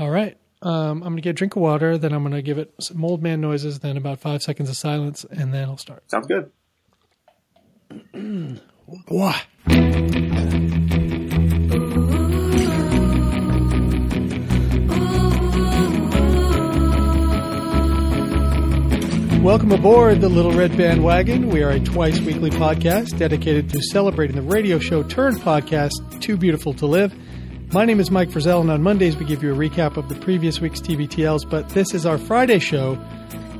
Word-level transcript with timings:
All 0.00 0.08
right. 0.08 0.34
Um, 0.62 1.02
I'm 1.02 1.10
going 1.10 1.16
to 1.16 1.20
get 1.20 1.30
a 1.30 1.34
drink 1.34 1.56
of 1.56 1.62
water, 1.62 1.98
then 1.98 2.14
I'm 2.14 2.22
going 2.22 2.32
to 2.32 2.40
give 2.40 2.56
it 2.56 2.72
some 2.80 2.98
mold 2.98 3.22
man 3.22 3.42
noises, 3.42 3.80
then 3.80 3.98
about 3.98 4.18
five 4.18 4.40
seconds 4.40 4.70
of 4.70 4.76
silence, 4.78 5.26
and 5.30 5.52
then 5.52 5.68
I'll 5.68 5.76
start. 5.76 6.10
Sounds 6.10 6.26
good. 6.26 6.50
Wah. 9.10 9.36
Welcome 19.42 19.72
aboard 19.72 20.22
the 20.22 20.30
Little 20.30 20.52
Red 20.52 20.78
Bandwagon. 20.78 21.50
We 21.50 21.62
are 21.62 21.72
a 21.72 21.80
twice 21.80 22.18
weekly 22.20 22.48
podcast 22.48 23.18
dedicated 23.18 23.68
to 23.68 23.82
celebrating 23.82 24.36
the 24.36 24.42
radio 24.42 24.78
show 24.78 25.02
turned 25.02 25.40
podcast, 25.40 26.22
Too 26.22 26.38
Beautiful 26.38 26.72
to 26.72 26.86
Live. 26.86 27.12
My 27.72 27.84
name 27.84 28.00
is 28.00 28.10
Mike 28.10 28.30
Frizzell, 28.30 28.60
and 28.62 28.68
on 28.68 28.82
Mondays 28.82 29.16
we 29.16 29.24
give 29.24 29.44
you 29.44 29.54
a 29.54 29.56
recap 29.56 29.96
of 29.96 30.08
the 30.08 30.16
previous 30.16 30.60
week's 30.60 30.80
TBTLs, 30.80 31.48
but 31.48 31.68
this 31.68 31.94
is 31.94 32.04
our 32.04 32.18
Friday 32.18 32.58
show 32.58 32.96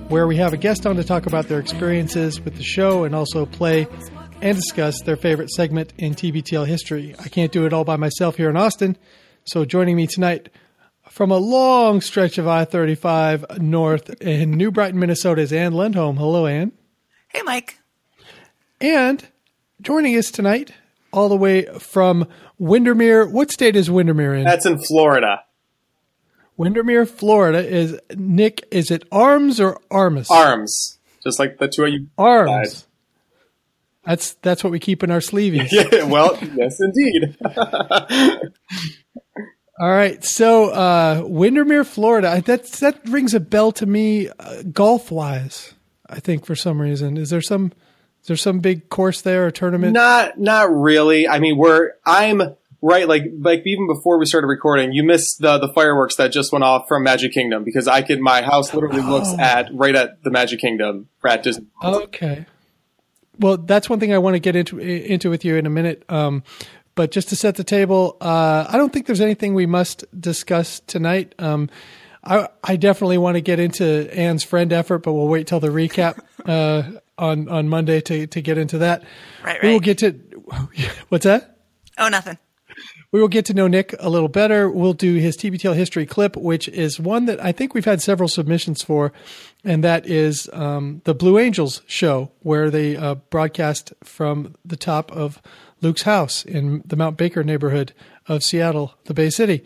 where 0.08 0.26
we 0.26 0.34
have 0.34 0.52
a 0.52 0.56
guest 0.56 0.84
on 0.84 0.96
to 0.96 1.04
talk 1.04 1.26
about 1.26 1.46
their 1.46 1.60
experiences 1.60 2.40
with 2.40 2.56
the 2.56 2.62
show 2.64 3.04
and 3.04 3.14
also 3.14 3.46
play 3.46 3.86
and 4.42 4.56
discuss 4.56 5.00
their 5.02 5.14
favorite 5.14 5.48
segment 5.50 5.92
in 5.96 6.16
TBTL 6.16 6.66
history. 6.66 7.14
I 7.20 7.28
can't 7.28 7.52
do 7.52 7.66
it 7.66 7.72
all 7.72 7.84
by 7.84 7.94
myself 7.94 8.34
here 8.36 8.50
in 8.50 8.56
Austin, 8.56 8.98
so 9.44 9.64
joining 9.64 9.94
me 9.94 10.08
tonight 10.08 10.48
from 11.08 11.30
a 11.30 11.38
long 11.38 12.00
stretch 12.00 12.36
of 12.36 12.48
I 12.48 12.64
35 12.64 13.60
north 13.60 14.10
in 14.20 14.50
New 14.50 14.72
Brighton, 14.72 14.98
Minnesota 14.98 15.40
is 15.40 15.52
Ann 15.52 15.72
Lindholm. 15.72 16.16
Hello, 16.16 16.46
Ann. 16.46 16.72
Hey, 17.28 17.42
Mike. 17.42 17.78
And 18.80 19.24
joining 19.80 20.16
us 20.16 20.32
tonight, 20.32 20.72
all 21.12 21.28
the 21.28 21.36
way 21.36 21.64
from 21.78 22.28
Windermere. 22.58 23.26
What 23.26 23.50
state 23.50 23.76
is 23.76 23.90
Windermere 23.90 24.34
in? 24.34 24.44
That's 24.44 24.66
in 24.66 24.78
Florida. 24.78 25.44
Windermere, 26.56 27.06
Florida 27.06 27.66
is 27.66 27.98
Nick. 28.16 28.66
Is 28.70 28.90
it 28.90 29.04
Arms 29.10 29.60
or 29.60 29.80
Armus? 29.90 30.30
Arms. 30.30 30.98
Just 31.22 31.38
like 31.38 31.58
the 31.58 31.68
two 31.68 31.84
of 31.84 31.90
you. 31.90 32.08
Arms. 32.18 32.72
Side. 32.72 32.86
That's 34.04 34.34
that's 34.42 34.64
what 34.64 34.70
we 34.70 34.78
keep 34.78 35.02
in 35.02 35.10
our 35.10 35.20
sleeves. 35.20 35.72
Yeah, 35.72 36.04
well, 36.04 36.38
yes, 36.54 36.78
indeed. 36.80 37.36
All 39.78 39.88
right, 39.90 40.22
so 40.22 40.70
uh, 40.70 41.22
Windermere, 41.24 41.84
Florida. 41.84 42.42
That 42.44 42.66
that 42.72 43.00
rings 43.08 43.32
a 43.32 43.40
bell 43.40 43.72
to 43.72 43.86
me, 43.86 44.28
uh, 44.28 44.62
golf 44.70 45.10
wise. 45.10 45.74
I 46.08 46.20
think 46.20 46.44
for 46.44 46.54
some 46.54 46.80
reason, 46.80 47.16
is 47.16 47.30
there 47.30 47.40
some 47.40 47.72
is 48.30 48.38
there 48.38 48.52
some 48.52 48.60
big 48.60 48.88
course 48.88 49.20
there 49.22 49.46
or 49.46 49.50
tournament? 49.50 49.92
Not, 49.92 50.38
not 50.38 50.70
really. 50.72 51.26
I 51.26 51.40
mean, 51.40 51.56
we're 51.56 51.90
I'm 52.06 52.40
right. 52.80 53.08
Like, 53.08 53.24
like 53.40 53.62
even 53.66 53.88
before 53.88 54.18
we 54.18 54.26
started 54.26 54.46
recording, 54.46 54.92
you 54.92 55.02
missed 55.02 55.40
the 55.40 55.58
the 55.58 55.72
fireworks 55.72 56.14
that 56.16 56.28
just 56.32 56.52
went 56.52 56.62
off 56.64 56.86
from 56.88 57.02
Magic 57.02 57.32
Kingdom 57.32 57.64
because 57.64 57.88
I 57.88 58.02
could. 58.02 58.20
My 58.20 58.42
house 58.42 58.72
literally 58.72 59.02
looks 59.02 59.28
Oh. 59.32 59.40
at 59.40 59.68
right 59.74 59.94
at 59.96 60.22
the 60.22 60.30
Magic 60.30 60.60
Kingdom 60.60 61.08
at 61.28 61.42
Disney. 61.42 61.66
Okay. 61.82 62.46
Well, 63.38 63.56
that's 63.56 63.88
one 63.90 63.98
thing 64.00 64.12
I 64.12 64.18
want 64.18 64.34
to 64.34 64.40
get 64.40 64.54
into 64.54 64.78
into 64.78 65.28
with 65.30 65.44
you 65.44 65.56
in 65.56 65.66
a 65.66 65.70
minute. 65.70 66.04
Um, 66.08 66.42
but 66.94 67.10
just 67.10 67.30
to 67.30 67.36
set 67.36 67.54
the 67.56 67.64
table, 67.64 68.16
uh, 68.20 68.66
I 68.68 68.76
don't 68.76 68.92
think 68.92 69.06
there's 69.06 69.20
anything 69.20 69.54
we 69.54 69.66
must 69.66 70.04
discuss 70.18 70.80
tonight. 70.80 71.34
Um, 71.38 71.70
I, 72.22 72.48
I 72.62 72.76
definitely 72.76 73.16
want 73.16 73.36
to 73.36 73.40
get 73.40 73.58
into 73.58 74.12
Ann's 74.14 74.44
friend 74.44 74.72
effort, 74.74 74.98
but 74.98 75.14
we'll 75.14 75.28
wait 75.28 75.46
till 75.46 75.60
the 75.60 75.68
recap 75.68 76.18
uh, 76.44 76.98
on 77.20 77.48
on 77.48 77.68
Monday 77.68 78.00
to 78.00 78.26
to 78.26 78.40
get 78.40 78.58
into 78.58 78.78
that. 78.78 79.04
Right, 79.44 79.62
We 79.62 79.72
will 79.72 79.80
get 79.80 79.98
to 79.98 80.12
what's 81.08 81.24
that? 81.24 81.58
Oh, 81.98 82.08
nothing. 82.08 82.38
We 83.12 83.20
will 83.20 83.28
get 83.28 83.44
to 83.46 83.54
know 83.54 83.66
Nick 83.66 83.94
a 83.98 84.08
little 84.08 84.28
better. 84.28 84.70
We'll 84.70 84.92
do 84.92 85.16
his 85.16 85.36
TBTL 85.36 85.74
history 85.74 86.06
clip, 86.06 86.36
which 86.36 86.68
is 86.68 87.00
one 87.00 87.26
that 87.26 87.42
I 87.44 87.50
think 87.50 87.74
we've 87.74 87.84
had 87.84 88.00
several 88.00 88.28
submissions 88.28 88.82
for, 88.82 89.12
and 89.64 89.82
that 89.82 90.06
is 90.06 90.48
um, 90.52 91.02
the 91.04 91.14
Blue 91.14 91.38
Angels 91.38 91.82
show, 91.86 92.30
where 92.40 92.70
they 92.70 92.96
uh, 92.96 93.16
broadcast 93.16 93.92
from 94.04 94.54
the 94.64 94.76
top 94.76 95.10
of 95.10 95.42
Luke's 95.80 96.02
house 96.02 96.44
in 96.44 96.82
the 96.86 96.96
Mount 96.96 97.16
Baker 97.16 97.42
neighborhood 97.42 97.92
of 98.28 98.44
Seattle, 98.44 98.94
the 99.06 99.14
Bay 99.14 99.30
City. 99.30 99.64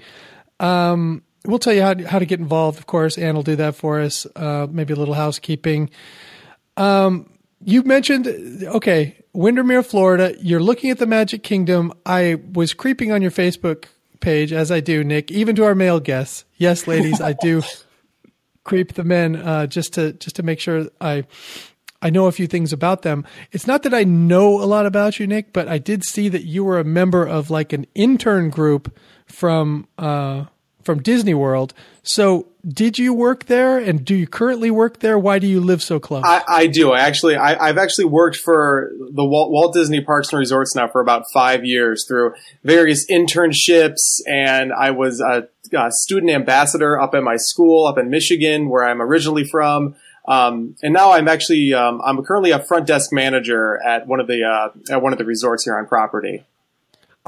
Um, 0.59 1.23
we'll 1.45 1.59
tell 1.59 1.75
you 1.75 1.83
how 1.83 1.95
to, 1.95 2.09
how 2.09 2.19
to 2.19 2.27
get 2.27 2.41
involved, 2.41 2.79
of 2.79 2.87
course. 2.87 3.19
Ann 3.19 3.35
will 3.35 3.43
do 3.43 3.57
that 3.57 3.75
for 3.75 4.01
us. 4.01 4.27
Uh, 4.35 4.67
maybe 4.71 4.95
a 4.95 4.97
little 4.97 5.15
housekeeping. 5.15 5.91
Um, 6.79 7.29
you 7.65 7.83
mentioned 7.83 8.27
okay, 8.65 9.17
Windermere, 9.33 9.83
Florida. 9.83 10.35
You're 10.41 10.63
looking 10.63 10.91
at 10.91 10.99
the 10.99 11.07
Magic 11.07 11.43
Kingdom. 11.43 11.93
I 12.07 12.37
was 12.53 12.75
creeping 12.75 13.13
on 13.13 13.23
your 13.23 13.31
Facebook 13.31 13.87
page 14.21 14.53
as 14.53 14.71
I 14.71 14.81
do, 14.81 15.05
Nick, 15.05 15.31
even 15.31 15.57
to 15.57 15.65
our 15.65 15.75
male 15.75 16.01
guests. 16.01 16.45
Yes, 16.57 16.87
ladies, 16.87 17.21
I 17.21 17.33
do 17.33 17.63
creep 18.65 18.95
the 18.95 19.05
men 19.05 19.37
uh, 19.37 19.67
just 19.67 19.95
to 19.95 20.13
just 20.15 20.37
to 20.37 20.43
make 20.43 20.61
sure 20.61 20.87
I 21.01 21.25
I 22.05 22.11
know 22.11 22.27
a 22.27 22.33
few 22.33 22.47
things 22.47 22.73
about 22.73 23.03
them. 23.03 23.25
It's 23.51 23.67
not 23.67 23.83
that 23.85 23.95
I 23.95 24.05
know 24.05 24.63
a 24.63 24.67
lot 24.67 24.85
about 24.85 25.19
you, 25.19 25.27
Nick, 25.27 25.55
but 25.55 25.69
I 25.69 25.79
did 25.79 26.05
see 26.05 26.29
that 26.29 26.45
you 26.45 26.63
were 26.63 26.79
a 26.79 26.85
member 26.85 27.27
of 27.27 27.51
like 27.51 27.73
an 27.73 27.87
intern 27.95 28.51
group 28.51 28.97
from 29.27 29.89
uh, 29.97 30.45
from 30.83 31.03
Disney 31.03 31.35
World. 31.35 31.73
So, 32.03 32.49
did 32.67 32.99
you 32.99 33.13
work 33.13 33.45
there, 33.47 33.79
and 33.79 34.05
do 34.05 34.15
you 34.15 34.27
currently 34.27 34.71
work 34.71 35.01
there? 35.01 35.19
Why 35.19 35.39
do 35.39 35.47
you 35.47 35.61
live 35.61 35.83
so 35.83 36.01
close? 36.01 36.25
I, 36.25 36.43
I 36.49 36.67
do. 36.67 36.93
I 36.93 37.01
actually, 37.01 37.37
I, 37.37 37.69
I've 37.69 37.79
actually 37.79 38.07
worked 38.07 38.37
for 38.37 38.91
the 38.99 39.25
Walt, 39.25 39.51
Walt 39.51 39.75
Disney 39.75 40.01
Parks 40.01 40.33
and 40.33 40.39
Resorts 40.39 40.75
now 40.75 40.89
for 40.89 41.01
about 41.01 41.25
five 41.33 41.65
years 41.65 42.07
through 42.07 42.35
various 42.63 43.07
internships, 43.11 44.21
and 44.27 44.73
I 44.73 44.93
was 44.93 45.21
a, 45.21 45.49
a 45.77 45.91
student 45.91 46.33
ambassador 46.33 46.99
up 46.99 47.15
at 47.15 47.23
my 47.23 47.37
school 47.37 47.87
up 47.87 47.99
in 47.99 48.09
Michigan, 48.09 48.69
where 48.69 48.85
I'm 48.85 49.03
originally 49.03 49.45
from. 49.45 49.97
Um, 50.27 50.77
and 50.83 50.95
now 50.95 51.13
I'm 51.13 51.29
actually, 51.29 51.75
um, 51.75 52.01
I'm 52.03 52.25
currently 52.25 52.51
a 52.51 52.59
front 52.59 52.87
desk 52.87 53.13
manager 53.13 53.79
at 53.85 54.07
one 54.07 54.21
of 54.21 54.27
the 54.27 54.43
uh, 54.43 54.71
at 54.91 55.03
one 55.03 55.13
of 55.13 55.19
the 55.19 55.25
resorts 55.25 55.65
here 55.65 55.77
on 55.77 55.87
property. 55.87 56.45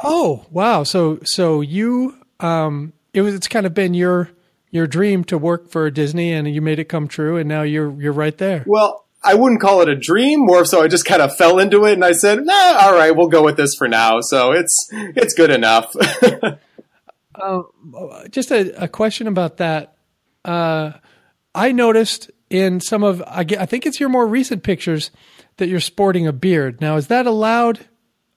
Oh 0.02 0.46
wow! 0.50 0.82
So 0.82 1.18
so 1.24 1.60
you 1.60 2.16
um 2.40 2.92
it 3.12 3.22
was 3.22 3.34
it's 3.34 3.48
kind 3.48 3.66
of 3.66 3.74
been 3.74 3.94
your 3.94 4.30
your 4.70 4.86
dream 4.86 5.24
to 5.24 5.38
work 5.38 5.70
for 5.70 5.90
Disney 5.90 6.32
and 6.32 6.52
you 6.52 6.60
made 6.60 6.78
it 6.78 6.84
come 6.84 7.08
true 7.08 7.36
and 7.36 7.48
now 7.48 7.62
you're 7.62 8.00
you're 8.00 8.12
right 8.12 8.36
there. 8.38 8.64
Well, 8.66 9.06
I 9.22 9.34
wouldn't 9.34 9.60
call 9.60 9.80
it 9.80 9.88
a 9.88 9.96
dream, 9.96 10.40
more 10.40 10.64
so 10.64 10.82
I 10.82 10.88
just 10.88 11.04
kind 11.04 11.20
of 11.20 11.36
fell 11.36 11.58
into 11.58 11.84
it, 11.84 11.94
and 11.94 12.04
I 12.04 12.12
said, 12.12 12.44
"Nah, 12.44 12.78
all 12.80 12.94
right, 12.94 13.10
we'll 13.10 13.26
go 13.28 13.42
with 13.42 13.56
this 13.56 13.74
for 13.74 13.88
now." 13.88 14.20
So 14.20 14.52
it's 14.52 14.88
it's 14.92 15.34
good 15.34 15.50
enough. 15.50 15.94
Just 18.30 18.50
a, 18.50 18.84
a 18.84 18.88
question 18.88 19.26
about 19.26 19.58
that. 19.58 19.96
Uh, 20.44 20.92
I 21.54 21.72
noticed 21.72 22.30
in 22.50 22.80
some 22.80 23.02
of 23.02 23.20
I, 23.22 23.44
I 23.58 23.66
think 23.66 23.84
it's 23.84 24.00
your 24.00 24.08
more 24.08 24.26
recent 24.26 24.62
pictures 24.62 25.10
that 25.56 25.68
you're 25.68 25.80
sporting 25.80 26.26
a 26.26 26.32
beard. 26.32 26.80
Now 26.80 26.96
is 26.96 27.08
that 27.08 27.26
allowed 27.26 27.80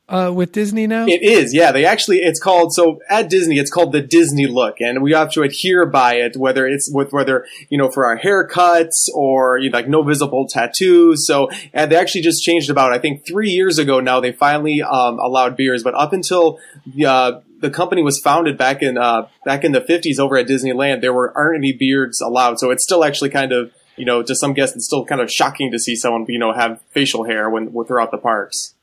uh, 0.10 0.32
with 0.34 0.52
Disney 0.52 0.88
now? 0.88 1.06
It 1.08 1.22
is, 1.22 1.54
yeah. 1.54 1.72
They 1.72 1.86
actually, 1.86 2.18
it's 2.18 2.40
called 2.40 2.74
so 2.74 3.00
at 3.10 3.30
Disney, 3.30 3.60
it's 3.60 3.72
called 3.72 3.92
the 3.92 4.02
Disney 4.02 4.48
look, 4.48 4.82
and 4.82 5.02
we 5.02 5.14
have 5.14 5.32
to 5.34 5.44
adhere 5.44 5.86
by 5.86 6.16
it, 6.16 6.36
whether 6.36 6.68
it's 6.68 6.92
with 6.92 7.14
whether 7.14 7.46
you 7.70 7.78
know 7.78 7.90
for 7.90 8.06
our 8.06 8.20
haircuts 8.20 9.08
or 9.14 9.58
you 9.60 9.70
know, 9.70 9.78
like 9.78 9.88
no 9.88 10.04
visible 10.04 10.48
tattoos. 10.48 11.26
So, 11.26 11.50
and 11.74 11.92
they 11.92 11.96
actually 11.96 12.22
just 12.22 12.44
changed 12.44 12.70
about 12.70 12.92
I 12.92 13.00
think 13.00 13.26
three 13.26 13.50
years 13.50 13.78
ago 13.78 14.00
now. 14.00 14.20
They 14.20 14.32
finally 14.32 14.82
um, 14.82 15.20
allowed 15.20 15.56
beards, 15.56 15.84
but 15.84 15.94
up 15.94 16.12
until 16.12 16.60
the 16.86 17.06
uh, 17.06 17.42
the 17.60 17.70
company 17.70 18.02
was 18.02 18.20
founded 18.20 18.58
back 18.58 18.82
in 18.82 18.98
uh, 18.98 19.28
back 19.46 19.64
in 19.64 19.72
the 19.72 19.82
fifties 19.82 20.20
over 20.20 20.38
at 20.38 20.48
Disneyland, 20.48 21.02
there 21.02 21.14
were 21.14 21.32
aren't 21.38 21.58
any 21.58 21.74
beards 21.74 22.20
allowed. 22.22 22.60
So 22.60 22.72
it's 22.72 22.84
still 22.84 23.04
actually 23.04 23.30
kind 23.30 23.52
of 23.52 23.72
you 23.96 24.06
know 24.06 24.24
to 24.24 24.36
some 24.36 24.54
guests 24.54 24.76
it's 24.76 24.86
still 24.86 25.06
kind 25.06 25.22
of 25.22 25.32
shocking 25.32 25.72
to 25.72 25.80
see 25.80 25.96
someone 25.96 26.26
you 26.28 26.40
know 26.40 26.54
have 26.54 26.82
facial 26.90 27.26
hair 27.26 27.50
when 27.50 27.72
throughout 27.86 28.12
the 28.12 28.18
parks. 28.18 28.74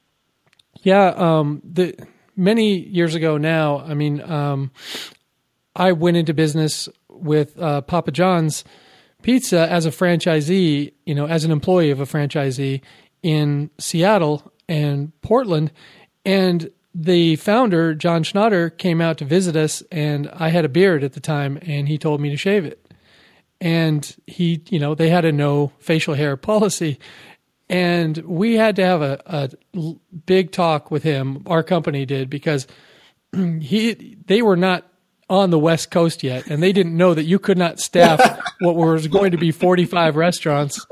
Yeah, 0.86 1.08
um, 1.16 1.62
the 1.64 1.96
many 2.36 2.78
years 2.78 3.16
ago 3.16 3.38
now. 3.38 3.80
I 3.80 3.94
mean, 3.94 4.20
um, 4.20 4.70
I 5.74 5.90
went 5.90 6.16
into 6.16 6.32
business 6.32 6.88
with 7.08 7.58
uh, 7.58 7.80
Papa 7.80 8.12
John's 8.12 8.62
Pizza 9.20 9.68
as 9.68 9.84
a 9.84 9.90
franchisee. 9.90 10.92
You 11.04 11.14
know, 11.16 11.26
as 11.26 11.44
an 11.44 11.50
employee 11.50 11.90
of 11.90 11.98
a 11.98 12.04
franchisee 12.04 12.82
in 13.24 13.68
Seattle 13.78 14.52
and 14.68 15.10
Portland, 15.22 15.72
and 16.24 16.70
the 16.94 17.34
founder 17.34 17.92
John 17.92 18.22
Schnatter 18.22 18.78
came 18.78 19.00
out 19.00 19.18
to 19.18 19.24
visit 19.24 19.56
us, 19.56 19.82
and 19.90 20.30
I 20.34 20.50
had 20.50 20.64
a 20.64 20.68
beard 20.68 21.02
at 21.02 21.14
the 21.14 21.20
time, 21.20 21.58
and 21.62 21.88
he 21.88 21.98
told 21.98 22.20
me 22.20 22.30
to 22.30 22.36
shave 22.36 22.64
it. 22.64 22.80
And 23.60 24.14
he, 24.28 24.62
you 24.68 24.78
know, 24.78 24.94
they 24.94 25.08
had 25.08 25.24
a 25.24 25.32
no 25.32 25.72
facial 25.80 26.14
hair 26.14 26.36
policy, 26.36 27.00
and 27.68 28.16
we 28.18 28.54
had 28.54 28.76
to 28.76 28.84
have 28.84 29.02
a, 29.02 29.20
a 29.26 29.50
big 30.26 30.52
talk 30.52 30.90
with 30.90 31.02
him. 31.02 31.42
Our 31.46 31.62
company 31.62 32.06
did 32.06 32.30
because 32.30 32.66
he 33.60 34.16
they 34.26 34.42
were 34.42 34.56
not 34.56 34.86
on 35.28 35.50
the 35.50 35.58
West 35.58 35.90
Coast 35.90 36.22
yet, 36.22 36.46
and 36.46 36.62
they 36.62 36.72
didn't 36.72 36.96
know 36.96 37.14
that 37.14 37.24
you 37.24 37.38
could 37.38 37.58
not 37.58 37.80
staff 37.80 38.40
what 38.60 38.76
was 38.76 39.08
going 39.08 39.32
to 39.32 39.38
be 39.38 39.50
forty 39.50 39.84
five 39.84 40.16
restaurants 40.16 40.84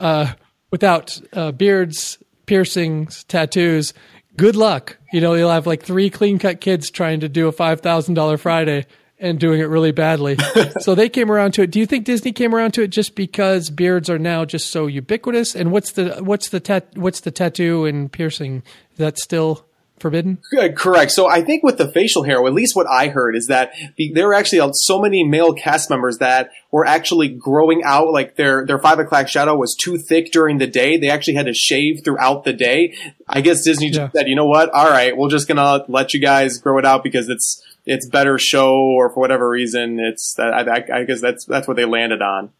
uh, 0.00 0.32
without 0.70 1.20
uh, 1.32 1.52
beards, 1.52 2.18
piercings, 2.46 3.24
tattoos. 3.24 3.92
Good 4.36 4.56
luck. 4.56 4.98
You 5.12 5.20
know, 5.20 5.34
you'll 5.34 5.50
have 5.50 5.66
like 5.66 5.82
three 5.82 6.10
clean 6.10 6.38
cut 6.38 6.60
kids 6.60 6.90
trying 6.90 7.20
to 7.20 7.28
do 7.28 7.48
a 7.48 7.52
five 7.52 7.80
thousand 7.80 8.14
dollar 8.14 8.38
Friday, 8.38 8.86
and 9.18 9.38
doing 9.38 9.60
it 9.60 9.64
really 9.64 9.92
badly. 9.92 10.36
so 10.80 10.94
they 10.94 11.08
came 11.08 11.30
around 11.30 11.52
to 11.54 11.62
it. 11.62 11.70
Do 11.70 11.78
you 11.78 11.86
think 11.86 12.04
Disney 12.04 12.32
came 12.32 12.54
around 12.54 12.72
to 12.72 12.82
it 12.82 12.88
just 12.88 13.14
because 13.14 13.70
beards 13.70 14.10
are 14.10 14.18
now 14.18 14.44
just 14.44 14.70
so 14.70 14.86
ubiquitous? 14.86 15.54
And 15.54 15.72
what's 15.72 15.92
the 15.92 16.16
what's 16.22 16.50
the 16.50 16.60
tat, 16.60 16.88
what's 16.94 17.20
the 17.20 17.30
tattoo 17.30 17.86
and 17.86 18.10
piercing? 18.12 18.62
that's 18.96 19.22
still 19.22 19.64
forbidden? 19.98 20.38
Correct. 20.76 21.10
So 21.12 21.26
I 21.26 21.42
think 21.42 21.62
with 21.62 21.78
the 21.78 21.90
facial 21.90 22.22
hair, 22.24 22.44
at 22.44 22.52
least 22.52 22.76
what 22.76 22.86
I 22.86 23.08
heard, 23.08 23.34
is 23.34 23.46
that 23.46 23.72
there 24.14 24.26
were 24.26 24.34
actually 24.34 24.70
so 24.74 25.00
many 25.00 25.24
male 25.24 25.54
cast 25.54 25.88
members 25.88 26.18
that 26.18 26.50
were 26.70 26.84
actually 26.84 27.28
growing 27.28 27.82
out, 27.84 28.12
like 28.12 28.36
their 28.36 28.66
their 28.66 28.78
five 28.78 28.98
o'clock 28.98 29.28
shadow 29.28 29.56
was 29.56 29.74
too 29.74 29.96
thick 29.96 30.32
during 30.32 30.58
the 30.58 30.66
day. 30.66 30.96
They 30.96 31.10
actually 31.10 31.34
had 31.34 31.46
to 31.46 31.54
shave 31.54 32.02
throughout 32.04 32.44
the 32.44 32.52
day. 32.52 32.94
I 33.28 33.40
guess 33.40 33.62
Disney 33.62 33.88
just 33.88 34.00
yeah. 34.14 34.20
said, 34.20 34.28
you 34.28 34.36
know 34.36 34.46
what? 34.46 34.70
All 34.70 34.90
right, 34.90 35.16
we're 35.16 35.30
just 35.30 35.48
gonna 35.48 35.84
let 35.88 36.12
you 36.12 36.20
guys 36.20 36.58
grow 36.58 36.78
it 36.78 36.84
out 36.84 37.02
because 37.02 37.28
it's 37.28 37.62
it's 37.86 38.08
better 38.08 38.36
show 38.38 38.74
or 38.74 39.10
for 39.10 39.20
whatever 39.20 39.48
reason 39.48 39.98
it's 40.00 40.34
that 40.34 40.68
I, 40.68 41.00
I, 41.00 41.04
guess 41.04 41.20
that's 41.20 41.44
that's 41.44 41.68
what 41.68 41.76
they 41.76 41.84
landed 41.84 42.20
on. 42.20 42.50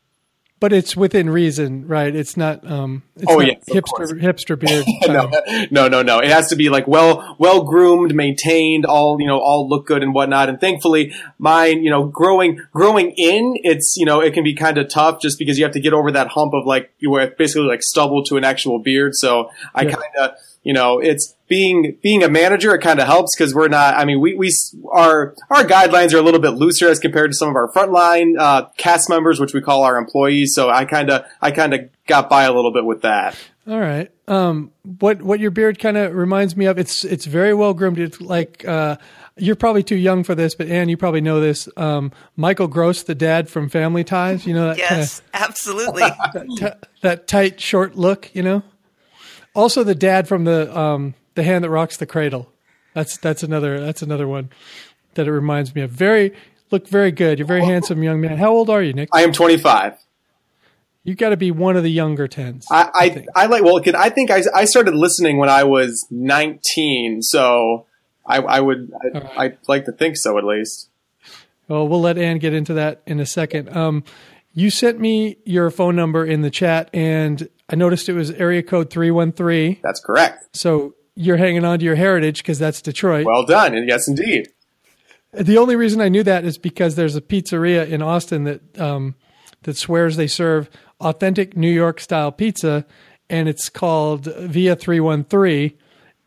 But 0.59 0.73
it's 0.73 0.97
within 0.97 1.29
reason 1.29 1.87
right? 1.87 2.15
It's 2.15 2.35
not 2.37 2.67
um 2.67 3.03
it's 3.17 3.27
oh 3.29 3.39
not 3.39 3.47
yes, 3.47 3.65
hipster 3.69 4.19
hipster 4.19 4.59
beard 4.59 4.87
no, 5.07 5.31
no 5.71 5.89
no 5.89 6.03
no. 6.03 6.21
It 6.21 6.31
has 6.31 6.49
to 6.49 6.57
be 6.57 6.71
like 6.71 6.87
well 6.87 7.37
well 7.39 7.65
groomed 7.65 8.15
maintained 8.15 8.87
all 8.87 9.21
you 9.21 9.27
know 9.27 9.39
all 9.39 9.69
look 9.69 9.87
good 9.87 10.03
and 10.03 10.15
whatnot. 10.15 10.49
And 10.49 10.59
thankfully 10.59 11.13
mine 11.39 11.83
you 11.83 11.91
know 11.91 12.07
growing 12.07 12.63
growing 12.73 13.13
in 13.19 13.55
it's 13.65 13.97
you 13.99 14.07
know 14.07 14.21
it 14.21 14.33
can 14.33 14.45
be 14.45 14.55
kind 14.55 14.79
of 14.79 14.89
tough 14.89 15.21
just 15.21 15.39
because 15.39 15.59
you 15.59 15.65
have 15.65 15.75
to 15.75 15.81
get 15.81 15.93
over 15.93 16.13
that 16.13 16.29
hump 16.29 16.55
of 16.55 16.65
like 16.65 16.91
you 17.01 17.11
were 17.11 17.27
basically 17.27 17.67
like 17.67 17.83
stubble 17.83 18.23
to 18.25 18.37
an 18.37 18.45
actual 18.45 18.79
beard. 18.79 19.15
So 19.15 19.51
i 19.75 19.83
yeah. 19.83 19.91
kind 19.91 20.05
of 20.21 20.31
you 20.67 20.73
know, 20.73 20.99
it's 20.99 21.33
being 21.47 21.97
being 22.03 22.25
a 22.25 22.29
manager. 22.29 22.75
It 22.75 22.81
kind 22.81 22.99
of 22.99 23.07
helps 23.07 23.37
because 23.37 23.55
we're 23.55 23.69
not. 23.69 23.95
I 23.95 24.05
mean, 24.05 24.21
we 24.21 24.35
we 24.35 24.51
our 24.91 25.37
our 25.49 25.63
guidelines 25.63 26.13
are 26.13 26.17
a 26.17 26.23
little 26.23 26.41
bit 26.41 26.55
looser 26.55 26.89
as 26.89 26.99
compared 26.99 27.31
to 27.31 27.37
some 27.37 27.49
of 27.49 27.55
our 27.55 27.71
frontline 27.71 28.37
uh, 28.37 28.67
cast 28.77 29.09
members, 29.09 29.39
which 29.39 29.55
we 29.55 29.61
call 29.61 29.85
our 29.85 29.97
employees. 29.97 30.55
So 30.57 30.69
I 30.69 30.85
kind 30.85 31.09
of 31.09 31.25
I 31.41 31.53
kind 31.53 31.73
of 31.73 31.89
got 32.09 32.29
by 32.29 32.43
a 32.47 32.53
little 32.53 32.73
bit 32.73 32.85
with 32.85 33.03
that. 33.03 33.39
All 33.69 33.79
right. 33.79 34.11
Um, 34.27 34.73
what 34.99 35.23
what 35.23 35.39
your 35.39 35.53
beard 35.53 35.79
kind 35.79 35.97
of 35.97 36.13
reminds 36.13 36.57
me 36.57 36.65
of? 36.67 36.81
It's 36.81 37.05
it's 37.05 37.27
very 37.27 37.55
well 37.55 37.73
groomed. 37.73 38.01
It's 38.01 38.21
like. 38.21 38.67
Uh, 38.67 38.97
you're 39.39 39.55
probably 39.55 39.83
too 39.83 39.97
young 39.97 40.25
for 40.25 40.35
this, 40.35 40.55
but 40.55 40.67
Ann, 40.69 40.89
you 40.89 40.97
probably 40.97 41.21
know 41.21 41.41
this. 41.41 41.69
Um, 41.77 42.11
Michael 42.37 42.69
Gross, 42.69 43.03
the 43.03 43.15
dad 43.15 43.51
from 43.51 43.69
Family 43.69 44.03
Ties, 44.03 44.47
you 44.47 44.55
know 44.55 44.69
that. 44.69 44.79
Yes, 44.79 45.21
kinda, 45.21 45.47
absolutely. 45.47 46.03
that, 46.33 46.47
t- 46.57 46.89
that 47.03 47.27
tight, 47.27 47.61
short 47.61 47.97
look, 47.97 48.35
you 48.35 48.43
know. 48.43 48.63
Also, 49.57 49.83
the 49.83 49.95
dad 49.95 50.29
from 50.29 50.45
the 50.45 50.77
um, 50.79 51.15
the 51.35 51.43
hand 51.43 51.65
that 51.65 51.71
rocks 51.71 51.97
the 51.97 52.07
cradle. 52.07 52.53
That's 52.95 53.17
that's 53.17 53.43
another 53.43 53.81
that's 53.81 54.03
another 54.03 54.29
one 54.29 54.51
that 55.15 55.27
it 55.27 55.33
reminds 55.33 55.75
me 55.75 55.83
of. 55.83 55.91
Very 55.91 56.35
look 56.71 56.89
very 56.89 57.11
good. 57.11 57.39
You're 57.39 57.47
a 57.47 57.49
very 57.49 57.65
handsome 57.65 58.03
young 58.03 58.21
man. 58.21 58.39
How 58.39 58.53
old 58.53 58.71
are 58.71 58.83
you, 58.83 58.93
Nick? 58.93 59.09
I 59.13 59.23
am 59.23 59.33
25. 59.33 59.95
You 61.05 61.15
got 61.15 61.29
to 61.29 61.37
be 61.37 61.51
one 61.51 61.77
of 61.77 61.85
the 61.85 61.91
younger 61.91 62.27
tens. 62.27 62.67
I 62.71 62.91
I, 62.93 63.27
I, 63.45 63.47
like 63.47 63.63
well, 63.63 63.81
I 63.97 64.11
think 64.11 64.31
I, 64.31 64.43
I 64.55 64.65
started 64.65 64.95
listening 64.95 65.37
when 65.39 65.49
I 65.49 65.63
was 65.65 66.07
19, 66.11 67.23
so 67.23 67.87
I, 68.27 68.39
I 68.39 68.61
would 68.61 68.93
I, 68.93 69.19
right. 69.19 69.33
I'd 69.39 69.59
like 69.69 69.85
to 69.85 69.93
think 69.93 70.17
so 70.17 70.37
at 70.37 70.45
least. 70.45 70.89
Well, 71.69 71.87
we'll 71.87 72.01
let 72.01 72.19
Ann 72.19 72.39
get 72.39 72.55
into 72.55 72.75
that 72.75 73.03
in 73.07 73.21
a 73.21 73.27
second. 73.27 73.75
Um, 73.77 74.05
you 74.53 74.71
sent 74.71 74.99
me 74.99 75.37
your 75.45 75.71
phone 75.71 75.97
number 75.97 76.25
in 76.25 76.43
the 76.43 76.51
chat, 76.51 76.91
and 76.93 77.49
I 77.69 77.77
noticed 77.77 78.09
it 78.09 78.13
was 78.15 78.31
area 78.33 78.63
code 78.63 78.91
313. 78.91 79.79
That's 79.83 80.01
correct. 80.01 80.57
So 80.57 80.95
you're 81.15 81.37
hanging 81.37 81.65
on 81.65 81.79
to 81.79 81.85
your 81.85 81.97
heritage 81.97 82.39
because 82.39 82.59
that's 82.59 82.81
Detroit. 82.81 83.27
Well 83.27 83.45
done. 83.45 83.75
And 83.75 83.89
yes, 83.89 84.07
indeed. 84.07 84.49
The 85.33 85.59
only 85.59 85.77
reason 85.77 86.01
I 86.01 86.09
knew 86.09 86.23
that 86.23 86.45
is 86.45 86.59
because 86.59 86.95
there's 86.95 87.17
a 87.17 87.21
pizzeria 87.21 87.89
in 87.89 88.03
Austin 88.03 88.45
that 88.45 88.79
um, 88.81 89.17
that 89.63 89.77
swears 89.77 90.17
they 90.17 90.29
serve 90.29 90.71
authentic 91.01 91.57
New 91.57 91.71
York 91.71 92.01
style 92.01 92.33
pizza, 92.33 92.87
and 93.29 93.49
it's 93.49 93.69
called 93.69 94.27
Via 94.27 94.77
313. 94.77 95.73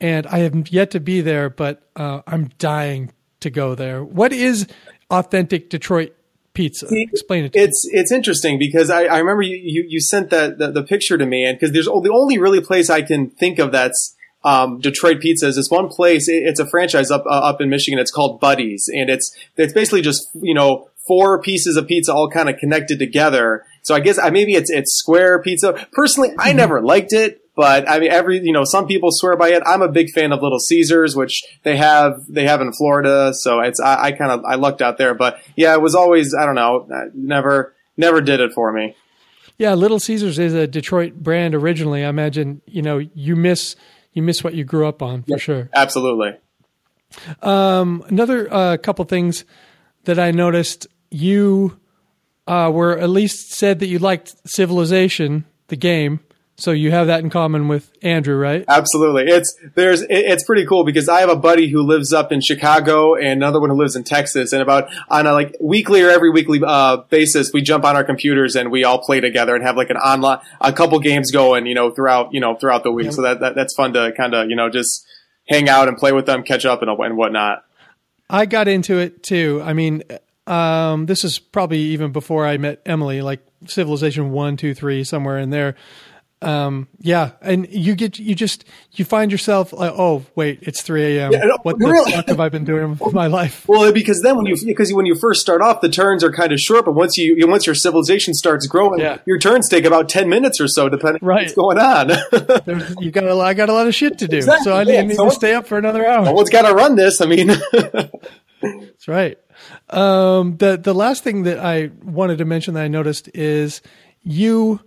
And 0.01 0.27
I 0.27 0.39
have 0.39 0.69
yet 0.69 0.92
to 0.92 1.00
be 1.00 1.21
there, 1.21 1.50
but 1.50 1.89
uh, 1.95 2.21
I'm 2.27 2.50
dying 2.57 3.12
to 3.39 3.50
go 3.50 3.75
there. 3.75 4.03
What 4.03 4.31
is 4.31 4.68
authentic 5.09 5.69
Detroit 5.69 6.15
pizza. 6.59 6.88
Explain 6.91 7.45
it. 7.45 7.51
it's 7.56 7.88
me. 7.88 8.00
it's 8.00 8.11
interesting 8.11 8.59
because 8.59 8.89
I, 8.89 9.03
I 9.06 9.19
remember 9.19 9.41
you, 9.41 9.57
you, 9.61 9.85
you 9.88 10.01
sent 10.01 10.29
that 10.31 10.57
the, 10.57 10.71
the, 10.71 10.83
picture 10.83 11.17
to 11.17 11.25
me, 11.25 11.45
and 11.45 11.57
because 11.57 11.73
there's 11.73 11.85
the 11.85 12.11
only 12.13 12.38
really 12.38 12.61
place 12.61 12.89
I 12.89 13.01
can 13.01 13.29
think 13.29 13.59
of 13.59 13.71
that's 13.71 14.15
um, 14.44 14.79
Detroit 14.79 15.21
Pizza 15.21 15.47
is 15.47 15.56
this 15.56 15.69
one 15.69 15.88
place. 15.88 16.27
It, 16.27 16.44
it's 16.44 16.59
a 16.59 16.67
franchise 16.67 17.11
up 17.11 17.23
uh, 17.25 17.29
up 17.29 17.61
in 17.61 17.69
Michigan. 17.69 18.00
It's 18.00 18.11
called 18.11 18.39
Buddies, 18.39 18.89
and 18.94 19.09
it's 19.09 19.35
it's 19.57 19.73
basically 19.73 20.01
just 20.01 20.29
you 20.33 20.53
know 20.53 20.89
four 21.07 21.41
pieces 21.41 21.75
of 21.77 21.88
pizza 21.88 22.13
all 22.13 22.29
kind 22.29 22.50
of 22.50 22.57
connected 22.57 23.00
together. 23.00 23.65
So 23.81 23.95
I 23.95 24.00
guess 24.00 24.19
I, 24.19 24.29
maybe 24.29 24.53
it's 24.53 24.69
it's 24.69 24.94
square 24.94 25.41
pizza. 25.41 25.88
Personally, 25.94 26.31
I 26.38 26.50
mm-hmm. 26.50 26.57
never 26.57 26.81
liked 26.81 27.13
it. 27.13 27.41
But 27.59 27.89
I 27.89 28.00
mean, 28.00 28.09
every 28.09 28.39
you 28.39 28.53
know, 28.53 28.63
some 28.63 28.88
people 28.88 29.09
swear 29.11 29.35
by 29.35 29.50
it. 29.50 29.61
I'm 29.65 29.81
a 29.81 29.89
big 29.89 30.11
fan 30.11 30.31
of 30.31 30.41
Little 30.41 30.61
Caesars, 30.61 31.13
which 31.13 31.44
they 31.63 31.75
have 31.75 32.21
they 32.29 32.45
have 32.45 32.61
in 32.61 32.71
Florida. 32.71 33.33
So 33.33 33.59
it's 33.59 33.81
I, 33.81 34.01
I 34.01 34.11
kind 34.13 34.31
of 34.31 34.45
I 34.45 34.56
lucked 34.56 34.81
out 34.81 34.97
there. 34.97 35.13
But 35.13 35.41
yeah, 35.57 35.73
it 35.73 35.81
was 35.81 35.94
always 35.94 36.33
I 36.33 36.45
don't 36.45 36.56
know, 36.56 36.88
never 37.13 37.75
never 37.97 38.21
did 38.21 38.39
it 38.39 38.53
for 38.53 38.71
me. 38.71 38.95
Yeah, 39.57 39.73
Little 39.73 40.00
Caesars 40.00 40.39
is 40.39 40.53
a 40.53 40.67
Detroit 40.67 41.15
brand 41.15 41.53
originally. 41.53 42.06
I 42.06 42.07
imagine 42.07 42.61
you 42.65 42.81
know 42.81 42.97
you 42.97 43.35
miss 43.35 43.75
you 44.13 44.21
miss 44.21 44.41
what 44.41 44.53
you 44.53 44.63
grew 44.63 44.88
up 44.88 45.01
on 45.01 45.23
for 45.23 45.38
sure. 45.38 45.69
Absolutely. 45.73 46.38
Um, 47.41 48.06
another 48.07 48.47
uh, 48.50 48.77
couple 48.77 49.03
things 49.03 49.44
that 50.06 50.17
I 50.17 50.31
noticed 50.31 50.88
you 51.11 51.77
uh, 52.47 52.71
were 52.73 52.97
at 52.97 53.09
least 53.09 53.51
said 53.51 53.79
that 53.79 53.88
you 53.88 54.00
liked 54.00 54.33
Civilization, 54.45 55.44
the 55.67 55.75
game. 55.75 56.21
So 56.59 56.71
you 56.71 56.91
have 56.91 57.07
that 57.07 57.23
in 57.23 57.29
common 57.29 57.69
with 57.69 57.89
Andrew, 58.01 58.35
right? 58.35 58.65
Absolutely. 58.67 59.23
It's 59.27 59.56
there's 59.75 60.03
it's 60.09 60.44
pretty 60.44 60.65
cool 60.65 60.83
because 60.83 61.07
I 61.07 61.21
have 61.21 61.29
a 61.29 61.35
buddy 61.35 61.69
who 61.69 61.81
lives 61.81 62.11
up 62.11 62.33
in 62.33 62.41
Chicago 62.41 63.15
and 63.15 63.27
another 63.27 63.61
one 63.61 63.69
who 63.69 63.77
lives 63.77 63.95
in 63.95 64.03
Texas, 64.03 64.51
and 64.51 64.61
about 64.61 64.89
on 65.09 65.25
a 65.25 65.31
like 65.31 65.56
weekly 65.61 66.01
or 66.01 66.09
every 66.09 66.29
weekly 66.29 66.59
uh, 66.65 66.97
basis, 67.09 67.51
we 67.53 67.61
jump 67.61 67.85
on 67.85 67.95
our 67.95 68.03
computers 68.03 68.57
and 68.57 68.71
we 68.71 68.83
all 68.83 69.00
play 69.00 69.21
together 69.21 69.56
and 69.56 69.63
have 69.63 69.77
like 69.77 69.89
an 69.89 69.97
online 69.97 70.39
a 70.59 70.73
couple 70.73 71.00
games 71.00 71.31
going, 71.31 71.65
you 71.65 71.75
know, 71.75 71.91
throughout 71.91 72.33
you 72.33 72.41
know 72.41 72.56
throughout 72.56 72.83
the 72.83 72.91
week. 72.91 73.06
Yeah. 73.06 73.11
So 73.11 73.21
that, 73.21 73.39
that 73.39 73.56
that's 73.56 73.73
fun 73.75 73.94
to 73.94 74.11
kind 74.17 74.33
of 74.33 74.50
you 74.50 74.57
know 74.57 74.69
just 74.69 75.07
hang 75.47 75.69
out 75.69 75.88
and 75.88 75.97
play 75.97 76.11
with 76.11 76.25
them, 76.25 76.44
catch 76.44 76.65
up 76.65 76.81
and 76.81 76.91
and 76.91 77.17
whatnot. 77.17 77.63
I 78.29 78.45
got 78.45 78.67
into 78.67 79.00
it 79.00 79.23
too. 79.23 79.61
I 79.63 79.71
mean, 79.71 80.03
um, 80.45 81.06
this 81.06 81.23
is 81.23 81.39
probably 81.39 81.79
even 81.79 82.11
before 82.11 82.45
I 82.45 82.57
met 82.57 82.81
Emily, 82.85 83.21
like 83.21 83.39
Civilization 83.66 84.31
one, 84.31 84.57
two, 84.57 84.73
three, 84.73 85.06
somewhere 85.06 85.37
in 85.37 85.51
there 85.51 85.75
um, 86.42 86.88
yeah, 87.00 87.31
and 87.42 87.68
you 87.69 87.96
get 87.96 88.18
you 88.18 88.34
just 88.34 88.64
you 88.94 89.04
find 89.04 89.30
yourself 89.30 89.74
like, 89.74 89.92
oh 89.92 90.26
wait, 90.36 90.60
it's 90.62 90.81
three 90.81 91.18
a.m. 91.18 91.34
Yeah, 91.34 91.46
what 91.64 91.80
the 91.80 91.88
really? 91.88 92.14
fuck 92.14 92.28
have 92.30 92.40
I 92.40 92.48
been 92.48 92.64
doing 92.64 92.98
with 92.98 93.14
my 93.14 93.28
life? 93.28 93.68
Well, 93.68 93.92
because 93.92 94.22
then 94.22 94.38
when 94.38 94.46
you 94.46 94.56
because 94.66 94.94
when 94.94 95.06
you 95.06 95.16
first 95.16 95.42
start 95.42 95.62
off, 95.62 95.81
the 95.81 95.90
turns 95.90 96.24
are 96.24 96.31
kind 96.31 96.54
of 96.54 96.60
short, 96.60 96.86
but 96.86 96.94
once 96.94 97.18
you 97.18 97.36
once 97.46 97.66
your 97.66 97.76
civilization 97.76 98.34
starts 98.34 98.68
growing, 98.68 99.02
yeah. 99.02 99.18
your 99.26 99.38
turns 99.38 99.68
take 99.68 99.84
about 99.84 100.08
ten 100.08 100.30
minutes 100.30 100.62
or 100.62 100.69
so, 100.69 100.88
depending 100.88 101.19
right. 101.22 101.42
what's 101.42 101.56
going 101.56 101.78
on. 101.78 102.10
you 103.04 103.12
got 103.12 103.26
a 103.26 103.36
lot, 103.36 103.48
I 103.48 103.54
got 103.54 103.68
a 103.68 103.74
lot 103.74 103.88
of 103.88 103.94
shit 103.94 104.18
to 104.19 104.28
do, 104.28 104.38
exactly. 104.38 104.64
so 104.64 104.78
I 104.78 104.86
need, 104.86 104.94
yeah. 104.94 105.02
need 105.02 105.18
to 105.18 105.31
stay 105.31 105.54
up 105.54 105.68
for 105.68 105.78
another 105.78 106.08
hour. 106.08 106.26
Someone's 106.26 106.50
got 106.50 106.68
to 106.68 106.74
run 106.74 106.96
this. 106.96 107.19
I 107.19 107.26
mean, 107.26 107.48
that's 108.62 109.08
right. 109.10 109.38
Um, 109.90 110.56
the 110.56 110.78
the 110.78 110.94
last 110.94 111.26
thing 111.26 111.44
that 111.44 111.60
I 111.60 111.90
wanted 112.02 112.38
to 112.38 112.46
mention 112.46 112.76
that 112.76 112.84
I 112.84 112.88
noticed 112.88 113.30
is 113.34 113.81
you 114.24 114.80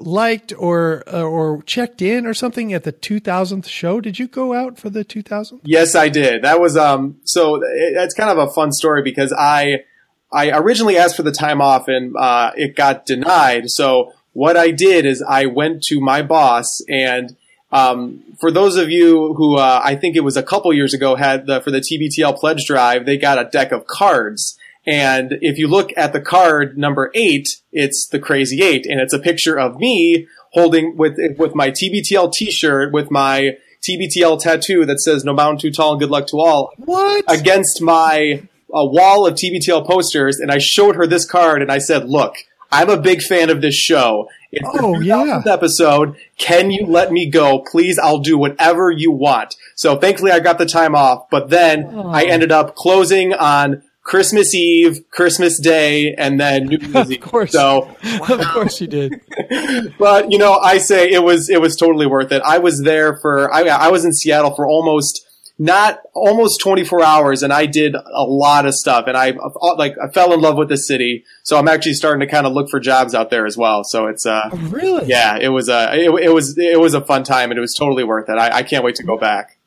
liked 0.00 0.52
or 0.56 1.02
uh, 1.06 1.22
or 1.22 1.62
checked 1.62 2.02
in 2.02 2.26
or 2.26 2.34
something 2.34 2.72
at 2.72 2.84
the 2.84 2.92
2000th 2.92 3.66
show. 3.66 4.00
Did 4.00 4.18
you 4.18 4.26
go 4.26 4.54
out 4.54 4.78
for 4.78 4.90
the 4.90 5.04
2000th? 5.04 5.60
Yes, 5.64 5.94
I 5.94 6.08
did. 6.08 6.42
That 6.42 6.60
was 6.60 6.76
um. 6.76 7.20
So 7.24 7.60
it's 7.62 8.14
kind 8.14 8.30
of 8.30 8.38
a 8.38 8.52
fun 8.52 8.72
story 8.72 9.02
because 9.02 9.32
I 9.32 9.84
I 10.32 10.50
originally 10.50 10.96
asked 10.96 11.16
for 11.16 11.22
the 11.22 11.32
time 11.32 11.60
off 11.60 11.88
and 11.88 12.14
uh, 12.16 12.52
it 12.56 12.76
got 12.76 13.06
denied. 13.06 13.70
So 13.70 14.12
what 14.32 14.56
I 14.56 14.70
did 14.70 15.06
is 15.06 15.24
I 15.26 15.46
went 15.46 15.82
to 15.84 16.00
my 16.00 16.22
boss 16.22 16.82
and. 16.88 17.36
Um, 17.72 18.24
for 18.40 18.50
those 18.50 18.74
of 18.74 18.90
you 18.90 19.32
who 19.34 19.56
uh, 19.56 19.80
I 19.84 19.94
think 19.94 20.16
it 20.16 20.24
was 20.24 20.36
a 20.36 20.42
couple 20.42 20.72
years 20.72 20.92
ago 20.92 21.14
had 21.14 21.46
the, 21.46 21.60
for 21.60 21.70
the 21.70 21.78
TBTL 21.78 22.36
pledge 22.36 22.64
drive, 22.66 23.06
they 23.06 23.16
got 23.16 23.38
a 23.38 23.48
deck 23.48 23.70
of 23.70 23.86
cards 23.86 24.58
and 24.90 25.38
if 25.40 25.56
you 25.56 25.68
look 25.68 25.92
at 25.96 26.12
the 26.12 26.20
card 26.20 26.76
number 26.76 27.12
eight, 27.14 27.46
it's 27.70 28.08
the 28.08 28.18
crazy 28.18 28.60
eight, 28.60 28.86
and 28.86 29.00
it's 29.00 29.12
a 29.12 29.20
picture 29.20 29.56
of 29.56 29.76
me 29.76 30.26
holding 30.50 30.96
with 30.96 31.16
with 31.38 31.54
my 31.54 31.70
TBTL 31.70 32.32
T-shirt 32.32 32.92
with 32.92 33.08
my 33.08 33.56
TBTL 33.88 34.40
tattoo 34.42 34.84
that 34.86 34.98
says 34.98 35.24
"No 35.24 35.32
mountain 35.32 35.60
too 35.60 35.70
tall 35.70 35.92
and 35.92 36.00
good 36.00 36.10
luck 36.10 36.26
to 36.28 36.38
all." 36.38 36.72
What 36.76 37.24
against 37.28 37.80
my 37.80 38.42
a 38.74 38.84
wall 38.84 39.28
of 39.28 39.34
TBTL 39.34 39.86
posters, 39.86 40.40
and 40.40 40.50
I 40.50 40.58
showed 40.58 40.96
her 40.96 41.06
this 41.06 41.24
card, 41.24 41.62
and 41.62 41.70
I 41.70 41.78
said, 41.78 42.08
"Look, 42.08 42.34
I'm 42.72 42.90
a 42.90 43.00
big 43.00 43.22
fan 43.22 43.48
of 43.48 43.60
this 43.60 43.76
show. 43.76 44.28
It's 44.50 44.68
oh, 44.80 44.98
the 44.98 45.04
yeah. 45.04 45.42
episode. 45.46 46.16
Can 46.36 46.72
you 46.72 46.84
let 46.86 47.12
me 47.12 47.30
go? 47.30 47.60
Please, 47.70 47.96
I'll 47.96 48.18
do 48.18 48.36
whatever 48.36 48.90
you 48.90 49.12
want. 49.12 49.54
So 49.76 49.96
thankfully 49.96 50.32
I 50.32 50.40
got 50.40 50.58
the 50.58 50.66
time 50.66 50.96
off, 50.96 51.30
but 51.30 51.50
then 51.50 51.86
oh. 51.88 52.08
I 52.08 52.24
ended 52.24 52.50
up 52.50 52.74
closing 52.74 53.32
on 53.32 53.84
Christmas 54.02 54.54
Eve, 54.54 55.04
Christmas 55.10 55.60
Day, 55.60 56.14
and 56.14 56.40
then 56.40 56.66
New 56.66 56.78
Year's 56.78 57.10
Eve. 57.10 57.22
Of 57.22 57.30
course. 57.30 57.52
So, 57.52 57.94
Of 58.28 58.40
course 58.48 58.80
you 58.80 58.86
did. 58.86 59.20
but 59.98 60.32
you 60.32 60.38
know, 60.38 60.54
I 60.54 60.78
say 60.78 61.10
it 61.10 61.22
was 61.22 61.48
it 61.48 61.60
was 61.60 61.76
totally 61.76 62.06
worth 62.06 62.32
it. 62.32 62.42
I 62.44 62.58
was 62.58 62.82
there 62.82 63.18
for 63.20 63.52
I, 63.52 63.62
I 63.62 63.88
was 63.88 64.04
in 64.04 64.12
Seattle 64.12 64.54
for 64.54 64.66
almost 64.66 65.26
not 65.62 66.00
almost 66.14 66.58
24 66.62 67.04
hours, 67.04 67.42
and 67.42 67.52
I 67.52 67.66
did 67.66 67.94
a 67.94 68.24
lot 68.24 68.64
of 68.64 68.74
stuff, 68.74 69.04
and 69.06 69.16
I 69.16 69.34
like 69.76 69.94
I 70.02 70.10
fell 70.10 70.32
in 70.32 70.40
love 70.40 70.56
with 70.56 70.70
the 70.70 70.78
city. 70.78 71.24
So 71.42 71.58
I'm 71.58 71.68
actually 71.68 71.92
starting 71.92 72.20
to 72.20 72.26
kind 72.26 72.46
of 72.46 72.54
look 72.54 72.70
for 72.70 72.80
jobs 72.80 73.14
out 73.14 73.28
there 73.28 73.44
as 73.44 73.58
well. 73.58 73.84
So 73.84 74.06
it's 74.06 74.24
uh 74.24 74.48
Really? 74.54 75.06
yeah, 75.06 75.36
it 75.38 75.50
was 75.50 75.68
a 75.68 75.94
it, 75.94 76.10
it 76.24 76.32
was 76.34 76.56
it 76.56 76.80
was 76.80 76.94
a 76.94 77.02
fun 77.04 77.24
time, 77.24 77.50
and 77.50 77.58
it 77.58 77.60
was 77.60 77.74
totally 77.78 78.04
worth 78.04 78.30
it. 78.30 78.38
I, 78.38 78.56
I 78.56 78.62
can't 78.62 78.82
wait 78.82 78.94
to 78.96 79.02
go 79.04 79.18
back. 79.18 79.58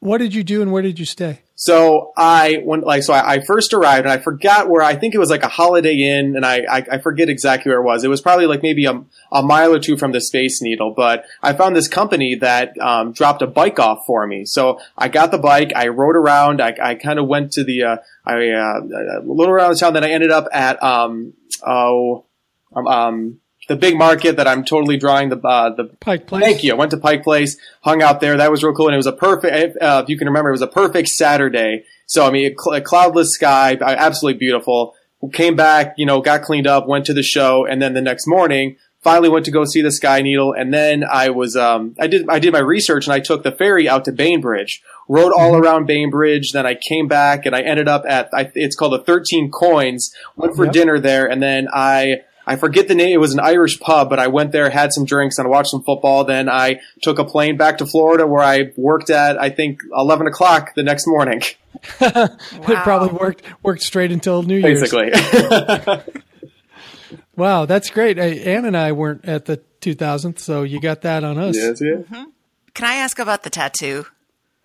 What 0.00 0.18
did 0.18 0.34
you 0.34 0.44
do 0.44 0.60
and 0.62 0.70
where 0.70 0.82
did 0.82 0.98
you 1.00 1.06
stay? 1.06 1.40
So 1.60 2.12
I 2.16 2.62
went 2.64 2.86
like 2.86 3.02
so 3.02 3.12
I, 3.12 3.32
I 3.32 3.40
first 3.40 3.74
arrived 3.74 4.06
and 4.06 4.12
I 4.12 4.18
forgot 4.18 4.68
where 4.68 4.80
I 4.80 4.94
think 4.94 5.12
it 5.12 5.18
was 5.18 5.28
like 5.28 5.42
a 5.42 5.48
Holiday 5.48 5.96
Inn 5.96 6.36
and 6.36 6.46
I, 6.46 6.58
I 6.70 6.84
I 6.92 6.98
forget 6.98 7.28
exactly 7.28 7.68
where 7.68 7.80
it 7.80 7.84
was. 7.84 8.04
It 8.04 8.08
was 8.08 8.20
probably 8.20 8.46
like 8.46 8.62
maybe 8.62 8.84
a, 8.84 9.02
a 9.32 9.42
mile 9.42 9.74
or 9.74 9.80
two 9.80 9.96
from 9.96 10.12
the 10.12 10.20
Space 10.20 10.62
Needle, 10.62 10.94
but 10.96 11.24
I 11.42 11.54
found 11.54 11.74
this 11.74 11.88
company 11.88 12.36
that 12.36 12.78
um, 12.78 13.10
dropped 13.12 13.42
a 13.42 13.48
bike 13.48 13.80
off 13.80 14.06
for 14.06 14.24
me. 14.24 14.44
So 14.44 14.78
I 14.96 15.08
got 15.08 15.32
the 15.32 15.38
bike, 15.38 15.72
I 15.74 15.88
rode 15.88 16.14
around, 16.14 16.62
I, 16.62 16.76
I 16.80 16.94
kind 16.94 17.18
of 17.18 17.26
went 17.26 17.50
to 17.54 17.64
the 17.64 17.82
uh, 17.82 17.96
I 18.24 18.50
uh, 18.50 18.80
a 18.80 19.22
little 19.24 19.52
around 19.52 19.72
the 19.72 19.78
town. 19.80 19.94
Then 19.94 20.04
I 20.04 20.10
ended 20.10 20.30
up 20.30 20.46
at 20.52 20.80
um 20.80 21.32
oh 21.66 22.24
um, 22.72 22.86
um 22.86 23.40
the 23.68 23.76
big 23.76 23.96
market 23.96 24.36
that 24.36 24.48
I'm 24.48 24.64
totally 24.64 24.96
drawing 24.96 25.28
the 25.28 25.38
uh, 25.38 25.70
the 25.74 25.84
Pike 26.00 26.26
Place. 26.26 26.42
Thank 26.42 26.64
you. 26.64 26.72
I 26.72 26.76
went 26.76 26.90
to 26.90 26.96
Pike 26.96 27.22
Place, 27.22 27.56
hung 27.82 28.02
out 28.02 28.20
there. 28.20 28.36
That 28.36 28.50
was 28.50 28.64
real 28.64 28.74
cool, 28.74 28.86
and 28.88 28.94
it 28.94 28.98
was 28.98 29.06
a 29.06 29.12
perfect. 29.12 29.76
Uh, 29.80 30.00
if 30.02 30.08
you 30.08 30.18
can 30.18 30.26
remember, 30.26 30.48
it 30.50 30.52
was 30.52 30.62
a 30.62 30.66
perfect 30.66 31.08
Saturday. 31.08 31.84
So 32.06 32.26
I 32.26 32.30
mean, 32.30 32.52
a, 32.52 32.54
cl- 32.60 32.80
cloudless 32.82 33.32
sky, 33.34 33.74
uh, 33.74 33.84
absolutely 33.84 34.38
beautiful. 34.38 34.94
Came 35.32 35.56
back, 35.56 35.94
you 35.96 36.06
know, 36.06 36.20
got 36.20 36.42
cleaned 36.42 36.66
up, 36.66 36.86
went 36.86 37.04
to 37.06 37.12
the 37.14 37.22
show, 37.24 37.66
and 37.66 37.82
then 37.82 37.92
the 37.94 38.00
next 38.00 38.26
morning, 38.26 38.76
finally 39.00 39.28
went 39.28 39.44
to 39.46 39.50
go 39.50 39.64
see 39.64 39.82
the 39.82 39.90
Sky 39.90 40.22
Needle, 40.22 40.52
and 40.52 40.72
then 40.72 41.02
I 41.04 41.30
was, 41.30 41.56
um, 41.56 41.96
I 41.98 42.06
did, 42.06 42.28
I 42.28 42.38
did 42.38 42.52
my 42.52 42.60
research, 42.60 43.06
and 43.06 43.12
I 43.12 43.18
took 43.18 43.42
the 43.42 43.50
ferry 43.50 43.88
out 43.88 44.04
to 44.04 44.12
Bainbridge, 44.12 44.80
rode 45.08 45.32
all 45.32 45.56
around 45.56 45.86
Bainbridge. 45.86 46.52
Then 46.52 46.66
I 46.66 46.76
came 46.76 47.08
back, 47.08 47.46
and 47.46 47.54
I 47.56 47.62
ended 47.62 47.88
up 47.88 48.04
at, 48.08 48.28
I, 48.32 48.50
it's 48.54 48.76
called 48.76 48.92
the 48.92 49.02
Thirteen 49.04 49.50
Coins. 49.50 50.14
Went 50.36 50.54
for 50.54 50.64
Yep. 50.66 50.72
dinner 50.72 50.98
there, 51.00 51.26
and 51.28 51.42
then 51.42 51.66
I. 51.72 52.22
I 52.48 52.56
forget 52.56 52.88
the 52.88 52.94
name. 52.94 53.12
It 53.12 53.20
was 53.20 53.34
an 53.34 53.40
Irish 53.40 53.78
pub, 53.78 54.08
but 54.08 54.18
I 54.18 54.28
went 54.28 54.52
there, 54.52 54.70
had 54.70 54.92
some 54.92 55.04
drinks, 55.04 55.38
and 55.38 55.46
I 55.46 55.50
watched 55.50 55.70
some 55.70 55.82
football. 55.82 56.24
Then 56.24 56.48
I 56.48 56.80
took 57.02 57.18
a 57.18 57.24
plane 57.24 57.58
back 57.58 57.78
to 57.78 57.86
Florida, 57.86 58.26
where 58.26 58.42
I 58.42 58.72
worked 58.76 59.10
at 59.10 59.38
I 59.40 59.50
think 59.50 59.82
eleven 59.94 60.26
o'clock 60.26 60.74
the 60.74 60.82
next 60.82 61.06
morning, 61.06 61.42
wow. 62.00 62.10
It 62.52 62.82
probably 62.82 63.16
worked 63.16 63.42
worked 63.62 63.82
straight 63.82 64.10
until 64.12 64.42
New 64.42 64.56
Year's. 64.56 64.80
basically. 64.90 65.12
Wow, 67.36 67.66
that's 67.66 67.90
great. 67.90 68.16
Hey, 68.16 68.52
Ann 68.52 68.64
and 68.64 68.76
I 68.76 68.90
weren't 68.90 69.24
at 69.24 69.44
the 69.44 69.60
2000th, 69.80 70.40
so 70.40 70.64
you 70.64 70.80
got 70.80 71.02
that 71.02 71.22
on 71.22 71.38
us. 71.38 71.54
yes, 71.56 71.80
yeah. 71.80 71.98
Mm-hmm. 71.98 72.24
Can 72.74 72.84
I 72.84 72.94
ask 72.94 73.20
about 73.20 73.44
the 73.44 73.50
tattoo? 73.50 74.06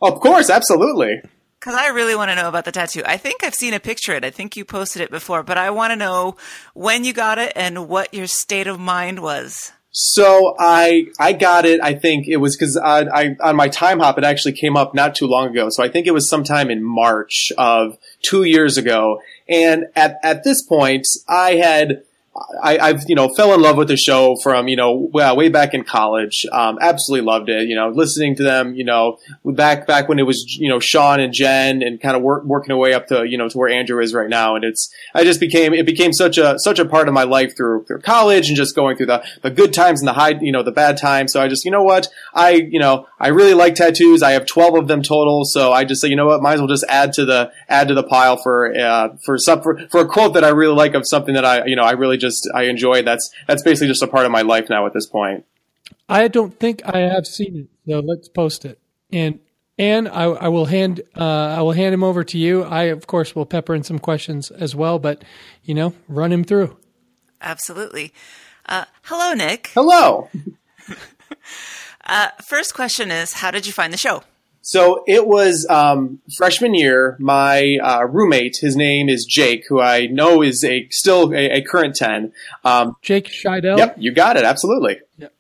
Of 0.01 0.19
course, 0.19 0.49
absolutely. 0.49 1.21
Because 1.63 1.79
I 1.79 1.88
really 1.91 2.13
want 2.13 2.29
to 2.29 2.36
know 2.36 2.50
about 2.50 2.65
the 2.65 2.74
tattoo. 2.74 3.03
I 3.05 3.15
think 3.15 3.41
I've 3.41 3.53
seen 3.55 3.74
a 3.74 3.79
picture 3.79 4.12
of 4.12 4.17
it. 4.17 4.25
I 4.25 4.32
think 4.32 4.58
you 4.58 4.65
posted 4.65 5.01
it 5.01 5.10
before, 5.10 5.43
but 5.43 5.58
I 5.58 5.70
want 5.70 5.91
to 5.91 5.96
know 5.96 6.36
when 6.74 7.05
you 7.05 7.13
got 7.13 7.38
it 7.38 7.53
and 7.55 7.88
what 7.88 8.13
your 8.13 8.27
state 8.27 8.67
of 8.67 8.82
mind 8.82 9.22
was. 9.22 9.72
So 9.91 10.58
I 10.60 11.05
I 11.17 11.32
got 11.32 11.63
it. 11.63 11.79
I 11.79 11.93
think 11.93 12.27
it 12.27 12.38
was 12.38 12.58
because 12.58 12.75
I, 12.75 13.03
I 13.03 13.36
on 13.41 13.55
my 13.55 13.70
Timehop 13.70 14.17
it 14.17 14.25
actually 14.25 14.53
came 14.53 14.75
up 14.75 14.93
not 14.93 15.15
too 15.15 15.25
long 15.25 15.51
ago. 15.51 15.70
So 15.70 15.82
I 15.82 15.88
think 15.88 16.05
it 16.05 16.13
was 16.13 16.29
sometime 16.29 16.70
in 16.70 16.84
March 16.84 17.53
of 17.58 17.98
two 18.24 18.43
years 18.43 18.77
ago. 18.77 19.22
And 19.48 19.86
at 19.96 20.17
at 20.22 20.43
this 20.43 20.62
point, 20.62 21.08
I 21.29 21.51
had. 21.51 22.03
I, 22.35 22.79
I've 22.79 23.03
you 23.07 23.15
know 23.15 23.29
fell 23.29 23.53
in 23.53 23.61
love 23.61 23.77
with 23.77 23.89
the 23.89 23.97
show 23.97 24.35
from 24.41 24.67
you 24.67 24.75
know 24.75 25.09
well, 25.11 25.35
way 25.35 25.49
back 25.49 25.73
in 25.73 25.83
college. 25.83 26.45
Um, 26.51 26.79
absolutely 26.81 27.25
loved 27.25 27.49
it. 27.49 27.67
You 27.67 27.75
know, 27.75 27.89
listening 27.89 28.35
to 28.37 28.43
them. 28.43 28.73
You 28.73 28.83
know, 28.83 29.19
back 29.45 29.85
back 29.85 30.09
when 30.09 30.17
it 30.17 30.23
was 30.23 30.43
you 30.57 30.67
know 30.67 30.79
Sean 30.79 31.19
and 31.19 31.31
Jen 31.31 31.83
and 31.83 32.01
kind 32.01 32.15
of 32.15 32.23
work, 32.23 32.43
working 32.43 32.71
our 32.71 32.77
way 32.77 32.93
up 32.93 33.07
to 33.07 33.25
you 33.25 33.37
know 33.37 33.49
to 33.49 33.57
where 33.57 33.69
Andrew 33.69 34.01
is 34.01 34.15
right 34.15 34.29
now. 34.29 34.55
And 34.55 34.65
it's 34.65 34.91
I 35.13 35.23
just 35.23 35.39
became 35.39 35.73
it 35.73 35.85
became 35.85 36.11
such 36.11 36.39
a 36.39 36.57
such 36.57 36.79
a 36.79 36.85
part 36.85 37.07
of 37.07 37.13
my 37.13 37.23
life 37.23 37.55
through 37.55 37.85
through 37.85 38.01
college 38.01 38.47
and 38.47 38.57
just 38.57 38.75
going 38.75 38.97
through 38.97 39.07
the 39.07 39.23
the 39.43 39.51
good 39.51 39.71
times 39.71 40.01
and 40.01 40.07
the 40.07 40.13
high 40.13 40.33
you 40.41 40.51
know 40.51 40.63
the 40.63 40.71
bad 40.71 40.97
times. 40.97 41.33
So 41.33 41.41
I 41.41 41.47
just 41.47 41.65
you 41.65 41.71
know 41.71 41.83
what 41.83 42.07
I 42.33 42.51
you 42.51 42.79
know 42.79 43.07
I 43.19 43.27
really 43.27 43.53
like 43.53 43.75
tattoos. 43.75 44.23
I 44.23 44.31
have 44.31 44.47
twelve 44.47 44.75
of 44.75 44.87
them 44.87 45.03
total. 45.03 45.45
So 45.45 45.71
I 45.71 45.83
just 45.83 46.01
say 46.01 46.07
you 46.07 46.15
know 46.15 46.25
what 46.25 46.41
might 46.41 46.53
as 46.53 46.61
well 46.61 46.67
just 46.67 46.85
add 46.89 47.13
to 47.13 47.25
the 47.25 47.51
add 47.69 47.89
to 47.89 47.93
the 47.93 48.03
pile 48.03 48.37
for 48.37 48.75
uh, 48.75 49.09
for 49.23 49.37
some 49.37 49.61
for, 49.61 49.79
for 49.91 50.01
a 50.01 50.07
quote 50.07 50.33
that 50.33 50.43
I 50.43 50.49
really 50.49 50.75
like 50.75 50.95
of 50.95 51.03
something 51.05 51.35
that 51.35 51.45
I 51.45 51.65
you 51.65 51.75
know 51.75 51.83
I 51.83 51.91
really 51.91 52.22
just 52.23 52.49
I 52.55 52.63
enjoy. 52.63 53.03
That's 53.03 53.29
that's 53.47 53.61
basically 53.61 53.87
just 53.87 54.01
a 54.01 54.07
part 54.07 54.25
of 54.25 54.31
my 54.31 54.41
life 54.41 54.69
now 54.69 54.85
at 54.85 54.93
this 54.93 55.05
point. 55.05 55.45
I 56.09 56.27
don't 56.27 56.57
think 56.59 56.81
I 56.85 56.99
have 56.99 57.27
seen 57.27 57.55
it, 57.55 57.67
so 57.89 57.99
let's 57.99 58.27
post 58.29 58.65
it. 58.65 58.79
And 59.11 59.39
Ann, 59.77 60.07
I, 60.07 60.23
I 60.23 60.47
will 60.47 60.65
hand 60.65 61.01
uh, 61.15 61.23
I 61.57 61.61
will 61.61 61.73
hand 61.73 61.93
him 61.93 62.03
over 62.03 62.23
to 62.23 62.37
you. 62.37 62.63
I 62.63 62.83
of 62.83 63.05
course 63.07 63.35
will 63.35 63.45
pepper 63.45 63.75
in 63.75 63.83
some 63.83 63.99
questions 63.99 64.49
as 64.51 64.75
well, 64.75 64.97
but 64.99 65.23
you 65.63 65.73
know, 65.73 65.93
run 66.07 66.31
him 66.31 66.43
through. 66.43 66.77
Absolutely. 67.41 68.13
Uh, 68.65 68.85
hello, 69.03 69.33
Nick. 69.33 69.71
Hello. 69.73 70.29
Uh, 72.05 72.27
first 72.45 72.73
question 72.73 73.11
is 73.11 73.33
How 73.33 73.49
did 73.49 73.65
you 73.65 73.71
find 73.71 73.93
the 73.93 73.97
show? 73.97 74.23
So 74.65 75.03
it 75.08 75.27
was 75.27 75.67
um, 75.70 76.22
freshman 76.38 76.74
year. 76.74 77.17
My 77.20 77.77
uh, 77.84 78.05
roommate, 78.05 78.58
his 78.62 78.77
name 78.77 79.10
is 79.10 79.25
Jake, 79.25 79.65
who 79.67 79.82
I 79.82 80.08
know 80.08 80.41
is 80.41 80.63
a 80.63 80.88
still 80.89 81.34
a, 81.34 81.58
a 81.58 81.62
current 81.62 81.98
ten. 81.98 82.32
Um, 82.63 82.96
Jake 83.01 83.27
Scheidel. 83.27 83.77
Yep, 83.77 83.96
you 84.00 84.13
got 84.13 84.38
it. 84.38 84.46
Absolutely. 84.46 85.01
Yep. 85.17 85.34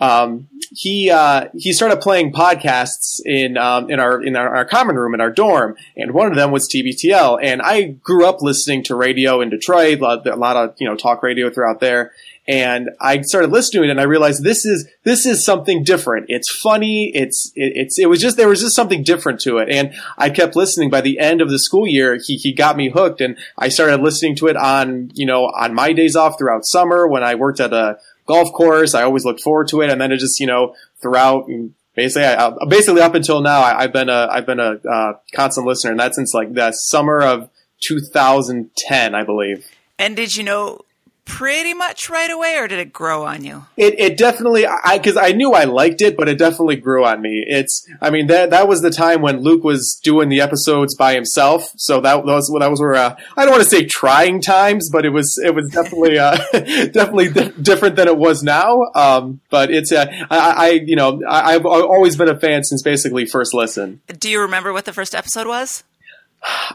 Um, 0.00 0.48
he 0.72 1.08
uh, 1.08 1.50
he 1.56 1.72
started 1.72 2.00
playing 2.00 2.32
podcasts 2.32 3.20
in 3.24 3.56
um, 3.56 3.90
in 3.90 4.00
our 4.00 4.20
in 4.20 4.34
our, 4.34 4.56
our 4.56 4.64
common 4.64 4.96
room 4.96 5.14
in 5.14 5.20
our 5.20 5.30
dorm, 5.30 5.76
and 5.96 6.12
one 6.12 6.26
of 6.26 6.34
them 6.34 6.50
was 6.50 6.68
TBTL. 6.68 7.38
And 7.40 7.62
I 7.62 7.82
grew 7.82 8.26
up 8.26 8.42
listening 8.42 8.82
to 8.84 8.96
radio 8.96 9.40
in 9.40 9.50
Detroit, 9.50 10.00
a 10.00 10.02
lot, 10.02 10.26
a 10.26 10.34
lot 10.34 10.56
of 10.56 10.74
you 10.78 10.88
know 10.88 10.96
talk 10.96 11.22
radio 11.22 11.48
throughout 11.48 11.78
there. 11.78 12.12
And 12.46 12.90
I 13.00 13.22
started 13.22 13.50
listening 13.50 13.82
to 13.82 13.88
it, 13.88 13.90
and 13.90 14.00
I 14.00 14.04
realized 14.04 14.44
this 14.44 14.66
is 14.66 14.86
this 15.02 15.24
is 15.24 15.42
something 15.42 15.82
different. 15.82 16.26
It's 16.28 16.50
funny. 16.54 17.10
It's 17.14 17.50
it, 17.54 17.72
it's 17.74 17.98
it 17.98 18.06
was 18.06 18.20
just 18.20 18.36
there 18.36 18.48
was 18.48 18.60
just 18.60 18.76
something 18.76 19.02
different 19.02 19.40
to 19.40 19.58
it, 19.58 19.70
and 19.70 19.94
I 20.18 20.28
kept 20.28 20.54
listening. 20.54 20.90
By 20.90 21.00
the 21.00 21.18
end 21.18 21.40
of 21.40 21.48
the 21.48 21.58
school 21.58 21.86
year, 21.86 22.18
he 22.22 22.36
he 22.36 22.52
got 22.52 22.76
me 22.76 22.90
hooked, 22.90 23.22
and 23.22 23.38
I 23.56 23.70
started 23.70 24.02
listening 24.02 24.36
to 24.36 24.48
it 24.48 24.56
on 24.56 25.10
you 25.14 25.24
know 25.24 25.44
on 25.46 25.72
my 25.74 25.94
days 25.94 26.16
off 26.16 26.36
throughout 26.38 26.66
summer 26.66 27.08
when 27.08 27.24
I 27.24 27.34
worked 27.34 27.60
at 27.60 27.72
a 27.72 27.98
golf 28.26 28.52
course. 28.52 28.94
I 28.94 29.04
always 29.04 29.24
looked 29.24 29.40
forward 29.40 29.68
to 29.68 29.80
it, 29.80 29.90
and 29.90 29.98
then 29.98 30.12
it 30.12 30.18
just 30.18 30.38
you 30.38 30.46
know 30.46 30.74
throughout 31.00 31.48
basically 31.94 32.24
I, 32.26 32.52
basically 32.68 33.00
up 33.00 33.14
until 33.14 33.40
now 33.40 33.60
I, 33.60 33.84
I've 33.84 33.92
been 33.94 34.10
a 34.10 34.28
I've 34.30 34.44
been 34.44 34.60
a 34.60 34.80
uh, 34.86 35.14
constant 35.34 35.66
listener, 35.66 35.92
and 35.92 36.00
that's 36.00 36.16
since 36.16 36.34
like 36.34 36.52
the 36.52 36.72
summer 36.72 37.22
of 37.22 37.48
2010, 37.86 39.14
I 39.14 39.24
believe. 39.24 39.66
And 39.98 40.16
did 40.16 40.36
you 40.36 40.42
know 40.42 40.80
pretty 41.24 41.74
much 41.74 42.08
right 42.10 42.30
away, 42.30 42.56
or 42.56 42.68
did 42.68 42.78
it 42.78 42.92
grow 42.92 43.24
on 43.24 43.44
you? 43.44 43.66
It, 43.76 43.98
it 43.98 44.16
definitely 44.16 44.66
I 44.66 44.98
because 44.98 45.16
I 45.16 45.32
knew 45.32 45.52
I 45.52 45.64
liked 45.64 46.02
it, 46.02 46.16
but 46.16 46.28
it 46.28 46.38
definitely 46.38 46.76
grew 46.76 47.04
on 47.04 47.20
me. 47.20 47.44
It's 47.46 47.86
I 48.00 48.10
mean 48.10 48.26
that 48.28 48.50
that 48.50 48.68
was 48.68 48.82
the 48.82 48.90
time 48.90 49.22
when 49.22 49.40
Luke 49.40 49.64
was 49.64 49.98
doing 50.02 50.28
the 50.28 50.40
episodes 50.40 50.94
by 50.94 51.14
himself, 51.14 51.70
so 51.76 52.00
that 52.00 52.24
was 52.24 52.54
that 52.58 52.70
was 52.70 52.80
where 52.80 52.94
uh, 52.94 53.16
I 53.36 53.44
don't 53.44 53.52
want 53.52 53.64
to 53.64 53.70
say 53.70 53.84
trying 53.84 54.40
times, 54.40 54.90
but 54.90 55.04
it 55.04 55.10
was 55.10 55.40
it 55.44 55.54
was 55.54 55.70
definitely 55.70 56.18
uh, 56.18 56.36
definitely 56.52 57.30
di- 57.30 57.52
different 57.60 57.96
than 57.96 58.08
it 58.08 58.16
was 58.16 58.42
now. 58.42 58.80
Um, 58.94 59.40
but 59.50 59.70
it's 59.70 59.92
uh, 59.92 60.06
I, 60.30 60.38
I 60.38 60.70
you 60.84 60.96
know 60.96 61.20
I, 61.28 61.54
I've 61.54 61.66
always 61.66 62.16
been 62.16 62.28
a 62.28 62.38
fan 62.38 62.64
since 62.64 62.82
basically 62.82 63.26
first 63.26 63.54
listen. 63.54 64.00
Do 64.18 64.30
you 64.30 64.40
remember 64.40 64.72
what 64.72 64.84
the 64.84 64.92
first 64.92 65.14
episode 65.14 65.46
was? 65.46 65.84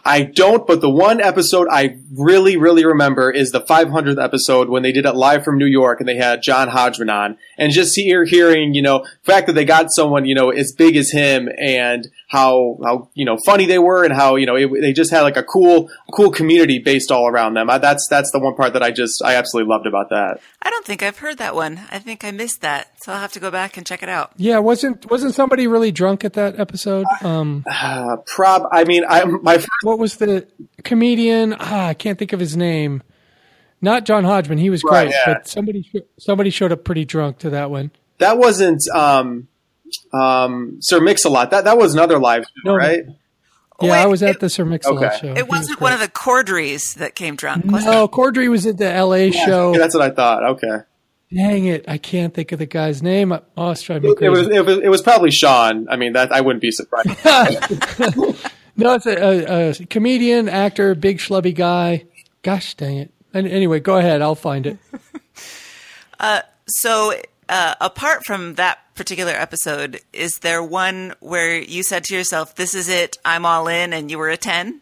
I 0.05 0.23
don't, 0.23 0.65
but 0.65 0.81
the 0.81 0.89
one 0.89 1.21
episode 1.21 1.67
I 1.69 1.97
really, 2.11 2.57
really 2.57 2.85
remember 2.85 3.29
is 3.29 3.51
the 3.51 3.61
500th 3.61 4.23
episode 4.23 4.69
when 4.69 4.83
they 4.83 4.91
did 4.91 5.05
it 5.05 5.15
live 5.15 5.43
from 5.43 5.57
New 5.57 5.67
York 5.67 5.99
and 5.99 6.09
they 6.09 6.15
had 6.15 6.41
John 6.41 6.69
Hodgman 6.69 7.09
on. 7.09 7.37
And 7.57 7.71
just 7.71 7.95
hear, 7.95 8.25
hearing, 8.25 8.73
you 8.73 8.81
know, 8.81 8.99
the 8.99 9.31
fact 9.31 9.47
that 9.47 9.53
they 9.53 9.65
got 9.65 9.91
someone, 9.91 10.25
you 10.25 10.33
know, 10.33 10.49
as 10.49 10.71
big 10.71 10.95
as 10.95 11.11
him 11.11 11.49
and 11.59 12.07
how, 12.29 12.79
how, 12.83 13.09
you 13.13 13.25
know, 13.25 13.37
funny 13.45 13.65
they 13.65 13.79
were 13.79 14.03
and 14.03 14.13
how, 14.13 14.35
you 14.35 14.45
know, 14.45 14.55
it, 14.55 14.69
they 14.81 14.93
just 14.93 15.11
had 15.11 15.21
like 15.21 15.37
a 15.37 15.43
cool, 15.43 15.89
cool 16.13 16.31
community 16.31 16.79
based 16.79 17.11
all 17.11 17.27
around 17.27 17.53
them. 17.53 17.69
I, 17.69 17.77
that's, 17.77 18.07
that's 18.07 18.31
the 18.31 18.39
one 18.39 18.55
part 18.55 18.73
that 18.73 18.83
I 18.83 18.91
just, 18.91 19.23
I 19.23 19.35
absolutely 19.35 19.69
loved 19.69 19.85
about 19.85 20.09
that. 20.09 20.39
I 20.61 20.69
don't 20.69 20.85
think 20.85 21.03
I've 21.03 21.17
heard 21.19 21.37
that 21.37 21.55
one. 21.55 21.81
I 21.91 21.99
think 21.99 22.23
I 22.23 22.31
missed 22.31 22.61
that, 22.61 22.91
so 23.01 23.11
I'll 23.13 23.19
have 23.19 23.31
to 23.33 23.39
go 23.39 23.49
back 23.51 23.77
and 23.77 23.85
check 23.85 24.03
it 24.03 24.09
out. 24.09 24.31
Yeah, 24.37 24.59
wasn't 24.59 25.09
wasn't 25.09 25.33
somebody 25.35 25.67
really 25.67 25.91
drunk 25.91 26.23
at 26.25 26.33
that 26.33 26.59
episode? 26.59 27.05
Um, 27.21 27.63
Uh, 27.69 28.17
prob, 28.25 28.63
I 28.71 28.83
mean, 28.83 29.03
I, 29.07 29.23
my 29.25 29.55
first 29.57 29.69
what 29.83 29.99
was 29.99 30.17
the 30.17 30.47
comedian? 30.83 31.55
Ah, 31.59 31.87
I 31.87 31.93
can't 31.93 32.17
think 32.19 32.33
of 32.33 32.39
his 32.39 32.55
name. 32.57 33.03
Not 33.81 34.05
John 34.05 34.23
Hodgman. 34.25 34.57
He 34.57 34.69
was 34.69 34.83
Right, 34.83 35.03
great, 35.07 35.11
yeah. 35.25 35.33
but 35.35 35.47
somebody 35.47 35.89
somebody 36.17 36.49
showed 36.49 36.71
up 36.71 36.83
pretty 36.83 37.05
drunk 37.05 37.39
to 37.39 37.49
that 37.51 37.71
one. 37.71 37.91
that 38.17 38.37
wasn't, 38.37 38.81
um, 38.93 39.47
um, 40.13 40.77
Sir 40.81 40.99
Mix-a-Lot. 40.99 41.51
That, 41.51 41.63
that 41.63 41.77
was 41.77 41.93
another 41.93 42.19
live 42.19 42.43
show, 42.43 42.71
No. 42.71 42.75
right? 42.75 43.03
Yeah, 43.81 43.91
Wait, 43.91 43.97
I 43.97 44.05
was 44.07 44.21
at 44.21 44.31
it- 44.31 44.39
the 44.41 44.49
Sir 44.49 44.65
Mix-a-Lot 44.65 45.03
Okay. 45.05 45.17
show. 45.21 45.27
It 45.33 45.47
was 45.47 45.59
wasn't 45.59 45.79
great. 45.79 45.83
one 45.85 45.93
of 45.93 45.99
the 46.01 46.09
Corddrys 46.09 46.95
that 46.95 47.15
came 47.15 47.37
drunk, 47.37 47.71
was 47.71 47.85
it? 47.85 47.89
No, 47.89 48.09
Corddry 48.09 48.49
was 48.49 48.65
at 48.65 48.77
the 48.77 48.91
L.A. 48.91 49.31
show. 49.31 49.73
That's 49.73 49.95
what 49.95 50.03
I 50.03 50.09
thought. 50.13 50.43
Okay. 50.43 50.79
Dang 51.33 51.65
it, 51.65 51.85
I 51.87 51.97
can't 51.97 52.33
think 52.33 52.51
of 52.51 52.59
the 52.59 52.65
guy's 52.65 53.03
name. 53.03 53.31
Oh, 53.31 53.69
it's 53.69 53.83
driving 53.83 54.11
me 54.11 54.17
It 54.19 54.29
was, 54.29 54.47
it 54.47 54.65
was 54.65 54.79
it 54.79 54.89
was 54.89 55.01
probably 55.03 55.29
Sean. 55.31 55.87
I 55.89 55.95
mean 55.95 56.13
that 56.13 56.31
I 56.31 56.41
wouldn't 56.41 56.61
be 56.61 56.71
surprised. 56.71 57.09
no, 58.75 58.93
it's 58.95 59.05
a, 59.05 59.15
a, 59.15 59.69
a 59.69 59.85
comedian, 59.85 60.49
actor, 60.49 60.95
big 60.95 61.19
schlubby 61.19 61.53
guy. 61.53 62.05
Gosh 62.41 62.73
dang 62.73 62.97
it. 62.97 63.13
And 63.31 63.47
anyway, 63.47 63.79
go 63.79 63.97
ahead. 63.97 64.21
I'll 64.23 64.35
find 64.35 64.65
it. 64.65 64.77
So, 66.71 67.13
uh, 67.47 67.75
apart 67.81 68.25
from 68.25 68.55
that 68.55 68.79
particular 68.95 69.31
episode, 69.31 70.01
is 70.13 70.39
there 70.41 70.61
one 70.61 71.15
where 71.19 71.59
you 71.59 71.83
said 71.83 72.03
to 72.05 72.15
yourself, 72.15 72.55
"This 72.55 72.75
is 72.75 72.87
it, 72.89 73.17
I'm 73.25 73.45
all 73.45 73.67
in," 73.67 73.91
and 73.91 74.11
you 74.11 74.17
were 74.17 74.29
a 74.29 74.37
ten? 74.37 74.81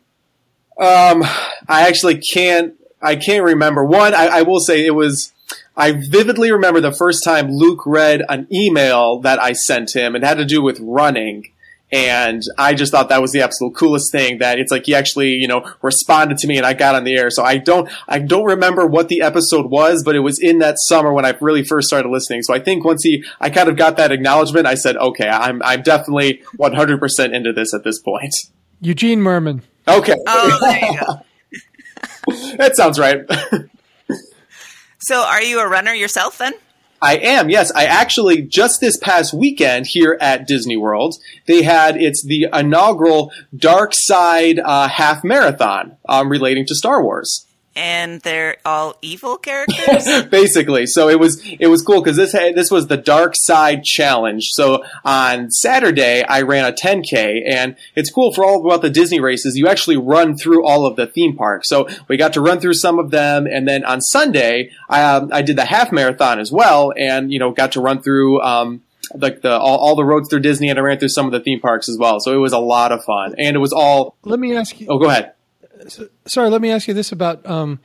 Um, 0.79 1.23
I 1.67 1.87
actually 1.87 2.19
can't. 2.33 2.73
I 3.01 3.15
can't 3.15 3.43
remember. 3.43 3.85
One, 3.85 4.13
I, 4.13 4.27
I 4.27 4.41
will 4.41 4.59
say 4.59 4.85
it 4.85 4.95
was. 4.95 5.31
I 5.77 5.91
vividly 5.91 6.51
remember 6.51 6.81
the 6.81 6.91
first 6.91 7.23
time 7.23 7.51
Luke 7.51 7.83
read 7.85 8.23
an 8.27 8.47
email 8.51 9.19
that 9.19 9.39
I 9.39 9.53
sent 9.53 9.95
him. 9.95 10.15
and 10.15 10.25
had 10.25 10.37
to 10.39 10.45
do 10.45 10.61
with 10.63 10.79
running. 10.81 11.51
And 11.89 12.41
I 12.57 12.73
just 12.73 12.91
thought 12.91 13.07
that 13.09 13.21
was 13.21 13.31
the 13.31 13.41
absolute 13.41 13.75
coolest 13.75 14.11
thing 14.11 14.39
that 14.39 14.59
it's 14.59 14.71
like 14.71 14.87
he 14.87 14.95
actually, 14.95 15.29
you 15.29 15.47
know, 15.47 15.71
responded 15.81 16.37
to 16.39 16.47
me 16.47 16.57
and 16.57 16.65
I 16.65 16.73
got 16.73 16.95
on 16.95 17.05
the 17.05 17.15
air. 17.15 17.29
So 17.29 17.43
I 17.43 17.57
don't, 17.57 17.89
I 18.09 18.19
don't 18.19 18.43
remember 18.43 18.85
what 18.85 19.07
the 19.07 19.21
episode 19.21 19.69
was, 19.69 20.03
but 20.03 20.15
it 20.15 20.19
was 20.19 20.37
in 20.37 20.59
that 20.59 20.75
summer 20.79 21.13
when 21.13 21.25
I 21.25 21.33
really 21.39 21.63
first 21.63 21.87
started 21.87 22.09
listening. 22.09 22.41
So 22.41 22.53
I 22.53 22.59
think 22.59 22.83
once 22.83 23.03
he, 23.03 23.23
I 23.39 23.49
kind 23.49 23.69
of 23.69 23.77
got 23.77 23.95
that 23.97 24.11
acknowledgement, 24.11 24.67
I 24.67 24.75
said, 24.75 24.97
okay, 24.97 25.29
I'm, 25.29 25.61
I'm 25.63 25.81
definitely 25.81 26.41
100% 26.57 27.33
into 27.33 27.53
this 27.53 27.73
at 27.73 27.85
this 27.85 27.99
point. 27.99 28.33
Eugene 28.81 29.21
Mirman. 29.21 29.61
Okay. 29.87 30.15
Oh, 30.27 30.59
there 30.61 30.91
you 30.91 30.99
go. 30.99 32.55
that 32.57 32.75
sounds 32.75 32.99
right. 32.99 33.21
So, 35.07 35.23
are 35.23 35.41
you 35.41 35.61
a 35.61 35.67
runner 35.69 35.93
yourself 35.93 36.37
then? 36.37 36.51
I 37.01 37.15
am, 37.15 37.49
yes. 37.49 37.71
I 37.71 37.85
actually, 37.85 38.41
just 38.41 38.81
this 38.81 38.97
past 38.97 39.33
weekend 39.33 39.85
here 39.87 40.17
at 40.19 40.45
Disney 40.45 40.75
World, 40.75 41.15
they 41.45 41.61
had, 41.61 41.95
it's 41.95 42.25
the 42.25 42.49
inaugural 42.51 43.31
Dark 43.55 43.91
Side 43.93 44.59
uh, 44.59 44.89
half 44.89 45.23
marathon 45.23 45.95
um, 46.09 46.27
relating 46.27 46.65
to 46.65 46.75
Star 46.75 47.01
Wars. 47.01 47.46
And 47.77 48.19
they're 48.21 48.57
all 48.65 48.97
evil 49.01 49.37
characters. 49.47 50.25
Basically, 50.25 50.87
so 50.87 51.07
it 51.09 51.19
was 51.19 51.41
it 51.59 51.67
was 51.67 51.81
cool 51.83 52.01
because 52.01 52.17
this 52.17 52.31
had, 52.31 52.55
this 52.55 52.71
was 52.71 52.87
the 52.87 52.97
Dark 52.97 53.33
Side 53.35 53.83
Challenge. 53.83 54.43
So 54.51 54.83
on 55.05 55.51
Saturday, 55.51 56.23
I 56.23 56.41
ran 56.41 56.65
a 56.65 56.73
10k, 56.73 57.43
and 57.47 57.75
it's 57.95 58.09
cool 58.09 58.33
for 58.33 58.43
all 58.43 58.65
about 58.65 58.81
the 58.81 58.89
Disney 58.89 59.19
races. 59.19 59.55
You 59.55 59.67
actually 59.67 59.97
run 59.97 60.35
through 60.35 60.65
all 60.65 60.85
of 60.85 60.95
the 60.95 61.07
theme 61.07 61.37
parks. 61.37 61.69
So 61.69 61.87
we 62.07 62.17
got 62.17 62.33
to 62.33 62.41
run 62.41 62.59
through 62.59 62.73
some 62.73 62.99
of 62.99 63.11
them, 63.11 63.45
and 63.45 63.67
then 63.67 63.85
on 63.85 64.01
Sunday, 64.01 64.71
I, 64.89 65.03
um, 65.03 65.29
I 65.31 65.41
did 65.41 65.55
the 65.55 65.65
half 65.65 65.91
marathon 65.91 66.39
as 66.39 66.51
well, 66.51 66.91
and 66.97 67.31
you 67.31 67.39
know 67.39 67.51
got 67.51 67.73
to 67.73 67.81
run 67.81 68.01
through. 68.01 68.41
Um, 68.41 68.81
like 69.13 69.41
the 69.41 69.51
all, 69.51 69.77
all 69.77 69.95
the 69.95 70.03
roads 70.03 70.29
through 70.29 70.41
Disney, 70.41 70.69
and 70.69 70.77
I 70.77 70.81
ran 70.81 70.99
through 70.99 71.09
some 71.09 71.27
of 71.27 71.31
the 71.31 71.39
theme 71.39 71.61
parks 71.61 71.87
as 71.87 71.97
well. 71.97 72.19
So 72.19 72.33
it 72.33 72.39
was 72.39 72.51
a 72.51 72.59
lot 72.59 72.91
of 72.91 73.03
fun, 73.05 73.35
and 73.37 73.55
it 73.55 73.59
was 73.59 73.71
all. 73.71 74.17
Let 74.23 74.39
me 74.39 74.55
ask 74.55 74.79
you. 74.81 74.87
Oh, 74.89 74.99
go 74.99 75.09
ahead. 75.09 75.33
Sorry, 76.25 76.49
let 76.49 76.61
me 76.61 76.71
ask 76.71 76.87
you 76.87 76.93
this 76.93 77.11
about 77.11 77.45
um, 77.45 77.79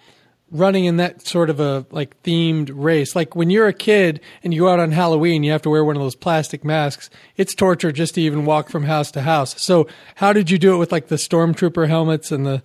running 0.50 0.85
in 0.85 0.99
that 0.99 1.26
sort 1.26 1.50
of 1.50 1.59
a 1.61 1.87
like 1.90 2.23
themed 2.23 2.71
race. 2.73 3.16
Like 3.16 3.35
when 3.35 3.50
you're 3.50 3.68
a 3.68 3.73
kid 3.73 4.21
and 4.44 4.52
you 4.52 4.61
go 4.61 4.68
out 4.68 4.80
on 4.80 4.92
Halloween, 4.92 5.42
you 5.42 5.50
have 5.52 5.62
to 5.62 5.71
wear 5.71 5.85
one 5.85 5.97
of 5.97 6.02
those 6.02 6.14
plastic 6.14 6.64
masks. 6.64 7.11
It's 7.37 7.54
torture 7.54 7.90
just 7.90 8.14
to 8.14 8.21
even 8.21 8.44
walk 8.44 8.68
from 8.68 8.85
house 8.85 9.11
to 9.12 9.23
house. 9.23 9.61
So 9.61 9.88
how 10.16 10.32
did 10.32 10.50
you 10.50 10.59
do 10.59 10.75
it 10.75 10.78
with 10.78 10.92
like 10.92 11.09
the 11.09 11.16
stormtrooper 11.16 11.88
helmets 11.88 12.30
and 12.30 12.47
the 12.47 12.62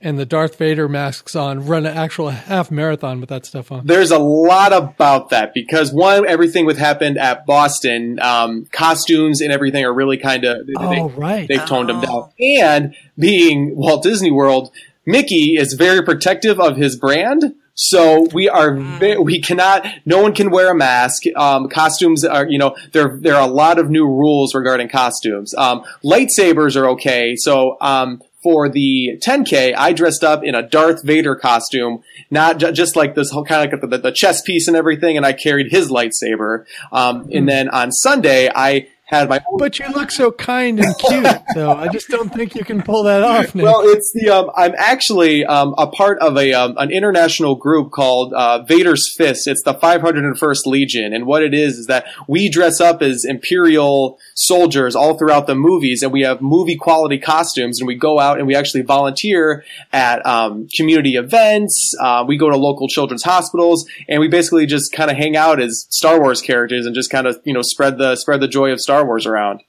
and 0.00 0.18
the 0.18 0.24
Darth 0.26 0.56
Vader 0.56 0.88
masks 0.88 1.34
on? 1.36 1.66
Run 1.66 1.86
an 1.86 1.96
actual 1.96 2.30
half 2.30 2.70
marathon 2.70 3.20
with 3.20 3.28
that 3.28 3.44
stuff 3.46 3.70
on. 3.70 3.86
There's 3.86 4.10
a 4.10 4.18
lot 4.18 4.72
about 4.72 5.28
that 5.30 5.52
because 5.54 5.92
one, 5.92 6.26
everything 6.26 6.66
with 6.66 6.78
happened 6.78 7.18
at 7.18 7.46
Boston, 7.46 8.18
um, 8.20 8.66
costumes 8.72 9.40
and 9.40 9.52
everything 9.52 9.84
are 9.84 9.92
really 9.94 10.16
kind 10.16 10.44
of 10.44 10.66
Oh, 10.78 11.10
right. 11.10 11.46
They've 11.48 11.64
toned 11.66 11.88
them 11.88 12.02
Oh. 12.08 12.30
down, 12.38 12.58
and 12.62 12.94
being 13.18 13.76
Walt 13.76 14.02
Disney 14.02 14.30
World, 14.30 14.70
Mickey 15.06 15.56
is 15.56 15.74
very 15.74 16.02
protective 16.02 16.58
of 16.60 16.76
his 16.76 16.96
brand. 16.96 17.54
So 17.74 18.26
we 18.34 18.46
are, 18.46 18.74
ve- 18.74 19.16
we 19.16 19.40
cannot, 19.40 19.86
no 20.04 20.20
one 20.20 20.34
can 20.34 20.50
wear 20.50 20.70
a 20.70 20.74
mask. 20.74 21.22
Um, 21.34 21.68
costumes 21.70 22.24
are, 22.26 22.46
you 22.46 22.58
know, 22.58 22.76
there, 22.92 23.16
there 23.18 23.34
are 23.36 23.48
a 23.48 23.50
lot 23.50 23.78
of 23.78 23.88
new 23.88 24.04
rules 24.06 24.54
regarding 24.54 24.90
costumes. 24.90 25.54
Um, 25.54 25.82
lightsabers 26.04 26.76
are 26.76 26.88
okay. 26.90 27.36
So, 27.36 27.78
um, 27.80 28.20
for 28.42 28.68
the 28.68 29.18
10K, 29.24 29.74
I 29.76 29.92
dressed 29.92 30.24
up 30.24 30.42
in 30.42 30.54
a 30.54 30.62
Darth 30.62 31.02
Vader 31.02 31.36
costume, 31.36 32.02
not 32.30 32.58
ju- 32.58 32.72
just 32.72 32.96
like 32.96 33.14
this 33.14 33.30
whole 33.30 33.44
kind 33.44 33.72
of 33.72 33.80
like 33.82 33.90
the, 33.90 33.98
the 33.98 34.12
chess 34.12 34.40
piece 34.40 34.66
and 34.66 34.76
everything, 34.76 35.16
and 35.16 35.26
I 35.26 35.32
carried 35.32 35.70
his 35.70 35.90
lightsaber. 35.90 36.64
Um, 36.90 37.28
and 37.32 37.48
then 37.48 37.68
on 37.68 37.92
Sunday, 37.92 38.50
I 38.54 38.88
had 39.10 39.28
my 39.28 39.42
own 39.50 39.58
But 39.58 39.78
you 39.80 39.88
look 39.88 40.12
so 40.12 40.30
kind 40.30 40.78
and 40.78 40.96
cute, 40.96 41.26
though. 41.54 41.72
I 41.72 41.88
just 41.88 42.08
don't 42.08 42.32
think 42.32 42.54
you 42.54 42.64
can 42.64 42.80
pull 42.80 43.02
that 43.02 43.24
off, 43.24 43.54
Nick. 43.56 43.64
Well, 43.64 43.82
it's 43.82 44.12
the 44.12 44.30
um, 44.30 44.50
I'm 44.56 44.72
actually 44.76 45.44
um, 45.44 45.74
a 45.76 45.88
part 45.88 46.20
of 46.20 46.36
a 46.36 46.52
um, 46.52 46.76
an 46.78 46.92
international 46.92 47.56
group 47.56 47.90
called 47.90 48.32
uh, 48.32 48.62
Vader's 48.62 49.12
Fist. 49.12 49.48
It's 49.48 49.64
the 49.64 49.74
501st 49.74 50.64
Legion, 50.66 51.12
and 51.12 51.26
what 51.26 51.42
it 51.42 51.52
is 51.52 51.76
is 51.76 51.86
that 51.86 52.06
we 52.28 52.48
dress 52.48 52.80
up 52.80 53.02
as 53.02 53.24
Imperial 53.24 54.16
soldiers 54.34 54.94
all 54.94 55.18
throughout 55.18 55.48
the 55.48 55.56
movies, 55.56 56.04
and 56.04 56.12
we 56.12 56.20
have 56.20 56.40
movie 56.40 56.76
quality 56.76 57.18
costumes, 57.18 57.80
and 57.80 57.88
we 57.88 57.96
go 57.96 58.20
out 58.20 58.38
and 58.38 58.46
we 58.46 58.54
actually 58.54 58.82
volunteer 58.82 59.64
at 59.92 60.24
um, 60.24 60.68
community 60.76 61.16
events. 61.16 61.96
Uh, 62.00 62.24
we 62.26 62.36
go 62.36 62.48
to 62.48 62.56
local 62.56 62.86
children's 62.86 63.24
hospitals, 63.24 63.86
and 64.08 64.20
we 64.20 64.28
basically 64.28 64.66
just 64.66 64.92
kind 64.92 65.10
of 65.10 65.16
hang 65.16 65.36
out 65.36 65.60
as 65.60 65.86
Star 65.90 66.20
Wars 66.20 66.40
characters 66.40 66.86
and 66.86 66.94
just 66.94 67.10
kind 67.10 67.26
of 67.26 67.40
you 67.44 67.52
know 67.52 67.62
spread 67.62 67.98
the 67.98 68.14
spread 68.14 68.40
the 68.40 68.46
joy 68.46 68.70
of 68.70 68.80
Star 68.80 68.99
Wars 69.04 69.26
around. 69.26 69.62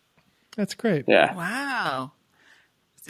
That's 0.55 0.73
great. 0.73 1.05
Yeah. 1.07 1.35
wow. 1.35 2.11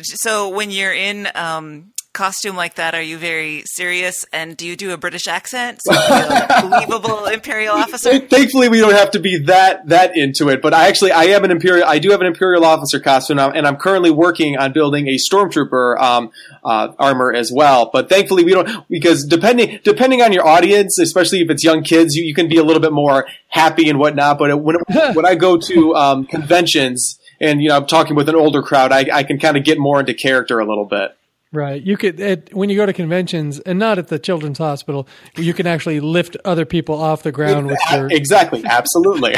So, 0.02 0.50
when 0.50 0.72
you're 0.72 0.94
in 0.94 1.28
um, 1.36 1.92
costume 2.14 2.56
like 2.56 2.76
that, 2.76 2.94
are 2.94 3.02
you 3.02 3.18
very 3.18 3.64
serious? 3.66 4.26
And 4.34 4.58
do 4.58 4.68
you 4.68 4.76
do 4.76 4.92
a 4.92 4.98
British 4.98 5.28
accent? 5.28 5.80
So 5.84 5.94
you're 5.94 6.02
a 6.02 6.70
believable 6.70 7.26
imperial 7.32 7.76
officer. 7.76 8.20
Thankfully, 8.20 8.70
we 8.70 8.80
don't 8.80 8.94
have 8.94 9.12
to 9.12 9.20
be 9.20 9.38
that 9.46 9.88
that 9.88 10.18
into 10.18 10.50
it. 10.50 10.62
But 10.62 10.74
I 10.74 10.88
actually, 10.88 11.12
I 11.12 11.26
am 11.26 11.44
an 11.44 11.52
imperial. 11.52 11.88
I 11.88 12.00
do 12.00 12.12
have 12.12 12.22
an 12.22 12.28
imperial 12.28 12.66
officer 12.66 13.00
costume, 13.00 13.38
now, 13.38 13.52
and 13.52 13.66
I'm 13.66 13.78
currently 13.78 14.12
working 14.12 14.58
on 14.58 14.74
building 14.74 15.08
a 15.08 15.18
stormtrooper 15.18 16.00
um, 16.00 16.32
uh, 16.64 16.94
armor 17.00 17.34
as 17.34 17.52
well. 17.52 17.90
But 17.92 18.10
thankfully, 18.10 18.44
we 18.44 18.54
don't 18.54 18.88
because 18.90 19.26
depending 19.26 19.80
depending 19.84 20.22
on 20.22 20.34
your 20.34 20.46
audience, 20.46 21.00
especially 21.00 21.42
if 21.42 21.50
it's 21.50 21.64
young 21.64 21.84
kids, 21.84 22.16
you, 22.16 22.24
you 22.24 22.34
can 22.34 22.50
be 22.50 22.58
a 22.58 22.64
little 22.64 22.82
bit 22.82 22.94
more 22.94 23.28
happy 23.48 23.90
and 23.90 24.00
whatnot. 24.00 24.38
But 24.38 24.62
when 24.62 24.78
when 25.14 25.26
I 25.26 25.36
go 25.36 25.58
to 25.58 25.96
um, 25.96 26.26
conventions 26.26 27.20
and 27.40 27.62
you 27.62 27.70
know 27.70 27.78
I'm 27.78 27.88
talking 27.88 28.16
with 28.16 28.30
an 28.30 28.36
older 28.36 28.62
crowd, 28.62 28.92
I, 28.92 29.06
I 29.12 29.24
can 29.24 29.40
kind 29.40 29.58
of 29.58 29.64
get 29.64 29.78
more 29.80 30.00
into 30.00 30.14
character 30.14 30.60
a 30.60 30.66
little 30.66 30.86
bit. 30.86 31.16
Right. 31.54 31.82
You 31.84 31.98
could 31.98 32.20
at, 32.22 32.54
when 32.54 32.70
you 32.70 32.78
go 32.78 32.86
to 32.86 32.94
conventions 32.94 33.60
and 33.60 33.78
not 33.78 33.98
at 34.00 34.08
the 34.08 34.18
children's 34.20 34.58
hospital, 34.58 35.06
you 35.36 35.54
can 35.54 35.68
actually 35.68 36.00
lift 36.00 36.38
other 36.46 36.64
people 36.66 36.96
off 36.96 37.24
the 37.24 37.32
ground 37.34 37.68
with 37.68 37.78
your. 37.92 38.08
Exactly, 38.12 38.64
absolutely. 38.66 39.34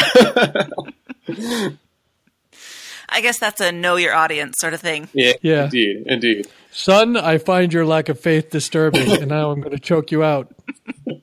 I 3.09 3.21
guess 3.21 3.39
that's 3.39 3.61
a 3.61 3.71
know 3.71 3.95
your 3.95 4.13
audience 4.15 4.55
sort 4.59 4.73
of 4.73 4.81
thing. 4.81 5.09
yeah, 5.13 5.33
Yeah. 5.41 5.63
indeed, 5.65 6.03
indeed. 6.07 6.47
Son, 6.71 7.15
I 7.17 7.37
find 7.37 7.71
your 7.71 7.85
lack 7.85 8.09
of 8.09 8.19
faith 8.19 8.49
disturbing, 8.49 9.11
and 9.11 9.27
now 9.27 9.51
I'm 9.51 9.59
going 9.61 9.73
to 9.75 9.79
choke 9.79 10.11
you 10.11 10.23
out. 10.23 10.53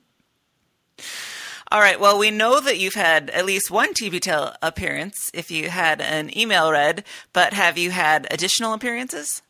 All 1.73 1.79
right. 1.79 1.99
Well, 1.99 2.17
we 2.19 2.31
know 2.31 2.59
that 2.59 2.79
you've 2.79 2.95
had 2.95 3.29
at 3.29 3.45
least 3.45 3.71
one 3.71 3.93
TBTL 3.93 4.55
appearance 4.61 5.29
if 5.33 5.49
you 5.51 5.69
had 5.69 6.01
an 6.01 6.37
email 6.37 6.69
read, 6.71 7.03
but 7.33 7.53
have 7.53 7.77
you 7.77 7.91
had 7.91 8.27
additional 8.29 8.73
appearances? 8.73 9.41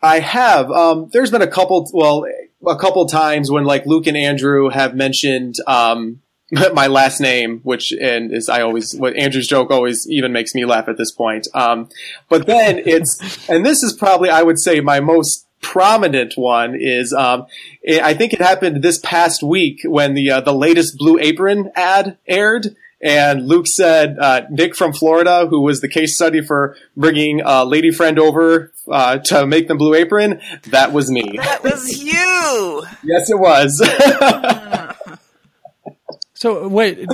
I 0.00 0.20
have. 0.20 0.70
Um, 0.70 1.08
there's 1.12 1.30
been 1.30 1.42
a 1.42 1.48
couple, 1.48 1.88
well, 1.92 2.24
a 2.66 2.76
couple 2.76 3.06
times 3.06 3.50
when 3.50 3.64
like 3.64 3.86
Luke 3.86 4.06
and 4.06 4.16
Andrew 4.16 4.68
have 4.68 4.94
mentioned 4.94 5.56
um, 5.66 6.20
my 6.72 6.86
last 6.86 7.20
name, 7.20 7.60
which 7.62 7.92
and 7.92 8.32
is 8.32 8.48
I 8.48 8.62
always 8.62 8.94
what 8.96 9.16
Andrew's 9.16 9.46
joke 9.46 9.70
always 9.70 10.06
even 10.08 10.32
makes 10.32 10.54
me 10.54 10.64
laugh 10.64 10.88
at 10.88 10.96
this 10.96 11.12
point. 11.12 11.46
Um, 11.54 11.88
but 12.28 12.46
then 12.46 12.80
it's 12.84 13.48
and 13.48 13.64
this 13.64 13.82
is 13.82 13.92
probably 13.92 14.30
I 14.30 14.42
would 14.42 14.60
say 14.60 14.80
my 14.80 15.00
most 15.00 15.46
prominent 15.60 16.34
one 16.36 16.76
is 16.78 17.12
um, 17.12 17.46
I 17.86 18.14
think 18.14 18.32
it 18.32 18.40
happened 18.40 18.82
this 18.82 18.98
past 18.98 19.42
week 19.42 19.80
when 19.84 20.14
the 20.14 20.30
uh, 20.30 20.40
the 20.40 20.54
latest 20.54 20.96
Blue 20.98 21.18
Apron 21.18 21.70
ad 21.74 22.18
aired. 22.26 22.76
And 23.00 23.46
Luke 23.46 23.66
said, 23.68 24.16
uh, 24.18 24.42
Nick 24.50 24.74
from 24.74 24.92
Florida, 24.92 25.46
who 25.48 25.62
was 25.62 25.80
the 25.80 25.88
case 25.88 26.16
study 26.16 26.40
for 26.40 26.76
bringing 26.96 27.40
a 27.44 27.64
lady 27.64 27.92
friend 27.92 28.18
over 28.18 28.72
uh, 28.90 29.18
to 29.26 29.46
make 29.46 29.68
them 29.68 29.78
Blue 29.78 29.94
Apron, 29.94 30.40
that 30.66 30.92
was 30.92 31.08
me. 31.10 31.22
That 31.36 31.62
was 31.62 32.02
you. 32.02 32.82
yes, 33.04 33.30
it 33.30 33.38
was. 33.38 33.80
So 36.34 36.68
wait, 36.68 37.04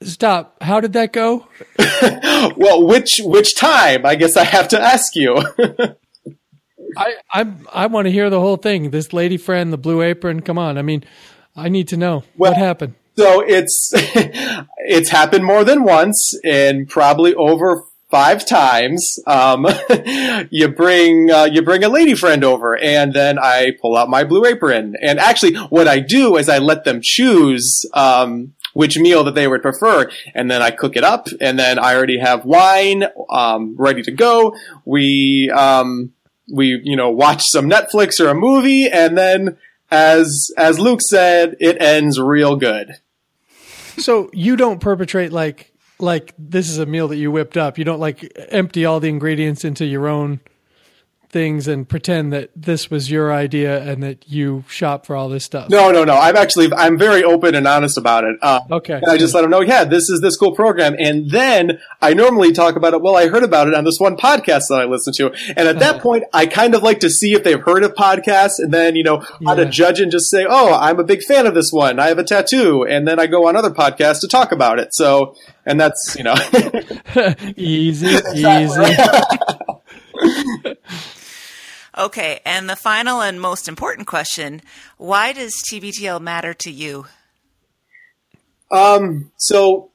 stop. 0.00 0.56
How 0.62 0.80
did 0.80 0.94
that 0.94 1.12
go? 1.12 1.46
well, 2.56 2.86
which 2.86 3.20
which 3.22 3.54
time? 3.56 4.06
I 4.06 4.14
guess 4.14 4.38
I 4.38 4.44
have 4.44 4.68
to 4.68 4.80
ask 4.80 5.14
you. 5.14 5.36
I 6.96 7.14
I, 7.30 7.52
I 7.70 7.86
want 7.88 8.06
to 8.06 8.10
hear 8.10 8.30
the 8.30 8.40
whole 8.40 8.56
thing. 8.56 8.88
This 8.90 9.12
lady 9.12 9.36
friend, 9.36 9.70
the 9.70 9.76
blue 9.76 10.00
apron. 10.00 10.40
Come 10.40 10.56
on. 10.58 10.78
I 10.78 10.82
mean, 10.82 11.04
I 11.54 11.68
need 11.68 11.88
to 11.88 11.98
know 11.98 12.24
Well- 12.38 12.52
what 12.52 12.56
happened. 12.56 12.94
So 13.16 13.40
it's 13.40 13.90
it's 13.94 15.10
happened 15.10 15.44
more 15.44 15.64
than 15.64 15.84
once, 15.84 16.38
and 16.44 16.88
probably 16.88 17.34
over 17.34 17.84
five 18.10 18.46
times. 18.46 19.18
Um, 19.26 19.66
you 20.50 20.68
bring 20.68 21.30
uh, 21.30 21.48
you 21.50 21.62
bring 21.62 21.84
a 21.84 21.88
lady 21.88 22.14
friend 22.14 22.44
over, 22.44 22.76
and 22.76 23.12
then 23.12 23.38
I 23.38 23.72
pull 23.80 23.96
out 23.96 24.08
my 24.08 24.24
blue 24.24 24.44
apron. 24.46 24.94
And 25.00 25.18
actually, 25.18 25.54
what 25.56 25.88
I 25.88 26.00
do 26.00 26.36
is 26.36 26.48
I 26.48 26.58
let 26.58 26.84
them 26.84 27.00
choose. 27.02 27.84
Um, 27.94 28.54
which 28.72 28.98
meal 28.98 29.22
that 29.22 29.36
they 29.36 29.46
would 29.46 29.62
prefer, 29.62 30.10
and 30.34 30.50
then 30.50 30.60
I 30.60 30.72
cook 30.72 30.96
it 30.96 31.04
up, 31.04 31.28
and 31.40 31.56
then 31.56 31.78
I 31.78 31.94
already 31.94 32.18
have 32.18 32.44
wine 32.44 33.04
um, 33.30 33.76
ready 33.78 34.02
to 34.02 34.10
go. 34.10 34.56
We 34.84 35.48
um, 35.54 36.12
we 36.52 36.80
you 36.82 36.96
know 36.96 37.10
watch 37.10 37.44
some 37.44 37.70
Netflix 37.70 38.18
or 38.18 38.30
a 38.30 38.34
movie, 38.34 38.88
and 38.88 39.16
then 39.16 39.58
as 39.92 40.50
as 40.58 40.80
Luke 40.80 41.02
said, 41.08 41.56
it 41.60 41.80
ends 41.80 42.20
real 42.20 42.56
good. 42.56 42.96
So 43.98 44.30
you 44.32 44.56
don't 44.56 44.80
perpetrate 44.80 45.32
like 45.32 45.72
like 45.98 46.34
this 46.38 46.68
is 46.68 46.78
a 46.78 46.86
meal 46.86 47.08
that 47.08 47.16
you 47.16 47.30
whipped 47.30 47.56
up. 47.56 47.78
You 47.78 47.84
don't 47.84 48.00
like 48.00 48.30
empty 48.50 48.84
all 48.84 49.00
the 49.00 49.08
ingredients 49.08 49.64
into 49.64 49.84
your 49.84 50.08
own 50.08 50.40
things 51.34 51.66
and 51.66 51.88
pretend 51.88 52.32
that 52.32 52.48
this 52.54 52.90
was 52.90 53.10
your 53.10 53.32
idea 53.32 53.82
and 53.82 54.04
that 54.04 54.30
you 54.30 54.62
shop 54.68 55.04
for 55.04 55.16
all 55.16 55.28
this 55.28 55.44
stuff. 55.44 55.68
No, 55.68 55.90
no, 55.90 56.04
no. 56.04 56.14
I'm 56.14 56.36
actually 56.36 56.72
I'm 56.72 56.96
very 56.96 57.24
open 57.24 57.56
and 57.56 57.66
honest 57.66 57.98
about 57.98 58.22
it. 58.22 58.36
Uh, 58.40 58.60
Okay. 58.70 58.94
And 58.94 59.10
I 59.10 59.18
just 59.18 59.34
let 59.34 59.42
them 59.42 59.50
know, 59.50 59.60
yeah, 59.60 59.82
this 59.82 60.08
is 60.08 60.20
this 60.20 60.36
cool 60.36 60.52
program, 60.52 60.94
and 60.98 61.28
then 61.28 61.80
I 62.00 62.14
normally 62.14 62.52
talk 62.52 62.76
about 62.76 62.94
it. 62.94 63.02
Well, 63.02 63.16
I 63.16 63.26
heard 63.26 63.42
about 63.42 63.66
it 63.66 63.74
on 63.74 63.84
this 63.84 63.98
one 63.98 64.16
podcast 64.16 64.68
that 64.68 64.78
I 64.80 64.84
listened 64.84 65.16
to, 65.16 65.32
and 65.56 65.68
at 65.68 65.80
that 65.80 66.00
point, 66.00 66.22
I 66.32 66.46
kind 66.46 66.74
of 66.74 66.82
like 66.82 67.00
to 67.00 67.10
see 67.10 67.32
if 67.34 67.42
they've 67.42 67.60
heard 67.60 67.82
of 67.82 67.94
podcasts, 67.94 68.58
and 68.58 68.72
then 68.72 68.94
you 68.94 69.02
know 69.02 69.24
how 69.44 69.54
to 69.54 69.66
judge 69.66 70.00
and 70.00 70.12
just 70.12 70.30
say, 70.30 70.46
oh, 70.48 70.72
I'm 70.72 71.00
a 71.00 71.04
big 71.04 71.22
fan 71.22 71.46
of 71.46 71.54
this 71.54 71.72
one. 71.72 71.98
I 71.98 72.06
have 72.06 72.18
a 72.18 72.24
tattoo, 72.24 72.84
and 72.84 73.08
then 73.08 73.18
I 73.18 73.26
go 73.26 73.48
on 73.48 73.56
other 73.56 73.70
podcasts 73.70 74.20
to 74.20 74.28
talk 74.28 74.52
about 74.52 74.78
it. 74.78 74.94
So, 74.94 75.34
and 75.66 75.80
that's 75.80 76.14
you 76.16 76.22
know. 76.24 76.36
easy, 77.56 78.06
easy. 78.34 78.96
Okay, 81.96 82.40
and 82.44 82.68
the 82.68 82.76
final 82.76 83.20
and 83.20 83.40
most 83.40 83.68
important 83.68 84.06
question 84.06 84.62
why 84.96 85.32
does 85.32 85.54
TBTL 85.70 86.20
matter 86.20 86.54
to 86.54 86.70
you? 86.70 87.06
Um, 88.70 89.30
so 89.36 89.90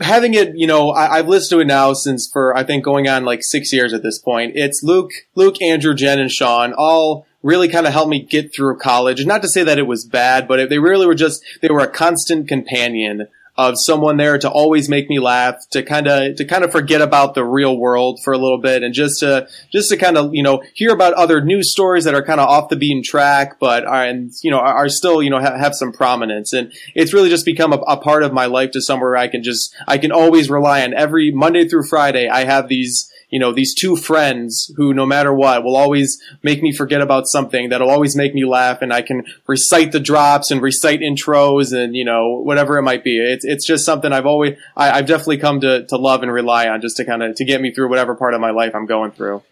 having 0.00 0.34
it, 0.34 0.52
you 0.56 0.66
know, 0.66 0.90
I, 0.90 1.18
I've 1.18 1.28
listened 1.28 1.58
to 1.58 1.62
it 1.62 1.66
now 1.66 1.92
since 1.92 2.28
for 2.30 2.56
I 2.56 2.64
think 2.64 2.84
going 2.84 3.08
on 3.08 3.24
like 3.24 3.40
six 3.42 3.72
years 3.72 3.92
at 3.92 4.02
this 4.02 4.18
point. 4.18 4.52
It's 4.54 4.82
Luke, 4.82 5.10
Luke, 5.34 5.60
Andrew, 5.62 5.94
Jen, 5.94 6.18
and 6.18 6.30
Sean 6.30 6.74
all 6.76 7.26
really 7.42 7.68
kind 7.68 7.86
of 7.86 7.92
helped 7.92 8.10
me 8.10 8.22
get 8.22 8.54
through 8.54 8.78
college. 8.78 9.20
And 9.20 9.28
not 9.28 9.42
to 9.42 9.48
say 9.48 9.62
that 9.62 9.78
it 9.78 9.86
was 9.86 10.04
bad, 10.04 10.48
but 10.48 10.58
it, 10.58 10.68
they 10.70 10.78
really 10.78 11.06
were 11.06 11.14
just 11.14 11.42
they 11.62 11.68
were 11.68 11.80
a 11.80 11.88
constant 11.88 12.48
companion 12.48 13.28
of 13.58 13.74
someone 13.76 14.16
there 14.16 14.38
to 14.38 14.48
always 14.48 14.88
make 14.88 15.10
me 15.10 15.18
laugh, 15.18 15.56
to 15.70 15.82
kind 15.82 16.06
of 16.06 16.36
to 16.36 16.44
kind 16.44 16.62
of 16.62 16.70
forget 16.70 17.02
about 17.02 17.34
the 17.34 17.44
real 17.44 17.76
world 17.76 18.20
for 18.22 18.32
a 18.32 18.38
little 18.38 18.58
bit, 18.58 18.84
and 18.84 18.94
just 18.94 19.18
to 19.18 19.48
just 19.72 19.90
to 19.90 19.96
kind 19.96 20.16
of 20.16 20.32
you 20.32 20.44
know 20.44 20.62
hear 20.74 20.92
about 20.92 21.12
other 21.14 21.44
news 21.44 21.72
stories 21.72 22.04
that 22.04 22.14
are 22.14 22.24
kind 22.24 22.40
of 22.40 22.48
off 22.48 22.68
the 22.68 22.76
beaten 22.76 23.02
track, 23.04 23.58
but 23.58 23.84
are 23.84 24.04
and 24.04 24.30
you 24.42 24.50
know 24.50 24.60
are, 24.60 24.88
still 24.88 25.20
you 25.20 25.28
know 25.28 25.40
ha- 25.40 25.58
have 25.58 25.74
some 25.74 25.92
prominence, 25.92 26.52
and 26.52 26.72
it's 26.94 27.12
really 27.12 27.28
just 27.28 27.44
become 27.44 27.72
a, 27.72 27.78
a 27.88 27.96
part 27.96 28.22
of 28.22 28.32
my 28.32 28.46
life 28.46 28.70
to 28.70 28.80
somewhere 28.80 29.16
I 29.16 29.26
can 29.26 29.42
just 29.42 29.74
I 29.88 29.98
can 29.98 30.12
always 30.12 30.48
rely 30.48 30.84
on 30.84 30.94
every 30.94 31.32
Monday 31.32 31.66
through 31.68 31.88
Friday. 31.88 32.28
I 32.28 32.44
have 32.44 32.68
these 32.68 33.10
you 33.30 33.38
know, 33.38 33.52
these 33.52 33.74
two 33.74 33.96
friends 33.96 34.72
who, 34.76 34.94
no 34.94 35.04
matter 35.04 35.32
what, 35.32 35.62
will 35.62 35.76
always 35.76 36.20
make 36.42 36.62
me 36.62 36.72
forget 36.72 37.00
about 37.00 37.26
something 37.26 37.68
that'll 37.68 37.90
always 37.90 38.16
make 38.16 38.34
me 38.34 38.44
laugh 38.44 38.80
and 38.80 38.92
I 38.92 39.02
can 39.02 39.24
recite 39.46 39.92
the 39.92 40.00
drops 40.00 40.50
and 40.50 40.62
recite 40.62 41.00
intros 41.00 41.72
and, 41.72 41.94
you 41.94 42.04
know, 42.04 42.40
whatever 42.42 42.78
it 42.78 42.82
might 42.82 43.04
be. 43.04 43.18
It's, 43.18 43.44
it's 43.44 43.66
just 43.66 43.84
something 43.84 44.12
I've 44.12 44.26
always, 44.26 44.56
I, 44.76 44.90
I've 44.90 45.06
definitely 45.06 45.38
come 45.38 45.60
to, 45.60 45.86
to 45.86 45.96
love 45.96 46.22
and 46.22 46.32
rely 46.32 46.68
on 46.68 46.80
just 46.80 46.96
to 46.96 47.04
kind 47.04 47.22
of, 47.22 47.34
to 47.36 47.44
get 47.44 47.60
me 47.60 47.72
through 47.72 47.88
whatever 47.90 48.14
part 48.14 48.34
of 48.34 48.40
my 48.40 48.50
life 48.50 48.74
I'm 48.74 48.86
going 48.86 49.12
through. 49.12 49.42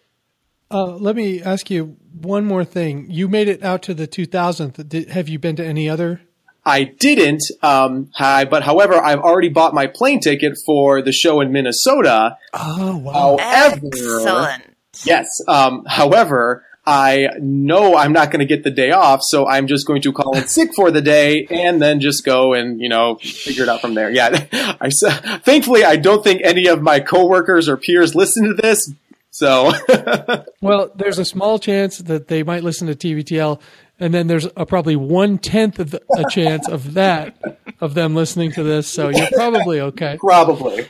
Uh, 0.69 0.95
let 0.97 1.15
me 1.15 1.41
ask 1.41 1.69
you 1.69 1.95
one 2.11 2.45
more 2.45 2.65
thing. 2.65 3.09
You 3.09 3.27
made 3.27 3.47
it 3.47 3.63
out 3.63 3.83
to 3.83 3.93
the 3.93 4.07
2000th. 4.07 4.89
Did, 4.89 5.09
have 5.09 5.29
you 5.29 5.39
been 5.39 5.55
to 5.55 5.65
any 5.65 5.89
other? 5.89 6.21
I 6.67 6.83
didn't, 6.83 7.41
um, 7.63 8.09
hi, 8.13 8.43
but 8.43 8.61
however, 8.63 8.95
I've 8.95 9.19
already 9.19 9.47
bought 9.49 9.73
my 9.73 9.87
plane 9.87 10.19
ticket 10.19 10.57
for 10.65 11.01
the 11.01 11.13
show 11.13 11.39
in 11.39 11.51
Minnesota. 11.53 12.37
Oh, 12.53 12.97
wow. 12.97 13.37
However, 13.39 13.87
Excellent. 13.87 14.63
Yes. 15.05 15.27
Um, 15.47 15.85
however, 15.87 16.65
I 16.85 17.29
know 17.39 17.95
I'm 17.95 18.11
not 18.13 18.31
going 18.31 18.39
to 18.39 18.45
get 18.45 18.63
the 18.63 18.71
day 18.71 18.91
off, 18.91 19.19
so 19.23 19.47
I'm 19.47 19.67
just 19.67 19.85
going 19.87 20.01
to 20.03 20.11
call 20.13 20.35
in 20.37 20.47
sick 20.57 20.71
for 20.75 20.91
the 20.91 21.01
day 21.01 21.45
and 21.49 21.81
then 21.81 21.99
just 21.99 22.25
go 22.25 22.53
and 22.53 22.79
you 22.81 22.89
know 22.89 23.15
figure 23.15 23.63
it 23.63 23.69
out 23.69 23.81
from 23.81 23.93
there. 23.93 24.09
Yeah. 24.09 24.45
I 24.81 24.87
s- 24.87 25.41
thankfully 25.43 25.83
I 25.83 25.95
don't 25.97 26.23
think 26.23 26.41
any 26.43 26.67
of 26.67 26.81
my 26.81 26.99
coworkers 26.99 27.67
or 27.69 27.77
peers 27.77 28.15
listen 28.15 28.43
to 28.45 28.53
this, 28.53 28.91
so 29.31 29.71
Well, 30.61 30.91
there's 30.95 31.19
a 31.19 31.25
small 31.25 31.59
chance 31.59 31.97
that 31.99 32.27
they 32.29 32.43
might 32.43 32.63
listen 32.63 32.87
to 32.87 32.95
TBTL, 32.95 33.59
and 33.99 34.13
then 34.13 34.27
there's 34.27 34.47
a 34.55 34.65
probably 34.65 34.95
one 34.95 35.37
tenth 35.37 35.79
of 35.79 35.91
the, 35.91 36.01
a 36.17 36.29
chance 36.29 36.67
of 36.67 36.93
that 36.93 37.37
of 37.81 37.93
them 37.93 38.15
listening 38.15 38.51
to 38.53 38.63
this. 38.63 38.87
So 38.87 39.09
you're 39.09 39.29
probably 39.33 39.81
okay. 39.81 40.17
probably. 40.19 40.87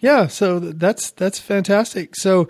Yeah. 0.00 0.26
So 0.28 0.58
that's 0.58 1.10
that's 1.12 1.38
fantastic. 1.38 2.16
So 2.16 2.48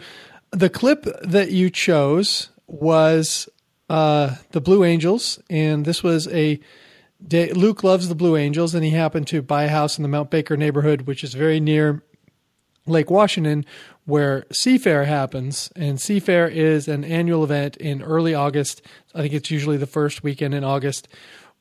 the 0.51 0.71
clip 0.71 1.07
that 1.23 1.51
you 1.51 1.71
chose 1.71 2.51
was 2.67 3.49
uh, 3.89 4.37
the 4.53 4.61
Blue 4.61 4.85
Angels, 4.85 5.41
and 5.51 5.85
this 5.85 6.03
was 6.03 6.29
a 6.29 6.61
day. 7.27 7.53
Luke 7.53 7.85
loves 7.85 8.09
the 8.09 8.15
Blue 8.15 8.37
Angels, 8.37 8.75
and 8.75 8.85
he 8.85 8.91
happened 8.91 9.27
to 9.29 9.43
buy 9.43 9.65
a 9.65 9.69
house 9.69 9.99
in 9.99 10.03
the 10.03 10.09
Mount 10.09 10.31
Baker 10.31 10.57
neighborhood, 10.57 11.03
which 11.03 11.23
is 11.23 11.35
very 11.35 11.61
near 11.61 12.03
Lake 12.87 13.11
Washington, 13.11 13.65
where 14.07 14.43
Seafair 14.53 15.05
happens. 15.05 15.71
And 15.77 15.99
Seafair 15.99 16.51
is 16.51 16.89
an 16.89 17.05
annual 17.05 17.45
event 17.45 17.77
in 17.77 18.03
early 18.03 18.35
August. 18.35 18.81
I 19.15 19.21
think 19.21 19.35
it's 19.35 19.51
usually 19.51 19.77
the 19.77 19.87
first 19.87 20.23
weekend 20.23 20.55
in 20.55 20.65
August, 20.65 21.09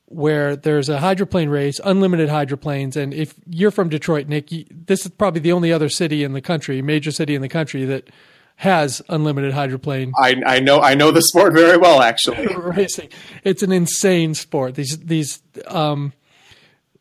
where 0.05 0.55
there's 0.55 0.87
a 0.87 0.99
hydroplane 0.99 1.49
race, 1.49 1.81
unlimited 1.83 2.29
hydroplanes. 2.29 2.95
And 2.95 3.13
if 3.13 3.33
you're 3.49 3.71
from 3.71 3.89
Detroit, 3.89 4.27
Nick, 4.27 4.49
this 4.71 5.05
is 5.05 5.11
probably 5.11 5.41
the 5.41 5.51
only 5.51 5.73
other 5.73 5.89
city 5.89 6.23
in 6.23 6.33
the 6.33 6.41
country, 6.41 6.81
major 6.81 7.11
city 7.11 7.35
in 7.35 7.41
the 7.41 7.49
country 7.49 7.83
that 7.85 8.09
has 8.57 9.01
unlimited 9.09 9.51
hydroplane 9.51 10.13
I, 10.17 10.41
I 10.45 10.59
know 10.61 10.79
I 10.79 10.95
know 10.95 11.11
the 11.11 11.21
sport 11.21 11.53
very 11.53 11.77
well 11.77 12.01
actually. 12.01 12.47
racing. 12.55 13.09
It's 13.43 13.63
an 13.63 13.73
insane 13.73 14.33
sport. 14.33 14.75
These 14.75 14.99
these 14.99 15.41
um, 15.67 16.13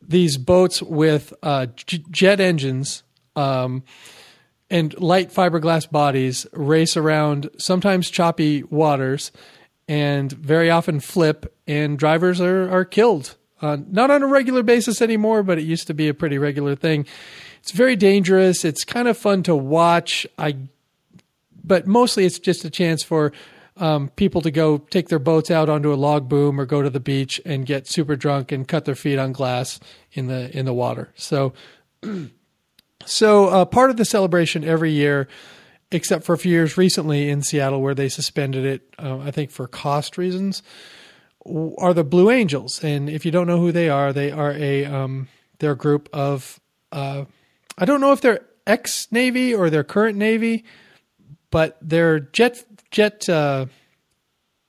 these 0.01 0.37
boats 0.37 0.81
with 0.81 1.33
uh, 1.41 1.67
j- 1.77 2.03
jet 2.11 2.41
engines 2.41 3.03
um, 3.37 3.83
and 4.69 4.99
light 4.99 5.31
fiberglass 5.31 5.89
bodies 5.89 6.47
race 6.51 6.97
around 6.97 7.49
sometimes 7.57 8.09
choppy 8.09 8.63
waters 8.63 9.31
and 9.87 10.31
very 10.31 10.69
often 10.69 10.99
flip, 10.99 11.53
and 11.67 11.97
drivers 11.97 12.41
are 12.41 12.69
are 12.69 12.85
killed. 12.85 13.35
Uh, 13.61 13.77
not 13.89 14.11
on 14.11 14.21
a 14.21 14.27
regular 14.27 14.63
basis 14.63 15.01
anymore, 15.01 15.41
but 15.41 15.57
it 15.57 15.63
used 15.63 15.87
to 15.87 15.93
be 15.93 16.07
a 16.07 16.13
pretty 16.13 16.37
regular 16.37 16.75
thing. 16.75 17.05
It's 17.61 17.71
very 17.71 17.95
dangerous. 17.95 18.65
It's 18.65 18.83
kind 18.83 19.07
of 19.07 19.17
fun 19.17 19.43
to 19.43 19.55
watch. 19.55 20.27
I 20.37 20.57
but 21.63 21.87
mostly 21.87 22.25
it's 22.25 22.39
just 22.39 22.63
a 22.65 22.69
chance 22.69 23.01
for 23.03 23.31
um, 23.77 24.09
people 24.09 24.41
to 24.41 24.51
go 24.51 24.77
take 24.77 25.09
their 25.09 25.19
boats 25.19 25.51
out 25.51 25.67
onto 25.67 25.93
a 25.93 25.95
log 25.95 26.29
boom 26.29 26.59
or 26.59 26.65
go 26.65 26.81
to 26.81 26.89
the 26.89 26.99
beach 26.99 27.41
and 27.43 27.65
get 27.65 27.87
super 27.87 28.15
drunk 28.15 28.51
and 28.51 28.67
cut 28.67 28.85
their 28.85 28.95
feet 28.95 29.17
on 29.17 29.31
glass 29.31 29.79
in 30.13 30.27
the 30.27 30.55
in 30.57 30.65
the 30.65 30.73
water. 30.73 31.11
So, 31.15 31.53
so 33.05 33.47
uh, 33.47 33.65
part 33.65 33.89
of 33.89 33.97
the 33.97 34.05
celebration 34.05 34.63
every 34.63 34.91
year, 34.91 35.27
except 35.91 36.23
for 36.23 36.33
a 36.33 36.37
few 36.37 36.51
years 36.51 36.77
recently 36.77 37.29
in 37.29 37.41
Seattle 37.41 37.81
where 37.81 37.95
they 37.95 38.09
suspended 38.09 38.65
it, 38.65 38.93
uh, 38.99 39.19
I 39.19 39.31
think 39.31 39.51
for 39.51 39.67
cost 39.67 40.17
reasons, 40.17 40.63
are 41.77 41.93
the 41.93 42.03
Blue 42.03 42.31
Angels. 42.31 42.83
And 42.83 43.09
if 43.09 43.25
you 43.25 43.31
don't 43.31 43.47
know 43.47 43.59
who 43.59 43.71
they 43.71 43.89
are, 43.89 44.11
they 44.11 44.31
are 44.31 44.51
a 44.51 44.85
um, 44.85 45.27
they're 45.59 45.71
a 45.71 45.77
group 45.77 46.09
of 46.11 46.59
uh, 46.91 47.25
I 47.77 47.85
don't 47.85 48.01
know 48.01 48.11
if 48.11 48.21
they're 48.21 48.45
ex 48.67 49.11
Navy 49.11 49.53
or 49.53 49.69
they're 49.69 49.83
current 49.83 50.17
Navy 50.17 50.65
but 51.55 51.77
they're 51.81 52.19
jet 52.19 52.65
jet 52.91 53.29
uh, 53.29 53.65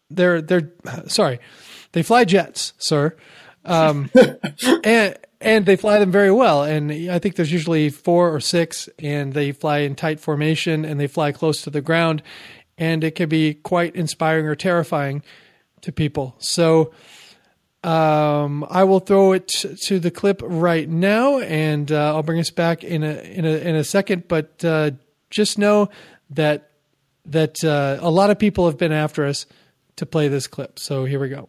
they're 0.09 0.41
they're 0.41 0.71
sorry 1.09 1.41
they 1.91 2.03
fly 2.05 2.25
jets 2.25 2.75
sir 2.79 3.17
um, 3.65 4.09
and 4.85 5.19
and 5.47 5.65
they 5.65 5.77
fly 5.77 5.99
them 5.99 6.11
very 6.11 6.31
well 6.31 6.63
and 6.63 6.93
i 7.11 7.19
think 7.19 7.37
there's 7.37 7.53
usually 7.53 7.89
four 7.89 8.35
or 8.35 8.41
six 8.41 8.89
and 8.99 9.33
they 9.33 9.53
fly 9.53 9.79
in 9.79 9.95
tight 9.95 10.21
formation 10.21 10.85
and 10.85 11.01
they 11.01 11.07
fly 11.07 11.33
close 11.33 11.63
to 11.63 11.71
the 11.71 11.81
ground 11.81 12.23
and 12.77 13.05
it 13.05 13.15
can 13.15 13.29
be 13.29 13.55
quite 13.55 13.95
inspiring 13.95 14.47
or 14.47 14.55
terrifying 14.55 15.23
to 15.81 15.93
people 15.93 16.35
so 16.39 16.93
um, 17.85 18.67
I 18.69 18.83
will 18.83 18.99
throw 18.99 19.33
it 19.33 19.47
to 19.47 20.01
the 20.01 20.11
clip 20.11 20.43
right 20.45 20.89
now, 20.89 21.39
and 21.39 21.93
uh, 21.93 22.17
I'll 22.17 22.25
bring 22.25 22.41
us 22.41 22.51
back 22.51 22.83
in 22.83 23.05
a 23.05 23.21
in 23.21 23.45
a 23.45 23.59
in 23.59 23.77
a 23.77 23.85
second. 23.85 24.27
But 24.27 24.65
uh, 24.65 24.91
just 25.31 25.57
know 25.57 25.89
that 26.31 26.73
that 27.27 27.63
uh, 27.63 27.99
a 28.01 28.11
lot 28.11 28.31
of 28.31 28.41
people 28.41 28.67
have 28.67 28.77
been 28.77 28.91
after 28.91 29.25
us 29.25 29.47
to 29.97 30.07
play 30.07 30.27
this 30.27 30.49
clip. 30.49 30.81
So 30.81 31.05
here 31.05 31.21
we 31.21 31.29
go. 31.29 31.49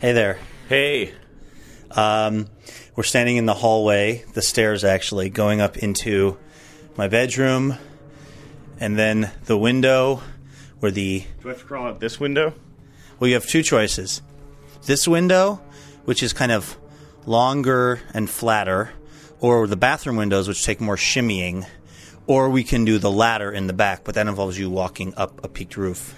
Hey 0.00 0.12
there. 0.12 0.38
Hey. 0.68 1.12
Um, 1.92 2.48
we're 2.96 3.04
standing 3.04 3.36
in 3.36 3.46
the 3.46 3.54
hallway, 3.54 4.24
the 4.34 4.42
stairs 4.42 4.82
actually, 4.82 5.30
going 5.30 5.60
up 5.60 5.76
into 5.76 6.38
my 6.96 7.06
bedroom, 7.06 7.76
and 8.80 8.98
then 8.98 9.30
the 9.44 9.56
window 9.56 10.22
where 10.80 10.90
the. 10.90 11.24
Do 11.40 11.48
I 11.48 11.52
have 11.52 11.60
to 11.60 11.64
crawl 11.64 11.86
out 11.86 12.00
this 12.00 12.18
window? 12.18 12.52
Well, 13.20 13.28
you 13.28 13.34
have 13.34 13.46
two 13.46 13.62
choices. 13.62 14.22
This 14.86 15.06
window, 15.06 15.62
which 16.04 16.20
is 16.20 16.32
kind 16.32 16.50
of 16.50 16.76
longer 17.26 18.00
and 18.12 18.28
flatter, 18.28 18.90
or 19.38 19.68
the 19.68 19.76
bathroom 19.76 20.16
windows, 20.16 20.48
which 20.48 20.64
take 20.64 20.80
more 20.80 20.96
shimmying, 20.96 21.64
or 22.26 22.50
we 22.50 22.64
can 22.64 22.84
do 22.84 22.98
the 22.98 23.10
ladder 23.10 23.52
in 23.52 23.68
the 23.68 23.72
back, 23.72 24.02
but 24.02 24.16
that 24.16 24.26
involves 24.26 24.58
you 24.58 24.68
walking 24.68 25.14
up 25.16 25.44
a 25.44 25.48
peaked 25.48 25.76
roof. 25.76 26.12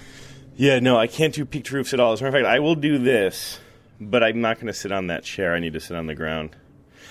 Yeah, 0.57 0.79
no, 0.79 0.97
I 0.97 1.07
can't 1.07 1.35
do 1.35 1.45
peaked 1.45 1.71
roofs 1.71 1.93
at 1.93 2.01
all. 2.01 2.15
As 2.15 2.23
a 2.23 2.25
matter 2.25 2.39
of 2.39 2.45
fact, 2.45 2.55
I 2.55 2.61
will 2.61 2.77
do 2.77 2.97
this, 2.97 3.61
but 4.01 4.23
I'm 4.23 4.41
not 4.41 4.57
going 4.57 4.67
to 4.69 4.73
sit 4.73 4.93
on 4.93 5.09
that 5.09 5.25
chair. 5.25 5.55
I 5.55 5.59
need 5.59 5.73
to 5.73 5.81
sit 5.81 5.97
on 5.97 6.07
the 6.07 6.15
ground. 6.15 6.57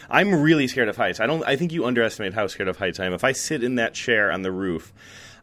I'm 0.09 0.41
really 0.41 0.67
scared 0.67 0.89
of 0.89 0.95
heights. 0.95 1.19
I 1.19 1.27
don't. 1.27 1.43
I 1.45 1.55
think 1.55 1.71
you 1.73 1.85
underestimate 1.85 2.33
how 2.33 2.47
scared 2.47 2.69
of 2.69 2.77
heights 2.77 2.99
I 2.99 3.05
am. 3.05 3.13
If 3.13 3.23
I 3.23 3.33
sit 3.33 3.63
in 3.63 3.75
that 3.75 3.93
chair 3.93 4.31
on 4.31 4.41
the 4.41 4.51
roof, 4.51 4.93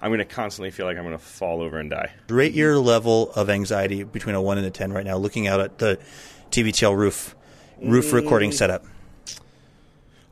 I'm 0.01 0.11
going 0.11 0.19
to 0.19 0.25
constantly 0.25 0.71
feel 0.71 0.87
like 0.87 0.97
I'm 0.97 1.05
going 1.05 1.17
to 1.17 1.23
fall 1.23 1.61
over 1.61 1.79
and 1.79 1.91
die. 1.91 2.13
Rate 2.29 2.55
your 2.55 2.79
level 2.79 3.31
of 3.33 3.51
anxiety 3.51 4.05
between 4.05 4.35
a 4.35 4.41
one 4.41 4.59
and 4.59 4.67
a 4.67 4.71
ten 4.71 4.93
right 4.93 5.05
now, 5.05 5.17
looking 5.17 5.47
out 5.47 5.61
at 5.61 5.79
the 5.79 5.99
TBTL 6.51 6.97
roof 6.97 7.35
roof 7.83 8.13
recording 8.13 8.53
setup. 8.53 8.85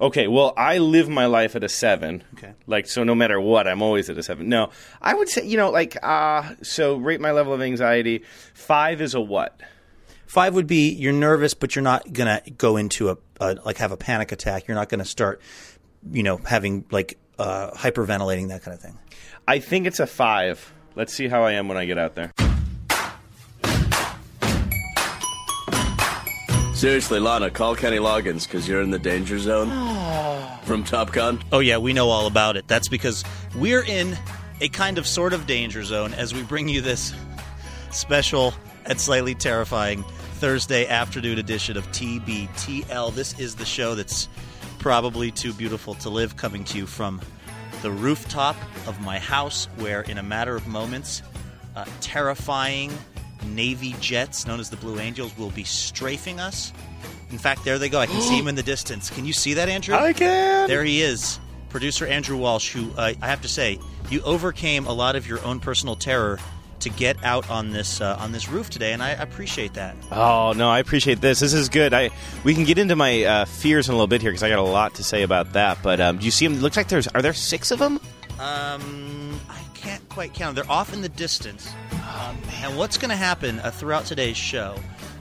Okay, 0.01 0.27
well, 0.27 0.53
I 0.57 0.79
live 0.79 1.09
my 1.09 1.27
life 1.27 1.55
at 1.55 1.63
a 1.63 1.69
seven. 1.69 2.25
Okay. 2.35 2.55
Like, 2.67 2.89
so 2.89 3.05
no 3.05 3.15
matter 3.15 3.41
what, 3.41 3.69
I'm 3.69 3.83
always 3.83 4.11
at 4.11 4.19
a 4.19 4.23
seven. 4.23 4.49
No, 4.49 4.71
I 5.01 5.15
would 5.15 5.29
say, 5.29 5.47
you 5.47 5.57
know, 5.57 5.71
like, 5.71 5.97
uh, 6.03 6.55
so 6.63 6.97
rate 6.97 7.21
my 7.21 7.31
level 7.31 7.53
of 7.53 7.63
anxiety. 7.63 8.25
Five 8.53 9.01
is 9.01 9.15
a 9.15 9.21
what? 9.21 9.61
Five 10.33 10.55
would 10.55 10.67
be 10.67 10.89
you're 10.89 11.13
nervous, 11.13 11.53
but 11.53 11.77
you're 11.77 11.83
not 11.83 12.11
gonna 12.11 12.41
go 12.57 12.79
into 12.79 13.11
a, 13.11 13.19
a 13.39 13.59
like 13.67 13.77
have 13.77 13.93
a 13.93 13.99
panic 13.99 14.33
attack. 14.33 14.67
You're 14.67 14.75
not 14.75 14.89
gonna 14.89 15.05
start, 15.05 15.43
you 16.11 16.23
know, 16.23 16.39
having 16.39 16.87
like 16.91 17.19
uh, 17.39 17.73
hyperventilating 17.73 18.49
that 18.49 18.63
kind 18.63 18.75
of 18.75 18.81
thing. 18.81 18.99
I 19.47 19.59
think 19.59 19.87
it's 19.87 20.01
a 20.01 20.07
five. 20.07 20.73
Let's 20.95 21.13
see 21.13 21.29
how 21.29 21.43
I 21.43 21.53
am 21.53 21.69
when 21.69 21.77
I 21.77 21.85
get 21.85 21.99
out 21.99 22.15
there. 22.15 22.33
Seriously, 26.73 27.21
Lana, 27.21 27.51
call 27.51 27.77
Kenny 27.77 27.99
Loggins 27.99 28.47
because 28.47 28.67
you're 28.67 28.81
in 28.81 28.89
the 28.89 28.99
danger 28.99 29.39
zone 29.39 29.69
from 30.65 30.83
Top 30.83 31.13
Gun. 31.13 31.43
Oh 31.53 31.59
yeah, 31.59 31.77
we 31.77 31.93
know 31.93 32.09
all 32.09 32.27
about 32.27 32.57
it. 32.57 32.67
That's 32.67 32.89
because 32.89 33.23
we're 33.55 33.85
in 33.85 34.17
a 34.63 34.71
kind 34.71 34.97
of 34.97 35.07
sort 35.07 35.35
of 35.35 35.47
danger 35.47 35.85
zone 35.85 36.15
as 36.15 36.33
we 36.33 36.43
bring 36.43 36.71
you 36.71 36.81
this 36.81 37.13
special 37.91 38.55
and 38.87 38.99
slightly 38.99 39.35
terrifying 39.35 40.03
Thursday 40.43 40.89
afternoon 40.89 41.39
edition 41.39 41.77
of 41.77 41.87
TBTL. 41.93 43.15
This 43.15 43.39
is 43.39 43.55
the 43.55 43.65
show 43.65 43.95
that's 43.95 44.29
probably 44.81 45.31
too 45.31 45.53
beautiful 45.53 45.95
to 45.95 46.11
live 46.11 46.37
coming 46.37 46.65
to 46.65 46.79
you 46.79 46.85
from 46.85 47.21
the 47.81 47.93
rooftop 47.93 48.57
of 48.89 49.01
my 49.03 49.21
house 49.21 49.67
where 49.77 50.01
in 50.01 50.19
a 50.19 50.23
matter 50.25 50.57
of 50.57 50.67
moments 50.67 51.23
uh, 51.77 51.85
terrifying 52.01 52.91
Navy 53.51 53.95
jets 54.01 54.45
known 54.45 54.59
as 54.59 54.69
the 54.69 54.77
Blue 54.79 54.99
Angels 54.99 55.33
will 55.39 55.51
be 55.51 55.63
strafing 55.63 56.41
us. 56.41 56.73
In 57.31 57.39
fact, 57.39 57.65
there 57.65 57.79
they 57.79 57.89
go. 57.89 58.01
I 58.01 58.07
can 58.07 58.21
see 58.21 58.37
him 58.37 58.49
in 58.49 58.57
the 58.57 58.63
distance. 58.65 59.11
Can 59.11 59.25
you 59.25 59.33
see 59.33 59.55
that, 59.55 59.69
Andrew? 59.69 59.95
I 59.95 60.13
can. 60.13 60.67
There 60.67 60.83
he 60.83 61.03
is, 61.03 61.39
producer 61.69 62.05
Andrew 62.05 62.37
Walsh, 62.37 62.73
who 62.73 62.91
uh, 62.97 63.13
I 63.23 63.27
have 63.29 63.43
to 63.43 63.49
say, 63.49 63.79
you 64.11 64.21
overcame 64.23 64.87
a 64.87 64.93
lot 64.93 65.15
of 65.15 65.25
your 65.29 65.41
own 65.45 65.61
personal 65.61 65.95
terror 65.95 66.41
to 66.83 66.91
get 66.91 67.23
out 67.25 67.49
on 67.51 67.71
this 67.71 68.01
uh, 68.01 68.17
on 68.19 68.33
this 68.33 68.49
roof 68.49 68.71
today, 68.71 68.93
and 68.93 69.03
I 69.03 69.11
appreciate 69.11 69.75
that. 69.75 69.97
Oh 70.11 70.53
no, 70.57 70.69
I 70.69 70.79
appreciate 70.79 71.21
this. 71.21 71.41
This 71.41 71.53
is 71.53 71.69
good. 71.69 71.95
I 71.95 72.11
we 72.45 72.55
can 72.55 72.65
get 72.65 72.79
into 72.79 72.97
my 72.97 73.25
uh, 73.25 73.45
fears 73.45 73.89
in 73.89 73.93
a 73.93 73.97
little 73.97 74.07
bit 74.07 74.23
here 74.23 74.31
because 74.31 74.43
I 74.43 74.49
got 74.49 74.59
a 74.59 74.63
lot 74.63 74.95
to 74.95 75.05
say 75.05 75.23
about 75.23 75.53
that. 75.55 75.79
But 75.83 76.01
um, 76.01 76.19
do 76.19 76.25
you 76.25 76.31
see 76.31 76.47
them? 76.47 76.57
It 76.57 76.63
looks 76.63 76.77
like 76.77 76.89
there's 76.89 77.09
are 77.09 77.23
there 77.23 77.33
six 77.33 77.71
of 77.71 77.79
them? 77.79 78.01
Um, 78.39 79.41
I 79.49 79.63
can't 79.75 80.07
quite 80.09 80.35
count. 80.35 80.57
They're 80.57 80.71
off 80.71 80.93
in 80.93 81.03
the 81.03 81.09
distance. 81.09 81.71
Um, 81.93 82.37
and 82.63 82.77
what's 82.77 82.99
going 82.99 83.11
to 83.11 83.17
happen 83.17 83.61
uh, 83.61 83.71
throughout 83.71 84.05
today's 84.05 84.37
show 84.37 84.77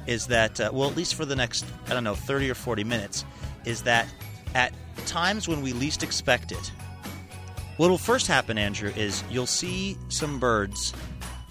is 0.08 0.28
that, 0.28 0.60
uh, 0.60 0.72
well, 0.74 0.90
at 0.90 0.96
least 0.96 1.16
for 1.16 1.26
the 1.26 1.36
next, 1.36 1.66
I 1.88 1.94
don't 1.94 2.04
know, 2.04 2.16
30 2.16 2.50
or 2.50 2.56
40 2.56 2.84
minutes, 2.84 3.24
is 3.66 3.84
that 3.84 4.08
at 4.56 4.74
times 5.06 5.48
when 5.48 5.62
we 5.62 5.74
least 5.74 6.04
expect 6.04 6.52
it, 6.52 6.72
what 7.78 7.90
will 7.90 7.98
first 7.98 8.28
happen, 8.28 8.58
Andrew, 8.58 8.92
is 8.96 9.24
you'll 9.30 9.46
see 9.46 9.98
some 10.10 10.40
birds 10.40 10.94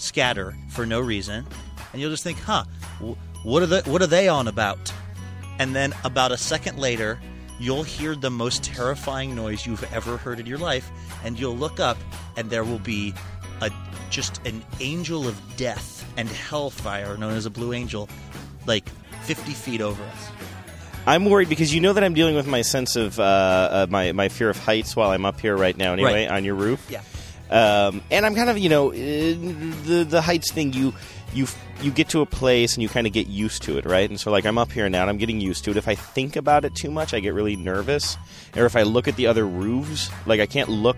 scatter 0.00 0.56
for 0.70 0.86
no 0.86 1.00
reason, 1.00 1.46
and 1.92 2.00
you'll 2.00 2.10
just 2.10 2.24
think, 2.24 2.38
huh, 2.38 2.64
what 3.42 3.62
are, 3.62 3.66
the, 3.66 3.82
what 3.82 4.02
are 4.02 4.06
they 4.06 4.28
on 4.28 4.48
about? 4.48 4.92
And 5.58 5.74
then 5.74 5.94
about 6.04 6.32
a 6.32 6.36
second 6.36 6.78
later, 6.78 7.20
you'll 7.58 7.82
hear 7.82 8.14
the 8.14 8.30
most 8.30 8.64
terrifying 8.64 9.34
noise 9.34 9.66
you've 9.66 9.84
ever 9.92 10.16
heard 10.16 10.40
in 10.40 10.46
your 10.46 10.58
life, 10.58 10.90
and 11.24 11.38
you'll 11.38 11.56
look 11.56 11.80
up, 11.80 11.98
and 12.36 12.48
there 12.50 12.64
will 12.64 12.78
be 12.78 13.12
a 13.60 13.70
just 14.08 14.44
an 14.46 14.64
angel 14.80 15.28
of 15.28 15.38
death 15.56 16.04
and 16.16 16.28
hellfire, 16.28 17.16
known 17.16 17.34
as 17.34 17.46
a 17.46 17.50
blue 17.50 17.72
angel, 17.72 18.08
like 18.66 18.88
50 19.22 19.52
feet 19.52 19.80
over 19.80 20.02
us. 20.02 20.30
I'm 21.06 21.24
worried 21.26 21.48
because 21.48 21.72
you 21.74 21.80
know 21.80 21.92
that 21.92 22.02
I'm 22.04 22.14
dealing 22.14 22.34
with 22.34 22.46
my 22.46 22.62
sense 22.62 22.96
of 22.96 23.18
uh, 23.18 23.22
uh, 23.22 23.86
my 23.88 24.12
my 24.12 24.28
fear 24.28 24.50
of 24.50 24.58
heights 24.58 24.94
while 24.96 25.10
I'm 25.10 25.24
up 25.24 25.40
here 25.40 25.56
right 25.56 25.76
now. 25.76 25.92
Anyway, 25.92 26.26
Right. 26.26 26.30
on 26.30 26.44
your 26.44 26.54
roof. 26.56 26.86
Yeah. 26.90 27.02
Um, 27.50 28.00
and 28.10 28.24
I'm 28.24 28.34
kind 28.34 28.48
of 28.48 28.58
you 28.58 28.68
know 28.68 28.90
uh, 28.90 28.94
the 28.94 30.06
the 30.08 30.20
heights 30.20 30.52
thing. 30.52 30.72
You 30.72 30.94
you 31.32 31.46
you 31.82 31.90
get 31.90 32.08
to 32.10 32.20
a 32.20 32.26
place 32.26 32.74
and 32.74 32.82
you 32.82 32.88
kind 32.88 33.06
of 33.06 33.12
get 33.12 33.26
used 33.26 33.62
to 33.62 33.78
it, 33.78 33.84
right? 33.84 34.08
And 34.08 34.20
so 34.20 34.30
like 34.30 34.44
I'm 34.44 34.58
up 34.58 34.70
here 34.70 34.88
now 34.88 35.02
and 35.02 35.10
I'm 35.10 35.18
getting 35.18 35.40
used 35.40 35.64
to 35.64 35.70
it. 35.70 35.76
If 35.76 35.88
I 35.88 35.94
think 35.94 36.36
about 36.36 36.64
it 36.64 36.74
too 36.74 36.90
much, 36.90 37.14
I 37.14 37.20
get 37.20 37.34
really 37.34 37.56
nervous. 37.56 38.16
Or 38.56 38.66
if 38.66 38.76
I 38.76 38.82
look 38.82 39.08
at 39.08 39.16
the 39.16 39.26
other 39.26 39.46
roofs, 39.46 40.10
like 40.26 40.40
I 40.40 40.46
can't 40.46 40.68
look 40.68 40.96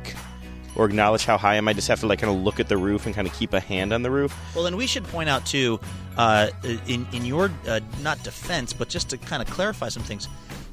or 0.75 0.87
acknowledge 0.87 1.25
how 1.25 1.37
high 1.37 1.55
I 1.55 1.57
am. 1.57 1.69
I 1.69 1.73
just 1.73 1.89
have 1.89 2.01
to 2.01 2.07
like 2.07 2.21
kind 2.21 2.35
of 2.35 2.43
look 2.43 2.59
at 2.59 2.69
the 2.69 2.77
roof 2.77 3.07
and 3.07 3.15
kind 3.15 3.29
of 3.29 3.35
keep 3.35 3.53
a 3.53 3.61
hand 3.61 3.93
on 3.93 4.03
the 4.03 4.11
roof. 4.11 4.37
Well, 4.55 4.67
and 4.67 4.77
we 4.77 4.87
should 4.87 5.05
point 5.05 5.29
out 5.29 5.45
too, 5.45 5.79
uh, 6.17 6.51
in 6.87 7.07
in 7.13 7.25
your 7.25 7.51
uh, 7.69 7.81
not 8.03 8.23
defense, 8.23 8.73
but 8.73 8.89
just 8.89 9.11
to 9.11 9.19
kind 9.19 9.43
of 9.43 9.49
clarify 9.49 9.89
some 9.89 10.03
things, 10.03 10.29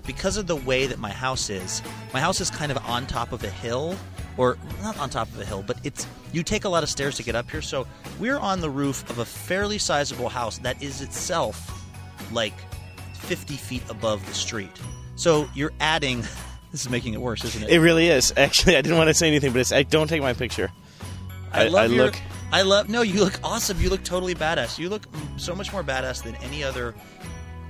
because 0.05 0.37
of 0.37 0.47
the 0.47 0.55
way 0.55 0.87
that 0.87 0.99
my 0.99 1.11
house 1.11 1.49
is, 1.49 1.81
my 2.13 2.19
house 2.19 2.39
is 2.41 2.49
kind 2.49 2.71
of 2.71 2.77
on 2.85 3.07
top 3.07 3.31
of 3.31 3.43
a 3.43 3.49
hill, 3.49 3.95
or 4.39 4.57
not 4.81 4.97
on 4.97 5.09
top 5.09 5.27
of 5.27 5.39
a 5.39 5.45
hill, 5.45 5.63
but 5.67 5.77
it's 5.83 6.07
you 6.31 6.41
take 6.43 6.63
a 6.63 6.69
lot 6.69 6.81
of 6.81 6.89
stairs 6.89 7.15
to 7.17 7.23
get 7.23 7.35
up 7.35 7.51
here. 7.51 7.61
So 7.61 7.85
we're 8.19 8.37
on 8.39 8.61
the 8.61 8.69
roof 8.69 9.07
of 9.09 9.19
a 9.19 9.25
fairly 9.25 9.77
sizable 9.77 10.29
house 10.29 10.57
that 10.59 10.81
is 10.81 11.01
itself 11.01 11.85
like 12.31 12.53
50 13.15 13.55
feet 13.55 13.83
above 13.89 14.25
the 14.25 14.33
street. 14.33 14.71
So 15.15 15.47
you're 15.53 15.73
adding. 15.79 16.23
This 16.71 16.81
is 16.81 16.89
making 16.91 17.15
it 17.15 17.19
worse, 17.21 17.43
isn't 17.43 17.63
it? 17.63 17.71
It 17.71 17.79
really 17.79 18.09
is. 18.09 18.31
Actually, 18.37 18.77
I 18.77 18.81
didn't 18.83 18.99
want 18.99 19.07
to 19.07 19.15
say 19.15 19.27
anything, 19.27 19.53
but 19.53 19.61
it's 19.61 19.71
I 19.71 19.81
don't 19.81 20.07
take 20.07 20.21
my 20.21 20.33
picture. 20.33 20.69
I, 21.51 21.65
I- 21.65 21.67
love 21.67 21.89
I 21.89 21.93
your, 21.95 22.05
look- 22.05 22.19
I 22.51 22.61
love. 22.61 22.89
No, 22.89 23.01
you 23.01 23.21
look 23.23 23.39
awesome. 23.43 23.81
You 23.81 23.89
look 23.89 24.03
totally 24.03 24.35
badass. 24.35 24.77
You 24.77 24.89
look 24.89 25.07
so 25.37 25.55
much 25.55 25.71
more 25.73 25.83
badass 25.83 26.21
than 26.21 26.35
any 26.43 26.63
other 26.63 26.93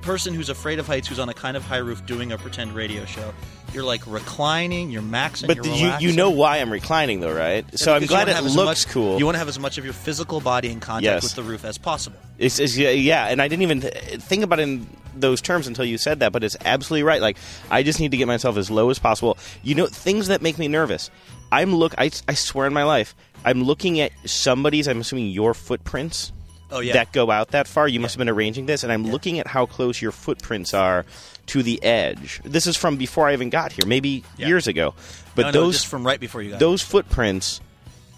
person 0.01 0.33
who's 0.33 0.49
afraid 0.49 0.79
of 0.79 0.85
heights 0.87 1.07
who's 1.07 1.17
on 1.17 1.29
a 1.29 1.33
kind 1.33 1.55
of 1.55 1.63
high 1.63 1.77
roof 1.77 2.05
doing 2.05 2.33
a 2.33 2.37
pretend 2.37 2.73
radio 2.75 3.05
show. 3.05 3.33
You're 3.73 3.83
like 3.83 4.01
reclining. 4.07 4.89
You're 4.91 5.01
maxing. 5.01 5.47
But 5.47 5.65
you're 5.65 5.75
you 5.75 6.09
you 6.09 6.15
know 6.15 6.29
why 6.31 6.57
I'm 6.57 6.71
reclining 6.71 7.19
though, 7.19 7.33
right? 7.35 7.65
So 7.77 7.93
I'm 7.93 8.05
glad 8.05 8.27
it 8.29 8.41
looks 8.43 8.85
much- 8.85 8.87
cool. 8.93 9.19
You 9.19 9.25
want 9.25 9.35
to 9.35 9.39
have 9.39 9.47
as 9.47 9.59
much 9.59 9.77
of 9.77 9.83
your 9.85 9.93
physical 9.93 10.41
body 10.41 10.71
in 10.71 10.79
contact 10.79 11.03
Yes. 11.03 11.23
with 11.23 11.35
the 11.35 11.43
roof 11.43 11.63
as 11.65 11.77
possible. 11.77 12.19
It's, 12.37 12.59
it's- 12.59 12.77
yeah, 12.77 12.89
yeah, 12.89 13.25
and 13.27 13.41
I 13.41 13.47
didn't 13.47 13.63
even 13.63 13.81
think 13.81 14.43
about 14.43 14.59
it 14.59 14.63
in 14.63 14.87
those 15.15 15.41
terms 15.41 15.67
until 15.67 15.83
you 15.85 15.97
said 15.97 16.19
that, 16.21 16.31
but 16.31 16.43
it's 16.43 16.55
absolutely 16.63 17.03
right. 17.03 17.21
Like, 17.21 17.37
I 17.69 17.83
just 17.83 17.99
need 17.99 18.11
to 18.11 18.17
get 18.17 18.27
myself 18.27 18.55
as 18.57 18.71
low 18.71 18.89
as 18.89 18.99
possible. 18.99 19.37
You 19.63 19.75
know, 19.75 19.87
things 19.87 20.27
that 20.27 20.41
make 20.41 20.57
me 20.57 20.67
nervous. 20.67 21.09
I'm 21.51 21.75
look. 21.75 21.93
I, 21.97 22.11
I 22.27 22.35
swear 22.35 22.67
in 22.67 22.73
my 22.73 22.83
life, 22.83 23.15
I'm 23.43 23.63
looking 23.63 23.99
at 23.99 24.11
somebody's. 24.25 24.87
I'm 24.87 25.01
assuming 25.01 25.29
your 25.29 25.53
footprints. 25.53 26.31
Oh, 26.71 26.79
yeah. 26.81 26.93
That 26.93 27.11
go 27.11 27.31
out 27.31 27.49
that 27.49 27.67
far. 27.67 27.87
You 27.87 27.99
must 27.99 28.13
have 28.15 28.19
been 28.19 28.29
arranging 28.29 28.65
this, 28.67 28.83
and 28.83 28.91
I'm 28.91 29.07
looking 29.07 29.39
at 29.39 29.47
how 29.47 29.65
close 29.65 30.01
your 30.01 30.11
footprints 30.11 30.73
are 30.73 31.05
to 31.47 31.63
the 31.63 31.83
edge. 31.83 32.41
This 32.43 32.67
is 32.67 32.77
from 32.77 32.97
before 32.97 33.27
I 33.27 33.33
even 33.33 33.49
got 33.49 33.71
here, 33.71 33.85
maybe 33.87 34.23
Yeah. 34.37 34.47
years 34.47 34.67
ago. 34.67 34.93
But 35.35 35.43
No, 35.43 35.47
no, 35.51 35.61
those 35.61 35.75
just 35.75 35.87
from 35.87 36.05
right 36.05 36.19
before 36.19 36.41
you 36.43 36.51
got. 36.51 36.59
those 36.59 36.81
footprints 36.81 37.59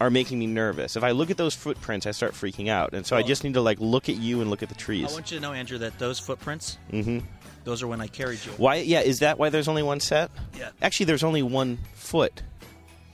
are 0.00 0.10
making 0.10 0.38
me 0.38 0.46
nervous. 0.46 0.96
If 0.96 1.04
I 1.04 1.12
look 1.12 1.30
at 1.30 1.36
those 1.36 1.54
footprints, 1.54 2.06
I 2.06 2.10
start 2.10 2.32
freaking 2.34 2.68
out, 2.68 2.92
and 2.92 3.06
so 3.06 3.16
I 3.16 3.22
just 3.22 3.44
need 3.44 3.54
to 3.54 3.60
like 3.62 3.78
look 3.80 4.08
at 4.08 4.16
you 4.16 4.40
and 4.42 4.50
look 4.50 4.62
at 4.62 4.68
the 4.68 4.74
trees. 4.74 5.08
I 5.10 5.12
want 5.14 5.30
you 5.30 5.38
to 5.38 5.42
know, 5.42 5.52
Andrew, 5.52 5.78
that 5.78 5.98
those 5.98 6.18
footprints. 6.18 6.76
hmm 6.90 7.20
Those 7.64 7.82
are 7.82 7.86
when 7.86 8.00
I 8.00 8.08
carried 8.08 8.40
you. 8.44 8.50
Why? 8.56 8.76
Yeah, 8.76 9.00
is 9.00 9.20
that 9.20 9.38
why 9.38 9.48
there's 9.48 9.68
only 9.68 9.84
one 9.84 10.00
set? 10.00 10.30
Yeah. 10.58 10.70
Actually, 10.82 11.06
there's 11.06 11.22
only 11.22 11.42
one 11.44 11.78
foot. 11.94 12.42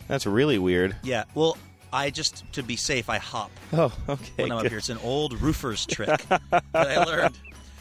That's 0.09 0.27
really 0.27 0.59
weird. 0.59 0.96
Yeah. 1.03 1.24
Well, 1.35 1.59
I 1.92 2.11
just 2.11 2.44
to 2.55 2.62
be 2.62 2.77
safe, 2.77 3.09
I 3.09 3.18
hop. 3.18 3.51
Oh, 3.72 3.92
okay. 4.09 4.42
when 4.44 4.53
I'm 4.53 4.59
up 4.59 4.66
here. 4.66 4.79
It's 4.79 4.88
an 4.90 4.98
old 5.03 5.40
roofer's 5.40 5.87
trick 5.87 6.24
that 6.29 6.62
I 6.74 7.05
learned 7.07 7.38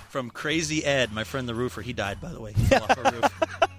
from 0.10 0.30
Crazy 0.30 0.84
Ed, 0.86 1.12
my 1.12 1.24
friend 1.24 1.48
the 1.48 1.56
roofer. 1.56 1.82
He 1.82 1.94
died, 1.94 2.20
by 2.22 2.32
the 2.32 2.40
way. 2.40 2.54
He 2.54 2.64
fell 2.66 2.84
off 2.84 2.98
a 2.98 3.12
roof. 3.12 3.60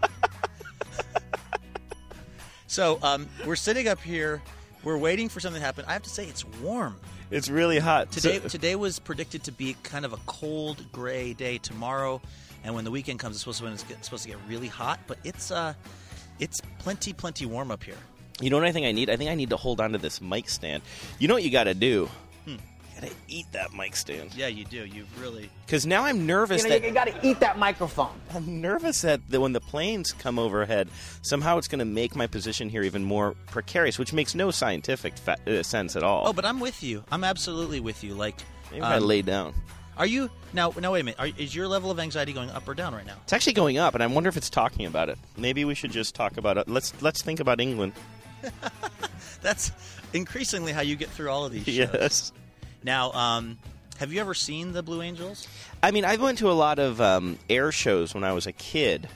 so 2.67 2.99
um, 3.03 3.29
we're 3.47 3.57
sitting 3.57 3.89
up 3.89 4.01
here 4.01 4.43
We're 4.85 4.99
waiting 4.99 5.29
for 5.29 5.41
something 5.41 5.61
to 5.61 5.65
happen. 5.67 5.85
I 5.89 5.93
have 5.95 6.03
to 6.03 6.11
say, 6.11 6.25
it's 6.27 6.45
warm. 6.63 6.97
It's 7.31 7.49
really 7.51 7.79
hot 7.79 8.11
Today, 8.11 8.41
So- 8.41 8.49
today 8.49 8.75
was 8.77 8.99
predicted 8.99 9.43
to 9.45 9.53
be 9.53 9.77
kind 9.83 10.05
of 10.05 10.13
a 10.13 10.19
cold, 10.27 10.85
gray 10.93 11.35
day. 11.35 11.59
Tomorrow, 11.59 12.21
and 12.65 12.75
when 12.75 12.85
the 12.85 12.91
weekend 12.91 13.19
comes, 13.19 13.37
it's 13.37 13.41
supposed 13.41 13.59
to, 13.59 13.65
when 13.65 13.73
it's, 13.73 13.83
get, 13.85 14.03
supposed 14.05 14.23
to 14.25 14.29
get 14.31 14.39
really 14.49 14.69
hot. 14.69 15.01
But 15.07 15.19
it's 15.25 15.51
uh, 15.51 15.75
it's 16.39 16.61
plenty, 16.79 17.13
plenty 17.13 17.45
warm 17.47 17.71
up 17.71 17.83
here. 17.83 17.97
You 18.41 18.51
know 18.51 18.57
what 18.57 18.67
I 18.67 18.73
think 18.73 18.87
I 18.87 18.93
need? 18.93 19.11
I 19.11 19.17
think 19.17 19.31
I 19.31 19.35
need 19.35 19.51
to 19.51 19.57
hold 19.57 19.81
on 19.81 19.93
to 19.93 19.99
this 19.99 20.21
mic 20.21 20.49
stand. 20.49 20.83
You 21.19 21.29
know 21.29 21.35
what 21.35 21.43
you 21.43 21.51
got 21.51 21.65
to 21.65 21.75
do? 21.75 22.09
You 22.47 22.59
got 23.01 23.09
to 23.09 23.15
eat 23.29 23.47
that 23.53 23.73
mic 23.75 23.95
stand. 23.95 24.35
Yeah, 24.35 24.49
you 24.49 24.65
do. 24.65 24.85
You 24.85 25.05
really. 25.21 25.51
Because 25.67 25.87
now 25.87 26.05
I'm 26.05 26.27
nervous 26.27 26.63
You 26.65 26.69
know, 26.69 26.79
that 26.79 26.89
you, 26.89 26.93
got 26.93 27.07
to 27.07 27.27
eat 27.27 27.41
that 27.41 27.59
microphone. 27.59 28.11
I'm 28.35 28.61
nervous 28.61 29.03
that 29.03 29.21
the, 29.29 29.41
when 29.41 29.53
the 29.53 29.61
planes 29.61 30.13
come 30.13 30.39
overhead, 30.39 30.89
somehow 31.23 31.59
it's 31.59 31.69
going 31.69 31.79
to 31.81 31.85
make 31.85 32.17
my 32.17 32.27
position 32.27 32.69
here 32.69 32.83
even 32.83 33.05
more 33.05 33.37
precarious, 33.47 33.99
which 33.99 34.13
makes 34.13 34.35
no 34.35 34.51
scientific 34.51 35.17
fa- 35.17 35.37
uh, 35.47 35.63
sense 35.63 35.95
at 35.95 36.03
all. 36.03 36.27
Oh, 36.27 36.33
but 36.33 36.45
I'm 36.45 36.59
with 36.59 36.83
you. 36.83 37.05
I'm 37.13 37.23
absolutely 37.25 37.79
with 37.81 38.03
you. 38.03 38.15
Like, 38.15 38.37
Maybe 38.71 38.79
if 38.79 38.85
I 38.85 38.97
um, 38.97 39.05
lay 39.05 39.23
down. 39.23 39.55
are 39.97 40.07
you 40.07 40.29
now? 40.53 40.73
Now, 40.81 40.93
wait 40.93 41.01
a 41.01 41.05
minute. 41.05 41.21
Are, 41.21 41.29
is 41.39 41.55
your 41.55 41.69
level 41.69 41.91
of 41.93 42.01
anxiety 42.01 42.33
going 42.33 42.51
up 42.51 42.67
or 42.69 42.75
down 42.75 42.95
right 42.95 43.07
now? 43.07 43.17
It's 43.23 43.33
actually 43.33 43.53
going 43.53 43.79
up, 43.79 43.95
and 43.95 44.03
I 44.03 44.07
wonder 44.09 44.29
if 44.29 44.37
it's 44.37 44.51
talking 44.51 44.87
about 44.87 45.09
it. 45.09 45.19
Maybe 45.37 45.65
we 45.65 45.75
should 45.75 45.93
just 45.93 46.15
talk 46.17 46.37
about 46.37 46.57
it. 46.59 46.69
Let's 46.69 46.93
let's 47.01 47.23
think 47.23 47.39
about 47.39 47.61
England. 47.61 47.93
That's 49.43 49.73
increasingly 50.13 50.73
how 50.73 50.81
you 50.81 50.97
get 50.97 51.09
through 51.11 51.31
all 51.31 51.45
of 51.45 51.53
these 51.53 51.65
shows. 51.65 51.77
Yes. 51.77 52.33
Now, 52.83 53.13
um, 53.13 53.59
have 53.99 54.13
you 54.13 54.21
ever 54.21 54.35
seen 54.35 54.73
the 54.73 54.83
Blue 54.83 55.03
Angels? 55.03 55.49
I 55.83 55.91
mean, 55.91 56.05
I 56.05 56.17
went 56.17 56.39
to 56.39 56.51
a 56.51 56.53
lot 56.53 56.79
of 56.79 57.01
um, 57.01 57.39
air 57.51 57.73
shows 57.73 58.15
when 58.15 58.25
I 58.25 58.33
was 58.33 58.47
a 58.47 58.53
kid. 58.53 59.09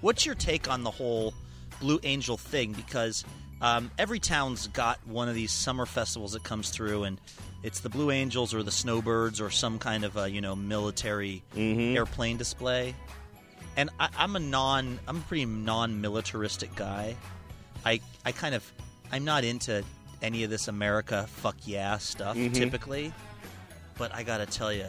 What's 0.00 0.24
your 0.26 0.34
take 0.34 0.68
on 0.68 0.82
the 0.82 0.90
whole 0.90 1.34
Blue 1.80 2.00
Angel 2.02 2.36
thing? 2.36 2.72
Because 2.72 3.24
um, 3.60 3.90
every 3.98 4.18
town's 4.18 4.66
got 4.68 4.98
one 5.06 5.28
of 5.28 5.34
these 5.34 5.52
summer 5.52 5.86
festivals 5.86 6.32
that 6.32 6.42
comes 6.42 6.70
through, 6.70 7.04
and 7.04 7.20
it's 7.62 7.80
the 7.80 7.88
Blue 7.88 8.10
Angels 8.10 8.54
or 8.54 8.62
the 8.62 8.70
Snowbirds 8.70 9.40
or 9.40 9.50
some 9.50 9.78
kind 9.78 10.04
of 10.04 10.16
a 10.16 10.30
you 10.30 10.40
know 10.40 10.56
military 10.56 11.42
airplane 11.56 12.36
display. 12.36 12.94
And 13.76 13.90
I, 13.98 14.08
I'm 14.16 14.36
a 14.36 14.40
non, 14.40 14.98
I'm 15.08 15.18
a 15.18 15.20
pretty 15.20 15.46
non-militaristic 15.46 16.74
guy. 16.74 17.16
I 17.84 18.00
I 18.24 18.32
kind 18.32 18.54
of 18.54 18.70
I'm 19.12 19.24
not 19.24 19.44
into 19.44 19.84
any 20.22 20.44
of 20.44 20.50
this 20.50 20.68
America 20.68 21.26
fuck 21.28 21.56
yeah 21.64 21.98
stuff 21.98 22.36
typically, 22.52 23.12
but 23.98 24.14
I 24.14 24.22
gotta 24.22 24.46
tell 24.46 24.72
you, 24.72 24.86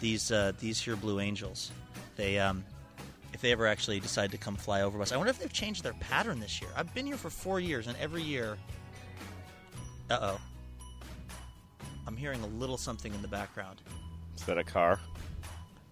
these 0.00 0.30
uh, 0.30 0.52
these 0.60 0.80
here 0.80 0.96
Blue 0.96 1.20
Angels, 1.20 1.72
they 2.16 2.38
um, 2.38 2.64
if 3.32 3.40
they 3.40 3.52
ever 3.52 3.66
actually 3.66 4.00
decide 4.00 4.30
to 4.32 4.38
come 4.38 4.56
fly 4.56 4.82
over 4.82 5.00
us, 5.02 5.12
I 5.12 5.16
wonder 5.16 5.30
if 5.30 5.38
they've 5.38 5.52
changed 5.52 5.82
their 5.82 5.94
pattern 5.94 6.38
this 6.38 6.60
year. 6.60 6.70
I've 6.76 6.92
been 6.94 7.06
here 7.06 7.16
for 7.16 7.30
four 7.30 7.60
years, 7.60 7.86
and 7.86 7.96
every 7.98 8.22
year, 8.22 8.56
uh 10.10 10.18
oh, 10.20 10.40
I'm 12.06 12.16
hearing 12.16 12.40
a 12.42 12.46
little 12.46 12.76
something 12.78 13.12
in 13.12 13.22
the 13.22 13.28
background. 13.28 13.82
Is 14.36 14.44
that 14.44 14.58
a 14.58 14.64
car? 14.64 15.00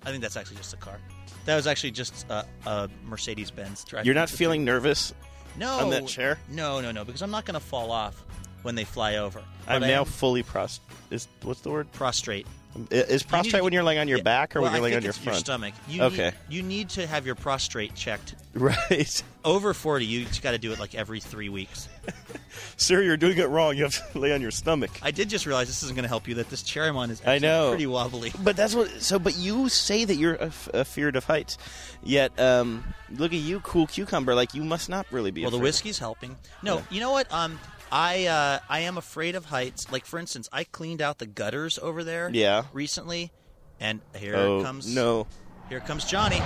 I 0.04 0.10
think 0.10 0.22
that's 0.22 0.36
actually 0.36 0.56
just 0.56 0.72
a 0.72 0.78
car. 0.78 0.98
That 1.44 1.56
was 1.56 1.66
actually 1.66 1.90
just 1.90 2.26
uh, 2.30 2.44
a 2.66 2.88
Mercedes 3.04 3.50
Benz. 3.50 3.84
You're 4.02 4.14
not 4.14 4.30
feeling 4.30 4.64
nervous? 4.64 5.12
No 5.58 5.78
on 5.78 5.90
that 5.90 6.06
chair? 6.06 6.38
No, 6.48 6.80
no, 6.80 6.90
no, 6.92 7.04
because 7.04 7.22
I'm 7.22 7.30
not 7.30 7.44
going 7.44 7.54
to 7.54 7.60
fall 7.64 7.90
off 7.90 8.22
when 8.62 8.74
they 8.74 8.84
fly 8.84 9.16
over. 9.16 9.40
I'm 9.66 9.80
But 9.80 9.84
I 9.84 9.92
now 9.92 10.00
am 10.00 10.06
fully 10.06 10.42
prost. 10.42 10.80
Is 11.10 11.28
what's 11.42 11.60
the 11.60 11.70
word? 11.70 11.90
prostrate. 11.92 12.46
Is 12.90 13.22
prostrate 13.24 13.54
need- 13.54 13.64
when 13.64 13.72
you're 13.72 13.82
laying 13.82 13.98
on 13.98 14.06
your 14.08 14.18
Yeah, 14.18 14.22
back 14.24 14.54
or 14.54 14.60
well, 14.60 14.70
when 14.70 14.74
you're 14.74 14.80
I 14.80 14.82
laying 14.84 14.96
on 14.96 15.02
think 15.02 15.04
your 15.04 15.10
it's 15.10 15.18
front? 15.24 15.38
stomach. 15.40 15.74
You 15.88 16.02
Okay. 16.04 16.32
Need, 16.48 16.56
you 16.56 16.62
need 16.62 16.88
to 16.90 17.06
have 17.06 17.26
your 17.26 17.34
prostrate 17.34 17.94
checked. 17.94 18.34
Right, 18.54 19.22
Over 19.44 19.72
40, 19.74 20.04
you 20.06 20.24
just 20.24 20.42
got 20.42 20.50
to 20.52 20.58
do 20.58 20.72
it 20.72 20.80
like 20.80 20.94
every 20.96 21.20
three 21.20 21.48
weeks. 21.48 21.88
sir. 22.76 23.02
You're 23.02 23.16
doing 23.16 23.38
it 23.38 23.48
wrong. 23.48 23.76
You 23.76 23.84
have 23.84 24.12
to 24.12 24.18
lay 24.18 24.32
on 24.32 24.40
your 24.40 24.50
stomach. 24.50 24.90
I 25.02 25.10
did 25.10 25.28
just 25.28 25.46
realize 25.46 25.66
this 25.68 25.82
isn't 25.82 25.94
going 25.94 26.04
to 26.04 26.08
help 26.08 26.26
you. 26.28 26.34
That 26.36 26.48
this 26.50 26.62
chair 26.62 26.84
I'm 26.84 26.96
on 26.96 27.10
is 27.10 27.22
I 27.26 27.38
know. 27.38 27.68
pretty 27.70 27.86
wobbly. 27.86 28.32
But 28.42 28.56
that's 28.56 28.74
what. 28.74 28.88
So, 29.02 29.18
but 29.18 29.36
you 29.36 29.68
say 29.68 30.04
that 30.04 30.14
you're 30.16 30.34
af- 30.34 30.68
afeared 30.74 31.16
of 31.16 31.24
heights, 31.24 31.58
yet 32.02 32.38
um, 32.40 32.84
look 33.10 33.32
at 33.32 33.38
you, 33.40 33.60
cool 33.60 33.86
cucumber. 33.86 34.34
Like 34.34 34.54
you 34.54 34.64
must 34.64 34.88
not 34.88 35.06
really 35.10 35.30
be. 35.30 35.42
Well, 35.42 35.50
the 35.50 35.58
whiskey's 35.58 35.98
helping. 35.98 36.36
No, 36.62 36.82
you 36.90 37.00
know 37.00 37.10
what? 37.12 37.32
Um, 37.32 37.58
I 37.92 38.26
uh, 38.26 38.58
I 38.68 38.80
am 38.80 38.96
afraid 38.98 39.34
of 39.34 39.44
heights. 39.46 39.90
Like 39.92 40.04
for 40.06 40.18
instance, 40.18 40.48
I 40.52 40.64
cleaned 40.64 41.02
out 41.02 41.18
the 41.18 41.26
gutters 41.26 41.78
over 41.78 42.04
there. 42.04 42.30
Yeah. 42.32 42.64
Recently, 42.72 43.32
and 43.80 44.00
here 44.16 44.36
Oh 44.36 44.62
comes 44.62 44.92
no! 44.94 45.26
Here 45.68 45.80
comes 45.80 46.04
Johnny. 46.04 46.40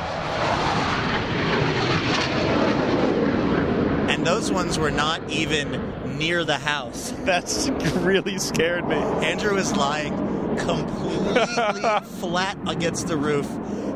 And 4.24 4.32
those 4.32 4.50
ones 4.50 4.78
were 4.78 4.90
not 4.90 5.28
even 5.28 6.16
near 6.16 6.46
the 6.46 6.56
house. 6.56 7.12
That's 7.24 7.68
really 7.68 8.38
scared 8.38 8.88
me. 8.88 8.96
Andrew 8.96 9.54
is 9.58 9.76
lying 9.76 10.16
completely 10.56 11.44
flat 12.20 12.56
against 12.66 13.06
the 13.06 13.18
roof. 13.18 13.46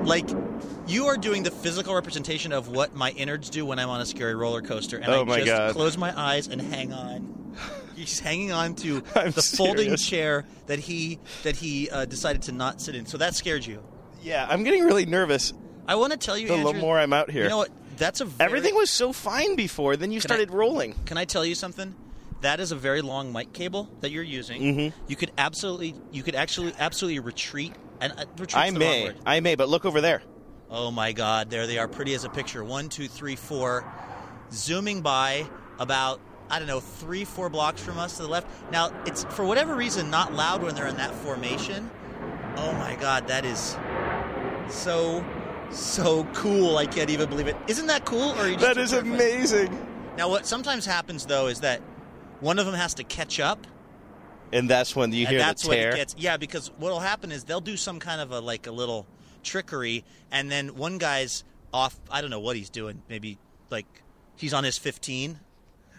Like, 0.07 0.29
you 0.87 1.07
are 1.07 1.17
doing 1.17 1.45
the 1.45 1.51
physical 1.51 1.95
representation 1.95 2.53
of 2.53 2.69
what 2.69 2.95
my 2.95 3.09
innards 3.13 3.49
do 3.49 3.65
when 3.65 3.79
I'm 3.79 3.89
on 3.89 4.03
a 4.03 4.05
scary 4.05 4.35
roller 4.35 4.61
coaster. 4.61 4.99
And 4.99 5.07
Oh 5.09 5.23
I 5.33 5.39
just 5.39 5.47
God. 5.47 5.73
close 5.73 5.97
my 5.97 6.13
eyes 6.15 6.47
and 6.47 6.61
hang 6.61 6.93
on. 6.93 7.57
He's 7.97 8.21
hanging 8.21 8.53
on 8.53 8.75
to 8.75 9.03
I'm 9.15 9.31
the 9.31 9.41
folding 9.41 9.97
chair 9.97 10.45
that 10.67 10.79
he 10.79 11.21
that 11.43 11.57
he 11.57 11.89
uh, 11.89 12.05
decided 12.05 12.43
to 12.43 12.53
not 12.53 12.83
sit 12.83 12.95
in. 12.95 13.07
So 13.07 13.17
that 13.17 13.35
scared 13.35 13.65
you. 13.65 13.83
Yeah, 14.23 14.47
I'm 14.47 14.63
getting 14.63 14.85
really 14.85 15.07
nervous. 15.07 15.55
I 15.87 15.95
want 15.95 16.13
to 16.13 16.19
tell 16.19 16.37
you, 16.37 16.49
The 16.49 16.55
Andrew, 16.57 16.79
more 16.83 16.99
I'm 16.99 17.15
out 17.15 17.31
here. 17.31 17.45
You 17.45 17.49
know 17.49 17.57
what? 17.57 17.71
That's 17.99 18.21
a 18.21 18.25
very, 18.25 18.49
Everything 18.49 18.75
was 18.75 18.91
so 18.91 19.13
fine 19.13 19.57
before. 19.57 19.97
Then 19.97 20.13
you 20.13 20.21
Can 20.21 20.31
I- 20.31 20.35
started 20.35 20.51
rolling. 20.53 20.95
Can 21.05 21.19
I 21.19 21.25
tell 21.25 21.45
you 21.45 21.55
something? 21.55 21.95
That 22.41 22.61
is 22.61 22.71
a 22.71 22.77
very 22.77 23.03
long 23.03 23.33
mic 23.33 23.53
cable 23.53 23.89
that 24.01 24.13
you're 24.13 24.23
using. 24.23 24.63
Mm-hmm. 24.63 25.01
You 25.09 25.17
could 25.17 25.33
absolutely, 25.37 25.97
you 26.13 26.23
could 26.23 26.37
actually, 26.37 26.73
absolutely 26.79 27.19
retreat. 27.19 27.75
And 28.01 28.13
uh, 28.13 28.25
I 28.55 28.71
may. 28.71 29.11
I 29.27 29.41
may, 29.41 29.57
but 29.57 29.69
look 29.69 29.85
over 29.85 30.01
there. 30.01 30.23
Oh 30.71 30.91
my 30.93 31.13
God! 31.13 31.51
There 31.51 31.67
they 31.67 31.79
are, 31.79 31.89
pretty 31.89 32.15
as 32.15 32.25
a 32.25 32.29
picture. 32.29 32.63
One, 32.63 32.89
two, 32.91 33.09
three, 33.09 33.35
four, 33.37 33.91
zooming 34.53 35.01
by 35.01 35.49
about 35.81 36.21
I 36.51 36.59
don't 36.59 36.69
know 36.69 36.81
three, 36.81 37.25
four 37.25 37.49
blocks 37.49 37.83
from 37.83 37.99
us 37.99 38.19
to 38.19 38.23
the 38.23 38.29
left. 38.29 38.47
Now 38.71 38.93
it's 39.07 39.25
for 39.31 39.45
whatever 39.45 39.75
reason 39.75 40.11
not 40.11 40.33
loud 40.35 40.63
when 40.63 40.75
they're 40.75 40.87
in 40.87 40.99
that 40.99 41.15
formation. 41.15 41.91
Oh 42.57 42.73
my 42.73 42.97
God, 43.01 43.29
that 43.29 43.45
is 43.45 43.77
so 44.69 45.25
so 45.71 46.25
cool! 46.35 46.77
I 46.79 46.87
can't 46.87 47.11
even 47.11 47.29
believe 47.29 47.47
it. 47.47 47.57
Isn't 47.69 47.87
that 47.87 48.05
cool? 48.05 48.31
Or 48.33 48.39
are 48.43 48.49
you 48.49 48.55
just 48.55 48.65
That 48.65 48.79
is 48.79 48.93
amazing. 48.93 49.77
Now, 50.17 50.29
what 50.29 50.47
sometimes 50.47 50.85
happens 50.87 51.27
though 51.27 51.47
is 51.47 51.61
that 51.61 51.81
one 52.41 52.59
of 52.59 52.67
them 52.67 52.75
has 52.75 52.95
to 52.95 53.05
catch 53.05 53.39
up, 53.41 53.67
And 54.53 54.69
that's 54.69 54.97
when 54.97 55.13
you 55.13 55.21
and 55.27 55.29
hear 55.31 55.39
that's 55.39 55.63
the 55.63 55.69
when 55.69 55.79
tear. 55.79 55.91
it 55.91 55.97
gets. 55.97 56.15
Yeah, 56.19 56.37
because 56.37 56.71
what'll 56.79 57.01
happen 57.01 57.31
is 57.33 57.45
they'll 57.45 57.61
do 57.61 57.77
some 57.77 57.99
kind 58.01 58.21
of 58.21 58.31
a 58.33 58.41
like 58.41 58.67
a 58.67 58.73
little 58.73 59.07
trickery, 59.43 60.05
and 60.31 60.51
then 60.51 60.75
one 60.77 60.99
guy's 60.99 61.45
off. 61.73 61.99
I 62.11 62.21
don't 62.21 62.31
know 62.31 62.41
what 62.41 62.57
he's 62.57 62.71
doing. 62.71 63.03
Maybe 63.09 63.39
like 63.71 63.87
he's 64.37 64.55
on 64.55 64.65
his 64.65 64.79
fifteen. 64.79 65.41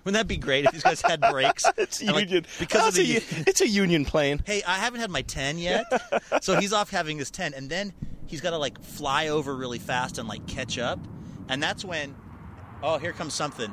Wouldn't 0.09 0.21
that 0.21 0.27
be 0.27 0.37
great 0.37 0.65
if 0.65 0.71
these 0.71 0.81
guys 0.81 1.03
had 1.03 1.21
brakes? 1.21 1.65
it's 1.77 2.01
And, 2.01 2.13
like, 2.13 2.25
union. 2.29 2.47
because 2.57 2.97
of 2.97 3.05
the. 3.05 3.17
a, 3.17 3.21
it's 3.45 3.61
a 3.61 3.67
union 3.67 4.05
plane. 4.05 4.41
hey, 4.43 4.63
I 4.65 4.79
haven't 4.79 5.01
had 5.01 5.11
my 5.11 5.21
ten 5.21 5.59
yet, 5.59 5.85
so 6.41 6.59
he's 6.59 6.73
off 6.73 6.89
having 6.89 7.19
his 7.19 7.29
ten, 7.29 7.53
and 7.53 7.69
then 7.69 7.93
he's 8.25 8.41
got 8.41 8.49
to 8.49 8.57
like 8.57 8.81
fly 8.81 9.27
over 9.27 9.55
really 9.55 9.77
fast 9.77 10.17
and 10.17 10.27
like 10.27 10.47
catch 10.47 10.79
up, 10.79 10.97
and 11.47 11.61
that's 11.61 11.85
when. 11.85 12.15
Oh, 12.81 12.97
here 12.97 13.13
comes 13.13 13.35
something. 13.35 13.71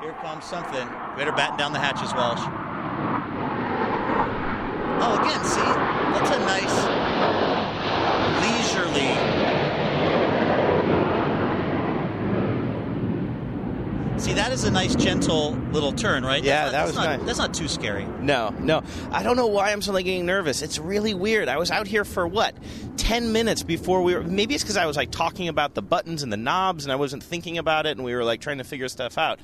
Here 0.00 0.14
comes 0.22 0.46
something. 0.46 0.88
Better 1.18 1.32
batten 1.32 1.58
down 1.58 1.74
the 1.74 1.78
hatches, 1.80 2.14
Walsh. 2.14 2.40
Oh, 5.02 5.20
again, 5.20 5.44
see? 5.44 5.60
That's 6.14 6.30
a 6.30 6.38
nice, 6.46 6.76
leisurely. 8.40 9.43
See, 14.16 14.32
that 14.34 14.52
is 14.52 14.64
a 14.64 14.70
nice, 14.70 14.94
gentle 14.94 15.52
little 15.72 15.92
turn, 15.92 16.24
right? 16.24 16.42
Yeah, 16.42 16.70
That's 16.70 16.72
not- 16.72 16.72
that 16.72 16.78
that's 16.78 16.86
was 16.86 16.96
not, 16.96 17.18
nice. 17.18 17.26
That's 17.26 17.38
not 17.38 17.54
too 17.54 17.68
scary. 17.68 18.04
No, 18.20 18.50
no. 18.60 18.82
I 19.10 19.22
don't 19.22 19.36
know 19.36 19.48
why 19.48 19.72
I'm 19.72 19.82
suddenly 19.82 20.02
getting 20.04 20.24
nervous. 20.24 20.62
It's 20.62 20.78
really 20.78 21.14
weird. 21.14 21.48
I 21.48 21.58
was 21.58 21.70
out 21.70 21.86
here 21.86 22.04
for 22.04 22.26
what? 22.26 22.54
10 22.96 23.32
minutes 23.32 23.62
before 23.64 24.02
we 24.02 24.14
were. 24.14 24.22
Maybe 24.22 24.54
it's 24.54 24.62
because 24.64 24.76
I 24.76 24.86
was 24.86 24.96
like 24.96 25.10
talking 25.10 25.48
about 25.48 25.74
the 25.74 25.82
buttons 25.82 26.22
and 26.22 26.32
the 26.32 26.36
knobs 26.36 26.84
and 26.84 26.92
I 26.92 26.96
wasn't 26.96 27.22
thinking 27.22 27.58
about 27.58 27.86
it 27.86 27.96
and 27.96 28.04
we 28.04 28.14
were 28.14 28.24
like 28.24 28.40
trying 28.40 28.58
to 28.58 28.64
figure 28.64 28.88
stuff 28.88 29.18
out. 29.18 29.40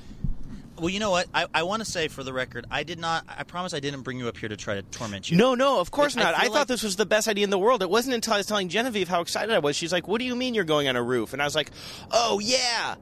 Well, 0.79 0.89
you 0.89 0.99
know 0.99 1.11
what? 1.11 1.27
I, 1.33 1.45
I 1.53 1.63
want 1.63 1.83
to 1.83 1.91
say 1.91 2.07
for 2.07 2.23
the 2.23 2.33
record, 2.33 2.65
I 2.71 2.81
did 2.83 2.97
not. 2.97 3.25
I 3.27 3.43
promise 3.43 3.73
I 3.75 3.79
didn't 3.81 4.01
bring 4.01 4.17
you 4.17 4.27
up 4.29 4.37
here 4.37 4.49
to 4.49 4.57
try 4.57 4.75
to 4.75 4.81
torment 4.81 5.29
you. 5.29 5.37
No, 5.37 5.53
no, 5.53 5.79
of 5.79 5.91
course 5.91 6.17
I- 6.17 6.21
I 6.21 6.23
not. 6.23 6.33
I, 6.35 6.41
feel 6.43 6.53
thought 6.53 6.59
like- 6.59 6.67
this 6.69 6.81
was 6.81 6.95
the 6.95 7.05
best 7.05 7.27
idea 7.27 7.43
in 7.43 7.49
the 7.51 7.59
world. 7.59 7.83
It 7.83 7.89
wasn't 7.89 8.15
until 8.15 8.33
I 8.33 8.37
was 8.37 8.47
telling 8.47 8.69
Genevieve 8.69 9.07
how 9.09 9.21
excited 9.21 9.53
I 9.53 9.59
was. 9.59 9.75
She's 9.75 9.91
like, 9.91 10.07
What 10.07 10.17
do 10.19 10.25
you 10.25 10.35
mean 10.35 10.55
you're 10.55 10.63
going 10.63 10.87
on 10.87 10.95
a 10.95 11.03
roof? 11.03 11.33
And 11.33 11.41
I 11.41 11.45
was 11.45 11.55
like, 11.55 11.69
Oh, 12.09 12.39
yeah. 12.39 12.95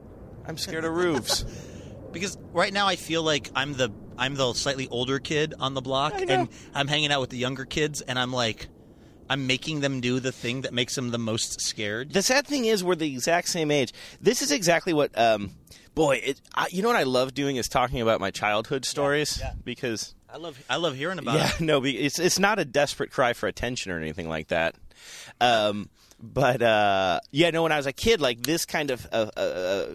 I'm 0.46 0.56
scared 0.56 0.84
of 0.84 0.94
roofs. 0.94 1.44
because 2.12 2.36
right 2.52 2.72
now 2.72 2.86
I 2.86 2.96
feel 2.96 3.22
like 3.22 3.50
I'm 3.54 3.74
the 3.74 3.90
I'm 4.18 4.34
the 4.34 4.52
slightly 4.52 4.88
older 4.88 5.18
kid 5.18 5.54
on 5.58 5.74
the 5.74 5.80
block, 5.80 6.20
and 6.20 6.48
I'm 6.74 6.88
hanging 6.88 7.10
out 7.10 7.20
with 7.20 7.30
the 7.30 7.38
younger 7.38 7.64
kids, 7.64 8.02
and 8.02 8.18
I'm 8.18 8.32
like, 8.32 8.68
I'm 9.30 9.46
making 9.46 9.80
them 9.80 10.00
do 10.00 10.20
the 10.20 10.32
thing 10.32 10.62
that 10.62 10.74
makes 10.74 10.94
them 10.94 11.10
the 11.10 11.18
most 11.18 11.60
scared. 11.60 12.12
The 12.12 12.22
sad 12.22 12.46
thing 12.46 12.66
is, 12.66 12.84
we're 12.84 12.96
the 12.96 13.10
exact 13.10 13.48
same 13.48 13.70
age. 13.70 13.92
This 14.20 14.42
is 14.42 14.52
exactly 14.52 14.92
what. 14.92 15.16
Um, 15.18 15.52
boy, 15.94 16.20
it, 16.22 16.40
I, 16.54 16.66
you 16.70 16.82
know 16.82 16.88
what 16.88 16.96
I 16.96 17.04
love 17.04 17.32
doing 17.32 17.56
is 17.56 17.68
talking 17.68 18.00
about 18.00 18.20
my 18.20 18.30
childhood 18.30 18.84
stories 18.84 19.38
yeah. 19.40 19.52
because 19.64 20.14
I 20.28 20.36
love 20.36 20.62
I 20.68 20.76
love 20.76 20.96
hearing 20.96 21.18
about 21.18 21.36
yeah, 21.36 21.50
it. 21.54 21.60
no, 21.60 21.84
it's 21.84 22.18
it's 22.18 22.38
not 22.38 22.58
a 22.58 22.64
desperate 22.64 23.10
cry 23.10 23.32
for 23.32 23.46
attention 23.46 23.92
or 23.92 23.98
anything 23.98 24.28
like 24.28 24.48
that. 24.48 24.74
Um, 25.40 25.88
but 26.20 26.60
uh, 26.60 27.20
yeah, 27.30 27.50
no. 27.50 27.62
When 27.62 27.72
I 27.72 27.76
was 27.76 27.86
a 27.86 27.92
kid, 27.92 28.20
like 28.20 28.42
this 28.42 28.66
kind 28.66 28.90
of 28.90 29.06
uh, 29.12 29.30
uh, 29.36 29.40
uh, 29.40 29.86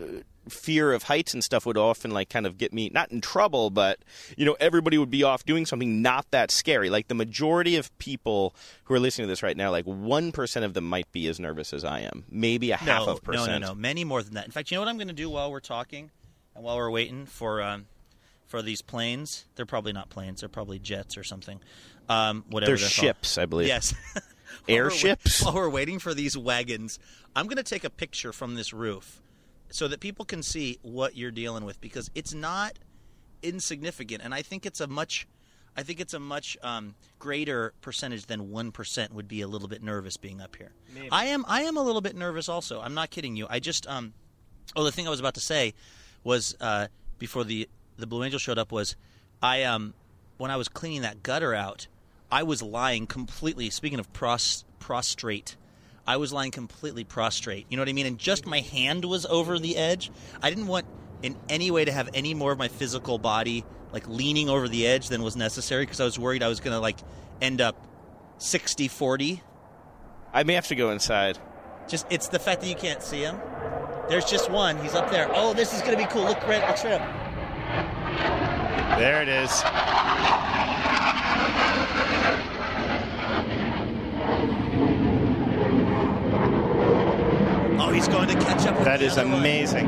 fear 0.49 0.93
of 0.93 1.03
heights 1.03 1.33
and 1.33 1.43
stuff 1.43 1.65
would 1.65 1.77
often 1.77 2.11
like 2.11 2.29
kind 2.29 2.45
of 2.45 2.57
get 2.57 2.73
me 2.73 2.89
not 2.93 3.11
in 3.11 3.21
trouble, 3.21 3.69
but 3.69 3.99
you 4.37 4.45
know, 4.45 4.55
everybody 4.59 4.97
would 4.97 5.09
be 5.09 5.23
off 5.23 5.45
doing 5.45 5.65
something 5.65 6.01
not 6.01 6.29
that 6.31 6.51
scary. 6.51 6.89
Like 6.89 7.07
the 7.07 7.15
majority 7.15 7.75
of 7.75 7.95
people 7.97 8.55
who 8.85 8.93
are 8.93 8.99
listening 8.99 9.27
to 9.27 9.31
this 9.31 9.43
right 9.43 9.57
now, 9.57 9.71
like 9.71 9.85
one 9.85 10.31
percent 10.31 10.65
of 10.65 10.73
them 10.73 10.85
might 10.87 11.11
be 11.11 11.27
as 11.27 11.39
nervous 11.39 11.73
as 11.73 11.83
I 11.83 12.01
am, 12.01 12.25
maybe 12.29 12.71
a 12.71 12.77
half 12.77 13.05
no, 13.05 13.13
of 13.13 13.23
percent. 13.23 13.47
No, 13.47 13.57
no, 13.59 13.67
no. 13.67 13.75
Many 13.75 14.03
more 14.03 14.21
than 14.23 14.33
that. 14.35 14.45
In 14.45 14.51
fact, 14.51 14.71
you 14.71 14.75
know 14.75 14.81
what 14.81 14.87
I'm 14.89 14.97
going 14.97 15.07
to 15.07 15.13
do 15.13 15.29
while 15.29 15.51
we're 15.51 15.59
talking 15.59 16.11
and 16.55 16.63
while 16.63 16.77
we're 16.77 16.91
waiting 16.91 17.25
for 17.25 17.61
um, 17.61 17.85
for 18.47 18.61
these 18.61 18.81
planes? 18.81 19.45
They're 19.55 19.65
probably 19.65 19.93
not 19.93 20.09
planes. 20.09 20.41
They're 20.41 20.49
probably 20.49 20.79
jets 20.79 21.17
or 21.17 21.23
something. 21.23 21.59
Um, 22.07 22.43
whatever 22.49 22.71
They're 22.71 22.77
they're 22.77 22.83
called. 22.83 22.91
ships, 22.91 23.37
I 23.37 23.45
believe. 23.45 23.67
Yes. 23.67 23.93
While 24.65 24.77
we're 24.77 24.83
wait- 24.83 24.93
Airships? 24.93 25.43
While 25.43 25.53
we're 25.55 25.69
waiting 25.69 25.99
for 25.99 26.13
these 26.13 26.37
wagons, 26.37 26.99
I'm 27.35 27.47
going 27.47 27.57
to 27.57 27.63
take 27.63 27.83
a 27.83 27.89
picture 27.89 28.31
from 28.31 28.55
this 28.55 28.73
roof 28.73 29.21
so 29.69 29.87
that 29.87 29.99
people 29.99 30.25
can 30.25 30.43
see 30.43 30.79
what 30.81 31.15
you're 31.15 31.31
dealing 31.31 31.65
with 31.65 31.79
because 31.81 32.09
it's 32.15 32.33
not 32.33 32.73
insignificant, 33.41 34.21
and 34.23 34.33
I 34.33 34.41
think 34.41 34.65
it's 34.65 34.81
a 34.81 34.87
much. 34.87 35.27
I 35.77 35.83
think 35.83 35.99
it's 35.99 36.13
a 36.13 36.19
much 36.19 36.57
um, 36.63 36.95
greater 37.19 37.73
percentage 37.81 38.27
than 38.27 38.49
one 38.49 38.71
percent 38.71 39.13
would 39.13 39.27
be 39.27 39.41
a 39.41 39.47
little 39.47 39.67
bit 39.67 39.83
nervous 39.83 40.15
being 40.15 40.39
up 40.41 40.55
here. 40.55 40.71
I 41.11 41.25
am. 41.25 41.45
I 41.47 41.63
am 41.63 41.77
a 41.77 41.81
little 41.83 42.01
bit 42.01 42.15
nervous 42.15 42.47
also. 42.47 42.79
I'm 42.81 42.93
not 42.93 43.09
kidding 43.09 43.35
you. 43.35 43.47
I 43.49 43.59
just. 43.59 43.87
Um, 43.87 44.13
oh, 44.75 44.83
the 44.83 44.91
thing 44.91 45.07
I 45.07 45.09
was 45.09 45.19
about 45.19 45.33
to 45.35 45.41
say 45.41 45.73
was 46.23 46.55
uh, 46.61 46.87
before 47.19 47.43
the 47.43 47.67
the 47.97 48.07
Blue 48.07 48.23
Angel 48.23 48.39
showed 48.39 48.57
up 48.57 48.71
was 48.71 48.95
I 49.41 49.63
um 49.63 49.93
when 50.37 50.51
I 50.51 50.55
was 50.57 50.67
cleaning 50.67 51.01
that 51.01 51.23
gutter 51.23 51.53
out, 51.53 51.87
I 52.31 52.43
was 52.43 52.61
lying 52.61 53.07
completely. 53.07 53.69
Speaking 53.69 53.99
of 53.99 54.11
pros, 54.13 54.65
prostrate, 54.79 55.55
I 56.07 56.17
was 56.17 56.31
lying 56.31 56.51
completely 56.51 57.03
prostrate. 57.03 57.65
You 57.69 57.77
know 57.77 57.81
what 57.81 57.89
I 57.89 57.93
mean? 57.93 58.05
And 58.05 58.17
just 58.17 58.45
my 58.45 58.59
hand 58.59 59.05
was 59.05 59.25
over 59.25 59.57
the 59.57 59.75
edge. 59.75 60.11
I 60.41 60.49
didn't 60.49 60.67
want 60.67 60.85
in 61.23 61.35
any 61.49 61.71
way 61.71 61.85
to 61.85 61.91
have 61.91 62.09
any 62.13 62.33
more 62.33 62.51
of 62.51 62.57
my 62.57 62.67
physical 62.67 63.17
body 63.17 63.65
like 63.91 64.07
leaning 64.07 64.49
over 64.49 64.67
the 64.67 64.85
edge 64.85 65.07
than 65.07 65.23
was 65.23 65.35
necessary 65.35 65.83
because 65.83 65.99
I 66.01 66.03
was 66.03 66.19
worried 66.19 66.43
I 66.43 66.49
was 66.49 66.59
going 66.59 66.73
to 66.73 66.79
like 66.79 66.99
end 67.41 67.61
up 67.61 67.87
60-40. 68.39 69.41
I 70.33 70.43
may 70.43 70.53
have 70.53 70.67
to 70.67 70.75
go 70.75 70.91
inside. 70.91 71.39
Just 71.87 72.05
it's 72.09 72.27
the 72.27 72.39
fact 72.39 72.61
that 72.61 72.67
you 72.67 72.75
can't 72.75 73.01
see 73.01 73.21
him. 73.21 73.37
There's 74.09 74.25
just 74.25 74.51
one. 74.51 74.77
He's 74.81 74.93
up 74.93 75.09
there. 75.09 75.29
Oh, 75.33 75.53
this 75.53 75.73
is 75.73 75.81
going 75.81 75.97
to 75.97 75.97
be 75.97 76.09
cool. 76.11 76.23
Look 76.23 76.45
right, 76.47 76.67
look 76.67 76.77
straight 76.77 76.99
up. 76.99 77.25
There 78.99 79.21
it 79.21 79.29
is. 79.29 79.51
He's 87.95 88.07
going 88.07 88.27
to 88.27 88.35
catch 88.35 88.65
up 88.67 88.75
with 88.75 88.85
That 88.85 88.99
the 88.99 89.05
is 89.05 89.17
other 89.17 89.29
one. 89.29 89.39
amazing. 89.39 89.87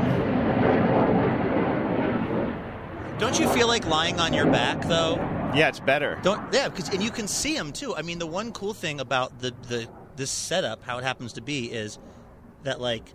Don't 3.18 3.38
you 3.38 3.48
feel 3.48 3.66
like 3.66 3.84
lying 3.86 4.20
on 4.20 4.32
your 4.32 4.46
back 4.46 4.80
though? 4.82 5.16
Yeah, 5.54 5.68
it's 5.68 5.80
better. 5.80 6.18
Don't 6.22 6.52
yeah, 6.52 6.68
because 6.68 6.88
and 6.90 7.02
you 7.02 7.10
can 7.10 7.26
see 7.26 7.54
him 7.56 7.72
too. 7.72 7.94
I 7.96 8.02
mean, 8.02 8.18
the 8.18 8.26
one 8.26 8.52
cool 8.52 8.74
thing 8.74 9.00
about 9.00 9.40
the 9.40 9.52
the 9.68 9.88
this 10.16 10.30
setup, 10.30 10.82
how 10.84 10.98
it 10.98 11.04
happens 11.04 11.32
to 11.34 11.40
be, 11.40 11.66
is 11.70 11.98
that 12.62 12.80
like 12.80 13.12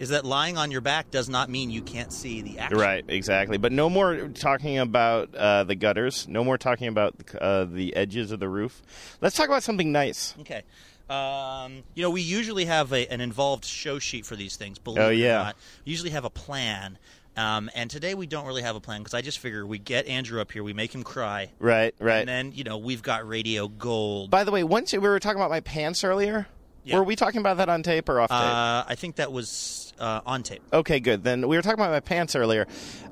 is 0.00 0.08
that 0.08 0.24
lying 0.24 0.56
on 0.56 0.70
your 0.70 0.80
back 0.80 1.10
does 1.10 1.28
not 1.28 1.50
mean 1.50 1.70
you 1.70 1.82
can't 1.82 2.12
see 2.12 2.40
the 2.40 2.58
action. 2.58 2.78
Right, 2.78 3.04
exactly. 3.06 3.58
But 3.58 3.70
no 3.70 3.90
more 3.90 4.28
talking 4.28 4.78
about 4.78 5.34
uh, 5.34 5.64
the 5.64 5.74
gutters. 5.74 6.26
No 6.26 6.42
more 6.42 6.56
talking 6.58 6.88
about 6.88 7.14
uh, 7.38 7.66
the 7.66 7.94
edges 7.94 8.32
of 8.32 8.40
the 8.40 8.48
roof. 8.48 8.82
Let's 9.20 9.36
talk 9.36 9.46
about 9.46 9.62
something 9.62 9.92
nice. 9.92 10.34
Okay. 10.40 10.62
Um, 11.10 11.82
you 11.94 12.02
know, 12.02 12.10
we 12.10 12.20
usually 12.22 12.64
have 12.66 12.92
a, 12.92 13.06
an 13.12 13.20
involved 13.20 13.64
show 13.64 13.98
sheet 13.98 14.24
for 14.24 14.36
these 14.36 14.56
things. 14.56 14.78
Believe 14.78 15.02
Oh, 15.02 15.10
it 15.10 15.20
or 15.24 15.28
not, 15.28 15.56
we 15.84 15.90
usually 15.90 16.10
have 16.10 16.24
a 16.24 16.30
plan. 16.30 16.98
Um, 17.36 17.70
and 17.74 17.90
today 17.90 18.14
we 18.14 18.26
don't 18.26 18.46
really 18.46 18.62
have 18.62 18.76
a 18.76 18.80
plan 18.80 19.00
because 19.00 19.14
I 19.14 19.20
just 19.22 19.38
figure 19.38 19.66
we 19.66 19.78
get 19.78 20.06
Andrew 20.06 20.40
up 20.40 20.52
here, 20.52 20.62
we 20.62 20.72
make 20.72 20.94
him 20.94 21.02
cry, 21.02 21.50
Right, 21.58 21.94
right. 22.00 22.18
and 22.18 22.28
then 22.28 22.52
you 22.52 22.64
know 22.64 22.76
we've 22.78 23.02
got 23.02 23.26
radio 23.26 23.68
gold. 23.68 24.30
By 24.30 24.44
the 24.44 24.50
way, 24.50 24.62
once 24.64 24.92
we 24.92 24.98
were 24.98 25.18
talking 25.20 25.38
about 25.40 25.50
my 25.50 25.60
pants 25.60 26.04
earlier. 26.04 26.46
Yeah. 26.82 26.96
Were 26.96 27.04
we 27.04 27.14
talking 27.14 27.40
about 27.40 27.58
that 27.58 27.68
on 27.68 27.82
tape 27.82 28.08
or 28.08 28.20
off 28.22 28.30
tape? 28.30 28.38
Uh, 28.38 28.84
I 28.88 28.94
think 28.96 29.16
that 29.16 29.30
was 29.30 29.92
uh, 29.98 30.22
on 30.24 30.42
tape. 30.42 30.62
Okay, 30.72 30.98
good. 30.98 31.22
Then 31.22 31.46
we 31.46 31.56
were 31.56 31.62
talking 31.62 31.78
about 31.78 31.90
my 31.92 32.00
pants 32.00 32.34
earlier. 32.34 32.66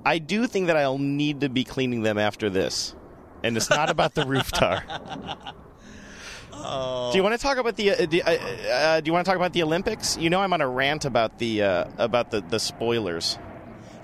I 0.06 0.18
do 0.18 0.46
think 0.46 0.68
that 0.68 0.76
I'll 0.78 0.96
need 0.96 1.42
to 1.42 1.50
be 1.50 1.64
cleaning 1.64 2.00
them 2.02 2.16
after 2.16 2.48
this, 2.48 2.94
and 3.44 3.58
it's 3.58 3.68
not 3.68 3.90
about 3.90 4.14
the 4.14 4.24
roof 4.24 4.50
tar. 4.52 4.84
Oh. 6.60 7.10
Do 7.12 7.18
you 7.18 7.22
want 7.22 7.34
to 7.34 7.42
talk 7.42 7.58
about 7.58 7.76
the? 7.76 7.92
Uh, 7.92 8.06
do, 8.06 8.20
uh, 8.20 8.30
uh, 8.30 9.00
do 9.00 9.08
you 9.08 9.12
want 9.12 9.24
to 9.24 9.30
talk 9.30 9.36
about 9.36 9.52
the 9.52 9.62
Olympics? 9.62 10.16
You 10.16 10.30
know, 10.30 10.40
I'm 10.40 10.52
on 10.52 10.60
a 10.60 10.68
rant 10.68 11.04
about 11.04 11.38
the 11.38 11.62
uh, 11.62 11.84
about 11.98 12.30
the, 12.30 12.40
the 12.40 12.58
spoilers. 12.58 13.38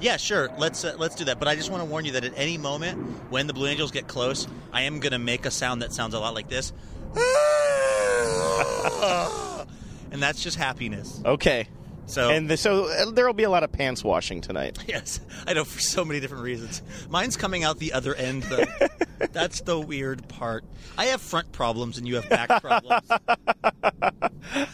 Yeah, 0.00 0.16
sure. 0.16 0.50
Let's 0.58 0.84
uh, 0.84 0.94
let's 0.98 1.14
do 1.14 1.24
that. 1.26 1.38
But 1.38 1.48
I 1.48 1.56
just 1.56 1.70
want 1.70 1.82
to 1.82 1.88
warn 1.88 2.04
you 2.04 2.12
that 2.12 2.24
at 2.24 2.32
any 2.36 2.58
moment 2.58 2.98
when 3.30 3.46
the 3.46 3.52
Blue 3.52 3.66
Angels 3.66 3.90
get 3.90 4.06
close, 4.06 4.46
I 4.72 4.82
am 4.82 5.00
going 5.00 5.12
to 5.12 5.18
make 5.18 5.46
a 5.46 5.50
sound 5.50 5.82
that 5.82 5.92
sounds 5.92 6.14
a 6.14 6.20
lot 6.20 6.34
like 6.34 6.48
this, 6.48 6.72
and 10.10 10.22
that's 10.22 10.42
just 10.42 10.56
happiness. 10.56 11.20
Okay. 11.24 11.68
So 12.06 12.30
And 12.30 12.48
the, 12.50 12.56
so 12.56 12.84
uh, 12.86 13.10
there 13.12 13.26
will 13.26 13.32
be 13.32 13.44
a 13.44 13.50
lot 13.50 13.62
of 13.64 13.72
pants 13.72 14.04
washing 14.04 14.40
tonight. 14.40 14.78
Yes, 14.86 15.20
I 15.46 15.54
know 15.54 15.64
for 15.64 15.80
so 15.80 16.04
many 16.04 16.20
different 16.20 16.44
reasons. 16.44 16.82
Mine's 17.08 17.36
coming 17.36 17.64
out 17.64 17.78
the 17.78 17.92
other 17.94 18.14
end, 18.14 18.42
though. 18.44 18.64
That's 19.32 19.62
the 19.62 19.80
weird 19.80 20.28
part. 20.28 20.64
I 20.98 21.06
have 21.06 21.20
front 21.22 21.50
problems, 21.52 21.96
and 21.98 22.06
you 22.06 22.16
have 22.16 22.28
back 22.28 22.60
problems. 22.60 23.08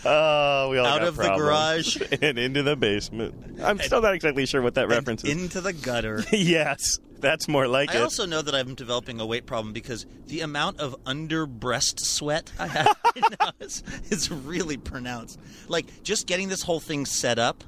Oh, 0.04 0.68
we 0.70 0.78
all 0.78 0.86
Out 0.86 0.98
got 1.00 1.08
of 1.08 1.16
the 1.16 1.22
problems. 1.22 1.96
garage. 1.96 2.02
and 2.20 2.38
into 2.38 2.62
the 2.62 2.76
basement. 2.76 3.60
I'm 3.62 3.78
still 3.78 4.02
not 4.02 4.14
exactly 4.14 4.44
sure 4.46 4.60
what 4.62 4.74
that 4.74 4.88
reference 4.88 5.22
is. 5.24 5.30
into 5.30 5.60
the 5.60 5.72
gutter. 5.72 6.22
yes, 6.32 6.98
that's 7.28 7.48
more 7.48 7.66
like 7.68 7.90
I 7.94 7.98
it. 7.98 8.02
also 8.02 8.26
know 8.26 8.42
that 8.42 8.54
I'm 8.54 8.74
developing 8.74 9.20
a 9.20 9.26
weight 9.26 9.46
problem 9.46 9.72
because 9.72 10.06
the 10.26 10.40
amount 10.40 10.80
of 10.80 10.96
under 11.06 11.46
breast 11.46 12.00
sweat 12.00 12.52
I 12.58 12.66
have 12.66 12.86
right 13.16 13.34
now 13.40 13.50
is, 13.60 13.82
is 14.10 14.30
really 14.30 14.76
pronounced. 14.76 15.38
Like 15.68 16.02
just 16.02 16.26
getting 16.26 16.48
this 16.48 16.62
whole 16.62 16.80
thing 16.80 17.06
set 17.06 17.38
up. 17.38 17.64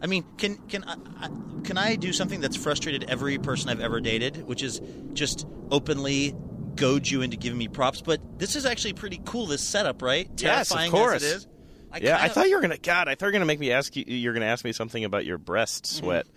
I 0.00 0.06
mean, 0.06 0.24
can 0.36 0.56
can 0.68 0.82
I, 0.84 0.96
I, 1.20 1.28
can 1.62 1.78
I 1.78 1.94
do 1.94 2.12
something 2.12 2.40
that's 2.40 2.56
frustrated 2.56 3.04
every 3.08 3.38
person 3.38 3.70
I've 3.70 3.80
ever 3.80 4.00
dated, 4.00 4.46
which 4.48 4.62
is 4.62 4.80
just 5.12 5.46
openly 5.70 6.34
goad 6.74 7.08
you 7.08 7.22
into 7.22 7.36
giving 7.36 7.58
me 7.58 7.68
props? 7.68 8.00
But 8.00 8.20
this 8.38 8.56
is 8.56 8.66
actually 8.66 8.94
pretty 8.94 9.20
cool. 9.24 9.46
This 9.46 9.62
setup, 9.62 10.02
right? 10.02 10.28
Yes, 10.38 10.70
of 10.72 10.76
Terrifying 10.76 10.90
course. 10.90 11.16
As 11.16 11.22
it 11.22 11.36
is. 11.36 11.48
I 11.92 11.98
yeah, 11.98 12.16
I 12.16 12.20
kinda- 12.20 12.34
thought 12.34 12.48
you 12.48 12.56
were 12.56 12.62
gonna. 12.62 12.78
God, 12.78 13.06
I 13.06 13.14
thought 13.14 13.26
you 13.26 13.28
were 13.28 13.32
gonna 13.32 13.44
make 13.44 13.60
me 13.60 13.70
ask 13.70 13.94
you. 13.94 14.04
You're 14.06 14.32
gonna 14.32 14.46
ask 14.46 14.64
me 14.64 14.72
something 14.72 15.04
about 15.04 15.24
your 15.24 15.38
breast 15.38 15.86
sweat. 15.86 16.26
Mm-hmm. 16.26 16.36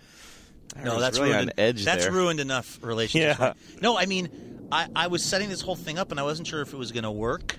No, 0.84 1.00
that's 1.00 1.18
really 1.18 1.32
ruined. 1.32 1.50
on 1.50 1.58
edge 1.58 1.84
that's 1.84 2.04
there. 2.04 2.12
ruined 2.12 2.40
enough 2.40 2.78
relationships. 2.82 3.38
Yeah. 3.40 3.52
No, 3.82 3.96
I 3.98 4.06
mean, 4.06 4.68
I, 4.70 4.88
I 4.94 5.06
was 5.08 5.24
setting 5.24 5.48
this 5.48 5.60
whole 5.60 5.76
thing 5.76 5.98
up, 5.98 6.10
and 6.10 6.20
I 6.20 6.22
wasn't 6.22 6.48
sure 6.48 6.60
if 6.62 6.72
it 6.72 6.76
was 6.76 6.92
going 6.92 7.04
to 7.04 7.10
work 7.10 7.58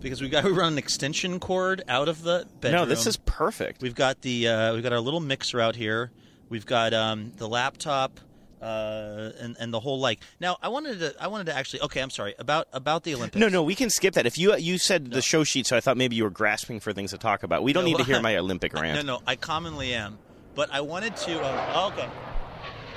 because 0.00 0.20
we 0.20 0.28
got 0.28 0.44
we 0.44 0.52
run 0.52 0.72
an 0.74 0.78
extension 0.78 1.40
cord 1.40 1.82
out 1.88 2.08
of 2.08 2.22
the 2.22 2.46
bedroom. 2.60 2.82
No, 2.82 2.86
this 2.86 3.06
is 3.06 3.16
perfect. 3.16 3.82
We've 3.82 3.94
got 3.94 4.22
the 4.22 4.48
uh, 4.48 4.74
we've 4.74 4.82
got 4.82 4.92
our 4.92 5.00
little 5.00 5.20
mixer 5.20 5.60
out 5.60 5.76
here. 5.76 6.10
We've 6.48 6.66
got 6.66 6.94
um, 6.94 7.32
the 7.36 7.48
laptop. 7.48 8.20
Uh, 8.60 9.30
and 9.40 9.56
and 9.60 9.72
the 9.72 9.78
whole 9.78 10.00
like 10.00 10.18
now 10.40 10.56
I 10.60 10.66
wanted 10.66 10.98
to 10.98 11.14
I 11.20 11.28
wanted 11.28 11.46
to 11.46 11.54
actually 11.56 11.82
okay 11.82 12.02
I'm 12.02 12.10
sorry 12.10 12.34
about 12.40 12.66
about 12.72 13.04
the 13.04 13.14
Olympics 13.14 13.38
No, 13.38 13.48
no, 13.48 13.62
we 13.62 13.76
can 13.76 13.88
skip 13.88 14.14
that. 14.14 14.26
If 14.26 14.36
you 14.36 14.56
you 14.56 14.78
said 14.78 15.12
the 15.12 15.22
show 15.22 15.44
sheet, 15.44 15.64
so 15.64 15.76
I 15.76 15.80
thought 15.80 15.96
maybe 15.96 16.16
you 16.16 16.24
were 16.24 16.30
grasping 16.30 16.80
for 16.80 16.92
things 16.92 17.12
to 17.12 17.18
talk 17.18 17.44
about. 17.44 17.62
We 17.62 17.72
don't 17.72 17.84
No, 17.84 17.90
need 17.90 17.98
to 17.98 18.02
hear 18.02 18.20
my 18.30 18.36
Olympic 18.36 18.72
rant. 18.74 19.06
No, 19.06 19.14
no, 19.18 19.22
I 19.28 19.36
commonly 19.36 19.94
am, 19.94 20.18
but 20.56 20.72
I 20.72 20.80
wanted 20.80 21.14
to. 21.18 21.40
Uh, 21.40 21.72
oh, 21.76 21.86
okay, 21.92 22.08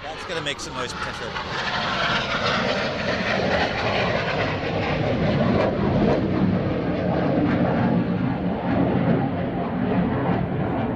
that's 0.03 0.25
gonna 0.25 0.41
make 0.41 0.59
some 0.59 0.73
noise 0.73 0.93
potentially. 0.93 1.31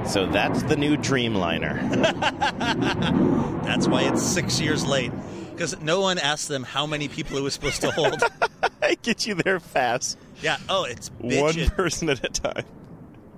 So 0.06 0.24
that's 0.26 0.62
the 0.62 0.76
new 0.76 0.96
Dreamliner. 0.96 1.90
That's 3.64 3.88
why 3.88 4.02
it's 4.02 4.22
six 4.22 4.60
years 4.60 4.86
late 4.86 5.10
because 5.50 5.78
no 5.80 6.00
one 6.00 6.18
asked 6.18 6.48
them 6.48 6.62
how 6.62 6.86
many 6.86 7.08
people 7.08 7.36
it 7.38 7.40
was 7.42 7.54
supposed 7.54 7.80
to 7.80 7.90
hold. 7.90 8.22
I 8.82 8.94
get 9.02 9.26
you 9.26 9.34
there 9.34 9.58
fast, 9.58 10.16
yeah. 10.42 10.58
Oh, 10.68 10.84
it's 10.84 11.10
one 11.18 11.54
person 11.70 12.08
at 12.08 12.24
a 12.24 12.28
time. 12.28 12.64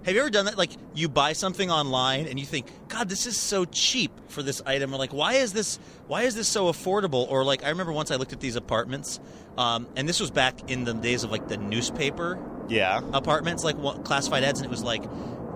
Have 0.04 0.14
you 0.14 0.20
ever 0.20 0.30
done 0.30 0.46
that? 0.46 0.56
Like 0.56 0.70
you 0.94 1.08
buy 1.08 1.32
something 1.34 1.70
online 1.70 2.26
and 2.26 2.38
you 2.38 2.46
think, 2.46 2.66
God, 2.88 3.08
this 3.08 3.26
is 3.26 3.38
so 3.38 3.64
cheap 3.66 4.10
for 4.28 4.42
this 4.42 4.62
item. 4.64 4.94
Or 4.94 4.96
like, 4.96 5.12
why 5.12 5.34
is 5.34 5.52
this? 5.52 5.78
Why 6.06 6.22
is 6.22 6.34
this 6.34 6.48
so 6.48 6.66
affordable? 6.72 7.30
Or 7.30 7.44
like, 7.44 7.64
I 7.64 7.68
remember 7.68 7.92
once 7.92 8.10
I 8.10 8.16
looked 8.16 8.32
at 8.32 8.40
these 8.40 8.56
apartments, 8.56 9.20
um, 9.58 9.86
and 9.96 10.08
this 10.08 10.20
was 10.20 10.30
back 10.30 10.70
in 10.70 10.84
the 10.84 10.94
days 10.94 11.24
of 11.24 11.30
like 11.30 11.48
the 11.48 11.56
newspaper 11.58 12.38
Yeah. 12.68 13.00
apartments, 13.12 13.64
like 13.64 13.76
what, 13.76 14.04
classified 14.04 14.44
ads, 14.44 14.60
and 14.60 14.66
it 14.66 14.70
was 14.70 14.82
like 14.82 15.02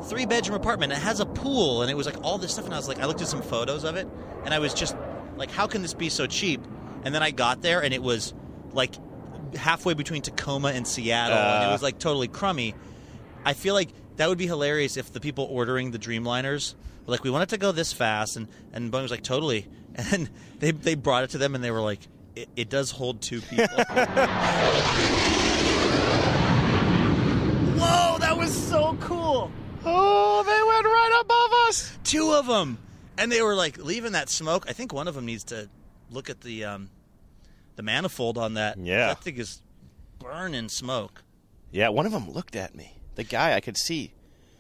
three 0.05 0.26
bedroom 0.26 0.57
apartment. 0.61 0.93
It 0.93 0.99
has 0.99 1.20
a 1.20 1.26
pool, 1.26 1.80
and 1.82 1.90
it 1.90 1.97
was 1.97 2.05
like 2.07 2.16
all 2.22 2.36
this 2.36 2.53
stuff. 2.53 2.64
And 2.66 2.74
I 2.74 2.76
was 2.76 2.88
like, 2.88 2.99
I 3.01 3.07
looked 3.07 3.22
at 3.22 3.28
some 3.28 3.43
photos 3.43 3.84
of 3.84 3.97
it, 3.97 4.07
and 4.45 4.53
I 4.53 4.59
was 4.59 4.74
just 4.74 4.97
like, 5.36 5.51
how 5.51 5.66
can 5.66 5.80
this 5.82 5.95
be 5.95 6.09
so 6.09 6.26
cheap? 6.26 6.61
and 7.05 7.12
then 7.12 7.20
I 7.20 7.32
got 7.32 7.62
there 7.62 7.82
and 7.82 7.93
it 7.93 8.01
was 8.01 8.32
like 8.74 8.95
halfway 9.57 9.95
between 9.95 10.22
Tacoma 10.22 10.68
and 10.68 10.86
Seattle, 10.86 11.36
and 11.36 11.64
it 11.64 11.66
Uh. 11.66 11.72
was 11.72 11.82
like 11.82 11.99
totally 11.99 12.28
crummy. 12.28 12.76
I 13.45 13.55
feel 13.55 13.74
like 13.74 13.88
that 14.16 14.28
would 14.28 14.38
be 14.38 14.46
hilarious 14.46 14.96
if 14.96 15.12
the 15.12 15.20
people 15.20 15.46
ordering 15.50 15.90
the 15.90 15.98
Dreamliners 15.98 16.74
were 17.06 17.12
like, 17.12 17.24
"We 17.24 17.30
want 17.30 17.44
it 17.44 17.48
to 17.50 17.58
go 17.58 17.72
this 17.72 17.92
fast," 17.92 18.36
and 18.36 18.48
and 18.72 18.92
Boeing 18.92 19.02
was 19.02 19.10
like, 19.10 19.22
"Totally," 19.22 19.66
and 19.94 20.28
they 20.58 20.70
they 20.70 20.94
brought 20.94 21.24
it 21.24 21.30
to 21.30 21.38
them, 21.38 21.54
and 21.54 21.62
they 21.62 21.70
were 21.70 21.80
like, 21.80 22.00
"It, 22.36 22.48
it 22.56 22.68
does 22.68 22.90
hold 22.90 23.20
two 23.22 23.40
people." 23.40 23.66
Whoa, 27.78 28.18
that 28.18 28.36
was 28.36 28.52
so 28.52 28.96
cool! 29.00 29.50
Oh, 29.84 30.42
they 30.44 30.62
went 30.68 30.84
right 30.84 31.20
above 31.22 31.50
us. 31.68 31.98
Two 32.04 32.32
of 32.32 32.46
them, 32.46 32.78
and 33.18 33.32
they 33.32 33.42
were 33.42 33.54
like 33.54 33.78
leaving 33.78 34.12
that 34.12 34.28
smoke. 34.28 34.66
I 34.68 34.72
think 34.72 34.92
one 34.92 35.08
of 35.08 35.14
them 35.14 35.26
needs 35.26 35.44
to 35.44 35.68
look 36.10 36.30
at 36.30 36.40
the 36.42 36.64
um, 36.64 36.90
the 37.76 37.82
manifold 37.82 38.38
on 38.38 38.54
that. 38.54 38.78
Yeah. 38.78 39.08
that 39.08 39.22
thing 39.22 39.38
is 39.38 39.62
burning 40.18 40.68
smoke. 40.68 41.22
Yeah, 41.70 41.88
one 41.88 42.06
of 42.06 42.12
them 42.12 42.30
looked 42.30 42.54
at 42.54 42.74
me. 42.74 42.94
The 43.14 43.24
guy 43.24 43.54
I 43.54 43.60
could 43.60 43.76
see. 43.76 44.12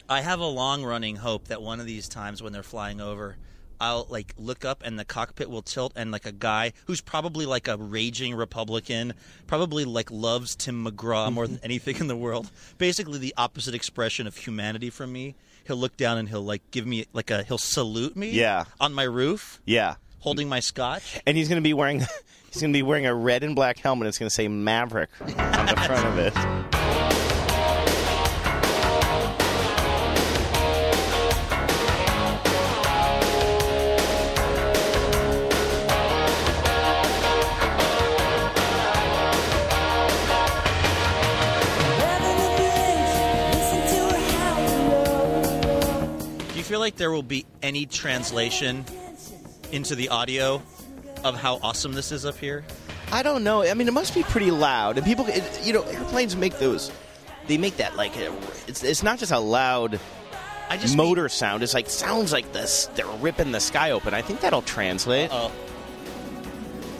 I 0.08 0.20
have 0.20 0.40
a 0.40 0.46
long 0.46 0.84
running 0.84 1.16
hope 1.16 1.48
that 1.48 1.62
one 1.62 1.80
of 1.80 1.86
these 1.86 2.08
times 2.08 2.42
when 2.42 2.52
they're 2.52 2.62
flying 2.62 3.00
over, 3.00 3.36
I'll 3.80 4.06
like 4.10 4.34
look 4.36 4.64
up 4.64 4.82
and 4.84 4.98
the 4.98 5.04
cockpit 5.04 5.48
will 5.50 5.62
tilt 5.62 5.92
and 5.96 6.12
like 6.12 6.26
a 6.26 6.32
guy 6.32 6.72
who's 6.86 7.00
probably 7.00 7.46
like 7.46 7.66
a 7.66 7.76
raging 7.76 8.34
Republican, 8.34 9.14
probably 9.46 9.84
like 9.84 10.10
loves 10.10 10.54
Tim 10.54 10.84
McGraw 10.84 11.32
more 11.32 11.46
than 11.46 11.56
mm-hmm. 11.56 11.64
anything 11.64 11.96
in 11.96 12.06
the 12.08 12.16
world. 12.16 12.50
Basically 12.78 13.18
the 13.18 13.34
opposite 13.36 13.74
expression 13.74 14.26
of 14.26 14.36
humanity 14.36 14.90
from 14.90 15.12
me. 15.12 15.34
He'll 15.64 15.76
look 15.76 15.96
down 15.96 16.18
and 16.18 16.28
he'll 16.28 16.44
like 16.44 16.62
give 16.70 16.86
me 16.86 17.06
like 17.12 17.30
a 17.30 17.42
he'll 17.44 17.58
salute 17.58 18.16
me 18.16 18.30
Yeah. 18.30 18.64
on 18.80 18.92
my 18.92 19.04
roof 19.04 19.60
Yeah, 19.64 19.94
holding 20.20 20.48
my 20.48 20.60
scotch. 20.60 21.20
and 21.26 21.36
he's 21.36 21.48
going 21.48 21.60
to 21.60 21.66
be 21.66 21.74
wearing 21.74 22.00
he's 22.52 22.62
to 22.62 22.72
be 22.72 22.82
wearing 22.82 23.06
a 23.06 23.14
red 23.14 23.42
and 23.44 23.56
black 23.56 23.78
helmet. 23.78 24.08
It's 24.08 24.18
going 24.18 24.28
to 24.28 24.34
say 24.34 24.46
Maverick 24.46 25.10
on 25.20 25.26
the 25.66 25.82
front 25.86 26.06
of 26.06 26.18
it. 26.18 26.68
like 46.92 46.98
there 46.98 47.10
will 47.10 47.22
be 47.22 47.46
any 47.62 47.86
translation 47.86 48.84
into 49.70 49.94
the 49.94 50.10
audio 50.10 50.60
of 51.24 51.34
how 51.36 51.58
awesome 51.62 51.94
this 51.94 52.12
is 52.12 52.26
up 52.26 52.36
here? 52.36 52.64
I 53.10 53.22
don't 53.22 53.44
know. 53.44 53.62
I 53.62 53.72
mean, 53.72 53.88
it 53.88 53.94
must 53.94 54.14
be 54.14 54.22
pretty 54.22 54.50
loud, 54.50 54.98
and 54.98 55.06
people, 55.06 55.24
it, 55.26 55.42
you 55.64 55.72
know, 55.72 55.82
airplanes 55.84 56.36
make 56.36 56.58
those. 56.58 56.92
They 57.46 57.56
make 57.56 57.78
that 57.78 57.96
like 57.96 58.12
it's 58.68 58.84
it's 58.84 59.02
not 59.02 59.18
just 59.18 59.32
a 59.32 59.38
loud 59.38 59.98
I 60.68 60.76
just 60.76 60.96
motor 60.96 61.28
sound. 61.28 61.62
It's 61.62 61.74
like 61.74 61.88
sounds 61.88 62.30
like 62.30 62.52
this. 62.52 62.90
They're 62.94 63.06
ripping 63.06 63.52
the 63.52 63.60
sky 63.60 63.90
open. 63.90 64.12
I 64.12 64.20
think 64.20 64.40
that'll 64.40 64.62
translate. 64.62 65.30
Oh, 65.32 65.50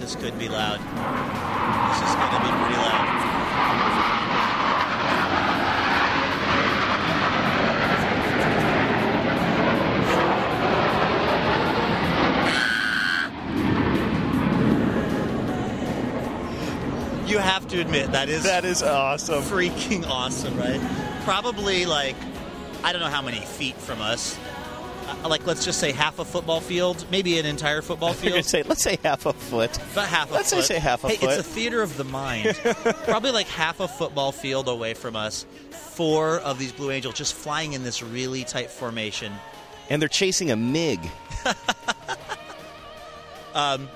this 0.01 0.17
could 0.17 0.39
be 0.39 0.49
loud. 0.49 0.81
This 0.81 2.09
is 2.09 2.15
going 2.17 2.33
to 2.33 2.41
be 2.41 2.51
pretty 2.51 2.77
loud. 2.77 3.22
You 17.33 17.39
have 17.39 17.67
to 17.69 17.81
admit 17.81 18.13
that 18.13 18.29
is 18.29 18.43
that 18.43 18.67
is 18.67 18.83
awesome. 18.83 19.43
freaking 19.43 20.07
awesome, 20.07 20.55
right? 20.59 20.79
Probably 21.25 21.87
like 21.87 22.15
I 22.85 22.93
don't 22.93 23.01
know 23.01 23.09
how 23.09 23.23
many 23.23 23.41
feet 23.41 23.75
from 23.75 24.03
us. 24.03 24.39
Uh, 25.09 25.31
like 25.31 25.47
let's 25.47 25.65
just 25.65 25.81
say 25.81 25.93
half 25.93 26.19
a 26.19 26.27
football 26.27 26.61
field, 26.61 27.07
maybe 27.11 27.39
an 27.39 27.47
entire 27.47 27.81
football 27.81 28.13
field. 28.13 28.45
say, 28.45 28.63
let's 28.65 28.83
say 28.83 28.99
half 29.03 29.25
a 29.25 29.33
foot. 29.33 29.75
About 29.93 30.09
half 30.09 30.31
a 30.31 30.35
Let's 30.35 30.51
foot. 30.51 30.57
just 30.57 30.69
say 30.69 30.79
half 30.79 31.05
a 31.05 31.09
hey, 31.09 31.17
foot. 31.17 31.31
It's 31.31 31.39
a 31.39 31.43
theater 31.43 31.81
of 31.81 31.97
the 31.97 32.05
mind. 32.05 32.55
Probably 33.05 33.31
like 33.31 33.47
half 33.47 33.81
a 33.81 33.89
football 33.89 34.31
field 34.31 34.69
away 34.69 34.93
from 34.93 35.17
us. 35.17 35.47
Four 35.71 36.41
of 36.41 36.59
these 36.59 36.73
Blue 36.73 36.91
Angels 36.91 37.15
just 37.15 37.33
flying 37.33 37.73
in 37.73 37.83
this 37.83 38.03
really 38.03 38.45
tight 38.45 38.71
formation. 38.71 39.33
And 39.89 40.03
they're 40.03 40.09
chasing 40.11 40.51
a 40.51 40.57
MiG. 40.57 41.01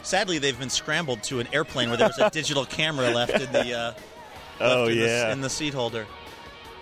Sadly, 0.03 0.39
they've 0.39 0.59
been 0.59 0.71
scrambled 0.71 1.23
to 1.25 1.41
an 1.41 1.49
airplane 1.53 1.89
where 1.89 1.97
there 1.99 2.09
was 2.09 2.19
a 2.19 2.31
digital 2.33 2.65
camera 2.65 3.11
left 3.11 3.33
in 3.35 3.51
the 3.53 3.73
uh, 3.75 3.83
left 3.93 4.01
Oh, 4.61 4.87
in, 4.87 4.99
yeah. 4.99 5.27
the, 5.27 5.33
in 5.33 5.41
the 5.41 5.51
seat 5.51 5.75
holder. 5.75 6.07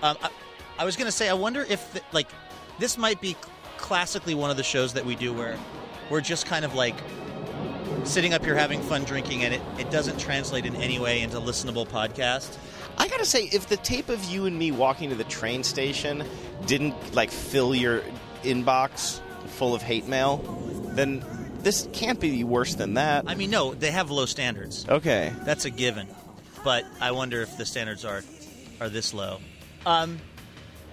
Um, 0.03 0.17
I, 0.23 0.31
I 0.79 0.85
was 0.85 0.97
going 0.97 1.07
to 1.07 1.13
say, 1.13 1.29
I 1.29 1.35
wonder 1.35 1.63
if 1.69 1.93
the, 1.93 2.01
like 2.13 2.29
this 2.79 2.99
might 2.99 3.21
be 3.21 3.37
classically 3.79 4.35
one 4.35 4.51
of 4.51 4.57
the 4.57 4.63
shows 4.63 4.93
that 4.95 5.05
we 5.05 5.15
do 5.17 5.33
where 5.33 5.59
we're 6.11 6.21
just 6.21 6.47
kind 6.47 6.65
of 6.65 6.75
like 6.75 6.95
sitting 8.05 8.35
up 8.35 8.45
here 8.45 8.55
having 8.55 8.81
fun 8.83 9.05
drinking, 9.05 9.45
and 9.45 9.55
it, 9.55 9.61
it 9.79 9.91
doesn't 9.91 10.19
translate 10.19 10.67
in 10.67 10.77
any 10.77 10.99
way 10.99 11.21
into 11.23 11.39
listenable 11.39 11.87
podcast. 11.87 12.57
I 12.99 13.09
gotta 13.09 13.25
say, 13.25 13.45
if 13.53 13.67
the 13.69 13.77
tape 13.79 14.09
of 14.09 14.23
you 14.25 14.47
and 14.47 14.57
me 14.59 14.71
walking 14.71 15.09
to 15.11 15.17
the 15.17 15.25
train 15.25 15.65
station 15.65 16.25
didn't 16.67 17.15
like 17.15 17.31
fill 17.31 17.75
your 17.75 18.03
inbox 18.43 19.21
full 19.47 19.75
of 19.75 19.83
hate 19.83 20.07
mail, 20.07 20.37
then 20.95 21.25
this 21.65 21.89
can't 21.93 22.21
be 22.21 22.45
worse 22.45 22.75
than 22.75 22.95
that. 22.95 23.25
I 23.27 23.35
mean, 23.35 23.51
no, 23.51 23.75
they 23.75 23.91
have 23.91 24.11
low 24.11 24.27
standards. 24.27 24.87
Okay. 24.89 25.33
That's 25.45 25.65
a 25.65 25.71
given. 25.71 26.07
But 26.63 26.85
I 27.01 27.11
wonder 27.11 27.43
if 27.43 27.59
the 27.59 27.67
standards 27.67 28.05
are 28.05 28.23
are 28.81 28.89
this 28.89 29.13
low. 29.13 29.39
Um, 29.85 30.21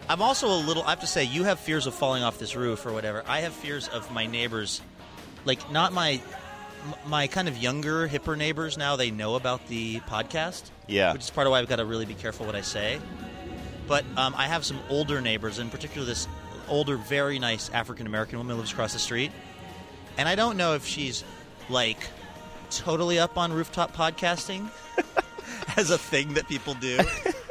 I'm 0.09 0.22
also 0.22 0.47
a 0.47 0.59
little. 0.59 0.84
I 0.84 0.89
have 0.89 1.01
to 1.01 1.07
say, 1.07 1.24
you 1.24 1.43
have 1.43 1.59
fears 1.59 1.88
of 1.88 1.93
falling 1.93 2.24
off 2.24 2.39
this 2.39 2.55
roof 2.55 2.86
or 2.86 2.91
whatever. 2.91 3.24
I 3.28 3.41
have 3.41 3.53
fears 3.53 3.88
of 3.88 4.11
my 4.11 4.26
neighbors, 4.26 4.82
like 5.45 5.72
not 5.72 5.93
my 5.93 6.22
my 7.05 7.28
kind 7.28 7.47
of 7.47 7.57
younger, 7.57 8.07
hipper 8.07 8.38
neighbors. 8.38 8.78
Now 8.78 8.95
they 8.95 9.11
know 9.11 9.36
about 9.36 9.67
the 9.67 9.99
podcast. 10.01 10.69
Yeah. 10.88 11.13
which 11.13 11.22
is 11.22 11.30
part 11.30 11.47
of 11.47 11.51
why 11.51 11.59
I've 11.59 11.69
got 11.69 11.78
to 11.78 11.86
really 11.86 12.05
be 12.05 12.15
careful 12.15 12.45
what 12.45 12.55
I 12.55 12.61
say. 12.61 12.99
But 13.88 14.03
um, 14.17 14.34
I 14.36 14.47
have 14.47 14.65
some 14.65 14.80
older 14.89 15.22
neighbors, 15.22 15.59
in 15.59 15.69
particular 15.69 16.05
this 16.05 16.28
older, 16.67 16.97
very 16.97 17.39
nice 17.39 17.69
African 17.69 18.07
American 18.07 18.38
woman 18.39 18.57
lives 18.57 18.72
across 18.72 18.93
the 18.93 18.99
street, 18.99 19.32
and 20.18 20.28
I 20.28 20.36
don't 20.36 20.57
know 20.57 20.74
if 20.76 20.86
she's 20.86 21.24
like 21.70 21.97
totally 22.70 23.20
up 23.20 23.38
on 23.38 23.51
rooftop 23.53 23.95
podcasting 23.95 24.68
as 25.78 25.89
a 25.91 25.97
thing 25.97 26.34
that 26.36 26.47
people 26.47 26.74
do. 26.76 26.99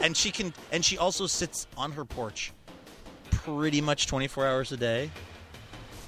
and 0.00 0.16
she 0.16 0.30
can 0.30 0.52
and 0.72 0.84
she 0.84 0.98
also 0.98 1.26
sits 1.26 1.66
on 1.76 1.92
her 1.92 2.04
porch 2.04 2.52
pretty 3.30 3.80
much 3.80 4.06
24 4.06 4.46
hours 4.46 4.72
a 4.72 4.76
day. 4.76 5.10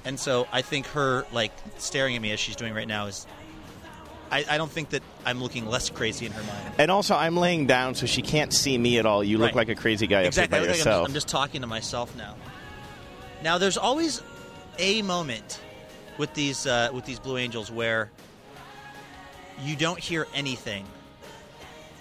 And 0.05 0.19
so 0.19 0.47
I 0.51 0.61
think 0.61 0.87
her 0.87 1.25
like 1.31 1.51
staring 1.77 2.15
at 2.15 2.21
me 2.21 2.31
as 2.31 2.39
she's 2.39 2.55
doing 2.55 2.73
right 2.73 2.87
now 2.87 3.05
is 3.07 3.25
I, 4.31 4.45
I 4.49 4.57
don't 4.57 4.71
think 4.71 4.89
that 4.89 5.03
I'm 5.25 5.41
looking 5.41 5.67
less 5.67 5.89
crazy 5.91 6.25
in 6.25 6.31
her 6.31 6.41
mind. 6.41 6.75
And 6.79 6.89
also, 6.89 7.13
I'm 7.15 7.37
laying 7.37 7.67
down 7.67 7.93
so 7.93 8.07
she 8.07 8.23
can't 8.23 8.51
see 8.51 8.75
me 8.75 8.97
at 8.97 9.05
all. 9.05 9.23
You 9.23 9.37
look 9.37 9.49
Right. 9.49 9.67
like 9.67 9.69
a 9.69 9.75
crazy 9.75 10.07
guy 10.07 10.21
exactly. 10.21 10.43
up 10.43 10.49
by 10.49 10.57
think 10.57 10.69
I'm 10.69 10.73
just, 10.73 10.85
yourself. 10.85 11.07
I'm 11.07 11.13
just 11.13 11.27
talking 11.27 11.61
to 11.61 11.67
myself 11.67 12.15
now. 12.17 12.35
Now, 13.43 13.59
there's 13.59 13.77
always 13.77 14.23
a 14.79 15.03
moment 15.03 15.59
with 16.17 16.33
these 16.33 16.65
uh, 16.67 16.89
with 16.93 17.05
these 17.05 17.19
Blue 17.19 17.37
Angels 17.37 17.71
where 17.71 18.11
you 19.61 19.75
don't 19.75 19.99
hear 19.99 20.27
anything 20.33 20.85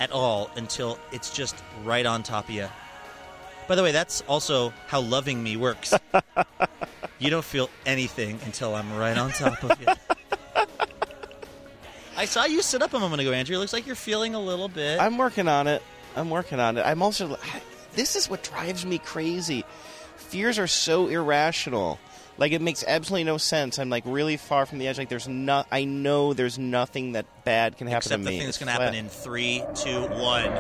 at 0.01 0.11
all 0.11 0.51
until 0.57 0.99
it's 1.13 1.31
just 1.35 1.57
right 1.85 2.07
on 2.07 2.23
top 2.23 2.49
of 2.49 2.55
you. 2.55 2.69
By 3.69 3.77
the 3.77 3.83
way, 3.83 3.93
that's 3.93 4.23
also 4.23 4.73
how 4.87 5.01
loving 5.01 5.43
me 5.43 5.57
works. 5.57 5.95
you 7.19 7.31
don't 7.31 7.45
feel 7.45 7.71
anything 7.87 8.39
until 8.45 8.75
I'm 8.75 8.93
right 8.97 9.17
on 9.17 9.31
top 9.31 9.63
of 9.63 9.81
you. 9.81 9.87
I 12.17 12.25
saw 12.25 12.45
you 12.45 12.63
sit 12.63 12.83
up 12.83 12.93
a 12.93 13.01
moment 13.01 13.23
ago, 13.23 13.33
Andrew. 13.33 13.57
It 13.57 13.59
looks 13.61 13.73
like 13.73 13.87
you're 13.87 13.97
feeling 13.97 14.35
a 14.35 14.41
little 14.41 14.69
bit. 14.69 15.01
I'm 15.01 15.19
working 15.19 15.49
on 15.49 15.67
it. 15.67 15.83
I'm 16.17 16.31
working 16.31 16.61
on 16.61 16.77
it. 16.77 16.83
I'm 16.83 17.03
also. 17.03 17.39
This 17.95 18.17
is 18.17 18.29
what 18.29 18.43
drives 18.43 18.85
me 18.85 18.99
crazy. 18.99 19.65
Fears 20.17 20.59
are 20.59 20.67
so 20.67 21.09
irrational. 21.09 21.99
Like 22.43 22.51
it 22.51 22.61
makes 22.61 22.83
absolutely 22.85 23.23
no 23.23 23.39
sense. 23.39 23.79
I'm 23.79 23.89
like 23.89 24.03
really 24.05 24.37
far 24.37 24.67
from 24.67 24.79
the 24.79 24.89
edge. 24.89 24.99
Like 24.99 25.09
there's 25.09 25.29
not. 25.29 25.69
I 25.71 25.85
know 25.85 26.33
there's 26.33 26.59
nothing 26.59 27.13
that 27.13 27.25
bad 27.45 27.77
can 27.79 27.87
happen 27.87 27.99
Except 27.99 28.19
to 28.19 28.25
the 28.25 28.31
me. 28.31 28.39
thing 28.39 28.49
that's 28.49 28.59
going 28.59 28.67
to 28.67 28.73
happen 28.73 28.97
in 28.97 29.09
three, 29.09 29.63
two, 29.77 30.01
one. 30.01 30.43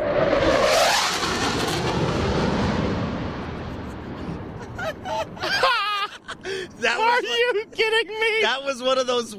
that 6.83 6.99
Are 7.01 7.21
was, 7.21 7.25
you 7.25 7.67
kidding 7.73 8.21
me? 8.21 8.43
That 8.43 8.63
was 8.63 8.81
one 8.81 8.99
of 8.99 9.09
those. 9.09 9.37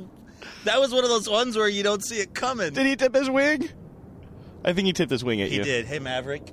That 0.66 0.82
was 0.82 0.94
one 0.94 1.06
of 1.06 1.10
those 1.10 1.30
ones 1.30 1.56
where 1.56 1.70
you 1.70 1.82
don't 1.84 2.04
see 2.04 2.20
it 2.20 2.34
coming. 2.34 2.74
Did 2.74 2.86
he 2.86 2.98
tip 2.98 3.16
his 3.16 3.30
wing? 3.30 3.70
I 4.66 4.74
think 4.74 4.88
he 4.88 4.92
tipped 4.92 5.12
his 5.12 5.24
wing 5.24 5.42
at 5.42 5.48
He 5.48 5.56
you. 5.56 5.62
He 5.62 5.70
did. 5.70 5.86
Hey, 5.86 6.00
Maverick. 6.00 6.44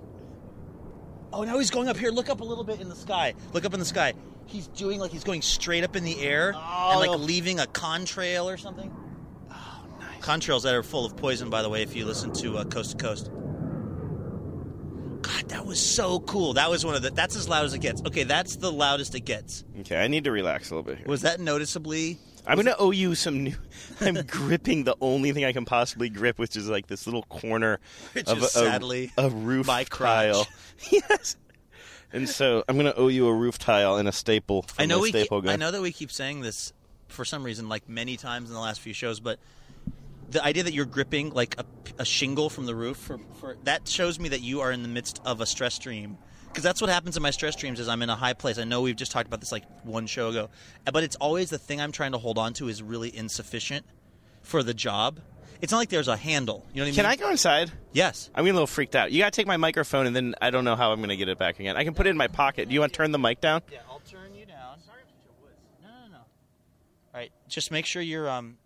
Oh, 1.32 1.43
now 1.43 1.59
he's 1.59 1.72
going 1.72 1.88
up 1.88 1.97
here. 1.97 2.12
Look 2.12 2.30
up 2.30 2.43
a 2.43 2.45
little 2.45 2.62
bit 2.62 2.80
in 2.80 2.88
the 2.88 2.95
sky. 2.95 3.34
Look 3.53 3.64
up 3.64 3.74
in 3.74 3.80
the 3.80 3.86
sky. 3.86 4.14
He's 4.51 4.66
doing 4.68 4.98
like 5.01 5.11
he's 5.12 5.24
going 5.24 5.42
straight 5.42 5.84
up 5.84 5.94
in 5.96 6.05
the 6.05 6.20
air 6.20 6.48
and 6.48 6.57
Oh. 6.59 6.98
like 6.98 7.18
leaving 7.20 7.61
a 7.61 7.64
contrail 7.66 8.44
or 8.46 8.57
something. 8.57 8.90
contrails 10.20 10.62
that 10.64 10.74
are 10.74 10.82
full 10.82 11.07
of 11.07 11.16
poison. 11.16 11.48
By 11.51 11.62
the 11.62 11.68
way, 11.68 11.82
if 11.82 11.94
you 11.96 12.05
listen 12.05 12.32
to 12.34 12.59
uh, 12.59 12.64
Coast 12.64 12.92
to 12.92 12.96
Coast. 13.05 13.30
God, 15.22 15.48
that 15.51 15.64
was 15.66 15.78
so 15.80 16.20
cool. 16.20 16.55
That 16.55 16.70
was 16.70 16.84
one 16.84 16.94
of 16.94 17.03
the. 17.03 17.11
That's 17.11 17.36
as 17.36 17.48
loud 17.48 17.64
as 17.64 17.74
it 17.74 17.80
gets. 17.80 18.03
Okay, 18.07 18.24
that's 18.24 18.57
the 18.57 18.72
loudest 18.72 19.14
it 19.14 19.20
gets. 19.20 19.64
Okay, 19.80 20.03
I 20.03 20.09
need 20.09 20.24
to 20.24 20.32
relax 20.32 20.70
a 20.70 20.74
little 20.74 20.82
bit 20.90 20.98
here. 20.98 21.07
Was 21.07 21.22
that 21.22 21.40
noticeably? 21.40 22.18
I'm 22.46 22.57
going 22.57 22.66
to 22.66 22.76
owe 22.78 22.90
you 22.90 23.14
some 23.14 23.44
new. 23.44 23.55
I'm 24.01 24.14
gripping 24.26 24.84
the 24.84 24.96
only 25.03 25.32
thing 25.32 25.44
I 25.44 25.53
can 25.53 25.66
possibly 25.66 26.09
grip, 26.09 26.38
which 26.38 26.57
is 26.57 26.68
like 26.68 26.86
this 26.86 27.07
little 27.07 27.22
corner 27.24 27.78
Which 28.14 28.28
of 28.28 28.38
is 28.38 28.44
a, 28.44 28.46
a- 28.46 28.51
sadly 28.51 29.12
a, 29.18 29.28
roof 29.28 29.66
my 29.66 29.84
crotch. 29.84 30.32
tile. 30.32 30.46
yes. 30.90 31.36
And 32.12 32.28
so 32.28 32.64
I'm 32.68 32.76
going 32.76 32.92
to 32.92 32.96
owe 32.96 33.08
you 33.08 33.26
a 33.28 33.34
roof 33.34 33.58
tile 33.58 33.96
and 33.96 34.08
a 34.08 34.12
staple. 34.12 34.62
From 34.62 34.82
I 34.82 34.86
know 34.86 35.00
we. 35.00 35.11
staple 35.11 35.40
gun. 35.40 35.52
I 35.52 35.56
know 35.56 35.70
that 35.70 35.80
we 35.80 35.92
keep 35.92 36.11
saying 36.11 36.40
this 36.40 36.72
for 37.08 37.24
some 37.24 37.42
reason, 37.42 37.68
like 37.68 37.88
many 37.88 38.16
times 38.16 38.48
in 38.48 38.54
the 38.54 38.61
last 38.61 38.80
few 38.80 38.92
shows, 38.92 39.20
but 39.20 39.38
the 40.30 40.44
idea 40.44 40.62
that 40.62 40.72
you're 40.72 40.86
gripping 40.86 41.30
like 41.30 41.56
a, 41.58 41.64
a 41.98 42.04
shingle 42.04 42.48
from 42.48 42.66
the 42.66 42.74
roof 42.74 42.96
for, 42.96 43.18
for 43.40 43.56
that 43.64 43.88
shows 43.88 44.18
me 44.18 44.28
that 44.28 44.40
you 44.40 44.61
are 44.61 44.70
in 44.70 44.82
the 44.82 44.88
midst 44.88 45.20
of 45.24 45.40
a 45.40 45.46
stress 45.46 45.74
stream. 45.74 46.18
Because 46.46 46.64
that's 46.64 46.80
what 46.80 46.90
happens 46.90 47.16
in 47.16 47.22
my 47.22 47.30
stress 47.30 47.54
dreams 47.54 47.78
is 47.78 47.88
I'm 47.88 48.02
in 48.02 48.11
a 48.11 48.16
high 48.16 48.32
place. 48.32 48.58
I 48.58 48.64
know 48.64 48.82
we've 48.82 48.96
just 48.96 49.12
talked 49.12 49.28
about 49.28 49.38
this 49.38 49.52
like 49.52 49.64
one 49.84 50.06
show 50.06 50.30
ago, 50.30 50.50
but 50.92 51.04
it's 51.04 51.14
always 51.16 51.50
the 51.50 51.58
thing 51.58 51.80
I'm 51.80 51.92
trying 51.92 52.12
to 52.12 52.18
hold 52.18 52.38
on 52.38 52.54
to 52.54 52.68
is 52.68 52.82
really 52.82 53.14
insufficient 53.16 53.86
for 54.42 54.64
the 54.64 54.74
job. 54.74 55.20
It's 55.61 55.72
not 55.72 55.78
like 55.78 55.88
there's 55.90 56.08
a 56.08 56.16
handle. 56.16 56.64
You 56.72 56.80
know 56.80 56.82
what 56.82 56.86
I 56.86 56.90
mean? 56.90 56.94
Can 56.94 57.06
I 57.06 57.16
go 57.16 57.30
inside? 57.30 57.70
Yes. 57.92 58.30
I'm 58.34 58.44
getting 58.44 58.52
a 58.52 58.54
little 58.54 58.66
freaked 58.66 58.96
out. 58.96 59.12
You 59.12 59.20
got 59.20 59.32
to 59.32 59.36
take 59.36 59.46
my 59.46 59.58
microphone, 59.58 60.06
and 60.06 60.16
then 60.16 60.34
I 60.40 60.50
don't 60.50 60.64
know 60.64 60.76
how 60.76 60.92
I'm 60.92 60.98
going 61.00 61.11
to 61.11 61.16
get 61.16 61.28
it 61.28 61.38
back 61.38 61.61
again. 61.61 61.76
I 61.76 61.84
can 61.84 61.94
put 61.94 62.06
it 62.06 62.11
in 62.11 62.16
my 62.16 62.28
pocket. 62.28 62.68
Do 62.68 62.74
you 62.74 62.80
want 62.80 62.92
to 62.92 62.96
turn 62.96 63.12
the 63.12 63.18
mic 63.18 63.40
down? 63.40 63.62
Yeah, 63.70 63.80
I'll 63.90 64.00
turn 64.00 64.34
you 64.34 64.46
down. 64.46 64.80
Sorry 64.86 65.00
if 65.02 65.08
you 65.22 65.30
would. 65.42 65.52
No, 65.82 65.88
no, 66.06 66.12
no. 66.12 66.18
All 66.18 66.24
right, 67.20 67.30
just 67.48 67.70
make 67.70 67.84
sure 67.84 68.00
you're. 68.00 68.28
Um, 68.28 68.56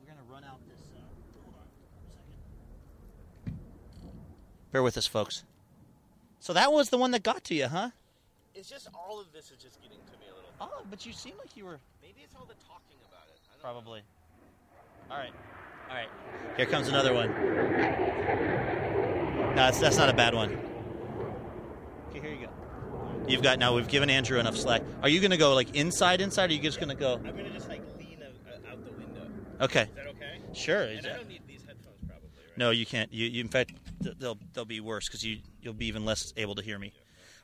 we're 0.00 0.08
gonna 0.08 0.26
run 0.32 0.44
out 0.44 0.58
this. 0.66 0.80
Uh, 0.96 1.00
hold 1.44 1.54
on 1.56 1.62
a 3.48 3.50
second. 3.50 3.54
Bear 4.72 4.82
with 4.82 4.96
us, 4.96 5.06
folks. 5.06 5.44
So 6.38 6.54
that 6.54 6.72
was 6.72 6.88
the 6.88 6.96
one 6.96 7.10
that 7.10 7.22
got 7.22 7.44
to 7.44 7.54
you, 7.54 7.66
huh? 7.66 7.90
It's 8.54 8.68
just 8.68 8.88
all 8.94 9.20
of 9.20 9.30
this 9.32 9.50
is 9.50 9.58
just 9.62 9.80
getting 9.82 9.98
to 9.98 10.12
me 10.18 10.26
a 10.30 10.34
little. 10.34 10.50
Oh, 10.60 10.84
but 10.90 11.04
you 11.04 11.12
seem 11.12 11.34
like 11.38 11.56
you 11.56 11.66
were 11.66 11.78
Maybe 12.02 12.22
it's 12.24 12.34
all 12.34 12.46
the 12.46 12.54
talking 12.66 12.96
about 13.08 13.28
it. 13.28 13.38
I 13.44 13.52
don't 13.52 13.60
probably. 13.62 14.00
All 15.10 15.18
right, 15.18 15.32
all 15.90 15.96
right. 15.96 16.08
Here 16.56 16.66
comes 16.66 16.88
another 16.88 17.12
one. 17.12 17.30
No, 19.50 19.56
that's, 19.56 19.80
that's 19.80 19.96
not 19.96 20.08
a 20.08 20.14
bad 20.14 20.34
one. 20.34 20.58
Okay, 22.10 22.20
here 22.20 22.30
you 22.30 22.46
go. 22.46 22.52
You've 23.26 23.42
got 23.42 23.58
now. 23.58 23.74
We've 23.74 23.88
given 23.88 24.08
Andrew 24.10 24.38
enough 24.38 24.56
slack. 24.56 24.82
Are 25.02 25.08
you 25.08 25.20
gonna 25.20 25.36
go 25.36 25.54
like 25.54 25.74
inside, 25.74 26.20
inside? 26.20 26.50
Or 26.50 26.52
are 26.52 26.56
you 26.56 26.62
just 26.62 26.80
gonna 26.80 26.94
go? 26.94 27.14
I'm 27.14 27.22
going 27.22 27.44
to 27.44 27.50
just 27.50 27.68
like 27.68 27.82
lean 27.98 28.18
out 28.68 28.84
the 28.84 28.92
window. 28.92 29.28
Okay. 29.60 29.82
Is 29.82 29.88
that 29.96 30.06
okay? 30.08 30.38
Sure. 30.52 30.82
And 30.82 31.06
I 31.06 31.16
don't 31.16 31.28
need 31.28 31.42
these 31.46 31.62
headphones 31.62 31.98
probably, 32.06 32.28
right? 32.36 32.56
No, 32.56 32.70
you 32.70 32.86
can't. 32.86 33.12
You, 33.12 33.26
you 33.26 33.40
in 33.40 33.48
fact, 33.48 33.72
they'll 34.00 34.38
they'll 34.52 34.64
be 34.64 34.80
worse 34.80 35.08
because 35.08 35.24
you 35.24 35.38
you'll 35.60 35.74
be 35.74 35.86
even 35.86 36.04
less 36.04 36.32
able 36.36 36.54
to 36.54 36.62
hear 36.62 36.78
me. 36.78 36.92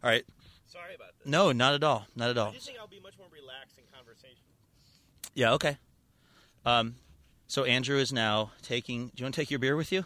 All 0.03 0.11
right. 0.11 0.24
Sorry 0.66 0.94
about 0.94 1.11
this. 1.18 1.28
No, 1.28 1.53
not 1.53 1.74
at 1.74 1.84
all. 1.84 2.07
Not 2.16 2.30
at 2.30 2.38
all. 2.38 2.51
I 2.51 2.55
just 2.55 2.66
think 2.66 2.78
I'll 2.78 2.86
be 2.88 3.01
much 3.01 3.18
more 3.18 3.28
relaxed 3.32 3.78
in 3.78 3.84
conversation. 3.94 4.36
Yeah. 5.34 5.53
Okay. 5.53 5.76
Um, 6.64 6.97
so 7.49 7.64
Andrew 7.64 7.99
is 7.99 8.12
now 8.12 8.53
taking. 8.62 9.07
Do 9.09 9.12
you 9.16 9.24
want 9.24 9.34
to 9.34 9.40
take 9.40 9.51
your 9.51 9.61
beer 9.61 9.76
with 9.76 9.92
you? 9.92 10.05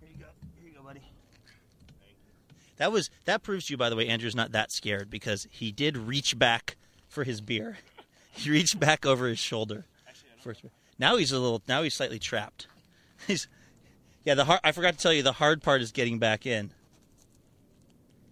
Here 0.00 0.10
you 0.12 0.18
go. 0.18 0.26
Here 0.60 0.70
you 0.70 0.76
go, 0.76 0.82
buddy. 0.82 1.02
That 2.76 2.92
was 2.92 3.10
that 3.24 3.42
proves 3.42 3.66
to 3.66 3.72
you, 3.72 3.76
by 3.76 3.88
the 3.88 3.96
way, 3.96 4.06
Andrew's 4.08 4.36
not 4.36 4.52
that 4.52 4.70
scared 4.70 5.10
because 5.10 5.46
he 5.50 5.72
did 5.72 5.96
reach 5.96 6.38
back 6.38 6.76
for 7.08 7.24
his 7.24 7.40
beer. 7.40 7.78
he 8.32 8.50
reached 8.50 8.78
back 8.78 9.06
over 9.06 9.26
his 9.26 9.38
shoulder. 9.38 9.84
First, 10.42 10.64
now 10.98 11.16
he's 11.16 11.32
a 11.32 11.38
little. 11.38 11.62
Now 11.66 11.82
he's 11.82 11.94
slightly 11.94 12.18
trapped. 12.18 12.66
He's. 13.26 13.48
Yeah, 14.24 14.34
the 14.34 14.44
hard. 14.44 14.60
I 14.62 14.72
forgot 14.72 14.94
to 14.94 14.98
tell 15.00 15.12
you, 15.12 15.22
the 15.22 15.32
hard 15.32 15.62
part 15.62 15.80
is 15.82 15.90
getting 15.90 16.18
back 16.18 16.46
in. 16.46 16.70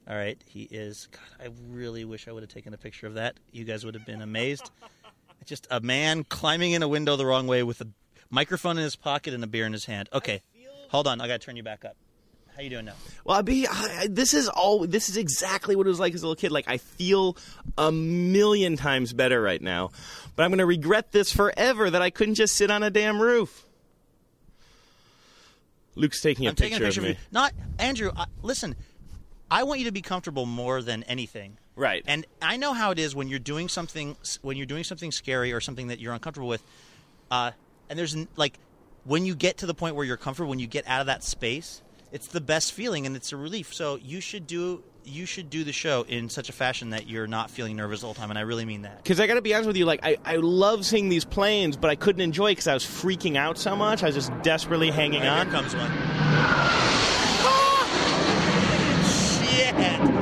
All 0.09 0.15
right, 0.15 0.41
he 0.47 0.69
is. 0.71 1.09
God, 1.11 1.47
I 1.47 1.49
really 1.69 2.05
wish 2.05 2.29
I 2.29 2.33
would 2.33 2.43
have 2.43 2.53
taken 2.53 2.73
a 2.73 2.79
picture 2.79 3.09
of 3.09 3.15
that. 3.15 3.37
You 3.51 3.65
guys 3.65 3.85
would 3.85 3.95
have 3.95 4.07
been 4.07 4.23
amazed. 4.23 4.71
Just 5.47 5.67
a 5.71 5.81
man 5.81 6.25
climbing 6.25 6.73
in 6.73 6.83
a 6.83 6.89
window 6.89 7.17
the 7.17 7.25
wrong 7.25 7.47
way 7.47 7.63
with 7.63 7.81
a 7.81 7.87
microphone 8.31 8.77
in 8.77 8.83
his 8.85 8.97
pocket 8.97 9.33
and 9.33 9.43
a 9.45 9.47
beer 9.47 9.65
in 9.65 9.73
his 9.73 9.85
hand. 9.85 10.09
Okay, 10.13 10.43
hold 10.91 11.07
on. 11.07 11.21
I 11.21 11.29
got 11.29 11.41
to 11.41 11.47
turn 11.47 11.57
you 11.57 11.63
back 11.63 11.85
up. 11.85 11.97
How 12.57 12.63
you 12.63 12.71
doing 12.71 12.87
now? 12.87 12.95
Well, 13.25 13.39
I 13.39 13.43
be 13.43 13.67
I, 13.69 14.09
this 14.11 14.35
is 14.35 14.49
all. 14.49 14.87
This 14.87 15.09
is 15.09 15.17
exactly 15.17 15.77
what 15.77 15.87
it 15.87 15.91
was 15.91 16.01
like 16.01 16.15
as 16.15 16.23
a 16.23 16.27
little 16.27 16.41
kid. 16.41 16.51
Like 16.51 16.69
I 16.69 16.79
feel 16.79 17.37
a 17.79 17.93
million 17.93 18.77
times 18.77 19.13
better 19.13 19.41
right 19.41 19.61
now, 19.63 19.91
but 20.35 20.43
I'm 20.43 20.51
going 20.51 20.59
to 20.59 20.67
regret 20.67 21.13
this 21.13 21.31
forever 21.31 21.91
that 21.91 22.03
I 22.03 22.11
couldn't 22.11 22.35
just 22.35 22.55
sit 22.57 22.71
on 22.71 22.83
a 22.83 22.91
damn 22.91 23.21
roof. 23.21 23.67
Luke's 25.95 26.21
taking 26.21 26.47
a 26.47 26.51
I'm 26.51 26.57
picture, 26.57 26.71
taking 26.71 26.83
a 26.83 26.87
picture 26.87 27.01
of 27.01 27.07
of, 27.07 27.11
me. 27.11 27.19
you. 27.21 27.27
Not 27.31 27.53
Andrew. 27.79 28.11
I, 28.17 28.25
listen, 28.43 28.75
I 29.51 29.63
want 29.63 29.79
you 29.79 29.87
to 29.87 29.93
be 29.93 30.03
comfortable 30.03 30.47
more 30.47 30.83
than 30.83 31.03
anything. 31.05 31.59
Right. 31.77 32.03
And 32.07 32.27
I 32.41 32.57
know 32.57 32.73
how 32.73 32.91
it 32.91 32.99
is 32.99 33.15
when 33.15 33.29
you're 33.29 33.39
doing 33.39 33.69
something 33.69 34.17
when 34.43 34.57
you're 34.57 34.67
doing 34.67 34.83
something 34.83 35.13
scary 35.13 35.53
or 35.53 35.61
something 35.61 35.89
that 35.89 36.01
you're 36.01 36.15
uncomfortable 36.15 36.49
with. 36.49 36.63
Uh, 37.31 37.51
and 37.91 37.99
there's 37.99 38.17
like 38.37 38.59
when 39.05 39.27
you 39.27 39.35
get 39.35 39.59
to 39.59 39.67
the 39.67 39.75
point 39.75 39.95
where 39.95 40.05
you're 40.05 40.17
comfortable, 40.17 40.49
when 40.51 40.59
you 40.59 40.67
get 40.67 40.87
out 40.89 41.01
of 41.01 41.07
that 41.07 41.23
space, 41.23 41.83
it's 42.13 42.29
the 42.29 42.41
best 42.41 42.73
feeling 42.73 43.05
and 43.07 43.15
it's 43.15 43.31
a 43.33 43.37
relief. 43.37 43.75
So 43.75 43.97
you 43.97 44.21
should 44.21 44.47
do 44.47 44.83
you 45.05 45.27
should 45.27 45.51
do 45.51 45.63
the 45.63 45.73
show 45.73 46.05
in 46.09 46.29
such 46.29 46.49
a 46.49 46.53
fashion 46.53 46.91
that 46.91 47.07
you're 47.07 47.29
not 47.29 47.49
feeling 47.51 47.77
nervous 47.77 48.03
all 48.03 48.13
the 48.13 48.19
time, 48.19 48.31
and 48.31 48.39
I 48.39 48.43
really 48.43 48.65
mean 48.65 48.83
that. 48.83 49.03
Because 49.03 49.21
I 49.21 49.29
got 49.29 49.35
to 49.35 49.43
be 49.43 49.55
honest 49.55 49.69
with 49.69 49.77
you, 49.77 49.85
like 49.85 50.01
I, 50.03 50.17
I 50.25 50.37
love 50.37 50.85
seeing 50.85 51.09
these 51.09 51.25
planes, 51.25 51.77
but 51.77 51.91
I 51.91 51.95
couldn't 51.95 52.23
enjoy 52.23 52.51
because 52.51 52.67
I 52.67 52.75
was 52.75 52.85
freaking 52.85 53.37
out 53.37 53.57
so 53.57 53.77
much. 53.77 54.03
I 54.03 54.07
was 54.07 54.17
just 54.17 54.33
desperately 54.43 54.91
hanging 54.91 55.23
Here 55.23 55.31
on. 55.31 55.49
comes 55.51 55.77
one. 55.77 55.89
Ah! 55.89 56.83
Shit! 59.41 60.16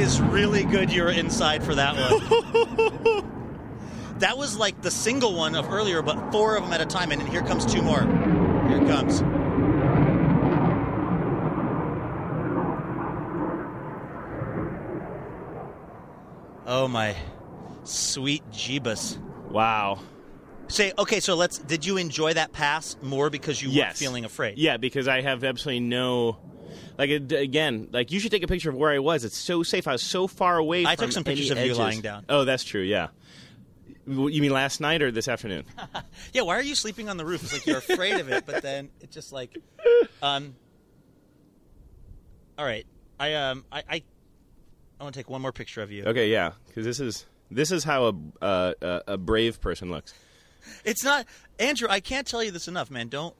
It 0.00 0.04
is 0.04 0.18
really 0.18 0.64
good 0.64 0.90
you're 0.90 1.10
inside 1.10 1.62
for 1.62 1.74
that 1.74 1.94
one. 1.94 3.22
that 4.18 4.38
was 4.38 4.56
like 4.56 4.80
the 4.80 4.90
single 4.90 5.34
one 5.34 5.54
of 5.54 5.70
earlier, 5.70 6.00
but 6.00 6.32
four 6.32 6.56
of 6.56 6.62
them 6.62 6.72
at 6.72 6.80
a 6.80 6.86
time, 6.86 7.12
and 7.12 7.20
then 7.20 7.30
here 7.30 7.42
comes 7.42 7.66
two 7.66 7.82
more. 7.82 8.00
Here 8.00 8.80
it 8.80 8.88
comes. 8.88 9.20
Oh 16.66 16.88
my 16.88 17.14
sweet 17.84 18.42
Jeebus. 18.52 19.18
Wow. 19.50 19.98
Say 20.68 20.94
okay, 20.96 21.20
so 21.20 21.34
let's. 21.34 21.58
Did 21.58 21.84
you 21.84 21.98
enjoy 21.98 22.32
that 22.32 22.52
pass 22.52 22.96
more 23.02 23.28
because 23.28 23.60
you 23.60 23.68
yes. 23.68 23.88
weren't 23.88 23.96
feeling 23.98 24.24
afraid? 24.24 24.56
Yeah, 24.56 24.78
because 24.78 25.08
I 25.08 25.20
have 25.20 25.44
absolutely 25.44 25.80
no. 25.80 26.38
Like 26.98 27.10
it, 27.10 27.32
again, 27.32 27.88
like 27.92 28.10
you 28.12 28.20
should 28.20 28.30
take 28.30 28.42
a 28.42 28.46
picture 28.46 28.70
of 28.70 28.76
where 28.76 28.90
I 28.90 28.98
was. 28.98 29.24
It's 29.24 29.36
so 29.36 29.62
safe. 29.62 29.86
I 29.86 29.92
was 29.92 30.02
so 30.02 30.26
far 30.26 30.58
away. 30.58 30.86
I 30.86 30.94
took 30.94 31.12
some 31.12 31.24
pictures 31.24 31.50
of 31.50 31.58
you 31.58 31.74
lying 31.74 32.00
down. 32.00 32.24
Oh, 32.28 32.44
that's 32.44 32.64
true. 32.64 32.82
Yeah. 32.82 33.08
You 34.06 34.40
mean 34.42 34.50
last 34.50 34.80
night 34.80 35.02
or 35.02 35.10
this 35.10 35.28
afternoon? 35.28 35.64
Yeah, 36.32 36.42
why 36.42 36.56
are 36.56 36.62
you 36.62 36.74
sleeping 36.74 37.08
on 37.08 37.16
the 37.16 37.24
roof? 37.24 37.42
It's 37.42 37.52
like 37.52 37.66
you're 37.66 37.78
afraid 37.78 38.18
of 38.20 38.28
it, 38.28 38.46
but 38.46 38.62
then 38.62 38.90
it's 39.00 39.14
just 39.14 39.32
like, 39.32 39.56
um. 40.22 40.54
All 42.58 42.64
right, 42.64 42.86
I 43.18 43.34
um 43.34 43.64
I 43.72 43.78
I, 43.88 44.02
I 44.98 45.02
want 45.02 45.14
to 45.14 45.20
take 45.20 45.30
one 45.30 45.40
more 45.42 45.52
picture 45.52 45.82
of 45.82 45.90
you. 45.90 46.04
okay, 46.04 46.30
yeah, 46.30 46.52
because 46.66 46.84
this 46.84 47.00
is 47.00 47.26
this 47.50 47.70
is 47.70 47.84
how 47.84 48.04
a, 48.06 48.44
uh, 48.44 48.72
a 48.82 49.02
a 49.08 49.18
brave 49.18 49.60
person 49.60 49.90
looks. 49.90 50.12
It's 50.84 51.02
not 51.02 51.26
Andrew. 51.58 51.88
I 51.90 52.00
can't 52.00 52.26
tell 52.26 52.44
you 52.44 52.50
this 52.50 52.68
enough, 52.68 52.90
man. 52.90 53.08
Don't 53.08 53.34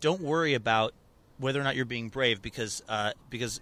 don't 0.00 0.20
worry 0.20 0.54
about 0.54 0.94
whether 1.38 1.60
or 1.60 1.64
not 1.64 1.76
you're 1.76 1.84
being 1.84 2.08
brave 2.08 2.40
because 2.42 2.82
uh, 2.88 3.12
because 3.30 3.60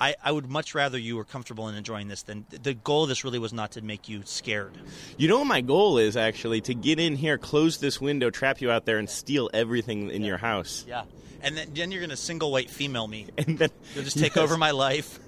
I 0.00 0.14
I 0.22 0.32
would 0.32 0.48
much 0.48 0.74
rather 0.74 0.98
you 0.98 1.16
were 1.16 1.24
comfortable 1.24 1.68
and 1.68 1.76
enjoying 1.78 2.08
this 2.08 2.22
than 2.22 2.44
the 2.50 2.74
goal 2.74 3.04
of 3.04 3.08
this 3.08 3.24
really 3.24 3.38
was 3.38 3.52
not 3.52 3.72
to 3.72 3.82
make 3.82 4.08
you 4.08 4.22
scared. 4.24 4.72
You 5.16 5.28
know 5.28 5.38
what 5.38 5.46
my 5.46 5.60
goal 5.60 5.98
is 5.98 6.16
actually 6.16 6.60
to 6.62 6.74
get 6.74 6.98
in 6.98 7.16
here, 7.16 7.38
close 7.38 7.78
this 7.78 8.00
window, 8.00 8.30
trap 8.30 8.60
you 8.60 8.70
out 8.70 8.84
there, 8.86 8.98
and 8.98 9.08
steal 9.08 9.50
everything 9.54 10.10
in 10.10 10.22
your 10.22 10.38
house. 10.38 10.84
Yeah, 10.88 11.04
and 11.42 11.56
then 11.56 11.68
then 11.74 11.90
you're 11.92 12.00
gonna 12.00 12.16
single 12.16 12.50
white 12.52 12.70
female 12.70 13.06
me. 13.08 13.26
And 13.38 13.58
then 13.58 13.70
You'll 13.94 14.04
just 14.04 14.18
take 14.18 14.36
Yes. 14.36 14.42
over 14.44 14.56
my 14.56 14.72
life. 14.72 15.18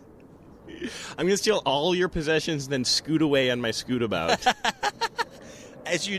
I'm 1.16 1.26
gonna 1.26 1.36
steal 1.36 1.62
all 1.64 1.94
your 1.94 2.08
possessions, 2.08 2.68
then 2.68 2.84
scoot 2.84 3.22
away 3.22 3.50
on 3.50 3.60
my 3.60 3.70
scoot 3.70 4.02
about. 4.02 4.44
As 5.86 6.08
you 6.08 6.18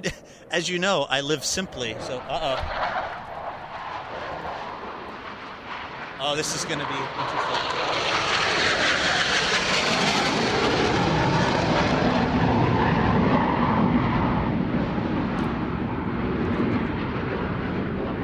as 0.50 0.70
you 0.70 0.80
know, 0.80 1.06
I 1.10 1.20
live 1.20 1.44
simply. 1.44 1.98
So, 2.00 2.20
uh 2.20 2.56
oh. 2.58 3.26
Oh, 6.20 6.36
this 6.36 6.55
is 6.55 6.65
going 6.65 6.80
to 6.80 6.86
be 6.86 6.93
interesting. 6.93 7.88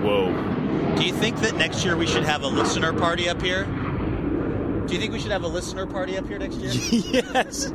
Whoa. 0.04 0.96
Do 0.96 1.04
you 1.04 1.14
think 1.14 1.40
that 1.42 1.56
next 1.56 1.86
year 1.86 1.96
we 1.96 2.08
should 2.08 2.24
have 2.24 2.42
a 2.42 2.48
listener 2.48 2.94
party 2.94 3.30
up 3.30 3.40
here? 3.42 3.66
Do 3.66 4.94
you 4.94 5.00
think 5.00 5.14
we 5.14 5.20
should 5.20 5.32
have 5.32 5.44
a 5.44 5.48
listener 5.48 5.86
party 5.86 6.18
up 6.18 6.28
here 6.28 6.40
next 6.40 6.56
year? 6.56 6.72
yes. 7.34 7.72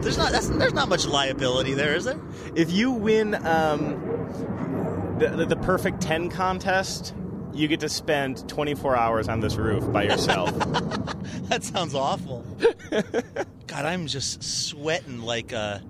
there's 0.00 0.18
not 0.18 0.32
that's, 0.32 0.48
there's 0.50 0.74
not 0.74 0.90
much 0.90 1.06
liability 1.06 1.72
there, 1.72 1.94
is 1.94 2.04
there? 2.04 2.20
If 2.54 2.70
you 2.70 2.90
win, 2.90 3.34
um, 3.46 5.16
the, 5.18 5.28
the, 5.34 5.46
the 5.46 5.56
perfect 5.56 6.02
10 6.02 6.28
contest, 6.28 7.14
you 7.52 7.68
get 7.68 7.80
to 7.80 7.88
spend 7.88 8.48
24 8.48 8.96
hours 8.96 9.28
on 9.28 9.40
this 9.40 9.56
roof 9.56 9.90
by 9.92 10.04
yourself. 10.04 10.52
That 11.48 11.64
sounds 11.64 11.94
awful. 11.94 12.44
God, 13.66 13.84
I'm 13.84 14.06
just 14.06 14.42
sweating 14.42 15.20
like 15.20 15.52
uh, 15.52 15.80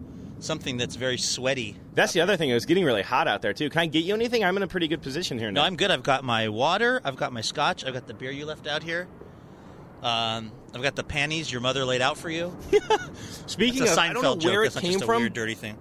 something 0.41 0.77
that's 0.77 0.97
very 0.97 1.19
sweaty. 1.19 1.77
That's 1.95 2.13
the 2.13 2.21
other 2.21 2.37
thing. 2.37 2.51
It 2.51 2.55
was 2.55 2.67
getting 2.67 2.85
really 2.85 3.03
hot 3.03 3.29
out 3.29 3.43
there, 3.43 3.53
too. 3.53 3.71
Can 3.71 3.81
I 3.81 3.87
get 3.87 4.03
you 4.05 4.15
anything? 4.15 4.43
I'm 4.43 4.57
in 4.57 4.65
a 4.65 4.67
pretty 4.67 4.89
good 4.89 5.03
position 5.03 5.39
here 5.39 5.53
No. 5.53 5.63
I'm 5.63 5.77
good. 5.77 5.93
I've 5.93 6.03
got 6.03 6.25
my 6.25 6.49
water. 6.49 7.01
I've 7.05 7.17
got 7.17 7.33
my 7.33 7.43
scotch. 7.43 7.85
I've 7.85 7.95
got 7.95 8.09
the 8.09 8.15
beer 8.15 8.33
you 8.33 8.45
left 8.45 8.67
out 8.67 8.83
here. 8.83 9.07
Um, 10.03 10.51
I've 10.75 10.83
got 10.83 10.97
the 10.97 11.05
panties 11.05 11.51
your 11.53 11.61
mother 11.61 11.85
laid 11.85 12.03
out 12.03 12.19
for 12.19 12.29
you. 12.29 12.57
Speaking 13.47 13.83
of, 13.83 13.89
Seinfeld 13.91 13.99
I 13.99 14.13
don't 14.13 14.23
know 14.25 14.37
joke. 14.37 14.53
where 14.53 14.65
it 14.65 14.75
not 14.75 14.83
came 14.83 14.99
from, 14.99 15.21
weird, 15.23 15.33
dirty 15.33 15.55
thing. 15.55 15.79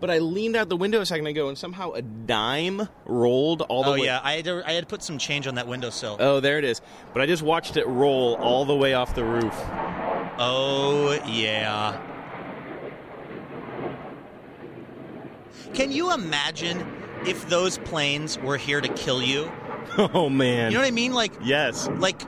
But 0.00 0.10
I 0.10 0.18
leaned 0.18 0.56
out 0.56 0.68
the 0.68 0.76
window 0.76 1.00
a 1.00 1.06
second 1.06 1.26
ago 1.26 1.48
and 1.48 1.56
somehow 1.56 1.92
a 1.92 2.02
dime 2.02 2.88
rolled 3.04 3.62
all 3.62 3.82
the 3.82 3.90
Oh 3.90 3.92
way. 3.94 4.00
Oh 4.00 4.04
yeah, 4.04 4.20
I 4.22 4.34
had, 4.34 4.44
to, 4.44 4.62
I 4.66 4.72
had 4.72 4.82
to 4.82 4.86
put 4.86 5.02
some 5.02 5.18
change 5.18 5.46
on 5.46 5.54
that 5.56 5.66
windowsill. 5.66 6.16
Oh, 6.20 6.40
there 6.40 6.58
it 6.58 6.64
is. 6.64 6.80
But 7.12 7.22
I 7.22 7.26
just 7.26 7.42
watched 7.42 7.76
it 7.76 7.86
roll 7.86 8.34
all 8.36 8.64
the 8.64 8.76
way 8.76 8.94
off 8.94 9.14
the 9.14 9.24
roof. 9.24 9.54
Oh 10.38 11.18
yeah. 11.26 12.00
Can 15.74 15.92
you 15.92 16.12
imagine 16.12 16.86
if 17.26 17.48
those 17.48 17.78
planes 17.78 18.38
were 18.38 18.56
here 18.56 18.80
to 18.80 18.88
kill 18.88 19.22
you? 19.22 19.50
Oh 19.98 20.28
man. 20.28 20.72
You 20.72 20.78
know 20.78 20.82
what 20.82 20.88
I 20.88 20.90
mean? 20.90 21.14
Like, 21.14 21.32
yes. 21.42 21.88
like 21.88 22.20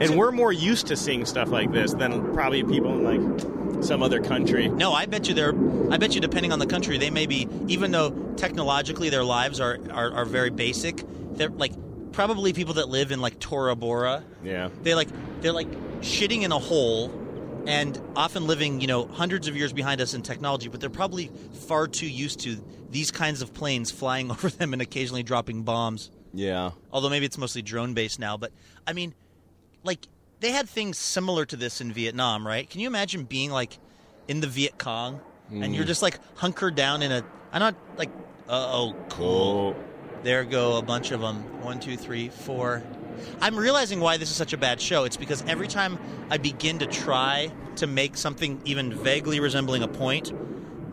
And 0.00 0.16
we're 0.16 0.32
more 0.32 0.52
used 0.52 0.88
to 0.88 0.96
seeing 0.96 1.24
stuff 1.24 1.48
like 1.48 1.72
this 1.72 1.94
than 1.94 2.34
probably 2.34 2.64
people 2.64 2.92
in 2.92 3.04
like 3.04 3.20
some 3.82 4.02
other 4.02 4.20
country. 4.20 4.68
No, 4.68 4.92
I 4.92 5.06
bet 5.06 5.28
you 5.28 5.34
they're. 5.34 5.54
I 5.92 5.96
bet 5.96 6.14
you, 6.14 6.20
depending 6.20 6.52
on 6.52 6.58
the 6.58 6.66
country, 6.66 6.98
they 6.98 7.10
may 7.10 7.26
be. 7.26 7.48
Even 7.68 7.90
though 7.90 8.10
technologically 8.36 9.10
their 9.10 9.24
lives 9.24 9.60
are 9.60 9.78
are, 9.90 10.12
are 10.12 10.24
very 10.24 10.50
basic, 10.50 11.04
they're 11.32 11.48
like 11.48 11.72
probably 12.12 12.52
people 12.52 12.74
that 12.74 12.88
live 12.88 13.12
in 13.12 13.20
like 13.20 13.38
Tora 13.38 13.76
Bora. 13.76 14.24
Yeah. 14.42 14.70
They 14.82 14.94
like 14.94 15.08
they're 15.40 15.52
like 15.52 15.70
shitting 16.00 16.42
in 16.42 16.52
a 16.52 16.58
hole, 16.58 17.12
and 17.66 18.00
often 18.16 18.46
living 18.46 18.80
you 18.80 18.86
know 18.86 19.06
hundreds 19.06 19.48
of 19.48 19.56
years 19.56 19.72
behind 19.72 20.00
us 20.00 20.14
in 20.14 20.22
technology. 20.22 20.68
But 20.68 20.80
they're 20.80 20.90
probably 20.90 21.30
far 21.66 21.86
too 21.86 22.08
used 22.08 22.40
to 22.40 22.56
these 22.90 23.10
kinds 23.10 23.42
of 23.42 23.54
planes 23.54 23.90
flying 23.90 24.30
over 24.30 24.50
them 24.50 24.72
and 24.72 24.82
occasionally 24.82 25.22
dropping 25.22 25.62
bombs. 25.62 26.10
Yeah. 26.32 26.72
Although 26.92 27.10
maybe 27.10 27.26
it's 27.26 27.38
mostly 27.38 27.62
drone 27.62 27.94
based 27.94 28.18
now. 28.18 28.36
But 28.36 28.52
I 28.86 28.92
mean, 28.92 29.14
like 29.82 30.06
they 30.40 30.50
had 30.50 30.68
things 30.68 30.98
similar 30.98 31.44
to 31.46 31.56
this 31.56 31.80
in 31.80 31.92
Vietnam, 31.92 32.46
right? 32.46 32.68
Can 32.68 32.80
you 32.80 32.86
imagine 32.86 33.24
being 33.24 33.50
like 33.50 33.78
in 34.28 34.40
the 34.40 34.46
Viet 34.46 34.78
Cong 34.78 35.20
and 35.50 35.74
you're 35.74 35.84
just 35.84 36.02
like 36.02 36.18
hunkered 36.36 36.74
down 36.74 37.02
in 37.02 37.12
a? 37.12 37.24
I'm 37.52 37.60
not 37.60 37.74
like, 37.96 38.10
uh 38.48 38.70
oh, 38.72 38.96
cool. 39.08 39.76
Oh. 39.76 39.84
There 40.22 40.44
go 40.44 40.76
a 40.76 40.82
bunch 40.82 41.12
of 41.12 41.20
them. 41.20 41.36
One, 41.62 41.80
two, 41.80 41.96
three, 41.96 42.28
four. 42.28 42.82
I'm 43.40 43.56
realizing 43.56 44.00
why 44.00 44.18
this 44.18 44.30
is 44.30 44.36
such 44.36 44.52
a 44.52 44.58
bad 44.58 44.80
show. 44.80 45.04
It's 45.04 45.16
because 45.16 45.42
every 45.46 45.66
time 45.66 45.98
I 46.30 46.36
begin 46.36 46.78
to 46.80 46.86
try 46.86 47.50
to 47.76 47.86
make 47.86 48.16
something 48.16 48.60
even 48.64 48.92
vaguely 48.92 49.40
resembling 49.40 49.82
a 49.82 49.88
point, 49.88 50.32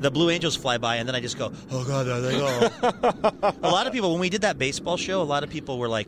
the 0.01 0.11
Blue 0.11 0.29
Angels 0.29 0.55
fly 0.55 0.77
by, 0.77 0.97
and 0.97 1.07
then 1.07 1.15
I 1.15 1.19
just 1.19 1.37
go, 1.37 1.51
"Oh 1.71 1.83
God, 1.83 2.05
there 2.05 2.21
they 2.21 2.37
go." 2.37 2.69
a 3.61 3.69
lot 3.69 3.87
of 3.87 3.93
people, 3.93 4.11
when 4.11 4.19
we 4.19 4.29
did 4.29 4.41
that 4.41 4.57
baseball 4.57 4.95
show, 4.97 5.21
a 5.21 5.23
lot 5.23 5.43
of 5.43 5.49
people 5.49 5.77
were 5.77 5.89
like, 5.89 6.07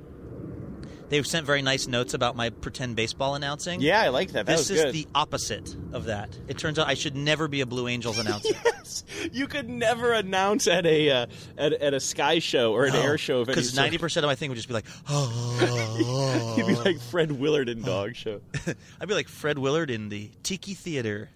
they've 1.09 1.25
sent 1.25 1.45
very 1.45 1.61
nice 1.61 1.87
notes 1.87 2.13
about 2.13 2.35
my 2.35 2.49
pretend 2.49 2.95
baseball 2.95 3.35
announcing. 3.35 3.81
Yeah, 3.81 4.01
I 4.01 4.09
like 4.09 4.31
that. 4.31 4.45
That 4.45 4.57
this 4.57 4.69
is 4.69 4.83
good. 4.83 4.93
the 4.93 5.07
opposite 5.13 5.75
of 5.93 6.05
that. 6.05 6.29
It 6.47 6.57
turns 6.57 6.79
out 6.79 6.87
I 6.87 6.93
should 6.93 7.15
never 7.15 7.47
be 7.47 7.61
a 7.61 7.65
Blue 7.65 7.87
Angels 7.87 8.19
announcer. 8.19 8.53
yes, 8.65 9.03
you 9.31 9.47
could 9.47 9.69
never 9.69 10.13
announce 10.13 10.67
at 10.67 10.85
a 10.85 11.09
uh, 11.09 11.25
at, 11.57 11.73
at 11.73 11.93
a 11.93 11.99
sky 11.99 12.39
show 12.39 12.73
or 12.73 12.85
an 12.85 12.95
air 12.95 13.17
show 13.17 13.41
of 13.41 13.49
any 13.49 13.55
because 13.55 13.75
ninety 13.75 13.97
percent 13.97 14.23
of 14.23 14.29
my 14.29 14.35
thing 14.35 14.49
would 14.49 14.55
just 14.55 14.67
be 14.67 14.73
like, 14.73 14.85
oh, 15.09 16.55
You'd 16.57 16.67
be 16.67 16.75
like 16.75 16.99
Fred 16.99 17.31
Willard 17.31 17.69
in 17.69 17.81
Dog 17.81 18.15
Show. 18.15 18.41
I'd 19.01 19.07
be 19.07 19.13
like 19.13 19.27
Fred 19.27 19.57
Willard 19.57 19.89
in 19.89 20.09
the 20.09 20.29
Tiki 20.43 20.73
Theater. 20.73 21.29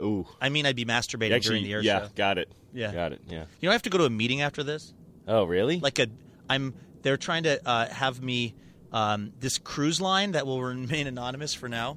Ooh, 0.00 0.26
I 0.40 0.48
mean, 0.48 0.66
I'd 0.66 0.76
be 0.76 0.84
masturbating 0.84 1.32
actually, 1.32 1.60
during 1.60 1.64
the 1.64 1.72
air 1.72 1.80
yeah, 1.80 1.98
show. 1.98 2.04
Yeah, 2.04 2.10
got 2.16 2.38
it. 2.38 2.48
Yeah. 2.72 2.92
got 2.92 3.12
it. 3.12 3.20
Yeah. 3.28 3.44
You 3.60 3.66
know, 3.66 3.70
I 3.70 3.74
have 3.74 3.82
to 3.82 3.90
go 3.90 3.98
to 3.98 4.04
a 4.04 4.10
meeting 4.10 4.40
after 4.40 4.62
this. 4.62 4.92
Oh, 5.28 5.44
really? 5.44 5.78
Like 5.78 5.98
a, 5.98 6.06
I'm. 6.48 6.74
They're 7.02 7.16
trying 7.16 7.44
to 7.44 7.60
uh, 7.68 7.88
have 7.88 8.22
me 8.22 8.54
um, 8.92 9.32
this 9.40 9.58
cruise 9.58 10.00
line 10.00 10.32
that 10.32 10.46
will 10.46 10.62
remain 10.62 11.06
anonymous 11.06 11.54
for 11.54 11.68
now. 11.68 11.96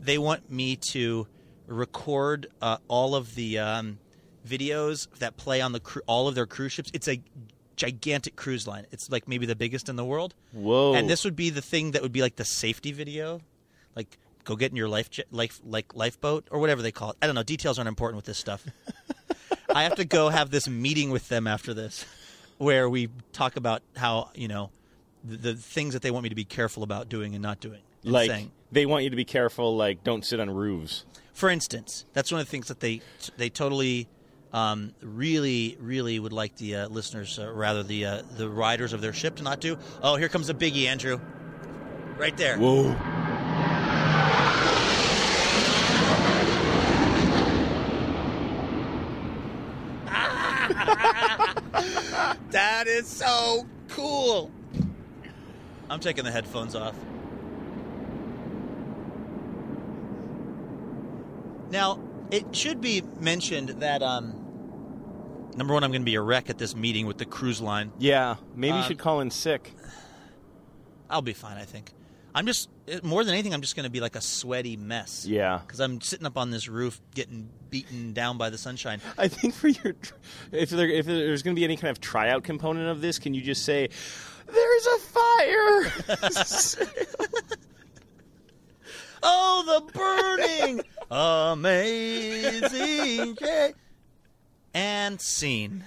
They 0.00 0.18
want 0.18 0.50
me 0.50 0.76
to 0.90 1.26
record 1.66 2.48
uh, 2.60 2.78
all 2.88 3.14
of 3.14 3.34
the 3.34 3.58
um, 3.58 3.98
videos 4.46 5.08
that 5.18 5.36
play 5.36 5.60
on 5.60 5.72
the 5.72 5.80
cru- 5.80 6.02
all 6.06 6.28
of 6.28 6.34
their 6.34 6.46
cruise 6.46 6.72
ships. 6.72 6.90
It's 6.92 7.08
a 7.08 7.20
gigantic 7.76 8.36
cruise 8.36 8.66
line. 8.66 8.86
It's 8.92 9.10
like 9.10 9.26
maybe 9.26 9.46
the 9.46 9.56
biggest 9.56 9.88
in 9.88 9.96
the 9.96 10.04
world. 10.04 10.34
Whoa. 10.52 10.94
And 10.94 11.08
this 11.08 11.24
would 11.24 11.36
be 11.36 11.50
the 11.50 11.62
thing 11.62 11.92
that 11.92 12.02
would 12.02 12.12
be 12.12 12.22
like 12.22 12.36
the 12.36 12.44
safety 12.44 12.92
video, 12.92 13.40
like 13.96 14.18
go 14.44 14.56
get 14.56 14.70
in 14.70 14.76
your 14.76 14.88
life 14.88 15.10
jet, 15.10 15.26
life 15.30 15.60
like 15.64 15.94
lifeboat 15.94 16.48
or 16.50 16.58
whatever 16.58 16.82
they 16.82 16.92
call 16.92 17.10
it. 17.10 17.16
I 17.22 17.26
don't 17.26 17.34
know. 17.34 17.42
Details 17.42 17.78
aren't 17.78 17.88
important 17.88 18.16
with 18.16 18.26
this 18.26 18.38
stuff. 18.38 18.66
I 19.74 19.84
have 19.84 19.96
to 19.96 20.04
go 20.04 20.28
have 20.28 20.50
this 20.50 20.68
meeting 20.68 21.10
with 21.10 21.28
them 21.28 21.46
after 21.46 21.74
this, 21.74 22.04
where 22.58 22.88
we 22.88 23.08
talk 23.32 23.56
about 23.56 23.82
how 23.96 24.30
you 24.34 24.46
know 24.46 24.70
the, 25.24 25.54
things 25.54 25.94
that 25.94 26.02
they 26.02 26.10
want 26.10 26.24
me 26.24 26.28
to 26.28 26.34
be 26.34 26.44
careful 26.44 26.82
about 26.82 27.08
doing 27.08 27.34
and 27.34 27.42
not 27.42 27.60
doing. 27.60 27.80
and 28.02 28.12
like 28.12 28.30
saying. 28.30 28.50
they 28.70 28.86
want 28.86 29.04
you 29.04 29.10
to 29.10 29.16
be 29.16 29.24
careful. 29.24 29.76
Like, 29.76 30.04
don't 30.04 30.24
sit 30.24 30.40
on 30.40 30.50
roofs. 30.50 31.04
For 31.32 31.50
instance, 31.50 32.04
that's 32.12 32.30
one 32.30 32.40
of 32.40 32.46
the 32.46 32.50
things 32.50 32.68
that 32.68 32.80
they 32.80 33.00
they 33.36 33.50
totally, 33.50 34.08
um, 34.52 34.94
really, 35.02 35.76
really 35.80 36.20
would 36.20 36.32
like 36.32 36.56
the 36.56 36.76
uh, 36.76 36.88
listeners, 36.88 37.38
uh, 37.38 37.50
rather 37.52 37.82
the 37.82 38.06
uh, 38.06 38.22
the 38.36 38.48
riders 38.48 38.92
of 38.92 39.00
their 39.00 39.12
ship, 39.12 39.36
to 39.36 39.42
not 39.42 39.60
do. 39.60 39.76
Oh, 40.02 40.16
here 40.16 40.28
comes 40.28 40.48
a 40.48 40.54
biggie, 40.54 40.86
Andrew. 40.86 41.20
Right 42.16 42.36
there. 42.36 42.56
Whoa. 42.58 42.94
That 52.50 52.86
is 52.86 53.08
so 53.08 53.66
cool. 53.88 54.50
I'm 55.94 56.00
taking 56.00 56.24
the 56.24 56.32
headphones 56.32 56.74
off. 56.74 56.96
Now, 61.70 62.00
it 62.30 62.54
should 62.54 62.80
be 62.80 63.02
mentioned 63.20 63.68
that 63.80 64.02
um, 64.02 64.30
number 65.56 65.72
one, 65.72 65.84
I'm 65.84 65.90
going 65.92 66.02
to 66.02 66.06
be 66.06 66.16
a 66.16 66.20
wreck 66.20 66.50
at 66.50 66.58
this 66.58 66.74
meeting 66.74 67.06
with 67.06 67.18
the 67.18 67.24
cruise 67.24 67.60
line. 67.60 67.92
Yeah, 67.98 68.36
maybe 68.54 68.74
you 68.76 68.82
Uh, 68.82 68.86
should 68.86 68.98
call 68.98 69.20
in 69.20 69.30
sick. 69.30 69.72
I'll 71.08 71.22
be 71.22 71.32
fine, 71.32 71.56
I 71.58 71.64
think. 71.64 71.92
I'm 72.34 72.46
just 72.46 72.68
more 73.04 73.22
than 73.22 73.32
anything, 73.32 73.54
I'm 73.54 73.60
just 73.60 73.76
going 73.76 73.84
to 73.84 73.90
be 73.90 74.00
like 74.00 74.16
a 74.16 74.20
sweaty 74.20 74.76
mess. 74.76 75.24
Yeah. 75.24 75.60
because 75.64 75.78
I'm 75.78 76.00
sitting 76.00 76.26
up 76.26 76.36
on 76.36 76.50
this 76.50 76.66
roof, 76.68 77.00
getting 77.14 77.48
beaten 77.70 78.12
down 78.12 78.36
by 78.36 78.50
the 78.50 78.58
sunshine. 78.58 79.00
I 79.16 79.28
think 79.28 79.54
for 79.54 79.68
your 79.68 79.94
if 80.50 80.70
there 80.70 80.88
if 80.88 81.06
there's 81.06 81.44
going 81.44 81.54
to 81.54 81.60
be 81.60 81.64
any 81.64 81.76
kind 81.76 81.92
of 81.92 82.00
tryout 82.00 82.42
component 82.42 82.88
of 82.88 83.00
this, 83.00 83.20
can 83.20 83.34
you 83.34 83.40
just 83.42 83.64
say 83.64 83.90
there's 84.46 84.86
a 84.86 84.98
fire? 84.98 85.92
Oh, 89.26 89.64
the 89.64 89.80
burning, 89.98 90.82
amazing, 91.10 91.78
and 94.74 95.18
scene. 95.18 95.82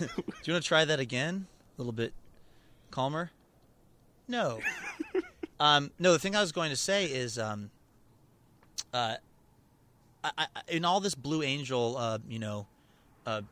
Do 0.00 0.08
you 0.44 0.52
want 0.52 0.64
to 0.64 0.68
try 0.68 0.84
that 0.84 0.98
again? 0.98 1.46
A 1.78 1.80
little 1.80 1.92
bit 1.92 2.12
calmer. 2.90 3.30
No. 4.26 4.58
um, 5.60 5.92
no, 6.00 6.12
the 6.12 6.18
thing 6.18 6.34
I 6.34 6.40
was 6.40 6.50
going 6.50 6.70
to 6.70 6.76
say 6.76 7.04
is, 7.04 7.38
um, 7.38 7.70
uh, 8.92 9.14
I, 10.24 10.30
I, 10.36 10.46
in 10.66 10.84
all 10.84 10.98
this 10.98 11.14
Blue 11.14 11.44
Angel, 11.44 11.96
uh, 11.96 12.18
you 12.28 12.40
know, 12.40 12.66
uh, 13.24 13.42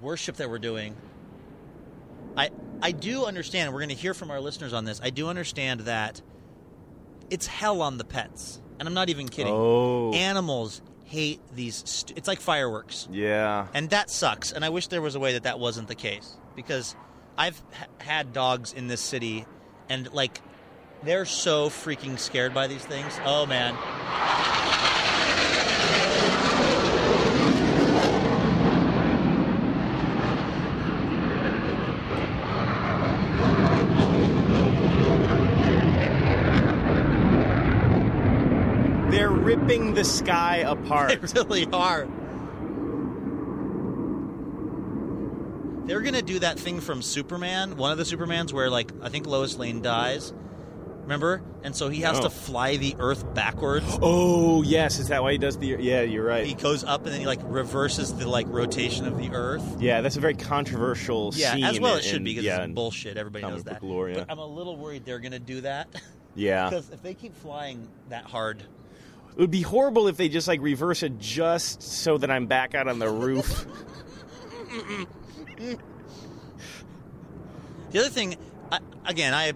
worship 0.00 0.34
that 0.38 0.50
we're 0.50 0.58
doing, 0.58 0.96
I 2.36 2.50
I 2.82 2.92
do 2.92 3.24
understand. 3.24 3.72
We're 3.72 3.80
going 3.80 3.90
to 3.90 3.94
hear 3.94 4.14
from 4.14 4.30
our 4.30 4.40
listeners 4.40 4.72
on 4.72 4.84
this. 4.84 5.00
I 5.02 5.10
do 5.10 5.28
understand 5.28 5.80
that 5.80 6.22
it's 7.30 7.46
hell 7.46 7.82
on 7.82 7.98
the 7.98 8.04
pets, 8.04 8.60
and 8.78 8.88
I'm 8.88 8.94
not 8.94 9.08
even 9.08 9.28
kidding. 9.28 9.52
Oh. 9.54 10.12
Animals 10.12 10.82
hate 11.04 11.40
these. 11.54 11.82
St- 11.86 12.16
it's 12.16 12.28
like 12.28 12.40
fireworks, 12.40 13.08
yeah. 13.10 13.66
and 13.74 13.90
that 13.90 14.10
sucks. 14.10 14.52
And 14.52 14.64
I 14.64 14.68
wish 14.68 14.86
there 14.88 15.02
was 15.02 15.14
a 15.14 15.20
way 15.20 15.34
that 15.34 15.42
that 15.42 15.58
wasn't 15.58 15.88
the 15.88 15.94
case 15.94 16.36
because 16.54 16.94
I've 17.36 17.60
ha- 17.72 17.86
had 17.98 18.32
dogs 18.32 18.72
in 18.72 18.86
this 18.86 19.00
city, 19.00 19.44
and 19.88 20.12
like 20.12 20.40
they're 21.02 21.24
so 21.24 21.68
freaking 21.68 22.18
scared 22.18 22.54
by 22.54 22.66
these 22.66 22.84
things. 22.84 23.18
Oh 23.24 23.46
man. 23.46 23.76
Ripping 39.44 39.94
the 39.94 40.04
sky 40.04 40.58
apart. 40.58 41.10
They 41.20 41.40
really 41.40 41.66
are. 41.72 42.06
they're 45.86 46.00
gonna 46.02 46.22
do 46.22 46.38
that 46.38 46.58
thing 46.58 46.80
from 46.80 47.02
Superman, 47.02 47.76
one 47.76 47.90
of 47.90 47.98
the 47.98 48.04
Supermans, 48.04 48.52
where 48.52 48.70
like 48.70 48.92
I 49.02 49.08
think 49.08 49.26
Lois 49.26 49.56
Lane 49.56 49.82
dies. 49.82 50.32
Remember? 51.02 51.42
And 51.64 51.74
so 51.74 51.88
he 51.88 52.02
has 52.02 52.18
Oh. 52.20 52.24
to 52.24 52.30
fly 52.30 52.76
the 52.76 52.94
Earth 53.00 53.34
backwards. 53.34 53.98
Oh 54.00 54.62
yes, 54.62 55.00
is 55.00 55.08
that 55.08 55.22
why 55.22 55.32
he 55.32 55.38
does 55.38 55.58
the? 55.58 55.76
Yeah, 55.80 56.02
you're 56.02 56.24
right. 56.24 56.46
He 56.46 56.54
goes 56.54 56.84
up 56.84 57.04
and 57.04 57.12
then 57.12 57.20
he 57.20 57.26
like 57.26 57.40
reverses 57.42 58.14
the 58.14 58.28
like 58.28 58.46
rotation 58.48 59.06
of 59.06 59.18
the 59.18 59.30
Earth. 59.32 59.76
yeah, 59.80 60.00
that's 60.02 60.16
a 60.16 60.20
very 60.20 60.34
controversial 60.34 61.32
Yeah, 61.34 61.54
scene. 61.54 61.64
as 61.64 61.80
well 61.80 61.96
it 61.96 62.04
in- 62.04 62.10
should 62.10 62.22
be 62.24 62.30
because 62.32 62.44
yeah, 62.44 62.62
it's 62.62 62.72
bullshit. 62.72 63.16
Everybody 63.16 63.44
knows 63.46 63.64
that. 63.64 63.82
lore, 63.82 64.08
yeah. 64.10 64.18
But 64.18 64.26
I'm 64.30 64.38
a 64.38 64.46
little 64.46 64.76
worried 64.76 65.04
they're 65.04 65.18
gonna 65.18 65.40
do 65.40 65.62
that 65.62 65.88
Yeah, 66.36 66.68
because 66.70 66.90
if 66.90 67.02
they 67.02 67.14
keep 67.14 67.34
flying 67.34 67.88
that 68.10 68.24
hard, 68.26 68.62
it 69.34 69.40
would 69.40 69.50
be 69.50 69.62
horrible 69.62 70.06
if 70.08 70.16
they 70.16 70.28
just 70.28 70.48
like 70.48 70.60
reverse 70.60 71.02
it 71.02 71.18
just 71.18 71.82
so 71.82 72.18
that 72.18 72.30
I'm 72.30 72.46
back 72.46 72.74
out 72.74 72.88
on 72.88 72.98
the 72.98 73.08
roof. 73.08 73.66
The 77.90 77.98
other 77.98 78.08
thing, 78.08 78.36
I, 78.70 78.78
again, 79.04 79.34
I 79.34 79.52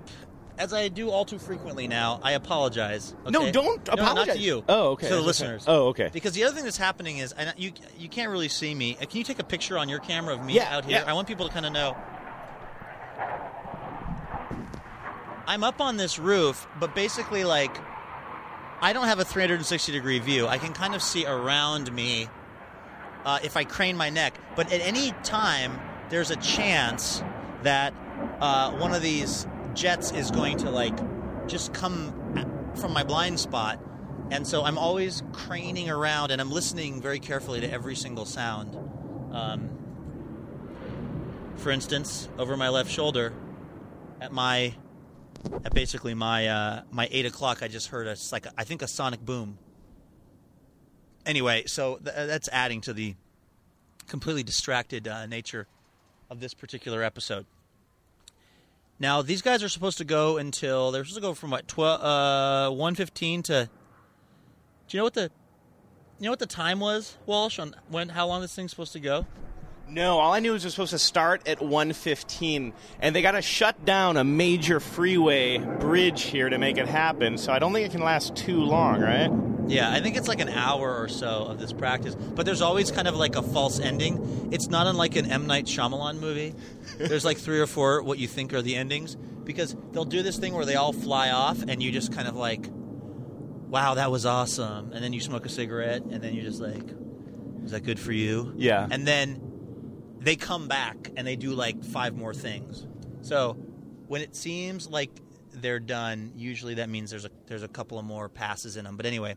as 0.59 0.73
I 0.73 0.89
do 0.89 1.11
all 1.11 1.25
too 1.25 1.39
frequently 1.39 1.87
now, 1.89 2.21
I 2.23 2.33
apologize. 2.33 3.15
okay? 3.23 3.31
No, 3.31 3.51
don't 3.53 3.87
No, 3.87 3.95
not 3.95 4.11
apologize. 4.11 4.35
to 4.37 4.41
you. 4.41 4.65
Oh, 4.69 4.91
okay. 4.91 5.09
To 5.09 5.15
the 5.17 5.21
listeners. 5.21 5.65
Oh, 5.69 5.87
okay. 5.89 6.11
Because 6.13 6.33
the 6.33 6.45
other 6.45 6.55
thing 6.55 6.65
that's 6.65 6.77
happening 6.77 7.19
is, 7.19 7.33
and 7.33 7.53
you 7.57 7.73
you 7.99 8.09
can't 8.09 8.31
really 8.31 8.49
see 8.49 8.75
me. 8.75 8.97
Uh, 9.01 9.07
Can 9.07 9.19
you 9.19 9.25
take 9.25 9.39
a 9.39 9.45
picture 9.45 9.79
on 9.79 9.89
your 9.89 9.99
camera 10.01 10.35
of 10.35 10.45
me 10.45 10.55
Yeah, 10.55 10.77
out 10.77 10.85
here? 10.85 10.99
yeah. 10.99 11.11
I 11.11 11.13
want 11.13 11.29
people 11.29 11.47
to 11.47 11.53
kind 11.53 11.67
of 11.67 11.73
know. 11.73 11.97
I'm 15.47 15.63
up 15.63 15.81
on 15.81 15.97
this 15.97 16.19
roof, 16.19 16.67
but 16.81 16.95
basically, 16.95 17.45
like, 17.45 17.77
I 18.81 18.93
don't 18.93 19.07
have 19.07 19.19
a 19.19 19.25
360 19.25 19.93
degree 19.93 20.19
view. 20.19 20.47
I 20.47 20.59
can 20.59 20.73
kind 20.73 20.95
of 20.95 21.03
see 21.03 21.27
around 21.27 21.93
me 21.93 22.29
uh, 23.25 23.39
if 23.43 23.57
I 23.57 23.65
crane 23.65 23.97
my 23.97 24.11
neck. 24.11 24.39
But 24.57 24.73
at 24.73 24.81
any 24.81 25.13
time, 25.23 25.79
there's 26.11 26.31
a 26.31 26.37
chance 26.37 27.23
that 27.63 27.95
uh, 28.41 28.73
one 28.73 28.95
of 28.95 29.03
these 29.03 29.47
jets 29.75 30.13
is 30.13 30.31
going 30.31 30.59
to 30.59 30.71
like 30.71 30.97
just 31.49 31.73
come 31.73 32.73
from 32.75 32.93
my 32.93 33.05
blind 33.05 33.41
spot. 33.41 33.81
And 34.31 34.47
so 34.47 34.65
I'm 34.65 34.79
always 34.79 35.23
craning 35.33 35.91
around 35.91 36.31
and 36.31 36.41
I'm 36.41 36.51
listening 36.51 37.01
very 37.01 37.21
carefully 37.21 37.61
to 37.61 37.71
every 37.71 37.95
single 37.95 38.25
sound. 38.25 38.77
Um, 39.33 39.71
for 41.57 41.71
instance, 41.71 42.29
over 42.39 42.57
my 42.57 42.69
left 42.69 42.91
shoulder, 42.91 43.33
at 44.21 44.33
my, 44.33 44.75
at 45.65 45.75
basically 45.75 46.15
my 46.15 46.49
uh, 46.49 46.83
my 46.91 47.09
eight 47.11 47.27
o'clock, 47.27 47.63
I 47.63 47.69
just 47.69 47.89
heard 47.89 48.07
a 48.07 48.17
like 48.33 48.47
I 48.57 48.65
think 48.65 48.83
a 48.83 48.89
sonic 48.89 49.25
boom. 49.25 49.59
Anyway, 51.27 51.65
so 51.67 51.97
th- 51.97 52.15
that's 52.15 52.49
adding 52.53 52.81
to 52.83 52.93
the 52.93 53.15
completely 54.07 54.43
distracted 54.43 55.09
uh, 55.09 55.27
nature 55.27 55.67
of 56.31 56.41
this 56.41 56.55
particular 56.55 57.03
episode. 57.03 57.47
Now 58.99 59.23
these 59.23 59.43
guys 59.43 59.63
are 59.63 59.69
supposed 59.69 59.99
to 59.99 60.05
go 60.05 60.37
until 60.37 60.91
they're 60.91 61.05
supposed 61.05 61.17
to 61.17 61.23
go 61.23 61.35
from 61.35 61.51
what 61.51 61.67
twelve 61.67 62.01
uh 62.03 62.75
one 62.75 62.95
fifteen 62.95 63.43
to. 63.45 63.69
Do 64.89 64.97
you 64.97 65.01
know 65.01 65.05
what 65.05 65.15
the, 65.15 65.31
you 66.19 66.25
know 66.25 66.31
what 66.31 66.39
the 66.39 66.47
time 66.47 66.79
was, 66.79 67.17
Walsh? 67.25 67.59
On 67.59 67.75
when 67.89 68.11
how 68.11 68.27
long 68.27 68.43
this 68.43 68.55
thing's 68.55 68.71
supposed 68.71 68.93
to 68.93 69.01
go? 69.01 69.27
No, 69.89 70.19
all 70.19 70.33
I 70.33 70.41
knew 70.41 70.53
was 70.53 70.65
it 70.65 70.69
was 70.69 70.75
supposed 70.75 70.91
to 70.93 70.99
start 70.99 71.47
at 71.47 71.59
1:15, 71.61 72.73
and 73.01 73.15
they 73.15 73.23
got 73.23 73.33
to 73.33 73.43
shut 73.43 73.85
down 73.85 74.17
a 74.17 74.25
major 74.25 74.81
freeway 74.81 75.59
bridge 75.59 76.23
here 76.23 76.49
to 76.49 76.59
make 76.59 76.79
it 76.79 76.89
happen. 76.89 77.39
So 77.39 77.53
I 77.53 77.59
don't 77.59 77.73
think 77.73 77.87
it 77.87 77.93
can 77.93 78.03
last 78.03 78.35
too 78.35 78.63
long, 78.63 79.01
right? 79.01 79.31
Yeah, 79.67 79.91
I 79.91 80.01
think 80.01 80.17
it's 80.17 80.29
like 80.29 80.41
an 80.41 80.49
hour 80.49 80.97
or 80.97 81.09
so 81.09 81.45
of 81.45 81.59
this 81.59 81.73
practice, 81.73 82.15
but 82.15 82.45
there's 82.45 82.61
always 82.61 82.91
kind 82.91 83.09
of 83.09 83.15
like 83.17 83.37
a 83.37 83.43
false 83.43 83.79
ending. 83.79 84.49
It's 84.53 84.69
not 84.69 84.87
unlike 84.87 85.17
an 85.17 85.31
M 85.31 85.47
Night 85.47 85.67
Shyamalan 85.67 86.19
movie. 86.19 86.55
There's 86.99 87.25
like 87.25 87.39
three 87.39 87.61
or 87.61 87.67
four 87.67 88.03
what 88.03 88.19
you 88.19 88.27
think 88.29 88.53
are 88.53 88.63
the 88.63 88.77
endings 88.77 89.17
because 89.45 89.77
they'll 89.93 90.05
do 90.05 90.23
this 90.23 90.39
thing 90.39 90.55
where 90.55 90.65
they 90.65 90.75
all 90.77 90.93
fly 90.93 91.31
off 91.31 91.63
and 91.67 91.83
you 91.83 91.93
just 91.93 92.13
kind 92.13 92.27
of 92.29 92.37
like, 92.37 92.69
wow, 93.69 93.95
that 93.95 94.11
was 94.11 94.27
awesome, 94.27 94.93
and 94.93 95.03
then 95.05 95.13
you 95.13 95.21
smoke 95.21 95.45
a 95.47 95.49
cigarette 95.51 96.03
and 96.03 96.23
then 96.23 96.35
you're 96.35 96.45
just 96.45 96.61
like, 96.61 96.83
is 97.65 97.71
that 97.71 97.81
good 97.85 97.99
for 97.99 98.13
you? 98.13 98.53
Yeah. 98.57 98.87
and 98.91 99.07
then 99.07 99.41
they 100.25 100.37
come 100.37 100.69
back 100.69 101.11
and 101.17 101.27
they 101.27 101.37
do 101.37 101.53
like 101.53 101.85
five 101.85 102.17
more 102.17 102.35
things. 102.35 102.87
So 103.23 103.55
when 104.09 104.23
it 104.23 104.35
seems 104.35 104.89
like 104.89 105.11
they're 105.53 105.81
done, 105.81 106.33
usually 106.37 106.75
that 106.75 106.89
means 106.89 107.11
there's 107.11 107.25
a 107.27 107.31
there's 107.47 107.63
a 107.63 107.69
couple 107.69 107.99
of 107.99 108.05
more 108.05 108.29
passes 108.29 108.77
in 108.77 108.85
them. 108.85 108.97
But 108.97 109.07
anyway, 109.07 109.37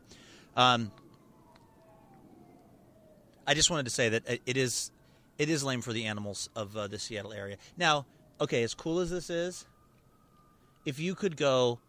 um, 0.55 0.91
I 3.45 3.53
just 3.53 3.69
wanted 3.69 3.83
to 3.83 3.91
say 3.91 4.09
that 4.09 4.23
it- 4.45 4.57
is 4.57 4.91
it 5.38 5.49
is 5.49 5.63
lame 5.63 5.81
for 5.81 5.93
the 5.93 6.05
animals 6.05 6.49
of 6.55 6.75
uh, 6.75 6.88
the 6.88 6.97
Seattle 6.97 7.31
area. 7.33 7.57
Now, 7.77 8.07
okay, 8.41 8.63
as 8.63 8.73
cool 8.73 8.99
as 8.99 9.11
this 9.11 9.29
is, 9.29 9.65
if 10.85 10.99
you 10.99 11.13
could 11.13 11.38
go 11.38 11.79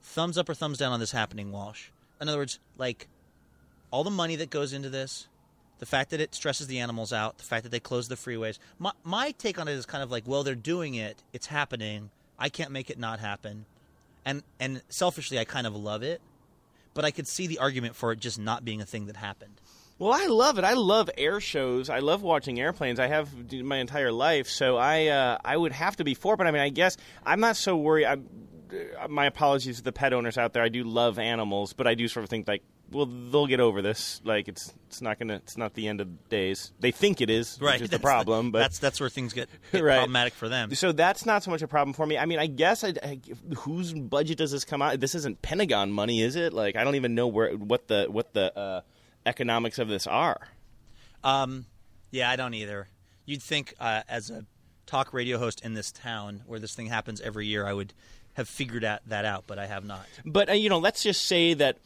thumbs 0.00 0.36
up 0.36 0.48
or 0.48 0.54
thumbs 0.54 0.78
down 0.78 0.90
on 0.92 0.98
this 0.98 1.12
happening, 1.12 1.52
Walsh. 1.52 1.90
In 2.20 2.28
other 2.28 2.38
words, 2.38 2.58
like 2.76 3.08
all 3.90 4.04
the 4.04 4.10
money 4.10 4.36
that 4.36 4.50
goes 4.50 4.72
into 4.72 4.88
this, 4.90 5.28
the 5.82 5.86
fact 5.86 6.10
that 6.10 6.20
it 6.20 6.32
stresses 6.32 6.68
the 6.68 6.78
animals 6.78 7.12
out, 7.12 7.38
the 7.38 7.42
fact 7.42 7.64
that 7.64 7.70
they 7.70 7.80
close 7.80 8.06
the 8.06 8.14
freeways. 8.14 8.60
My, 8.78 8.92
my 9.02 9.32
take 9.32 9.58
on 9.58 9.66
it 9.66 9.72
is 9.72 9.84
kind 9.84 10.00
of 10.00 10.12
like, 10.12 10.22
well, 10.28 10.44
they're 10.44 10.54
doing 10.54 10.94
it, 10.94 11.20
it's 11.32 11.48
happening. 11.48 12.10
I 12.38 12.50
can't 12.50 12.70
make 12.70 12.88
it 12.88 13.00
not 13.00 13.18
happen, 13.18 13.64
and 14.24 14.44
and 14.60 14.80
selfishly, 14.90 15.40
I 15.40 15.44
kind 15.44 15.66
of 15.66 15.74
love 15.74 16.04
it, 16.04 16.20
but 16.94 17.04
I 17.04 17.10
could 17.10 17.26
see 17.26 17.48
the 17.48 17.58
argument 17.58 17.96
for 17.96 18.12
it 18.12 18.20
just 18.20 18.38
not 18.38 18.64
being 18.64 18.80
a 18.80 18.86
thing 18.86 19.06
that 19.06 19.16
happened. 19.16 19.60
Well, 19.98 20.12
I 20.12 20.26
love 20.26 20.56
it. 20.56 20.62
I 20.62 20.74
love 20.74 21.10
air 21.18 21.40
shows. 21.40 21.90
I 21.90 21.98
love 21.98 22.22
watching 22.22 22.60
airplanes. 22.60 23.00
I 23.00 23.08
have 23.08 23.52
my 23.52 23.78
entire 23.78 24.12
life, 24.12 24.46
so 24.46 24.76
I 24.76 25.08
uh, 25.08 25.38
I 25.44 25.56
would 25.56 25.72
have 25.72 25.96
to 25.96 26.04
be 26.04 26.14
for. 26.14 26.36
But 26.36 26.46
I 26.46 26.52
mean, 26.52 26.62
I 26.62 26.68
guess 26.68 26.96
I'm 27.26 27.40
not 27.40 27.56
so 27.56 27.76
worried. 27.76 28.06
I'm, 28.06 28.28
uh, 28.72 29.08
my 29.08 29.26
apologies 29.26 29.78
to 29.78 29.82
the 29.82 29.90
pet 29.90 30.12
owners 30.12 30.38
out 30.38 30.52
there. 30.52 30.62
I 30.62 30.68
do 30.68 30.84
love 30.84 31.18
animals, 31.18 31.72
but 31.72 31.88
I 31.88 31.94
do 31.94 32.06
sort 32.06 32.22
of 32.22 32.30
think 32.30 32.46
like, 32.46 32.62
well, 32.90 33.06
they'll 33.06 33.46
get 33.46 33.60
over 33.60 33.80
this. 33.82 34.20
Like 34.24 34.48
it's 34.48 34.72
it's 34.88 35.00
not 35.00 35.18
gonna 35.18 35.36
it's 35.36 35.56
not 35.56 35.74
the 35.74 35.88
end 35.88 36.00
of 36.00 36.28
days. 36.28 36.72
They 36.80 36.90
think 36.90 37.20
it 37.20 37.30
is, 37.30 37.58
Right, 37.60 37.74
which 37.80 37.82
is 37.84 37.90
the 37.90 37.98
problem. 38.10 38.50
but 38.50 38.58
that's 38.60 38.78
that's 38.78 39.00
where 39.00 39.08
things 39.08 39.32
get, 39.32 39.48
get 39.72 39.82
Right. 39.82 39.96
problematic 39.96 40.34
for 40.34 40.48
them. 40.48 40.74
so 40.74 40.92
that's 40.92 41.24
not 41.24 41.42
so 41.42 41.50
much 41.50 41.62
a 41.62 41.68
problem 41.68 41.94
for 41.94 42.06
me. 42.06 42.18
I 42.18 42.26
mean, 42.26 42.38
I 42.38 42.46
guess 42.46 42.84
I, 42.84 42.94
I, 43.02 43.18
whose 43.56 43.92
budget 43.94 44.38
does 44.38 44.50
this 44.50 44.64
come 44.64 44.82
out? 44.82 45.00
This 45.00 45.14
isn't 45.14 45.40
Pentagon 45.42 45.90
money, 45.92 46.20
is 46.22 46.36
it? 46.36 46.52
Like 46.52 46.76
I 46.76 46.84
don't 46.84 46.96
even 46.96 47.14
know 47.14 47.28
where 47.28 47.52
what 47.52 47.88
the 47.88 48.06
what 48.10 48.34
the 48.34 48.56
uh, 48.58 48.80
economics 49.24 49.78
of 49.78 49.88
this 49.88 50.06
are. 50.06 50.48
Um, 51.24 51.66
yeah, 52.10 52.30
I 52.30 52.36
don't 52.36 52.54
either. 52.54 52.88
You'd 53.24 53.42
think 53.42 53.74
uh, 53.80 54.02
as 54.08 54.30
a 54.30 54.44
talk 54.86 55.12
radio 55.14 55.38
host 55.38 55.64
in 55.64 55.74
this 55.74 55.92
town 55.92 56.42
where 56.46 56.58
this 56.58 56.74
thing 56.74 56.86
happens 56.88 57.20
every 57.20 57.46
year, 57.46 57.66
I 57.66 57.72
would 57.72 57.94
have 58.34 58.48
figured 58.48 58.82
that, 58.82 59.02
that 59.06 59.24
out, 59.24 59.44
but 59.46 59.58
I 59.58 59.66
have 59.66 59.84
not. 59.84 60.06
But 60.24 60.50
uh, 60.50 60.52
you 60.54 60.68
know, 60.68 60.78
let's 60.78 61.02
just 61.02 61.24
say 61.26 61.54
that 61.54 61.78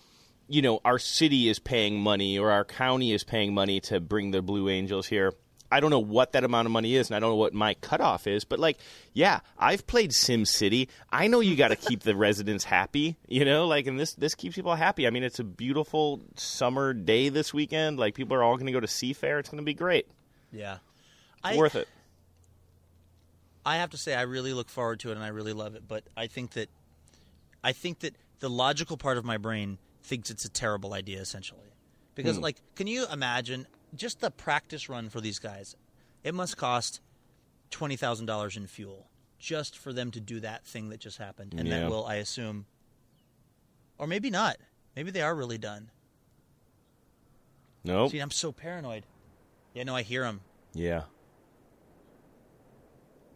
you 0.49 0.62
know 0.62 0.80
our 0.84 0.99
city 0.99 1.49
is 1.49 1.59
paying 1.59 2.01
money 2.01 2.38
or 2.38 2.51
our 2.51 2.64
county 2.64 3.12
is 3.12 3.24
paying 3.24 3.55
money 3.55 3.80
to 3.80 4.01
bring 4.01 4.30
the 4.30 4.42
Blue 4.42 4.68
Angels 4.68 5.07
here. 5.07 5.34
I 5.70 5.80
don't 5.80 5.90
know 5.90 5.99
what 5.99 6.32
that 6.32 6.44
amount 6.44 6.66
of 6.66 6.72
money 6.72 6.94
is, 6.94 7.11
and 7.11 7.16
I 7.16 7.20
don't 7.20 7.30
know 7.30 7.36
what 7.36 7.53
my 7.53 7.74
cutoff 7.74 8.28
is. 8.28 8.44
But 8.44 8.61
like, 8.61 8.78
yeah, 9.14 9.40
I've 9.59 9.84
played 9.86 10.12
Sim 10.12 10.44
City. 10.44 10.88
I 11.11 11.26
know 11.26 11.40
you 11.40 11.57
got 11.57 11.68
to 11.68 11.76
keep 11.76 12.01
the 12.03 12.14
residents 12.16 12.62
happy. 12.62 13.16
You 13.26 13.44
know, 13.44 13.66
like, 13.66 13.88
and 13.88 13.99
this 13.99 14.14
this 14.14 14.34
keeps 14.34 14.55
people 14.55 14.74
happy. 14.76 15.07
I 15.07 15.11
mean, 15.11 15.24
it's 15.24 15.40
a 15.40 15.44
beautiful 15.44 16.20
summer 16.36 16.92
day 16.92 17.30
this 17.30 17.53
weekend. 17.53 17.99
Like, 17.99 18.14
people 18.14 18.36
are 18.36 18.44
all 18.44 18.55
going 18.55 18.66
to 18.66 18.72
go 18.72 18.80
to 18.80 18.86
Seafair. 18.86 19.40
It's 19.40 19.49
going 19.49 19.59
to 19.59 19.64
be 19.64 19.74
great. 19.74 20.07
Yeah. 20.53 20.78
I, 21.42 21.57
worth 21.57 21.74
it. 21.76 21.88
I 23.64 23.76
have 23.76 23.90
to 23.90 23.97
say 23.97 24.14
I 24.14 24.22
really 24.22 24.53
look 24.53 24.68
forward 24.68 25.01
to 25.01 25.11
it 25.11 25.16
and 25.16 25.24
I 25.24 25.28
really 25.28 25.53
love 25.53 25.74
it, 25.74 25.82
but 25.86 26.05
I 26.16 26.28
think 26.28 26.53
that 26.53 26.68
I 27.62 27.72
think 27.72 28.01
that 28.01 28.14
the 28.38 28.49
logical 28.49 28.97
part 28.97 29.18
of 29.18 29.24
my 29.24 29.38
brain 29.38 29.78
thinks 30.07 30.31
it's 30.31 30.45
a 30.45 30.49
terrible 30.49 30.95
idea 30.95 31.21
essentially. 31.21 31.73
Because 32.15 32.37
hmm. 32.37 32.43
like 32.43 32.57
can 32.75 32.87
you 32.87 33.07
imagine 33.13 33.67
just 33.95 34.21
the 34.21 34.31
practice 34.31 34.89
run 34.89 35.09
for 35.09 35.21
these 35.21 35.39
guys? 35.39 35.77
It 36.25 36.35
must 36.35 36.57
cost 36.57 37.01
$20,000 37.71 38.57
in 38.57 38.67
fuel 38.67 39.07
just 39.39 39.79
for 39.79 39.93
them 39.93 40.11
to 40.13 40.21
do 40.21 40.41
that 40.41 40.65
thing 40.65 40.89
that 40.89 41.01
just 41.01 41.19
happened 41.19 41.55
and 41.59 41.69
Yeah. 41.69 41.81
that 41.81 41.91
will 41.91 42.07
I 42.07 42.17
assume 42.17 42.67
or 43.99 44.07
maybe 44.07 44.31
not. 44.31 44.57
Maybe 44.95 45.11
they 45.11 45.23
are 45.23 45.35
really 45.35 45.59
done. 45.59 45.91
Nope. 47.85 48.11
See, 48.11 48.19
I'm 48.19 48.31
so 48.31 48.53
paranoid. 48.53 49.05
Yeah, 49.75 49.85
no, 49.85 49.95
I 49.95 50.03
hear 50.03 50.25
him. 50.25 50.41
Yeah. 50.75 51.03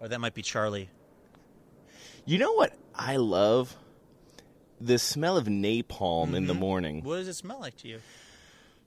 Or 0.01 0.09
that 0.09 0.21
might 0.21 0.35
be 0.35 0.43
Charlie. 0.43 0.89
You 2.25 2.39
know 2.39 2.53
what 2.53 2.75
I 2.95 3.16
love? 3.16 3.77
The 4.81 4.99
smell 4.99 5.37
of 5.37 5.47
napalm 5.47 6.35
in 6.35 6.47
the 6.47 6.53
Mm-hmm. 6.55 6.61
morning. 6.61 7.03
What 7.05 7.16
does 7.16 7.28
it 7.28 7.35
smell 7.35 7.61
like 7.61 7.76
to 7.78 7.89
you? 7.89 8.01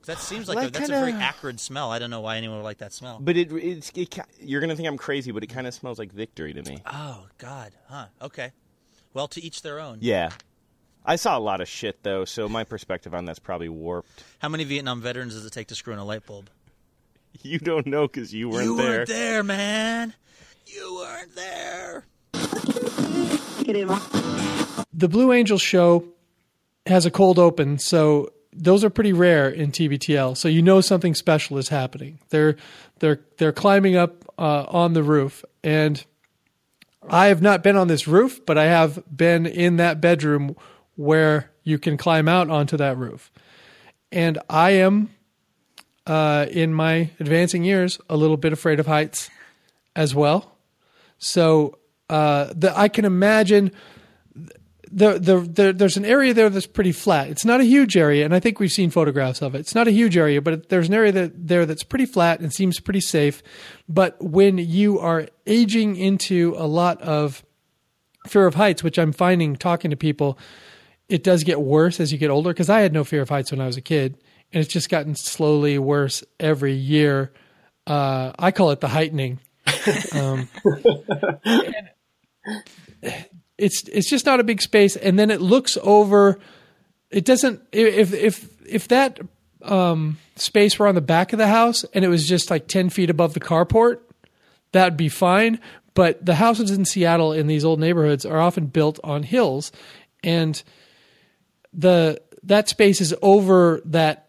That 0.06 0.18
seems 0.18 0.48
like, 0.48 0.56
Like 0.56 0.68
a, 0.68 0.70
that's 0.72 0.86
kinda- 0.90 0.96
a 1.02 1.10
very 1.12 1.12
acrid 1.22 1.58
smell. 1.60 1.90
I 1.90 1.98
don't 1.98 2.10
know 2.10 2.20
why 2.20 2.36
anyone 2.36 2.58
would 2.58 2.64
like 2.64 2.78
that 2.78 2.92
smell. 2.92 3.18
But 3.20 3.36
it, 3.36 3.50
it's 3.52 3.90
it, 3.94 4.18
you're 4.40 4.60
gonna 4.60 4.76
think 4.76 4.86
I'm 4.88 4.98
crazy, 4.98 5.30
but 5.30 5.42
it 5.42 5.46
kind 5.46 5.66
of 5.66 5.72
smells 5.72 5.98
like 5.98 6.12
victory 6.12 6.52
to 6.52 6.62
me. 6.62 6.82
oh 6.92 7.26
God, 7.38 7.72
huh? 7.88 8.06
Okay. 8.20 8.50
Well, 9.14 9.28
to 9.28 9.42
each 9.42 9.62
their 9.62 9.78
own. 9.80 9.98
Yeah, 10.00 10.30
I 11.06 11.16
saw 11.16 11.38
a 11.38 11.40
lot 11.40 11.60
of 11.62 11.68
shit 11.68 12.02
though, 12.02 12.24
so 12.26 12.48
my 12.50 12.64
perspective 12.64 13.14
on 13.14 13.24
that's 13.24 13.38
probably 13.38 13.68
warped. 13.70 14.24
How 14.40 14.48
many 14.50 14.64
Vietnam 14.64 15.00
veterans 15.00 15.34
does 15.34 15.46
it 15.46 15.52
take 15.52 15.68
to 15.68 15.74
screw 15.74 15.92
in 15.94 15.98
a 15.98 16.04
light 16.04 16.26
bulb? 16.26 16.50
You 17.42 17.58
don't 17.58 17.86
know 17.86 18.06
because 18.06 18.32
you 18.34 18.48
weren't 18.48 18.64
you 18.66 18.76
there. 18.76 18.86
You 18.86 18.92
weren't 18.98 19.08
there, 19.08 19.42
man. 19.42 20.14
You 20.66 20.94
weren't 20.96 21.34
there. 21.34 22.04
The 24.92 25.08
Blue 25.08 25.32
Angels 25.32 25.62
show 25.62 26.04
has 26.86 27.06
a 27.06 27.10
cold 27.10 27.38
open, 27.38 27.78
so 27.78 28.30
those 28.52 28.84
are 28.84 28.90
pretty 28.90 29.12
rare 29.12 29.48
in 29.48 29.72
TBTL. 29.72 30.36
So 30.36 30.48
you 30.48 30.62
know 30.62 30.80
something 30.80 31.14
special 31.14 31.58
is 31.58 31.68
happening. 31.68 32.20
They're 32.28 32.56
they're 33.00 33.20
they're 33.38 33.52
climbing 33.52 33.96
up 33.96 34.24
uh, 34.38 34.64
on 34.68 34.92
the 34.92 35.02
roof, 35.02 35.44
and 35.62 36.04
I 37.08 37.26
have 37.26 37.42
not 37.42 37.62
been 37.62 37.76
on 37.76 37.88
this 37.88 38.06
roof, 38.06 38.44
but 38.46 38.56
I 38.56 38.64
have 38.64 39.02
been 39.14 39.46
in 39.46 39.76
that 39.76 40.00
bedroom 40.00 40.56
where 40.96 41.50
you 41.62 41.78
can 41.78 41.96
climb 41.96 42.28
out 42.28 42.50
onto 42.50 42.76
that 42.76 42.96
roof, 42.96 43.32
and 44.12 44.38
I 44.48 44.70
am 44.72 45.10
uh, 46.06 46.46
in 46.50 46.72
my 46.72 47.10
advancing 47.18 47.64
years 47.64 47.98
a 48.08 48.16
little 48.16 48.36
bit 48.36 48.52
afraid 48.52 48.78
of 48.78 48.86
heights 48.86 49.30
as 49.96 50.14
well. 50.14 50.56
So 51.18 51.78
uh, 52.08 52.52
the, 52.54 52.72
I 52.76 52.88
can 52.88 53.04
imagine 53.04 53.72
the, 54.94 55.18
the, 55.18 55.40
the, 55.40 55.72
there's 55.72 55.96
an 55.96 56.04
area 56.04 56.32
there 56.32 56.48
that's 56.48 56.66
pretty 56.66 56.92
flat. 56.92 57.28
It's 57.28 57.44
not 57.44 57.60
a 57.60 57.64
huge 57.64 57.96
area, 57.96 58.24
and 58.24 58.32
I 58.32 58.38
think 58.38 58.60
we've 58.60 58.70
seen 58.70 58.90
photographs 58.90 59.42
of 59.42 59.56
it. 59.56 59.58
It's 59.58 59.74
not 59.74 59.88
a 59.88 59.90
huge 59.90 60.16
area, 60.16 60.40
but 60.40 60.68
there's 60.68 60.86
an 60.86 60.94
area 60.94 61.10
that, 61.10 61.48
there 61.48 61.66
that's 61.66 61.82
pretty 61.82 62.06
flat 62.06 62.38
and 62.38 62.52
seems 62.52 62.78
pretty 62.78 63.00
safe. 63.00 63.42
But 63.88 64.22
when 64.22 64.56
you 64.56 65.00
are 65.00 65.26
aging 65.46 65.96
into 65.96 66.54
a 66.56 66.66
lot 66.66 67.02
of 67.02 67.44
fear 68.28 68.46
of 68.46 68.54
heights, 68.54 68.84
which 68.84 68.96
I'm 68.96 69.12
finding 69.12 69.56
talking 69.56 69.90
to 69.90 69.96
people, 69.96 70.38
it 71.08 71.24
does 71.24 71.42
get 71.42 71.60
worse 71.60 71.98
as 71.98 72.12
you 72.12 72.18
get 72.18 72.30
older. 72.30 72.50
Because 72.50 72.70
I 72.70 72.80
had 72.80 72.92
no 72.92 73.02
fear 73.02 73.22
of 73.22 73.28
heights 73.28 73.50
when 73.50 73.60
I 73.60 73.66
was 73.66 73.76
a 73.76 73.82
kid, 73.82 74.16
and 74.52 74.62
it's 74.62 74.72
just 74.72 74.90
gotten 74.90 75.16
slowly 75.16 75.76
worse 75.76 76.22
every 76.38 76.74
year. 76.74 77.32
Uh, 77.84 78.32
I 78.38 78.52
call 78.52 78.70
it 78.70 78.80
the 78.80 78.88
heightening. 78.88 79.40
Um, 80.14 80.48
it's 83.58 83.88
it's 83.88 84.08
just 84.08 84.26
not 84.26 84.40
a 84.40 84.44
big 84.44 84.60
space, 84.60 84.96
and 84.96 85.18
then 85.18 85.30
it 85.30 85.40
looks 85.40 85.78
over. 85.82 86.38
It 87.10 87.24
doesn't 87.24 87.62
if 87.72 88.12
if 88.12 88.48
if 88.66 88.88
that 88.88 89.20
um, 89.62 90.18
space 90.36 90.78
were 90.78 90.86
on 90.86 90.94
the 90.94 91.00
back 91.00 91.32
of 91.32 91.38
the 91.38 91.46
house 91.46 91.84
and 91.94 92.04
it 92.04 92.08
was 92.08 92.28
just 92.28 92.50
like 92.50 92.66
ten 92.66 92.90
feet 92.90 93.10
above 93.10 93.34
the 93.34 93.40
carport, 93.40 94.00
that'd 94.72 94.96
be 94.96 95.08
fine. 95.08 95.60
But 95.94 96.24
the 96.24 96.34
houses 96.34 96.72
in 96.72 96.84
Seattle 96.84 97.32
in 97.32 97.46
these 97.46 97.64
old 97.64 97.78
neighborhoods 97.78 98.26
are 98.26 98.40
often 98.40 98.66
built 98.66 98.98
on 99.04 99.22
hills, 99.22 99.70
and 100.22 100.60
the 101.72 102.20
that 102.42 102.68
space 102.68 103.00
is 103.00 103.14
over 103.22 103.80
that 103.86 104.23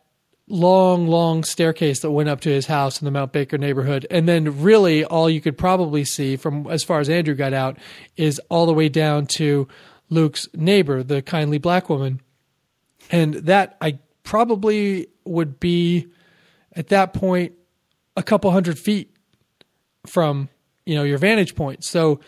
long, 0.47 1.07
long 1.07 1.43
staircase 1.43 2.01
that 2.01 2.11
went 2.11 2.29
up 2.29 2.41
to 2.41 2.49
his 2.49 2.67
house 2.67 3.01
in 3.01 3.05
the 3.05 3.11
Mount 3.11 3.31
Baker 3.31 3.57
neighborhood. 3.57 4.05
And 4.11 4.27
then 4.27 4.61
really 4.61 5.03
all 5.03 5.29
you 5.29 5.41
could 5.41 5.57
probably 5.57 6.05
see 6.05 6.35
from 6.35 6.67
as 6.67 6.83
far 6.83 6.99
as 6.99 7.09
Andrew 7.09 7.35
got 7.35 7.53
out 7.53 7.77
is 8.15 8.39
all 8.49 8.65
the 8.65 8.73
way 8.73 8.89
down 8.89 9.25
to 9.27 9.67
Luke's 10.09 10.47
neighbor, 10.53 11.01
the 11.01 11.21
kindly 11.21 11.57
black 11.57 11.89
woman. 11.89 12.21
And 13.11 13.33
that 13.35 13.77
I 13.81 13.99
probably 14.23 15.07
would 15.25 15.59
be 15.59 16.07
at 16.73 16.89
that 16.89 17.13
point 17.13 17.53
a 18.15 18.23
couple 18.23 18.51
hundred 18.51 18.77
feet 18.77 19.15
from, 20.05 20.49
you 20.85 20.95
know, 20.95 21.03
your 21.03 21.17
vantage 21.17 21.55
point. 21.55 21.83
So 21.83 22.19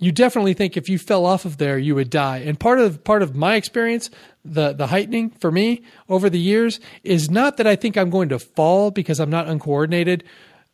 you 0.00 0.12
definitely 0.12 0.54
think 0.54 0.76
if 0.78 0.88
you 0.88 0.98
fell 0.98 1.26
off 1.26 1.44
of 1.44 1.58
there, 1.58 1.78
you 1.78 1.94
would 1.94 2.08
die. 2.08 2.38
And 2.38 2.58
part 2.58 2.80
of 2.80 3.04
part 3.04 3.22
of 3.22 3.36
my 3.36 3.54
experience, 3.56 4.08
the 4.44 4.72
the 4.72 4.86
heightening 4.86 5.30
for 5.30 5.52
me 5.52 5.82
over 6.08 6.30
the 6.30 6.40
years 6.40 6.80
is 7.04 7.30
not 7.30 7.58
that 7.58 7.66
I 7.66 7.76
think 7.76 7.96
I'm 7.96 8.08
going 8.08 8.30
to 8.30 8.38
fall 8.38 8.90
because 8.90 9.20
I'm 9.20 9.28
not 9.28 9.46
uncoordinated, 9.46 10.24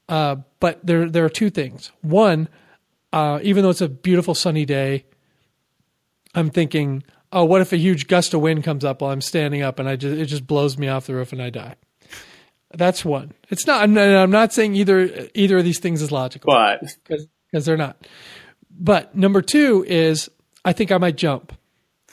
uh, 0.09 0.37
but 0.61 0.79
there 0.87 1.11
there 1.11 1.25
are 1.25 1.29
two 1.29 1.51
things. 1.51 1.91
One, 2.03 2.49
uh, 3.13 3.41
even 3.43 3.65
though 3.65 3.71
it's 3.71 3.81
a 3.81 3.89
beautiful 3.89 4.35
sunny 4.35 4.65
day, 4.65 5.05
I'm 6.37 6.49
thinking, 6.49 7.03
oh, 7.33 7.45
what 7.45 7.61
if 7.61 7.73
a 7.73 7.79
huge 7.79 8.07
gust 8.07 8.33
of 8.33 8.41
wind 8.41 8.63
comes 8.63 8.85
up 8.85 9.03
while 9.03 9.11
I'm 9.11 9.21
standing 9.21 9.61
up 9.61 9.81
and 9.81 9.89
I 9.89 9.97
just 9.97 10.17
it 10.17 10.27
just 10.27 10.47
blows 10.47 10.79
me 10.79 10.87
off 10.87 11.07
the 11.07 11.15
roof 11.15 11.33
and 11.33 11.43
I 11.43 11.51
die. 11.51 11.75
That's 12.73 13.05
one. 13.05 13.33
It's 13.51 13.67
not. 13.67 13.83
I'm, 13.83 13.99
I'm 13.99 14.31
not 14.31 14.53
saying 14.53 14.77
either 14.77 15.29
either 15.35 15.59
of 15.59 15.65
these 15.65 15.81
things 15.81 16.01
is 16.01 16.13
logical, 16.13 16.53
But 16.53 16.81
because 17.51 17.65
they're 17.65 17.77
not. 17.77 18.07
But 18.79 19.17
number 19.17 19.43
two 19.43 19.85
is 19.89 20.29
I 20.65 20.73
think 20.73 20.93
I 20.93 20.99
might 20.99 21.17
jump, 21.17 21.53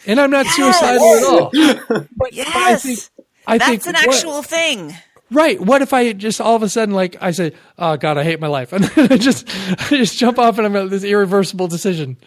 and 0.05 0.19
I'm 0.19 0.31
not 0.31 0.45
suicidal 0.47 1.15
at 1.15 1.23
all. 1.23 1.51
Yes. 2.31 2.47
I 2.55 2.75
think 2.77 2.99
I 3.45 3.57
That's 3.57 3.69
think 3.69 3.87
an 3.87 3.93
what- 4.07 4.15
actual 4.15 4.41
thing. 4.43 4.93
right. 5.31 5.59
What 5.59 5.81
if 5.81 5.91
I 5.93 6.13
just 6.13 6.39
all 6.39 6.55
of 6.55 6.63
a 6.63 6.69
sudden 6.69 6.95
like 6.95 7.17
I 7.21 7.31
say, 7.31 7.51
"Oh 7.77 7.97
God, 7.97 8.17
I 8.17 8.23
hate 8.23 8.39
my 8.39 8.47
life," 8.47 8.71
and 8.73 8.83
then 8.85 9.11
I 9.11 9.17
just 9.17 9.47
I 9.81 9.89
just 9.97 10.17
jump 10.17 10.39
off 10.39 10.57
and 10.57 10.65
I'm 10.65 10.75
at 10.75 10.89
this 10.89 11.03
irreversible 11.03 11.67
decision. 11.67 12.17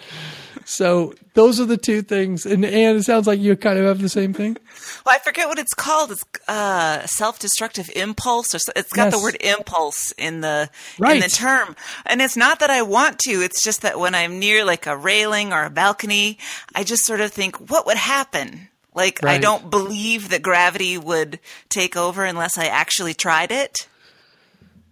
So 0.68 1.14
those 1.34 1.60
are 1.60 1.64
the 1.64 1.76
two 1.76 2.02
things, 2.02 2.44
and 2.44 2.64
and 2.64 2.98
it 2.98 3.04
sounds 3.04 3.28
like 3.28 3.38
you 3.38 3.54
kind 3.54 3.78
of 3.78 3.84
have 3.86 4.00
the 4.00 4.08
same 4.08 4.32
thing. 4.32 4.56
Well, 5.04 5.14
I 5.14 5.18
forget 5.20 5.46
what 5.46 5.60
it's 5.60 5.72
called. 5.72 6.10
It's 6.10 6.24
uh, 6.48 7.06
self-destructive 7.06 7.88
impulse, 7.94 8.52
or 8.52 8.58
it's 8.74 8.92
got 8.92 9.12
the 9.12 9.20
word 9.20 9.36
impulse 9.40 10.12
in 10.18 10.40
the 10.40 10.68
in 10.98 11.20
the 11.20 11.28
term. 11.28 11.76
And 12.04 12.20
it's 12.20 12.36
not 12.36 12.58
that 12.58 12.70
I 12.70 12.82
want 12.82 13.20
to. 13.20 13.30
It's 13.30 13.62
just 13.62 13.82
that 13.82 14.00
when 14.00 14.16
I'm 14.16 14.40
near 14.40 14.64
like 14.64 14.86
a 14.86 14.96
railing 14.96 15.52
or 15.52 15.64
a 15.64 15.70
balcony, 15.70 16.38
I 16.74 16.82
just 16.82 17.04
sort 17.04 17.20
of 17.20 17.32
think, 17.32 17.70
what 17.70 17.86
would 17.86 17.96
happen? 17.96 18.68
Like 18.92 19.22
I 19.24 19.38
don't 19.38 19.70
believe 19.70 20.30
that 20.30 20.42
gravity 20.42 20.98
would 20.98 21.38
take 21.68 21.96
over 21.96 22.24
unless 22.24 22.58
I 22.58 22.66
actually 22.66 23.14
tried 23.14 23.52
it. 23.52 23.86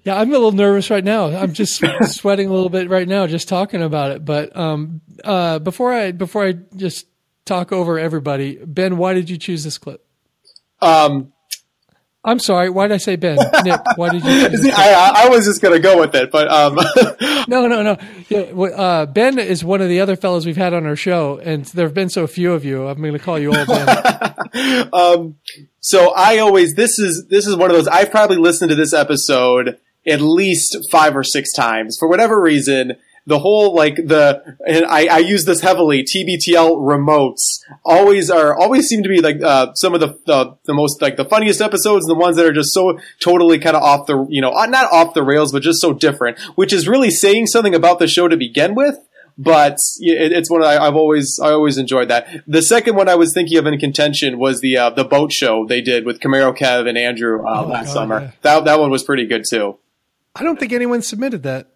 Yeah, 0.04 0.16
I'm 0.20 0.28
a 0.28 0.32
little 0.32 0.52
nervous 0.52 0.90
right 0.90 1.02
now. 1.04 1.26
I'm 1.26 1.54
just 1.54 1.82
sweating 2.04 2.48
a 2.48 2.52
little 2.52 2.68
bit 2.68 2.90
right 2.90 3.08
now 3.08 3.26
just 3.26 3.48
talking 3.48 3.82
about 3.82 4.10
it. 4.12 4.24
But 4.24 4.54
um, 4.56 5.00
uh, 5.24 5.58
before 5.58 5.92
I 5.92 6.12
before 6.12 6.44
I 6.44 6.52
just 6.76 7.06
talk 7.46 7.72
over 7.72 7.98
everybody, 7.98 8.58
Ben, 8.64 8.98
why 8.98 9.14
did 9.14 9.30
you 9.30 9.38
choose 9.38 9.64
this 9.64 9.78
clip? 9.78 10.04
um, 10.82 11.32
I'm 12.26 12.38
sorry. 12.38 12.70
Why 12.70 12.88
did 12.88 12.94
I 12.94 12.98
say 12.98 13.16
Ben? 13.16 13.36
Nick, 13.64 13.80
why 13.96 14.08
did 14.08 14.24
you 14.24 14.48
choose 14.48 14.62
this? 14.62 14.74
I, 14.74 15.26
I 15.26 15.28
was 15.28 15.44
just 15.44 15.60
gonna 15.60 15.78
go 15.78 16.00
with 16.00 16.14
it, 16.14 16.30
but 16.30 16.48
um, 16.50 16.76
No, 17.48 17.66
no, 17.66 17.82
no. 17.82 17.98
Yeah, 18.30 18.38
uh, 18.40 19.04
ben 19.04 19.38
is 19.38 19.62
one 19.62 19.82
of 19.82 19.90
the 19.90 20.00
other 20.00 20.16
fellows 20.16 20.46
we've 20.46 20.56
had 20.56 20.72
on 20.72 20.86
our 20.86 20.96
show, 20.96 21.38
and 21.38 21.66
there 21.66 21.86
have 21.86 21.92
been 21.92 22.08
so 22.08 22.26
few 22.26 22.54
of 22.54 22.64
you. 22.64 22.86
I'm 22.88 22.98
going 22.98 23.12
to 23.12 23.18
call 23.18 23.38
you 23.38 23.52
all 23.52 23.66
Ben. 23.66 25.34
so 25.80 26.14
I 26.14 26.38
always 26.38 26.74
this 26.74 26.98
is 26.98 27.26
this 27.28 27.46
is 27.46 27.56
one 27.56 27.70
of 27.70 27.76
those 27.76 27.88
I've 27.88 28.10
probably 28.10 28.38
listened 28.38 28.70
to 28.70 28.74
this 28.74 28.94
episode 28.94 29.78
at 30.06 30.20
least 30.20 30.76
five 30.90 31.16
or 31.16 31.24
six 31.24 31.52
times 31.52 31.96
for 31.98 32.08
whatever 32.08 32.40
reason. 32.40 32.94
The 33.26 33.38
whole 33.38 33.74
like 33.74 33.96
the 33.96 34.58
and 34.66 34.84
I, 34.84 35.06
I 35.06 35.18
use 35.18 35.46
this 35.46 35.62
heavily. 35.62 36.04
TBTL 36.04 36.76
remotes 36.76 37.58
always 37.82 38.28
are 38.28 38.54
always 38.54 38.86
seem 38.86 39.02
to 39.02 39.08
be 39.08 39.22
like 39.22 39.40
uh, 39.42 39.72
some 39.76 39.94
of 39.94 40.00
the, 40.00 40.18
the 40.26 40.58
the 40.66 40.74
most 40.74 41.00
like 41.00 41.16
the 41.16 41.24
funniest 41.24 41.62
episodes, 41.62 42.04
and 42.04 42.14
the 42.14 42.20
ones 42.20 42.36
that 42.36 42.44
are 42.44 42.52
just 42.52 42.74
so 42.74 42.98
totally 43.20 43.58
kind 43.58 43.76
of 43.76 43.82
off 43.82 44.06
the 44.06 44.26
you 44.28 44.42
know 44.42 44.52
uh, 44.52 44.66
not 44.66 44.92
off 44.92 45.14
the 45.14 45.22
rails, 45.22 45.52
but 45.52 45.62
just 45.62 45.80
so 45.80 45.94
different, 45.94 46.38
which 46.54 46.70
is 46.70 46.86
really 46.86 47.10
saying 47.10 47.46
something 47.46 47.74
about 47.74 47.98
the 47.98 48.06
show 48.06 48.28
to 48.28 48.36
begin 48.36 48.74
with 48.74 48.98
but 49.36 49.78
it, 49.98 50.32
it's 50.32 50.50
one 50.50 50.62
I, 50.62 50.78
I've 50.78 50.94
always 50.96 51.38
I 51.42 51.50
always 51.50 51.78
enjoyed 51.78 52.08
that. 52.08 52.28
The 52.46 52.62
second 52.62 52.96
one 52.96 53.08
I 53.08 53.14
was 53.14 53.32
thinking 53.34 53.58
of 53.58 53.66
in 53.66 53.78
contention 53.78 54.38
was 54.38 54.60
the 54.60 54.76
uh, 54.76 54.90
the 54.90 55.04
boat 55.04 55.32
show 55.32 55.66
they 55.66 55.80
did 55.80 56.04
with 56.04 56.20
Camaro 56.20 56.56
Kev 56.56 56.88
and 56.88 56.96
Andrew 56.96 57.44
uh, 57.44 57.66
last 57.66 57.86
God, 57.86 57.92
summer. 57.92 58.20
yeah. 58.20 58.30
That 58.42 58.64
that 58.64 58.78
one 58.78 58.90
was 58.90 59.02
pretty 59.02 59.26
good 59.26 59.44
too. 59.48 59.78
I 60.34 60.42
don't 60.42 60.58
think 60.58 60.72
anyone 60.72 61.02
submitted 61.02 61.42
that. 61.44 61.68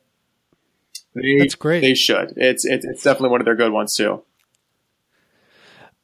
They, 1.14 1.38
That's 1.38 1.54
great. 1.54 1.80
They 1.80 1.94
should. 1.94 2.34
It's, 2.36 2.64
it's 2.64 2.84
it's 2.84 3.02
definitely 3.02 3.30
one 3.30 3.40
of 3.40 3.44
their 3.44 3.56
good 3.56 3.72
ones 3.72 3.94
too. 3.94 4.22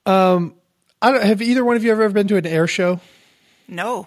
Um, 0.06 0.54
I 1.00 1.12
don't, 1.12 1.22
have 1.22 1.42
either 1.42 1.64
one 1.64 1.76
of 1.76 1.84
you 1.84 1.92
ever 1.92 2.08
been 2.10 2.28
to 2.28 2.36
an 2.36 2.46
air 2.46 2.66
show? 2.66 3.00
No. 3.68 4.06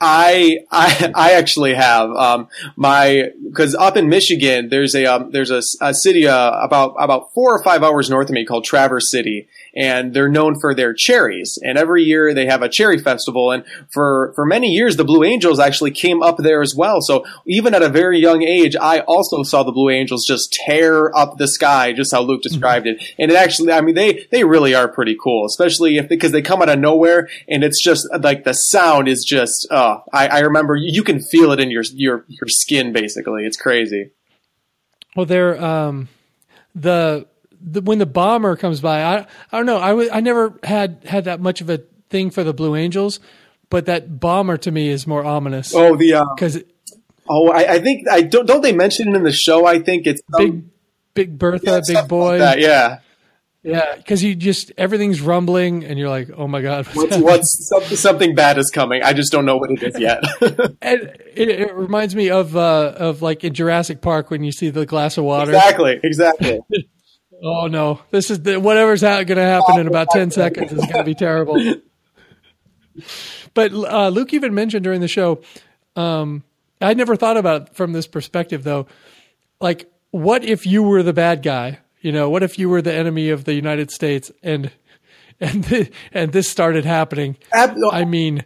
I 0.00 0.60
I 0.70 1.12
I 1.14 1.32
actually 1.32 1.74
have 1.74 2.10
um 2.10 2.48
my 2.74 3.30
because 3.46 3.74
up 3.74 3.96
in 3.98 4.08
Michigan 4.08 4.70
there's 4.70 4.94
a 4.94 5.04
um, 5.04 5.30
there's 5.30 5.50
a, 5.50 5.60
a 5.82 5.92
city 5.92 6.26
uh, 6.26 6.52
about 6.52 6.94
about 6.98 7.34
four 7.34 7.54
or 7.54 7.62
five 7.62 7.82
hours 7.82 8.08
north 8.08 8.28
of 8.28 8.34
me 8.34 8.46
called 8.46 8.64
Traverse 8.64 9.10
City 9.10 9.48
and 9.74 10.14
they're 10.14 10.28
known 10.28 10.58
for 10.60 10.74
their 10.74 10.94
cherries. 10.94 11.58
And 11.62 11.78
every 11.78 12.02
year 12.04 12.34
they 12.34 12.46
have 12.46 12.62
a 12.62 12.68
cherry 12.68 12.98
festival 12.98 13.50
and 13.50 13.64
for 13.92 14.32
for 14.34 14.44
many 14.46 14.68
years 14.68 14.96
the 14.96 15.04
Blue 15.04 15.24
Angels 15.24 15.58
actually 15.58 15.90
came 15.90 16.22
up 16.22 16.38
there 16.38 16.62
as 16.62 16.74
well. 16.76 17.00
So 17.00 17.24
even 17.46 17.74
at 17.74 17.82
a 17.82 17.88
very 17.88 18.18
young 18.18 18.42
age 18.42 18.76
I 18.80 19.00
also 19.00 19.42
saw 19.42 19.62
the 19.62 19.72
Blue 19.72 19.90
Angels 19.90 20.24
just 20.26 20.52
tear 20.66 21.14
up 21.16 21.38
the 21.38 21.48
sky 21.48 21.92
just 21.92 22.12
how 22.12 22.22
Luke 22.22 22.42
described 22.42 22.86
it. 22.86 23.02
And 23.18 23.30
it 23.30 23.36
actually 23.36 23.72
I 23.72 23.80
mean 23.80 23.94
they 23.94 24.26
they 24.30 24.44
really 24.44 24.74
are 24.74 24.88
pretty 24.88 25.16
cool 25.22 25.46
especially 25.46 25.96
if 25.98 26.08
because 26.08 26.32
they 26.32 26.42
come 26.42 26.62
out 26.62 26.68
of 26.68 26.78
nowhere 26.78 27.28
and 27.48 27.64
it's 27.64 27.82
just 27.82 28.08
like 28.20 28.44
the 28.44 28.52
sound 28.52 29.08
is 29.08 29.24
just 29.26 29.66
uh 29.70 29.98
I, 30.12 30.28
I 30.28 30.38
remember 30.40 30.76
you 30.76 31.02
can 31.02 31.20
feel 31.20 31.52
it 31.52 31.60
in 31.60 31.70
your 31.70 31.82
your 31.92 32.24
your 32.28 32.48
skin 32.48 32.92
basically. 32.92 33.44
It's 33.44 33.56
crazy. 33.56 34.10
Well, 35.16 35.26
they're 35.26 35.62
um, 35.62 36.08
the, 36.74 37.26
the 37.60 37.80
when 37.80 37.98
the 37.98 38.06
bomber 38.06 38.56
comes 38.56 38.80
by. 38.80 39.02
I 39.02 39.26
I 39.52 39.56
don't 39.56 39.66
know. 39.66 39.78
I 39.78 40.16
I 40.16 40.20
never 40.20 40.58
had 40.62 41.02
had 41.04 41.24
that 41.24 41.40
much 41.40 41.60
of 41.60 41.70
a 41.70 41.78
thing 42.08 42.30
for 42.30 42.42
the 42.44 42.52
Blue 42.52 42.74
Angels, 42.76 43.20
but 43.68 43.86
that 43.86 44.18
bomber 44.20 44.56
to 44.58 44.70
me 44.70 44.88
is 44.88 45.06
more 45.06 45.24
ominous 45.24 45.74
oh 45.74 45.96
the 45.96 46.14
uh, 46.14 46.24
because 46.34 46.62
Oh, 47.32 47.48
I, 47.48 47.74
I 47.74 47.78
think 47.78 48.08
I 48.10 48.22
don't. 48.22 48.44
Don't 48.44 48.60
they 48.60 48.72
mention 48.72 49.08
it 49.08 49.14
in 49.14 49.22
the 49.22 49.30
show? 49.30 49.64
I 49.64 49.78
think 49.78 50.04
it's 50.04 50.20
Big, 50.36 50.64
big 51.14 51.38
Bertha, 51.38 51.80
big 51.86 52.08
boy. 52.08 52.30
like 52.30 52.38
that, 52.40 52.60
yeah. 52.60 52.98
Yeah, 53.62 53.94
because 53.94 54.24
you 54.24 54.34
just 54.34 54.72
everything's 54.76 55.20
rumbling, 55.20 55.84
and 55.84 55.96
you're 55.96 56.08
like, 56.08 56.30
"Oh 56.36 56.48
my 56.48 56.60
god!" 56.60 56.86
What's, 56.94 57.16
what's 57.18 57.68
something, 57.68 57.96
something 57.96 58.34
bad 58.34 58.56
is 58.58 58.70
coming? 58.70 59.02
I 59.04 59.12
just 59.12 59.30
don't 59.30 59.44
know 59.44 59.58
what 59.58 59.70
it 59.70 59.82
is 59.82 60.00
yet. 60.00 60.24
and 60.82 61.02
it, 61.36 61.48
it 61.50 61.74
reminds 61.74 62.16
me 62.16 62.30
of 62.30 62.56
uh, 62.56 62.94
of 62.96 63.22
like 63.22 63.44
in 63.44 63.52
Jurassic 63.52 64.00
Park 64.00 64.30
when 64.30 64.42
you 64.42 64.50
see 64.50 64.70
the 64.70 64.86
glass 64.86 65.18
of 65.18 65.24
water. 65.24 65.52
exactly, 65.52 66.00
exactly. 66.02 66.60
Oh 67.42 67.66
no, 67.68 68.00
this 68.10 68.30
is 68.30 68.42
the, 68.42 68.60
whatever's 68.60 69.00
ha- 69.00 69.22
going 69.22 69.38
to 69.38 69.42
happen 69.42 69.80
in 69.80 69.86
about 69.86 70.08
ten 70.10 70.30
seconds 70.30 70.72
is 70.72 70.78
going 70.78 70.92
to 70.98 71.04
be 71.04 71.14
terrible. 71.14 71.58
But 73.54 73.72
uh, 73.72 74.08
Luke 74.08 74.32
even 74.34 74.54
mentioned 74.54 74.84
during 74.84 75.00
the 75.00 75.08
show, 75.08 75.40
um, 75.96 76.44
I 76.80 76.94
never 76.94 77.16
thought 77.16 77.36
about 77.36 77.62
it 77.62 77.74
from 77.74 77.92
this 77.92 78.06
perspective 78.06 78.62
though. 78.64 78.86
Like, 79.60 79.90
what 80.10 80.44
if 80.44 80.66
you 80.66 80.82
were 80.82 81.02
the 81.02 81.12
bad 81.12 81.42
guy? 81.42 81.78
You 82.00 82.12
know, 82.12 82.30
what 82.30 82.42
if 82.42 82.58
you 82.58 82.68
were 82.68 82.82
the 82.82 82.92
enemy 82.94 83.30
of 83.30 83.44
the 83.44 83.54
United 83.54 83.90
States 83.90 84.30
and 84.42 84.70
and 85.40 85.64
th- 85.68 85.92
and 86.12 86.32
this 86.32 86.48
started 86.48 86.84
happening? 86.84 87.36
Ab- 87.52 87.76
I 87.90 88.04
mean, 88.04 88.44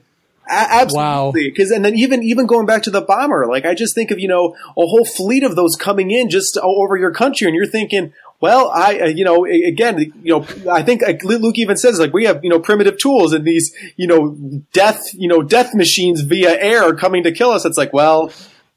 absolutely. 0.49 1.51
Because 1.51 1.70
and 1.70 1.84
then 1.84 1.95
even 1.97 2.22
even 2.22 2.47
going 2.47 2.66
back 2.66 2.82
to 2.84 2.90
the 2.90 3.01
bomber, 3.01 3.47
like 3.49 3.64
I 3.64 3.74
just 3.74 3.95
think 3.95 4.11
of 4.11 4.18
you 4.18 4.28
know 4.28 4.55
a 4.70 4.86
whole 4.86 5.05
fleet 5.05 5.42
of 5.42 5.57
those 5.57 5.76
coming 5.76 6.11
in 6.11 6.30
just 6.30 6.59
over 6.62 6.97
your 6.97 7.12
country, 7.12 7.47
and 7.47 7.55
you're 7.57 7.66
thinking. 7.66 8.12
Well, 8.45 8.70
I, 8.74 9.01
uh, 9.01 9.07
you 9.07 9.24
know, 9.24 9.47
again, 9.47 9.99
you 10.22 10.34
know, 10.34 10.47
I 10.70 10.82
think 10.82 11.01
like 11.01 11.24
Luke 11.24 11.57
even 11.57 11.78
says, 11.78 11.99
like, 11.99 12.12
we 12.12 12.26
have, 12.26 12.45
you 12.45 12.51
know, 12.51 12.61
primitive 12.61 12.99
tools 12.99 13.32
and 13.32 13.42
these, 13.42 13.74
you 13.97 14.07
know, 14.07 14.36
death, 14.74 15.03
you 15.14 15.28
know, 15.28 15.40
death 15.40 15.74
machines 15.74 16.20
via 16.20 16.55
air 16.61 16.95
coming 16.95 17.22
to 17.22 17.32
kill 17.32 17.53
us. 17.53 17.64
It's 17.64 17.78
like, 17.78 17.95
well, 17.95 18.30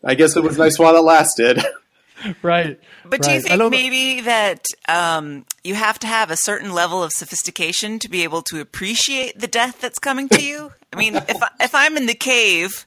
I 0.06 0.16
guess 0.16 0.38
it 0.38 0.44
was 0.44 0.58
nice 0.58 0.80
while 0.80 0.96
it 0.96 1.02
lasted. 1.02 1.62
right? 2.42 2.80
But 3.04 3.22
do 3.22 3.30
you 3.30 3.42
think 3.42 3.70
maybe 3.70 4.22
that 4.22 4.64
um, 4.88 5.46
you 5.66 5.76
have 5.76 6.00
to 6.00 6.08
have 6.08 6.32
a 6.32 6.38
certain 6.38 6.72
level 6.72 7.04
of 7.04 7.12
sophistication 7.12 8.00
to 8.00 8.10
be 8.10 8.24
able 8.24 8.44
to 8.44 8.62
appreciate 8.62 9.38
the 9.38 9.48
death 9.48 9.82
that's 9.82 10.00
coming 10.00 10.30
to 10.30 10.42
you? 10.42 10.72
I 10.94 10.96
mean, 10.96 11.18
if 11.18 11.44
I, 11.44 11.50
if 11.60 11.76
I'm 11.76 11.98
in 11.98 12.06
the 12.06 12.16
cave, 12.16 12.86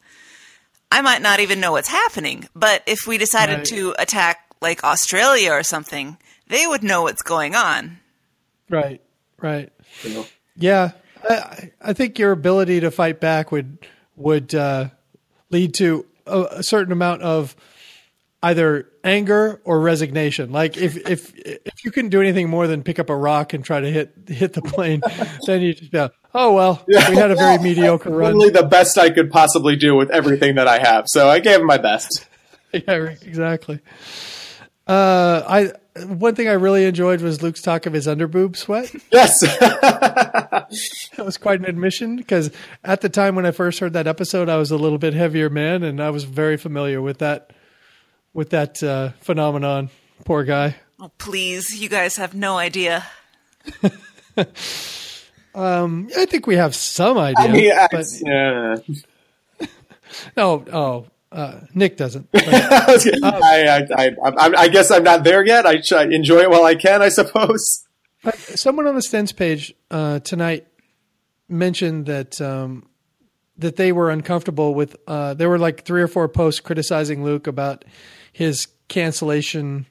I 0.91 1.03
might 1.03 1.21
not 1.21 1.41
even 1.41 1.61
know 1.61 1.73
what's 1.73 1.91
happening. 1.91 2.49
But 2.57 2.85
if 2.87 3.07
we 3.07 3.19
decided 3.19 3.59
Right. 3.59 3.67
to 3.67 3.95
attack 3.99 4.47
like 4.63 4.83
Australia 4.83 5.53
or 5.53 5.63
something, 5.63 6.17
they 6.51 6.67
would 6.67 6.83
know 6.83 7.03
what's 7.03 7.23
going 7.23 7.55
on. 7.55 7.99
Right, 8.69 9.01
right. 9.39 9.73
Yeah, 10.57 10.93
I, 11.29 11.73
I 11.81 11.93
think 11.93 12.19
your 12.19 12.33
ability 12.33 12.81
to 12.81 12.91
fight 12.91 13.21
back 13.21 13.51
would 13.51 13.79
would 14.17 14.55
uh, 14.55 14.89
lead 15.51 15.75
to 15.75 16.07
a, 16.27 16.43
a 16.51 16.63
certain 16.63 16.93
amount 16.93 17.23
of 17.23 17.57
either 18.43 18.89
anger 19.05 19.61
or 19.65 19.81
resignation. 19.81 20.53
Like 20.53 20.77
if 20.77 20.97
if 21.09 21.33
if 21.37 21.85
you 21.85 21.91
couldn't 21.91 22.11
do 22.11 22.21
anything 22.21 22.49
more 22.49 22.67
than 22.67 22.83
pick 22.83 22.99
up 22.99 23.11
a 23.11 23.17
rock 23.17 23.53
and 23.53 23.65
try 23.65 23.81
to 23.81 23.91
hit 23.91 24.15
hit 24.29 24.53
the 24.53 24.63
plane, 24.63 25.03
then 25.47 25.63
you 25.63 25.75
just 25.75 25.93
go, 25.93 26.11
oh 26.35 26.53
well, 26.53 26.85
yeah, 26.89 27.09
we 27.11 27.17
had 27.17 27.31
a 27.31 27.37
very 27.37 27.59
mediocre 27.59 28.11
run. 28.11 28.35
Literally 28.35 28.51
the 28.51 28.69
best 28.69 28.99
I 28.99 29.11
could 29.11 29.31
possibly 29.31 29.77
do 29.77 29.95
with 29.95 30.11
everything 30.11 30.57
that 30.57 30.69
I 30.69 30.79
have. 30.79 31.05
So 31.09 31.29
I 31.29 31.41
gave 31.41 31.61
it 31.61 31.65
my 31.65 31.79
best. 31.79 32.27
yeah, 32.73 33.15
exactly. 33.23 33.81
Uh, 34.91 35.45
I 35.47 35.73
one 36.05 36.35
thing 36.35 36.49
I 36.49 36.53
really 36.53 36.85
enjoyed 36.85 37.21
was 37.21 37.43
Luke's 37.43 37.63
talk 37.63 37.87
of 37.87 37.93
his 37.93 38.07
underboob 38.07 38.57
sweat. 38.57 38.93
Yes. 39.13 39.41
That 41.17 41.27
was 41.27 41.37
quite 41.37 41.59
an 41.61 41.67
admission 41.67 42.17
because 42.17 42.51
at 42.85 43.01
the 43.01 43.09
time 43.09 43.35
when 43.35 43.45
I 43.45 43.51
first 43.51 43.79
heard 43.81 43.93
that 43.95 44.07
episode, 44.07 44.49
I 44.49 44.57
was 44.57 44.71
a 44.71 44.77
little 44.77 44.99
bit 44.99 45.15
heavier 45.15 45.51
man, 45.51 45.83
and 45.83 46.01
I 46.01 46.11
was 46.11 46.25
very 46.25 46.57
familiar 46.57 47.03
with 47.03 47.19
that 47.19 47.53
with 48.33 48.51
that 48.51 48.83
uh, 48.83 49.11
phenomenon. 49.21 49.91
Poor 50.25 50.45
guy. 50.45 50.77
Oh, 51.01 51.11
please, 51.19 51.67
you 51.81 51.89
guys 51.89 52.17
have 52.17 52.35
no 52.35 52.57
idea. 52.59 53.05
um, 55.55 56.09
I 56.17 56.25
think 56.27 56.47
we 56.47 56.57
have 56.57 56.75
some 56.75 57.19
idea, 57.19 57.45
I 57.45 57.49
mean, 57.53 57.73
I- 57.73 57.89
but 57.91 58.07
yeah. 58.21 58.77
no, 60.37 60.65
oh, 60.73 61.07
uh, 61.33 61.61
Nick 61.75 61.97
doesn't. 61.97 62.31
But, 62.33 62.43
I, 62.49 63.19
I, 63.23 63.37
I, 63.63 63.87
I, 63.97 64.11
I, 64.27 64.53
I 64.63 64.69
guess 64.69 64.91
I'm 64.91 65.05
not 65.05 65.25
there 65.25 65.45
yet. 65.45 65.67
I 65.67 65.81
should 65.81 66.13
enjoy 66.13 66.41
it 66.41 66.51
while 66.51 66.65
I 66.65 66.75
can, 66.75 67.03
I 67.03 67.09
suppose. 67.09 67.87
someone 68.55 68.87
on 68.87 68.95
the 68.95 69.01
Stens 69.01 69.35
page 69.35 69.75
uh, 69.91 70.21
tonight 70.21 70.67
mentioned 71.49 72.07
that 72.07 72.41
um, 72.41 72.89
that 73.57 73.77
they 73.77 73.93
were 73.93 74.11
uncomfortable 74.11 74.75
with. 74.75 74.97
Uh, 75.07 75.35
there 75.35 75.49
were 75.49 75.59
like 75.59 75.85
three 75.85 76.03
or 76.03 76.09
four 76.09 76.29
posts 76.29 76.61
criticizing 76.61 77.23
Luke 77.23 77.47
about 77.47 77.85
his 78.33 78.67
cancellation 78.89 79.87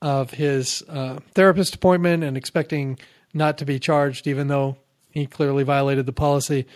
of 0.00 0.30
his 0.30 0.82
uh, 0.88 1.18
therapist 1.34 1.74
appointment 1.74 2.24
and 2.24 2.36
expecting 2.36 2.98
not 3.34 3.58
to 3.58 3.66
be 3.66 3.78
charged, 3.78 4.26
even 4.26 4.48
though 4.48 4.78
he 5.10 5.26
clearly 5.26 5.62
violated 5.62 6.06
the 6.06 6.12
policy. 6.12 6.66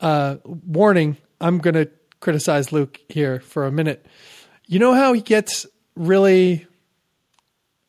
Uh, 0.00 0.36
warning: 0.44 1.16
I'm 1.40 1.58
going 1.58 1.74
to 1.74 1.90
criticize 2.22 2.72
Luke 2.72 3.00
here 3.08 3.40
for 3.40 3.66
a 3.66 3.72
minute. 3.72 4.06
You 4.66 4.78
know 4.78 4.94
how 4.94 5.12
he 5.12 5.20
gets 5.20 5.66
really 5.96 6.66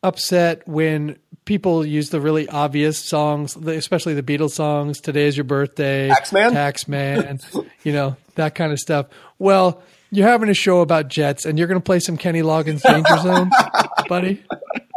upset 0.02 0.68
when 0.68 1.16
people 1.46 1.86
use 1.86 2.10
the 2.10 2.20
really 2.20 2.48
obvious 2.48 2.98
songs, 2.98 3.56
especially 3.56 4.14
the 4.14 4.22
Beatles 4.22 4.50
songs. 4.50 5.00
Today 5.00 5.26
is 5.26 5.36
your 5.36 5.44
birthday, 5.44 6.10
Taxman? 6.10 6.50
Taxman, 6.50 7.66
you 7.84 7.92
know 7.92 8.16
that 8.34 8.54
kind 8.54 8.72
of 8.72 8.78
stuff. 8.78 9.06
Well, 9.38 9.82
you're 10.10 10.28
having 10.28 10.48
a 10.50 10.54
show 10.54 10.80
about 10.80 11.08
jets, 11.08 11.46
and 11.46 11.58
you're 11.58 11.68
going 11.68 11.80
to 11.80 11.84
play 11.84 12.00
some 12.00 12.16
Kenny 12.16 12.42
Loggins' 12.42 12.82
Danger 12.82 13.16
Zone, 13.18 13.50
buddy. 14.08 14.44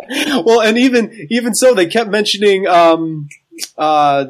Well, 0.09 0.61
and 0.61 0.77
even 0.77 1.27
even 1.29 1.53
so, 1.53 1.73
they 1.73 1.85
kept 1.85 2.09
mentioning. 2.09 2.67
Um, 2.67 3.29
uh, 3.77 4.25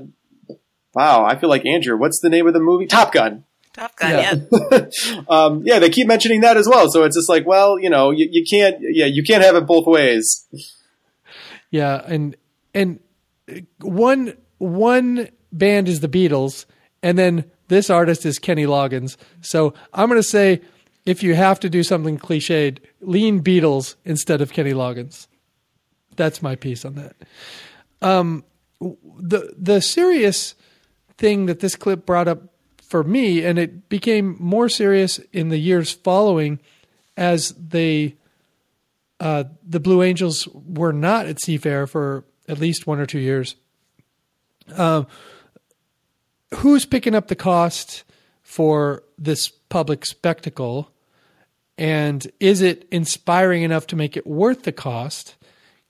wow, 0.93 1.25
I 1.25 1.37
feel 1.39 1.49
like 1.49 1.65
Andrew. 1.65 1.97
What's 1.97 2.19
the 2.19 2.29
name 2.29 2.45
of 2.45 2.53
the 2.53 2.59
movie? 2.59 2.87
Top 2.87 3.13
Gun. 3.13 3.45
Top 3.77 3.95
Gun, 3.95 4.11
Yeah. 4.11 4.35
yeah. 4.71 4.85
Um, 5.29 5.61
yeah, 5.65 5.79
they 5.79 5.89
keep 5.89 6.07
mentioning 6.07 6.41
that 6.41 6.57
as 6.57 6.67
well. 6.67 6.89
So 6.89 7.03
it's 7.03 7.15
just 7.15 7.29
like, 7.29 7.45
well, 7.45 7.79
you 7.79 7.89
know, 7.89 8.11
you, 8.11 8.27
you 8.31 8.43
can't. 8.49 8.75
Yeah, 8.81 9.05
you 9.05 9.23
can't 9.23 9.43
have 9.43 9.55
it 9.55 9.65
both 9.67 9.85
ways. 9.85 10.45
Yeah, 11.71 12.01
and 12.05 12.35
and 12.73 12.99
one 13.81 14.33
one 14.57 15.29
band 15.51 15.87
is 15.87 15.99
the 15.99 16.07
Beatles, 16.09 16.65
and 17.03 17.17
then 17.17 17.45
this 17.67 17.89
artist 17.89 18.25
is 18.25 18.39
Kenny 18.39 18.65
Loggins. 18.65 19.17
So 19.41 19.73
I'm 19.93 20.09
going 20.09 20.19
to 20.21 20.27
say, 20.27 20.61
if 21.05 21.21
you 21.23 21.35
have 21.35 21.59
to 21.61 21.69
do 21.69 21.83
something 21.83 22.17
cliched, 22.17 22.79
lean 23.01 23.43
Beatles 23.43 23.95
instead 24.05 24.41
of 24.41 24.51
Kenny 24.53 24.73
Loggins. 24.73 25.27
That's 26.15 26.41
my 26.41 26.55
piece 26.55 26.83
on 26.85 26.95
that. 26.95 27.15
Um, 28.01 28.43
the 28.79 29.53
the 29.57 29.81
serious 29.81 30.55
thing 31.17 31.45
that 31.47 31.59
this 31.59 31.75
clip 31.75 32.05
brought 32.05 32.27
up 32.27 32.43
for 32.87 33.03
me, 33.03 33.43
and 33.43 33.59
it 33.59 33.89
became 33.89 34.37
more 34.39 34.69
serious 34.69 35.19
in 35.33 35.49
the 35.49 35.57
years 35.57 35.91
following, 35.91 36.59
as 37.15 37.49
they 37.51 38.15
uh, 39.19 39.45
the 39.67 39.79
Blue 39.79 40.03
Angels 40.03 40.47
were 40.47 40.93
not 40.93 41.25
at 41.25 41.37
Seafair 41.37 41.89
for 41.89 42.23
at 42.47 42.59
least 42.59 42.87
one 42.87 42.99
or 42.99 43.05
two 43.05 43.19
years. 43.19 43.55
Um, 44.75 45.07
who's 46.55 46.85
picking 46.85 47.15
up 47.15 47.27
the 47.27 47.35
cost 47.35 48.03
for 48.41 49.03
this 49.17 49.49
public 49.49 50.05
spectacle? 50.05 50.91
And 51.77 52.25
is 52.39 52.61
it 52.61 52.87
inspiring 52.91 53.63
enough 53.63 53.87
to 53.87 53.95
make 53.95 54.17
it 54.17 54.25
worth 54.25 54.63
the 54.63 54.71
cost? 54.71 55.35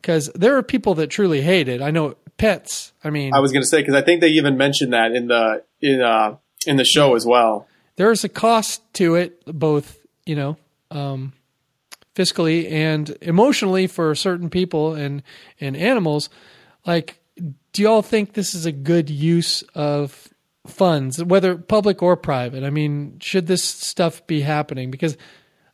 Because 0.02 0.30
there 0.34 0.58
are 0.58 0.64
people 0.64 0.96
that 0.96 1.08
truly 1.08 1.42
hate 1.42 1.68
it. 1.68 1.82
I 1.82 1.92
know 1.92 2.16
pets. 2.38 2.94
I 3.04 3.10
mean, 3.10 3.34
I 3.34 3.40
was 3.40 3.52
going 3.52 3.64
to 3.64 3.68
say 3.68 3.82
because 3.82 3.96
I 3.96 4.02
think 4.02 4.22
they 4.22 4.30
even 4.30 4.58
mentioned 4.58 4.94
that 4.94 5.12
in 5.12 5.28
the 5.28 5.64
in 5.82 6.02
uh, 6.02 6.38
in 6.68 6.78
the 6.78 6.86
show 6.86 7.16
as 7.16 7.26
well. 7.26 7.68
there's 7.96 8.24
a 8.24 8.30
cost 8.30 8.82
to 8.94 9.16
it, 9.16 9.44
both 9.46 9.98
you 10.26 10.36
know, 10.36 10.58
um, 10.92 11.34
fiscally 12.16 12.70
and 12.72 13.18
emotionally 13.22 13.88
for 13.88 14.14
certain 14.16 14.50
people 14.50 14.94
and 14.94 15.24
and 15.60 15.76
animals. 15.78 16.30
Like, 16.86 17.20
do 17.74 17.82
y'all 17.82 18.02
think 18.02 18.34
this 18.34 18.54
is 18.54 18.66
a 18.66 18.72
good 18.72 19.10
use 19.10 19.62
of 19.76 20.28
funds, 20.66 21.24
whether 21.24 21.58
public 21.58 22.02
or 22.02 22.16
private? 22.18 22.64
I 22.64 22.70
mean, 22.70 23.20
should 23.20 23.48
this 23.48 23.64
stuff 23.64 24.26
be 24.28 24.42
happening? 24.42 24.92
Because, 24.92 25.18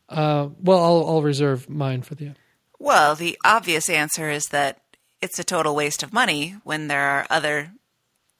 uh, 0.08 0.48
well, 0.60 0.82
I'll, 0.82 1.06
I'll 1.08 1.22
reserve 1.22 1.68
mine 1.68 2.02
for 2.02 2.14
the 2.14 2.26
end. 2.26 2.38
Well, 2.78 3.14
the 3.14 3.38
obvious 3.44 3.88
answer 3.88 4.28
is 4.30 4.46
that 4.46 4.80
it's 5.22 5.38
a 5.38 5.44
total 5.44 5.74
waste 5.74 6.02
of 6.02 6.12
money 6.12 6.56
when 6.64 6.88
there 6.88 7.00
are 7.08 7.26
other 7.30 7.72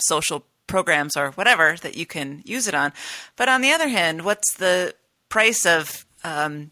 social 0.01 0.45
programs 0.67 1.17
or 1.17 1.31
whatever 1.33 1.77
that 1.83 1.97
you 1.97 2.07
can 2.07 2.43
use 2.45 2.67
it 2.67 2.75
on. 2.75 2.93
But 3.37 3.49
on 3.49 3.61
the 3.61 3.73
other 3.73 3.89
hand, 3.89 4.25
what's 4.25 4.55
the 4.55 4.95
price 5.29 5.67
of 5.67 6.07
um, 6.23 6.71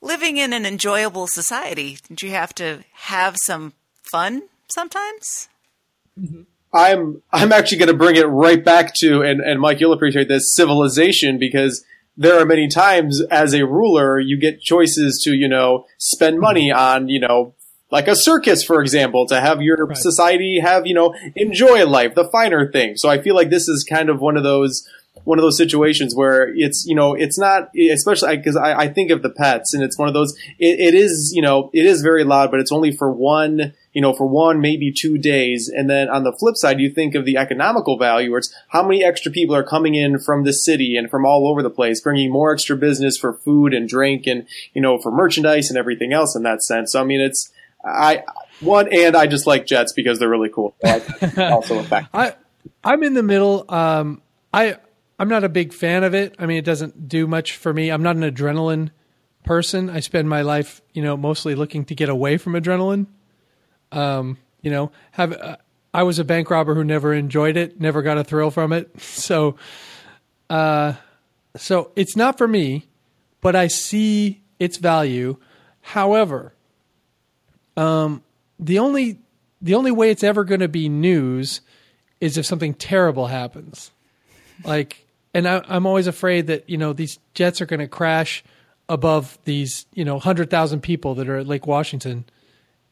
living 0.00 0.36
in 0.36 0.52
an 0.52 0.66
enjoyable 0.66 1.26
society? 1.26 1.98
Don't 2.08 2.22
you 2.22 2.30
have 2.30 2.54
to 2.56 2.84
have 2.92 3.36
some 3.38 3.72
fun 4.02 4.42
sometimes? 4.68 5.48
I'm 6.72 7.22
I'm 7.32 7.52
actually 7.52 7.78
going 7.78 7.90
to 7.90 7.96
bring 7.96 8.16
it 8.16 8.26
right 8.26 8.62
back 8.62 8.94
to 9.00 9.22
and 9.22 9.40
and 9.40 9.60
Mike, 9.60 9.80
you'll 9.80 9.92
appreciate 9.92 10.28
this 10.28 10.54
civilization 10.54 11.38
because 11.38 11.84
there 12.16 12.40
are 12.40 12.46
many 12.46 12.68
times 12.68 13.22
as 13.30 13.54
a 13.54 13.66
ruler, 13.66 14.20
you 14.20 14.38
get 14.38 14.60
choices 14.60 15.20
to, 15.24 15.34
you 15.34 15.48
know, 15.48 15.86
spend 15.98 16.38
money 16.38 16.70
on, 16.70 17.08
you 17.08 17.18
know, 17.18 17.54
like 17.94 18.08
a 18.08 18.16
circus, 18.16 18.64
for 18.64 18.82
example, 18.82 19.24
to 19.24 19.40
have 19.40 19.62
your 19.62 19.86
Right. 19.86 19.96
society 19.96 20.58
have, 20.58 20.84
you 20.84 20.94
know, 20.94 21.14
enjoy 21.36 21.86
life, 21.86 22.16
the 22.16 22.28
finer 22.28 22.68
things. 22.72 23.00
So 23.00 23.08
I 23.08 23.22
feel 23.22 23.36
like 23.36 23.50
this 23.50 23.68
is 23.68 23.86
kind 23.88 24.10
of 24.10 24.20
one 24.20 24.36
of 24.36 24.42
those, 24.42 24.84
one 25.22 25.38
of 25.38 25.44
those 25.44 25.56
situations 25.56 26.12
where 26.12 26.52
it's, 26.56 26.84
you 26.88 26.96
know, 26.96 27.14
it's 27.14 27.38
not, 27.38 27.68
especially 27.92 28.36
because 28.36 28.56
I, 28.56 28.74
I 28.80 28.88
think 28.88 29.12
of 29.12 29.22
the 29.22 29.30
pets 29.30 29.74
and 29.74 29.84
it's 29.84 29.96
one 29.96 30.08
of 30.08 30.14
those, 30.14 30.36
it, 30.58 30.80
it 30.80 30.94
is, 30.94 31.32
you 31.36 31.40
know, 31.40 31.70
it 31.72 31.86
is 31.86 32.02
very 32.02 32.24
loud, 32.24 32.50
but 32.50 32.58
it's 32.58 32.72
only 32.72 32.90
for 32.90 33.12
one, 33.12 33.74
you 33.92 34.02
know, 34.02 34.12
for 34.12 34.26
one, 34.26 34.60
maybe 34.60 34.92
two 34.92 35.16
days. 35.16 35.70
And 35.72 35.88
then 35.88 36.08
on 36.08 36.24
the 36.24 36.32
flip 36.32 36.56
side, 36.56 36.80
you 36.80 36.90
think 36.90 37.14
of 37.14 37.24
the 37.24 37.36
economical 37.36 37.96
value 37.96 38.30
where 38.30 38.38
it's 38.38 38.52
how 38.70 38.82
many 38.82 39.04
extra 39.04 39.30
people 39.30 39.54
are 39.54 39.62
coming 39.62 39.94
in 39.94 40.18
from 40.18 40.42
the 40.42 40.52
city 40.52 40.96
and 40.96 41.08
from 41.08 41.24
all 41.24 41.46
over 41.46 41.62
the 41.62 41.70
place, 41.70 42.00
bringing 42.00 42.32
more 42.32 42.52
extra 42.52 42.76
business 42.76 43.16
for 43.16 43.34
food 43.34 43.72
and 43.72 43.88
drink 43.88 44.26
and, 44.26 44.48
you 44.74 44.82
know, 44.82 44.98
for 44.98 45.12
merchandise 45.12 45.68
and 45.68 45.78
everything 45.78 46.12
else 46.12 46.34
in 46.34 46.42
that 46.42 46.60
sense. 46.60 46.90
So, 46.90 47.00
I 47.00 47.04
mean, 47.04 47.20
it's, 47.20 47.52
I, 47.86 48.24
one, 48.60 48.88
and 48.92 49.16
I 49.16 49.26
just 49.26 49.46
like 49.46 49.66
jets 49.66 49.92
because 49.92 50.18
they're 50.18 50.28
really 50.28 50.50
cool. 50.50 50.74
Also 51.38 51.78
a 51.78 51.84
fact. 51.84 52.08
I 52.14 52.34
I'm 52.82 53.02
in 53.02 53.14
the 53.14 53.22
middle. 53.22 53.64
Um, 53.68 54.22
I 54.52 54.76
I'm 55.18 55.28
not 55.28 55.44
a 55.44 55.48
big 55.48 55.72
fan 55.72 56.04
of 56.04 56.14
it. 56.14 56.34
I 56.38 56.46
mean, 56.46 56.58
it 56.58 56.64
doesn't 56.64 57.08
do 57.08 57.26
much 57.26 57.56
for 57.56 57.72
me. 57.72 57.90
I'm 57.90 58.02
not 58.02 58.16
an 58.16 58.22
adrenaline 58.22 58.90
person. 59.44 59.90
I 59.90 60.00
spend 60.00 60.28
my 60.28 60.42
life, 60.42 60.82
you 60.92 61.02
know, 61.02 61.16
mostly 61.16 61.54
looking 61.54 61.84
to 61.86 61.94
get 61.94 62.08
away 62.08 62.36
from 62.36 62.54
adrenaline. 62.54 63.06
Um, 63.92 64.38
you 64.62 64.70
know, 64.70 64.90
have 65.12 65.32
uh, 65.32 65.56
I 65.92 66.02
was 66.02 66.18
a 66.18 66.24
bank 66.24 66.50
robber 66.50 66.74
who 66.74 66.82
never 66.82 67.14
enjoyed 67.14 67.56
it, 67.56 67.80
never 67.80 68.02
got 68.02 68.18
a 68.18 68.24
thrill 68.24 68.50
from 68.50 68.72
it. 68.72 68.90
So, 69.00 69.56
uh, 70.50 70.94
so 71.56 71.92
it's 71.96 72.16
not 72.16 72.36
for 72.36 72.46
me, 72.46 72.86
but 73.40 73.54
I 73.56 73.68
see 73.68 74.42
its 74.58 74.76
value. 74.76 75.36
However, 75.80 76.53
um, 77.76 78.22
the 78.58 78.78
only 78.78 79.18
the 79.60 79.74
only 79.74 79.90
way 79.90 80.10
it's 80.10 80.22
ever 80.24 80.44
going 80.44 80.60
to 80.60 80.68
be 80.68 80.88
news 80.88 81.60
is 82.20 82.36
if 82.36 82.46
something 82.46 82.74
terrible 82.74 83.26
happens. 83.26 83.90
Like, 84.64 85.06
and 85.32 85.48
I, 85.48 85.62
I'm 85.68 85.86
always 85.86 86.06
afraid 86.06 86.46
that 86.48 86.68
you 86.68 86.78
know 86.78 86.92
these 86.92 87.18
jets 87.34 87.60
are 87.60 87.66
going 87.66 87.80
to 87.80 87.88
crash 87.88 88.44
above 88.88 89.38
these 89.44 89.86
you 89.94 90.04
know 90.04 90.18
hundred 90.18 90.50
thousand 90.50 90.80
people 90.80 91.14
that 91.16 91.28
are 91.28 91.38
at 91.38 91.46
Lake 91.46 91.66
Washington, 91.66 92.24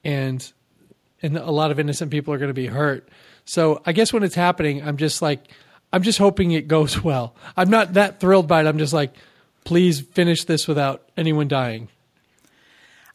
and 0.03 0.53
and 1.23 1.37
a 1.37 1.51
lot 1.51 1.71
of 1.71 1.79
innocent 1.79 2.11
people 2.11 2.35
are 2.35 2.39
going 2.39 2.49
to 2.49 2.55
be 2.55 2.67
hurt. 2.67 3.09
So 3.45 3.83
I 3.87 3.93
guess 3.93 4.13
when 4.13 4.23
it's 4.23 4.35
happening, 4.35 4.83
I'm 4.87 4.97
just 4.97 5.23
like, 5.23 5.45
I'm 5.93 6.03
just 6.03 6.19
hoping 6.19 6.53
it 6.53 6.69
goes 6.69 7.03
well. 7.03 7.35
I'm 7.57 7.71
not 7.71 7.95
that 7.95 8.21
thrilled 8.21 8.49
by 8.49 8.61
it. 8.61 8.67
I'm 8.67 8.79
just 8.79 8.93
like, 8.93 9.15
please 9.65 10.01
finish 10.01 10.45
this 10.45 10.67
without 10.67 11.09
anyone 11.17 11.49
dying. 11.49 11.89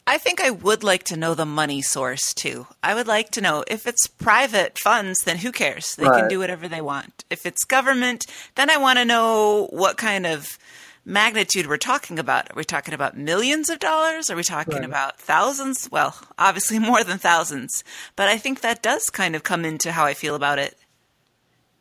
I 0.09 0.17
think 0.17 0.39
I 0.41 0.49
would 0.51 0.83
like 0.83 1.03
to 1.05 1.17
know 1.17 1.35
the 1.35 1.45
money 1.45 1.81
source 1.81 2.33
too. 2.33 2.65
I 2.81 2.95
would 2.95 3.07
like 3.07 3.29
to 3.31 3.41
know 3.41 3.63
if 3.67 3.85
it's 3.85 4.07
private 4.07 4.79
funds, 4.79 5.19
then 5.25 5.37
who 5.37 5.51
cares? 5.51 5.95
They 5.95 6.05
can 6.05 6.29
do 6.29 6.39
whatever 6.39 6.67
they 6.69 6.79
want. 6.81 7.25
If 7.29 7.45
it's 7.45 7.65
government, 7.65 8.25
then 8.55 8.69
I 8.69 8.77
want 8.77 8.99
to 8.99 9.05
know 9.05 9.67
what 9.71 9.97
kind 9.97 10.25
of 10.25 10.57
magnitude 11.03 11.67
we're 11.67 11.77
talking 11.77 12.19
about. 12.19 12.49
Are 12.49 12.55
we 12.55 12.63
talking 12.63 12.93
about 12.93 13.17
millions 13.17 13.69
of 13.69 13.79
dollars? 13.79 14.29
Are 14.29 14.35
we 14.37 14.43
talking 14.43 14.75
Right. 14.75 14.85
about 14.85 15.19
thousands? 15.19 15.89
Well, 15.91 16.15
obviously 16.39 16.79
more 16.79 17.03
than 17.03 17.17
thousands. 17.17 17.83
But 18.15 18.29
I 18.29 18.37
think 18.37 18.61
that 18.61 18.81
does 18.81 19.09
kind 19.09 19.35
of 19.35 19.43
come 19.43 19.65
into 19.65 19.91
how 19.91 20.05
I 20.05 20.13
feel 20.13 20.35
about 20.35 20.57
it. 20.57 20.77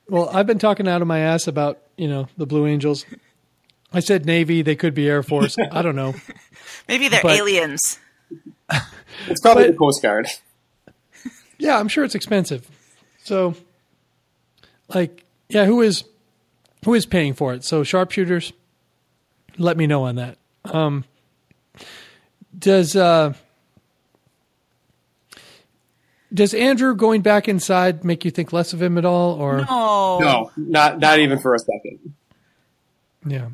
Well, 0.09 0.28
I've 0.31 0.47
been 0.47 0.59
talking 0.59 0.86
out 0.89 1.01
of 1.01 1.09
my 1.09 1.20
ass 1.20 1.47
about 1.47 1.78
you 1.97 2.09
know 2.09 2.28
the 2.36 2.47
Blue 2.47 2.66
Angels. 2.66 3.05
I 3.93 4.01
said 4.01 4.27
Navy. 4.27 4.62
They 4.62 4.77
could 4.77 4.94
be 4.94 5.09
Air 5.09 5.23
Force. 5.23 5.57
I 5.73 5.82
don't 5.82 5.97
know. 5.97 6.15
Maybe 6.89 7.07
they're 7.09 7.23
But- 7.23 7.36
aliens. 7.36 7.98
It's 9.29 9.41
probably 9.41 9.65
But- 9.65 9.73
the 9.73 9.79
Coast 9.79 10.03
Guard. 10.03 10.29
Yeah, 11.59 11.79
I'm 11.79 11.89
sure 11.89 12.05
it's 12.05 12.15
expensive. 12.15 12.69
So, 13.25 13.55
like, 14.95 15.25
yeah, 15.49 15.65
who 15.65 15.81
is 15.81 16.05
who 16.85 16.93
is 16.93 17.07
paying 17.07 17.33
for 17.33 17.55
it? 17.55 17.65
So, 17.65 17.83
sharpshooters, 17.83 18.53
let 19.57 19.79
me 19.79 19.87
know 19.87 20.05
on 20.05 20.17
that. 20.17 20.37
Um, 20.67 21.05
does 22.59 22.95
uh, 22.95 23.33
does 26.33 26.53
Andrew 26.55 26.95
going 26.95 27.23
back 27.23 27.49
inside 27.49 28.05
make 28.05 28.25
you 28.25 28.31
think 28.31 28.53
less 28.53 28.73
of 28.73 28.83
him 28.83 28.99
at 28.99 29.05
all, 29.07 29.33
or 29.41 29.65
Oh 29.69 30.19
No, 30.21 30.51
not 30.57 30.99
not 30.99 31.19
even 31.21 31.39
for 31.39 31.55
a 31.55 31.59
second. 31.59 32.15
yeah? 33.27 33.49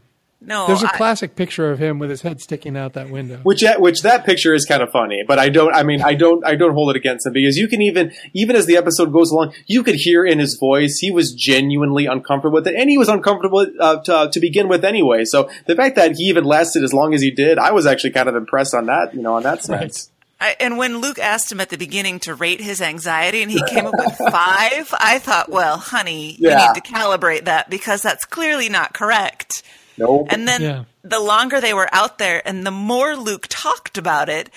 No! 0.47 0.67
There's 0.67 0.83
a 0.83 0.93
I- 0.93 0.97
classic 0.97 1.37
picture 1.37 1.71
of 1.71 1.79
him 1.79 1.99
with 1.99 2.11
his 2.11 2.23
head 2.23 2.41
sticking 2.41 2.77
out 2.77 2.95
that 2.95 3.11
window. 3.11 3.41
Which 3.43 3.61
that, 3.63 3.81
which 3.81 4.03
that 4.03 4.25
picture 4.25 4.55
is 4.55 4.65
kind 4.65 4.83
of 4.83 4.91
funny, 4.91 5.23
but 5.27 5.39
I 5.39 5.49
don't. 5.49 5.75
I 5.75 5.83
mean, 5.83 6.03
I 6.03 6.15
don't. 6.15 6.45
I 6.45 6.55
don't 6.55 6.75
hold 6.75 6.91
it 6.91 6.97
against 6.97 7.27
him 7.27 7.33
because 7.33 7.57
you 7.57 7.69
can 7.69 7.83
even 7.83 8.13
even 8.33 8.57
as 8.57 8.67
the 8.67 8.77
episode 8.77 9.13
goes 9.13 9.31
along, 9.31 9.55
you 9.67 9.83
could 9.83 9.97
hear 9.97 10.25
in 10.25 10.39
his 10.39 10.57
voice 10.57 10.99
he 10.99 11.11
was 11.11 11.33
genuinely 11.33 12.07
uncomfortable 12.07 12.55
with 12.55 12.67
it, 12.67 12.75
and 12.75 12.91
he 12.91 12.99
was 12.99 13.09
uncomfortable 13.09 13.67
uh, 13.81 14.01
to, 14.03 14.31
to 14.33 14.41
begin 14.41 14.69
with 14.69 14.85
anyway. 14.85 15.25
So 15.25 15.49
the 15.67 15.77
fact 15.77 15.97
that 15.97 16.17
he 16.17 16.25
even 16.25 16.45
lasted 16.45 16.83
as 16.83 16.93
long 16.93 17.15
as 17.15 17.23
he 17.23 17.31
did, 17.31 17.59
I 17.59 17.73
was 17.73 17.87
actually 17.87 18.11
kind 18.11 18.29
of 18.29 18.37
impressed 18.37 18.75
on 18.75 18.87
that. 18.87 19.15
You 19.15 19.23
know, 19.23 19.35
on 19.35 19.43
that 19.43 19.63
sense. 19.65 20.11
I, 20.43 20.57
and 20.59 20.77
when 20.77 20.99
Luke 20.99 21.21
asked 21.21 21.53
him 21.53 21.61
at 21.61 21.69
the 21.69 21.79
beginning 21.79 22.19
to 22.21 22.35
rate 22.35 22.61
his 22.61 22.83
anxiety 22.83 23.43
and 23.43 23.51
he 23.51 23.63
came 23.69 23.87
up 23.87 23.95
with 23.97 24.17
five, 24.33 24.93
I 24.99 25.21
thought, 25.23 25.49
well, 25.49 25.77
honey, 25.77 26.33
you 26.33 26.49
need 26.49 26.75
to 26.75 26.81
calibrate 26.81 27.45
that 27.45 27.71
because 27.71 28.03
that's 28.03 28.25
clearly 28.25 28.69
not 28.69 28.93
correct. 28.93 29.63
Nope. 29.99 30.29
And 30.31 30.47
then 30.49 30.63
Yeah. 30.63 30.85
the 31.03 31.21
longer 31.21 31.61
they 31.61 31.75
were 31.75 31.89
out 31.93 32.19
there 32.19 32.41
and 32.47 32.67
the 32.67 32.71
more 32.71 33.15
Luke 33.17 33.47
talked 33.49 33.99
about 33.99 34.29
it, 34.29 34.51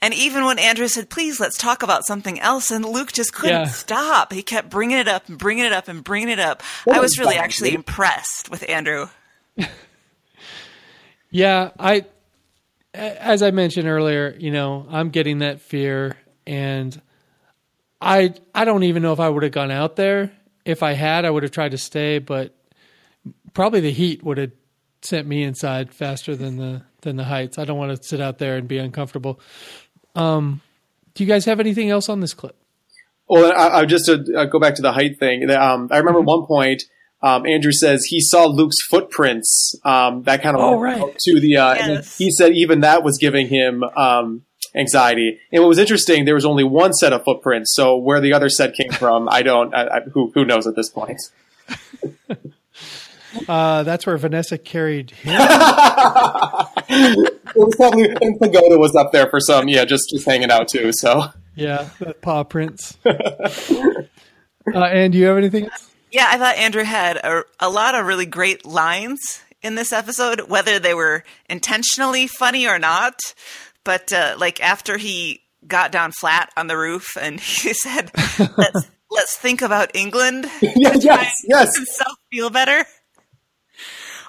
and 0.00 0.14
even 0.14 0.44
when 0.44 0.58
Andrew 0.58 0.86
said, 0.88 1.10
please, 1.10 1.40
let's 1.40 1.58
talk 1.58 1.82
about 1.82 2.06
something 2.06 2.38
else, 2.40 2.70
and 2.70 2.84
Luke 2.84 3.12
just 3.12 3.32
couldn't 3.34 3.62
Yeah. 3.62 3.66
stop. 3.66 4.32
He 4.32 4.42
kept 4.42 4.70
bringing 4.70 4.98
it 4.98 5.08
up 5.08 5.28
and 5.28 5.36
bringing 5.38 5.64
it 5.64 5.72
up 5.72 5.88
and 5.88 6.04
bringing 6.04 6.28
it 6.28 6.38
up. 6.38 6.62
What 6.84 6.96
I 6.96 7.00
was 7.00 7.10
was 7.10 7.18
really 7.18 7.34
that, 7.34 7.44
actually 7.44 7.70
Luke? 7.70 7.78
impressed 7.78 8.50
with 8.50 8.68
Andrew. 8.68 9.08
Yeah, 11.30 11.70
I 11.78 12.04
as 12.94 13.42
I 13.42 13.50
mentioned 13.50 13.86
earlier, 13.86 14.34
you 14.38 14.50
know, 14.50 14.86
I'm 14.90 15.10
getting 15.10 15.40
that 15.40 15.60
fear 15.60 16.16
and 16.46 16.98
I 18.00 18.32
I 18.54 18.64
don't 18.64 18.84
even 18.84 19.02
know 19.02 19.12
if 19.12 19.20
I 19.20 19.28
would 19.28 19.42
have 19.42 19.52
gone 19.52 19.70
out 19.70 19.96
there. 19.96 20.32
If 20.64 20.82
I 20.82 20.92
had, 20.92 21.24
I 21.24 21.30
would 21.30 21.42
have 21.42 21.52
tried 21.52 21.72
to 21.72 21.78
stay, 21.78 22.18
but 22.18 22.54
probably 23.58 23.80
the 23.80 23.90
heat 23.90 24.22
would 24.22 24.38
have 24.38 24.52
sent 25.02 25.26
me 25.26 25.42
inside 25.42 25.92
faster 25.92 26.36
than 26.36 26.56
the 26.58 26.82
than 27.02 27.16
the 27.16 27.24
heights. 27.24 27.58
I 27.58 27.64
don't 27.64 27.76
want 27.76 27.96
to 27.96 28.00
sit 28.06 28.20
out 28.20 28.38
there 28.38 28.56
and 28.56 28.68
be 28.68 28.78
uncomfortable. 28.78 29.40
Um 30.14 30.60
do 31.14 31.24
you 31.24 31.28
guys 31.28 31.44
have 31.46 31.58
anything 31.58 31.90
else 31.90 32.08
on 32.08 32.20
this 32.20 32.34
clip? 32.34 32.54
Well, 33.28 33.52
I, 33.52 33.80
I 33.80 33.84
just 33.84 34.06
to 34.06 34.24
uh, 34.36 34.44
go 34.44 34.60
back 34.60 34.76
to 34.76 34.82
the 34.82 34.92
height 34.92 35.18
thing. 35.18 35.50
Um, 35.50 35.88
I 35.90 35.98
remember 35.98 36.20
at 36.20 36.24
one 36.24 36.46
point. 36.46 36.84
Um, 37.20 37.44
Andrew 37.46 37.72
says 37.72 38.04
he 38.04 38.20
saw 38.20 38.46
Luke's 38.46 38.80
footprints. 38.88 39.74
Um, 39.84 40.22
that 40.22 40.40
kind 40.40 40.56
of 40.56 40.62
Oh, 40.62 40.78
went 40.78 41.00
right. 41.00 41.16
to 41.18 41.40
the. 41.40 41.56
Uh, 41.56 41.74
and 41.74 41.92
Yes. 41.94 42.16
he 42.16 42.30
said 42.30 42.52
even 42.52 42.80
that 42.82 43.02
was 43.02 43.18
giving 43.18 43.48
him 43.48 43.82
um, 43.82 44.44
anxiety. 44.76 45.40
And 45.52 45.60
what 45.62 45.68
was 45.68 45.78
interesting, 45.78 46.24
there 46.26 46.36
was 46.36 46.44
only 46.46 46.62
one 46.62 46.92
set 46.92 47.12
of 47.12 47.24
footprints. 47.24 47.74
So 47.74 47.96
where 47.96 48.20
the 48.20 48.32
other 48.32 48.48
set 48.48 48.74
came 48.74 48.92
from, 48.92 49.28
I 49.28 49.42
don't. 49.42 49.74
I, 49.74 49.82
I, 49.96 50.00
who 50.14 50.30
who 50.32 50.44
knows 50.44 50.66
at 50.68 50.76
this 50.76 50.88
point? 50.88 51.18
Uh 53.48 53.82
that's 53.82 54.06
where 54.06 54.16
Vanessa 54.16 54.58
carried 54.58 55.10
him. 55.10 55.40
It 56.90 57.56
was 57.56 57.74
probably 57.76 58.08
and 58.08 58.38
Pagoda 58.38 58.78
was 58.78 58.94
up 58.94 59.10
there 59.12 59.28
for 59.28 59.40
some. 59.40 59.68
Yeah, 59.68 59.84
just 59.84 60.10
just 60.10 60.26
hanging 60.26 60.50
out 60.50 60.68
too. 60.68 60.90
So 60.92 61.24
yeah, 61.54 61.88
the 61.98 62.14
paw 62.14 62.44
prints. 62.44 62.96
uh 63.06 64.04
and 64.74 65.12
do 65.12 65.18
you 65.18 65.26
have 65.26 65.38
anything 65.38 65.64
else? 65.64 65.90
Yeah, 66.10 66.26
I 66.30 66.38
thought 66.38 66.56
Andrew 66.56 66.84
had 66.84 67.16
a, 67.16 67.44
a 67.60 67.68
lot 67.68 67.94
of 67.94 68.06
really 68.06 68.26
great 68.26 68.64
lines 68.64 69.42
in 69.62 69.74
this 69.74 69.92
episode, 69.92 70.42
whether 70.48 70.78
they 70.78 70.94
were 70.94 71.24
intentionally 71.48 72.26
funny 72.26 72.66
or 72.66 72.78
not. 72.78 73.18
But 73.84 74.12
uh, 74.12 74.36
like 74.38 74.62
after 74.62 74.96
he 74.96 75.42
got 75.66 75.92
down 75.92 76.12
flat 76.12 76.50
on 76.56 76.66
the 76.66 76.76
roof 76.76 77.16
and 77.20 77.40
he 77.40 77.72
said, 77.72 78.10
"Let's 78.56 78.90
let's 79.10 79.36
think 79.36 79.62
about 79.62 79.94
England." 79.94 80.46
Yeah, 80.62 80.94
yes, 80.94 81.34
and 81.42 81.50
yes. 81.50 81.66
make 81.68 81.76
himself 81.76 82.16
feel 82.30 82.50
better. 82.50 82.84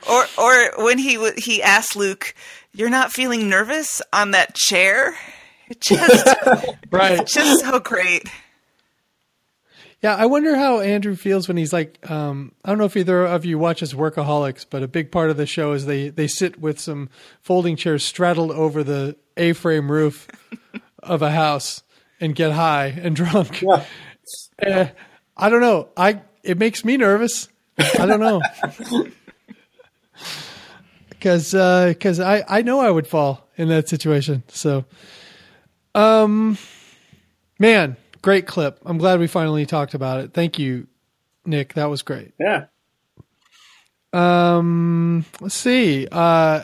Or 0.08 0.26
or 0.38 0.84
when 0.86 0.98
he 0.98 1.16
w- 1.16 1.34
he 1.38 1.62
asked 1.64 1.96
Luke, 1.96 2.34
"You're 2.74 2.90
not 2.90 3.12
feeling 3.12 3.50
nervous 3.50 4.02
on 4.14 4.32
that 4.32 4.56
chair?" 4.56 5.16
It 5.70 5.82
just 5.90 6.28
Right. 6.92 7.26
just 7.28 7.62
so 7.62 7.80
great. 7.80 8.28
Yeah, 10.02 10.16
I 10.16 10.28
wonder 10.28 10.56
how 10.56 10.80
Andrew 10.80 11.14
feels 11.18 11.50
when 11.50 11.58
he's 11.58 11.74
like, 11.74 12.10
um, 12.10 12.54
I 12.64 12.70
don't 12.70 12.78
know 12.78 12.86
if 12.86 12.96
either 12.96 13.26
of 13.26 13.44
you 13.44 13.60
watches 13.60 13.94
Workaholics, 13.94 14.66
but 14.70 14.82
a 14.82 14.88
big 14.88 15.12
part 15.12 15.30
of 15.30 15.36
the 15.36 15.46
show 15.46 15.74
is 15.74 15.86
they, 15.88 16.08
they 16.08 16.26
sit 16.28 16.58
with 16.62 16.80
some 16.80 17.10
folding 17.42 17.76
chairs 17.76 18.02
straddled 18.06 18.52
over 18.52 18.82
the 18.82 19.18
A 19.36 19.52
frame 19.52 19.92
roof 19.92 20.30
of 21.04 21.22
a 21.22 21.32
house 21.32 21.84
and 22.22 22.34
get 22.34 22.54
high 22.54 22.86
and 22.86 23.14
drunk. 23.14 23.62
yeah. 23.62 23.84
Uh, 24.66 24.88
I 25.36 25.50
don't 25.50 25.60
know. 25.62 25.90
I 25.98 26.22
it 26.44 26.58
makes 26.58 26.86
me 26.86 26.96
nervous. 26.96 27.50
I 27.78 28.06
don't 28.06 28.20
know. 28.22 28.42
Because 31.10 31.52
because 31.52 32.20
I 32.20 32.44
I 32.48 32.62
know 32.62 32.80
I 32.80 32.90
would 32.92 33.08
fall 33.08 33.48
in 33.58 33.68
that 33.70 33.90
situation. 33.90 34.44
So, 34.48 34.86
um, 35.96 36.58
man, 37.60 37.98
great 38.22 38.48
clip. 38.48 38.80
I'm 38.86 38.98
glad 38.98 39.20
we 39.20 39.28
finally 39.28 39.66
talked 39.66 39.94
about 39.94 40.22
it. 40.22 40.34
Thank 40.34 40.58
you, 40.60 40.88
Nick. 41.46 41.74
That 41.74 41.90
was 41.90 42.02
great. 42.02 42.34
Yeah. 42.40 42.66
Um, 44.12 45.26
let's 45.40 45.56
see. 45.56 46.08
Uh, 46.12 46.64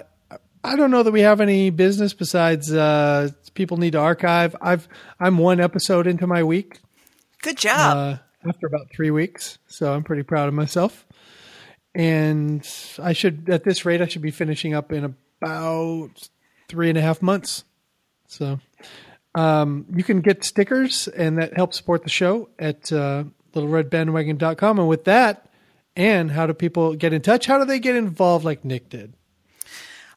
I 0.64 0.76
don't 0.76 0.90
know 0.90 1.04
that 1.04 1.12
we 1.12 1.22
have 1.22 1.42
any 1.42 1.70
business 1.70 2.14
besides 2.14 2.74
uh, 2.74 3.30
people 3.54 3.78
need 3.78 3.92
to 3.92 4.00
archive. 4.00 4.56
I've 4.62 4.88
I'm 5.20 5.38
one 5.38 5.60
episode 5.60 6.08
into 6.08 6.26
my 6.26 6.44
week 6.44 6.80
Good 7.44 7.58
job. 7.58 7.98
uh, 7.98 8.50
after 8.50 8.66
about 8.66 8.90
three 8.92 9.12
weeks, 9.12 9.60
so 9.68 9.94
I'm 9.94 10.04
pretty 10.04 10.24
proud 10.24 10.48
of 10.48 10.54
myself. 10.56 11.06
And 11.96 12.68
I 13.02 13.14
should, 13.14 13.50
at 13.50 13.64
this 13.64 13.86
rate, 13.86 14.02
I 14.02 14.08
should 14.08 14.22
be 14.22 14.32
finishing 14.32 14.74
up 14.74 14.92
in 14.92 15.16
about 15.42 16.30
three 16.68 16.90
and 16.90 16.98
a 16.98 17.02
half 17.02 17.22
months. 17.22 17.64
So 18.28 18.60
um, 19.34 19.86
you 19.96 20.04
can 20.04 20.20
get 20.20 20.44
stickers, 20.44 21.08
and 21.08 21.38
that 21.38 21.56
helps 21.56 21.78
support 21.78 22.04
the 22.04 22.10
show 22.10 22.50
at 22.60 22.92
uh, 22.92 23.24
littleredbandwagon.com. 23.54 24.80
And 24.80 24.90
with 24.90 25.06
that, 25.06 25.50
and 25.96 26.32
how 26.32 26.46
do 26.46 26.54
people 26.54 26.96
get 26.96 27.14
in 27.14 27.22
touch? 27.22 27.46
How 27.46 27.58
do 27.58 27.66
they 27.66 27.80
get 27.80 27.96
involved 27.96 28.44
like 28.44 28.66
Nick 28.66 28.90
did? 28.90 29.14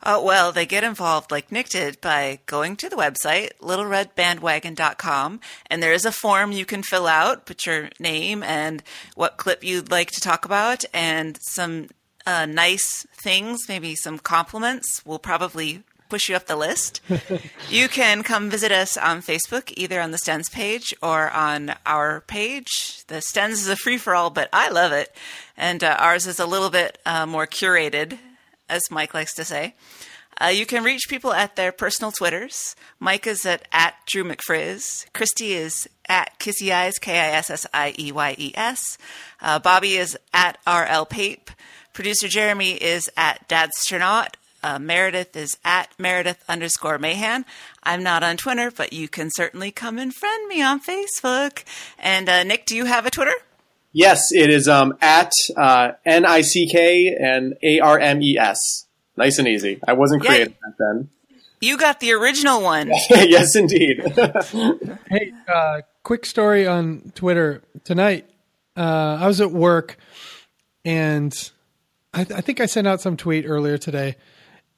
Uh, 0.03 0.21
well, 0.23 0.53
they 0.53 0.67
get 0.67 0.85
involved 0.85 1.31
like 1.31 1.51
Nick 1.51 1.69
did 1.69 2.01
by 2.01 2.41
going 2.47 2.77
to 2.77 2.89
the 2.89 2.97
website, 2.97 3.51
littleredbandwagon.com, 3.61 5.41
and 5.67 5.83
there 5.83 5.93
is 5.93 6.05
a 6.05 6.13
form 6.13 6.53
you 6.53 6.65
can 6.65 6.83
fill 6.83 7.07
out, 7.07 7.47
put 7.47 7.67
your 7.67 7.91
name 7.99 8.43
and 8.43 8.83
what 9.15 9.37
clip 9.37 9.65
you'd 9.65 9.91
like 9.91 10.11
to 10.13 10.21
talk 10.21 10.45
about, 10.45 10.85
and 10.95 11.39
some 11.43 11.89
uh, 12.27 12.47
nice 12.47 13.07
things, 13.13 13.69
maybe 13.69 13.95
some 13.95 14.19
compliments. 14.19 15.03
will 15.05 15.19
probably 15.19 15.83
push 16.09 16.29
you 16.29 16.37
up 16.37 16.47
the 16.47 16.57
list. 16.57 17.01
you 17.71 17.89
can 17.89 18.23
come 18.23 18.51
visit 18.51 18.73
us 18.73 18.97
on 18.97 19.21
Facebook, 19.21 19.73
either 19.77 20.01
on 20.01 20.11
the 20.11 20.19
Stens 20.19 20.51
page 20.51 20.95
or 21.03 21.31
on 21.31 21.75
our 21.87 22.23
page. 22.23 23.05
The 23.09 23.17
Stens 23.17 23.53
is 23.53 23.69
a 23.69 23.77
free 23.77 23.99
for 23.99 24.15
all, 24.15 24.31
but 24.31 24.49
I 24.53 24.71
love 24.71 24.93
it. 24.93 25.15
And 25.57 25.83
uh, 25.85 25.97
ours 25.99 26.27
is 26.27 26.39
a 26.39 26.47
little 26.47 26.71
bit 26.71 26.99
uh, 27.05 27.27
more 27.27 27.47
curated, 27.47 28.19
as 28.69 28.91
Mike 28.91 29.15
likes 29.15 29.35
to 29.35 29.45
say. 29.45 29.75
Uh, 30.41 30.47
you 30.47 30.67
can 30.67 30.85
reach 30.85 31.09
people 31.09 31.33
at 31.33 31.57
their 31.57 31.73
personal 31.73 32.13
Twitters. 32.13 32.77
Mike 33.01 33.27
is 33.27 33.45
at, 33.45 33.67
at 33.73 33.95
Drew 34.07 34.23
McFrizz. 34.23 35.13
Christy 35.13 35.53
is 35.53 35.89
at 36.09 36.39
Kissy 36.39 36.73
Eyes, 36.73 36.99
K 36.99 37.19
I 37.19 37.33
S 37.33 37.51
S 37.51 37.67
I 37.75 37.95
E 37.99 38.13
Y 38.13 38.37
E 38.39 38.53
S. 38.55 38.99
Uh, 39.41 39.59
Bobby 39.59 39.97
is 39.97 40.17
at 40.33 40.59
RL 40.67 41.07
Pape. 41.07 41.51
Producer 41.93 42.29
Jeremy 42.29 42.73
is 42.73 43.11
at 43.17 43.49
Dadsternaut. 43.49 44.35
Uh, 44.63 44.79
Meredith 44.79 45.37
is 45.37 45.57
at 45.65 45.91
Meredith 45.99 46.45
underscore 46.49 46.99
Mahan. 46.99 47.45
I'm 47.83 48.03
not 48.03 48.23
on 48.23 48.37
Twitter, 48.37 48.71
but 48.71 48.93
you 48.93 49.09
can 49.09 49.31
certainly 49.35 49.71
come 49.71 49.99
and 49.99 50.15
friend 50.15 50.49
me 50.49 50.63
on 50.63 50.81
Facebook. 50.81 51.65
And 51.99 52.29
uh, 52.29 52.43
Nick, 52.45 52.67
do 52.67 52.77
you 52.77 52.85
have 52.85 53.07
a 53.07 53.11
Twitter? 53.11 53.35
Yes, 53.99 54.31
it 54.31 54.49
is 54.49 54.69
um, 54.69 54.97
at 55.01 55.33
uh, 55.57 55.91
N 56.07 56.25
I 56.25 56.43
C 56.43 56.69
K 56.71 57.17
and 57.21 57.55
A 57.65 57.81
R 57.81 57.99
M 57.99 58.23
E 58.23 58.39
S. 58.39 58.87
Nice 59.17 59.41
and 59.41 59.49
easy. 59.49 59.81
I 59.89 59.95
wasn't 59.95 60.23
Yeah. 60.23 60.29
creative 60.31 60.61
back 60.61 60.75
then. 60.79 61.09
You 61.61 61.77
got 61.77 61.99
the 61.99 62.13
original 62.13 62.63
one. 62.63 62.93
yes, 63.11 63.57
indeed. 63.57 64.01
Hey, 65.11 65.33
uh, 65.53 65.81
quick 66.05 66.27
story 66.27 66.65
on 66.69 67.11
Twitter 67.17 67.63
tonight. 67.83 68.31
Uh, 68.77 69.19
I 69.21 69.27
was 69.27 69.41
at 69.41 69.51
work, 69.51 69.97
and 70.85 71.35
I, 72.15 72.21
I 72.21 72.41
think 72.41 72.61
I 72.61 72.67
sent 72.67 72.87
out 72.87 73.01
some 73.01 73.17
tweet 73.17 73.47
earlier 73.49 73.79
today. 73.79 74.15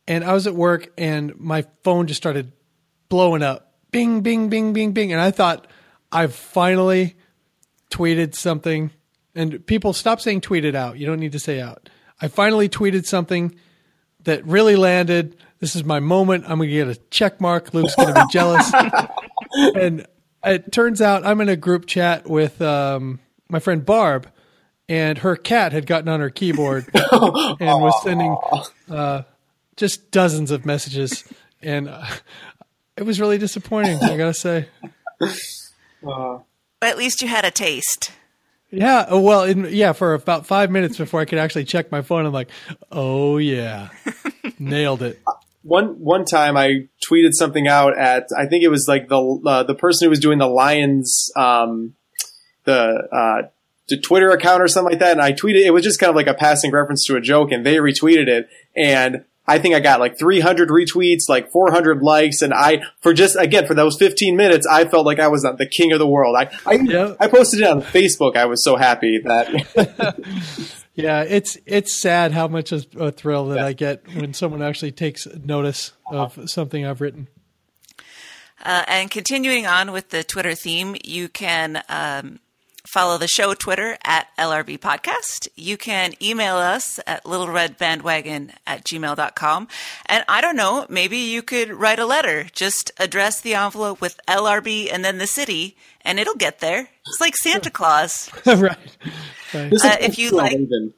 And 0.09 0.25
I 0.25 0.33
was 0.33 0.47
at 0.47 0.55
work, 0.55 0.89
and 0.97 1.39
my 1.39 1.67
phone 1.85 2.07
just 2.07 2.17
started 2.23 2.53
blowing 3.11 3.43
up, 3.43 3.75
bing, 3.91 4.23
bing, 4.23 4.49
bing, 4.49 4.73
bing, 4.73 4.93
bing, 4.93 5.13
and 5.13 5.21
I 5.21 5.31
thought 5.31 5.67
I've 6.11 6.35
finally 6.35 7.17
tweeted 7.91 8.35
something. 8.35 8.93
And 9.35 9.65
people 9.67 9.93
stop 9.93 10.21
saying 10.21 10.41
tweeted 10.41 10.75
out. 10.75 10.99
You 10.99 11.07
don't 11.07 11.21
need 11.21 11.33
to 11.33 11.39
say 11.39 11.61
out. 11.61 11.89
I 12.21 12.29
finally 12.29 12.69
tweeted 12.69 13.07
something 13.07 13.55
that 14.25 14.45
really 14.45 14.77
landed. 14.77 15.37
This 15.61 15.77
is 15.77 15.85
my 15.85 16.01
moment. 16.01 16.45
I'm 16.45 16.59
going 16.59 16.69
to 16.69 16.75
get 16.75 16.89
a 16.89 16.97
check 17.11 17.41
mark. 17.41 17.73
Luke's 17.73 17.95
going 17.95 18.13
to 18.13 18.15
be 18.15 18.33
jealous 18.33 18.73
and 19.53 20.07
it 20.45 20.73
turns 20.73 21.01
out 21.01 21.25
I'm 21.25 21.41
in 21.41 21.49
a 21.49 21.57
group 21.57 21.87
chat 21.87 22.29
with 22.29 22.61
um, 22.63 23.21
my 23.49 23.59
friend 23.59 23.85
Barb, 23.85 24.29
and 24.89 25.19
her 25.19 25.37
cat 25.37 25.73
had 25.73 25.87
gotten 25.87 26.09
on 26.09 26.21
her 26.21 26.31
keyboard 26.31 26.89
and 26.95 27.59
was 27.61 28.03
sending 28.03 28.37
uh, 28.91 29.23
just 29.77 30.11
dozens 30.11 30.51
of 30.51 30.65
messages, 30.67 31.25
and 31.63 31.89
uh, 31.89 32.07
it 32.97 33.05
was 33.05 33.21
really 33.21 33.39
disappointing. 33.39 33.99
I 34.03 34.17
gotta 34.17 34.35
say, 34.35 34.69
But 36.03 36.89
at 36.89 36.97
least 36.97 37.21
you 37.21 37.29
had 37.29 37.45
a 37.45 37.51
taste. 37.51 38.13
Yeah. 38.71 39.07
uh, 39.11 39.19
Well, 39.19 39.45
in, 39.45 39.69
yeah, 39.71 39.93
for 39.93 40.15
about 40.15 40.47
five 40.47 40.71
minutes 40.71 40.97
before 40.97 41.21
I 41.21 41.25
could 41.25 41.39
actually 41.39 41.65
check 41.65 41.91
my 41.91 42.03
phone, 42.03 42.27
I'm 42.27 42.33
like, 42.33 42.51
oh 42.91 43.39
yeah, 43.39 43.89
nailed 44.59 45.03
it. 45.03 45.21
one 45.63 46.01
one 46.01 46.25
time 46.25 46.57
I 46.57 46.89
tweeted 47.09 47.33
something 47.33 47.69
out 47.69 47.99
at 47.99 48.29
I 48.37 48.47
think 48.47 48.65
it 48.65 48.69
was 48.69 48.89
like 48.89 49.09
the 49.09 49.41
uh, 49.47 49.63
the 49.65 49.75
person 49.75 50.07
who 50.07 50.11
was 50.11 50.21
doing 50.21 50.39
the 50.39 50.49
Lions 50.49 51.31
um, 51.37 51.95
the 52.65 53.09
uh, 53.13 53.49
the 53.89 53.99
Twitter 53.99 54.31
account 54.31 54.63
or 54.63 54.69
something 54.69 54.93
like 54.93 55.01
that, 55.01 55.13
and 55.13 55.21
I 55.21 55.33
tweeted 55.33 55.65
it 55.65 55.73
was 55.73 55.83
just 55.83 55.99
kind 55.99 56.11
of 56.11 56.17
like 56.17 56.29
a 56.29 56.35
passing 56.35 56.71
reference 56.71 57.05
to 57.07 57.17
a 57.17 57.21
joke, 57.21 57.51
and 57.53 57.67
they 57.67 57.77
retweeted 57.77 58.29
it, 58.29 58.49
and 58.77 59.25
I 59.51 59.59
think 59.59 59.75
I 59.75 59.81
got 59.81 59.99
like 59.99 60.17
300 60.17 60.69
retweets, 60.69 61.29
like 61.29 61.51
400 61.51 62.03
likes, 62.03 62.41
and 62.41 62.55
I 62.55 62.83
for 63.01 63.13
just 63.13 63.37
again 63.37 63.67
for 63.67 63.75
those 63.75 63.97
15 63.99 64.37
minutes, 64.37 64.67
I 64.67 64.85
felt 64.85 65.05
like 65.05 65.19
I 65.19 65.27
was 65.27 65.43
the 65.43 65.67
king 65.67 65.93
of 65.93 65.99
the 65.99 66.07
world. 66.07 66.37
I 66.37 66.51
I, 66.65 66.75
Yeah. 66.75 67.15
I 67.19 67.27
posted 67.27 67.61
it 67.61 67.67
on 67.67 67.83
Facebook. 67.83 68.37
I 68.37 68.45
was 68.45 68.63
so 68.63 68.77
happy 68.77 69.21
that 69.25 70.71
Yeah, 70.95 71.23
it's 71.23 71.59
it's 71.67 71.95
sad 71.95 72.33
how 72.33 72.47
much 72.47 72.73
of 72.73 72.87
a 72.97 73.11
thrill 73.11 73.47
that 73.47 73.59
I 73.59 73.73
get 73.73 74.07
when 74.15 74.35
someone 74.35 74.63
actually 74.63 74.93
takes 74.93 75.27
notice 75.27 75.93
of 76.11 76.49
something 76.49 76.87
I've 76.87 77.01
written. 77.01 77.29
Uh, 78.63 78.85
and 78.87 79.11
continuing 79.11 79.67
on 79.67 79.91
with 79.91 80.11
the 80.11 80.23
Twitter 80.23 80.55
theme, 80.55 80.95
you 81.03 81.29
can 81.29 81.83
um, 81.89 82.39
follow 82.93 83.19
the 83.19 83.29
show 83.29 83.55
Twitter 83.55 83.97
at 84.05 84.27
LRB 84.37 84.79
Podcast. 84.79 85.49
You 85.55 85.77
can 85.77 86.13
email 86.21 86.57
us 86.57 86.99
at 87.07 87.25
littleredbandwagon 87.25 88.53
at 88.67 88.85
gmail.com. 88.85 89.69
And 90.07 90.25
I 90.29 90.41
don't 90.41 90.57
know, 90.57 90.87
maybe 90.89 91.17
you 91.19 91.43
could 91.43 91.71
write 91.71 91.99
a 91.99 92.07
letter. 92.07 92.47
Just 92.53 92.91
address 92.99 93.41
the 93.41 93.55
envelope 93.55 94.01
with 94.01 94.21
LRB 94.27 94.93
and 94.93 95.05
then 95.05 95.19
the 95.19 95.27
city, 95.27 95.77
and 96.05 96.19
it'll 96.19 96.35
get 96.35 96.59
there. 96.59 96.89
It's 97.07 97.21
like 97.21 97.37
Santa 97.37 97.71
Claus. 97.71 98.29
right. 98.47 98.61
right. 99.55 99.73
Uh, 99.73 99.97
if 100.01 100.19
you'd 100.19 100.33
like- 100.33 100.53
even. 100.53 100.93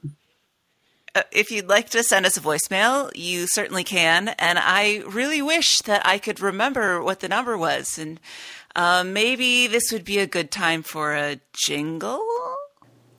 Uh, 1.14 1.20
if 1.30 1.50
you'd 1.50 1.68
like 1.68 1.90
to 1.90 2.02
send 2.02 2.24
us 2.24 2.38
a 2.38 2.40
voicemail, 2.40 3.10
you 3.14 3.46
certainly 3.46 3.84
can. 3.84 4.28
And 4.28 4.58
I 4.58 5.02
really 5.06 5.42
wish 5.42 5.80
that 5.84 6.06
I 6.06 6.16
could 6.16 6.40
remember 6.40 7.02
what 7.02 7.20
the 7.20 7.28
number 7.28 7.58
was. 7.58 7.98
And 7.98 8.18
uh, 8.74 9.04
maybe 9.04 9.66
this 9.66 9.92
would 9.92 10.04
be 10.04 10.18
a 10.18 10.26
good 10.26 10.50
time 10.50 10.82
for 10.82 11.14
a 11.14 11.40
jingle. 11.52 12.22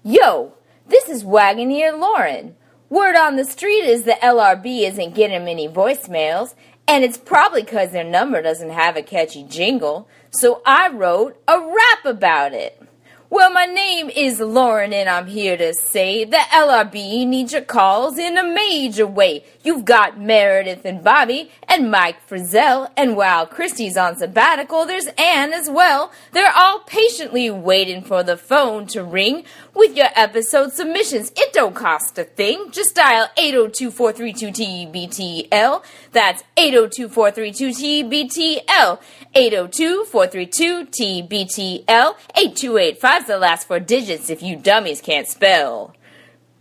Yo, 0.03 0.53
this 0.87 1.09
is 1.09 1.23
Wagoneer 1.23 1.97
Lauren. 1.97 2.55
Word 2.89 3.15
on 3.15 3.35
the 3.35 3.45
street 3.45 3.85
is 3.85 4.03
the 4.03 4.17
LRB 4.21 4.87
isn't 4.87 5.15
getting 5.15 5.45
many 5.45 5.67
voicemails, 5.67 6.53
and 6.87 7.03
it's 7.03 7.17
probably 7.17 7.63
because 7.63 7.91
their 7.91 8.03
number 8.03 8.41
doesn't 8.41 8.69
have 8.69 8.97
a 8.97 9.01
catchy 9.01 9.43
jingle, 9.43 10.07
so 10.31 10.61
I 10.65 10.89
wrote 10.89 11.41
a 11.47 11.59
rap 11.59 12.05
about 12.05 12.53
it. 12.53 12.81
Well, 13.29 13.51
my 13.51 13.65
name 13.65 14.11
is 14.11 14.39
Lauren, 14.39 14.93
and 14.93 15.09
I'm 15.09 15.25
here 15.25 15.57
to 15.57 15.73
say 15.73 16.23
the 16.23 16.37
LRB 16.37 17.25
needs 17.25 17.53
your 17.53 17.63
calls 17.63 18.19
in 18.19 18.37
a 18.37 18.43
major 18.43 19.07
way. 19.07 19.43
You've 19.63 19.85
got 19.85 20.19
Meredith 20.19 20.83
and 20.83 21.01
Bobby 21.01 21.49
and 21.69 21.89
Mike 21.89 22.17
Frizzell, 22.27 22.91
and 22.97 23.15
while 23.15 23.47
Christy's 23.47 23.95
on 23.95 24.17
sabbatical, 24.17 24.85
there's 24.85 25.07
Ann 25.17 25.53
as 25.53 25.69
well. 25.69 26.11
They're 26.33 26.51
all 26.53 26.79
patiently 26.79 27.49
waiting 27.49 28.03
for 28.03 28.23
the 28.23 28.35
phone 28.35 28.87
to 28.87 29.01
ring 29.03 29.45
with 29.73 29.95
your 29.95 30.09
episode 30.15 30.73
submissions. 30.73 31.31
It 31.37 31.53
don't 31.53 31.75
cost 31.75 32.17
a 32.17 32.25
thing. 32.25 32.71
Just 32.71 32.95
dial 32.95 33.29
802-432-TBTL. 33.37 35.83
That's 36.11 36.43
802-432-TBTL. 36.57 38.99
802-432-TBTL. 39.33 42.15
8285's 42.35 43.27
the 43.27 43.37
last 43.37 43.67
four 43.67 43.79
digits 43.79 44.29
if 44.29 44.43
you 44.43 44.57
dummies 44.57 44.99
can't 44.99 45.27
spell. 45.27 45.95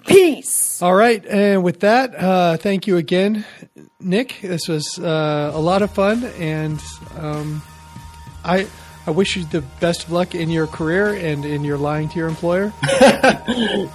Peace. 0.06 0.82
All 0.82 0.94
right, 0.94 1.24
and 1.26 1.62
with 1.62 1.80
that, 1.80 2.14
uh, 2.14 2.56
thank 2.56 2.86
you 2.86 2.96
again, 2.96 3.44
Nick. 4.00 4.38
This 4.42 4.68
was 4.68 4.98
uh, 4.98 5.52
a 5.54 5.60
lot 5.60 5.82
of 5.82 5.92
fun, 5.92 6.24
and 6.38 6.82
um, 7.16 7.62
I 8.44 8.66
I 9.04 9.10
wish 9.10 9.36
you 9.36 9.44
the 9.44 9.62
best 9.80 10.04
of 10.04 10.12
luck 10.12 10.36
in 10.36 10.48
your 10.48 10.68
career 10.68 11.12
and 11.12 11.44
in 11.44 11.64
your 11.64 11.76
lying 11.76 12.08
to 12.10 12.16
your 12.16 12.28
employer. 12.28 12.70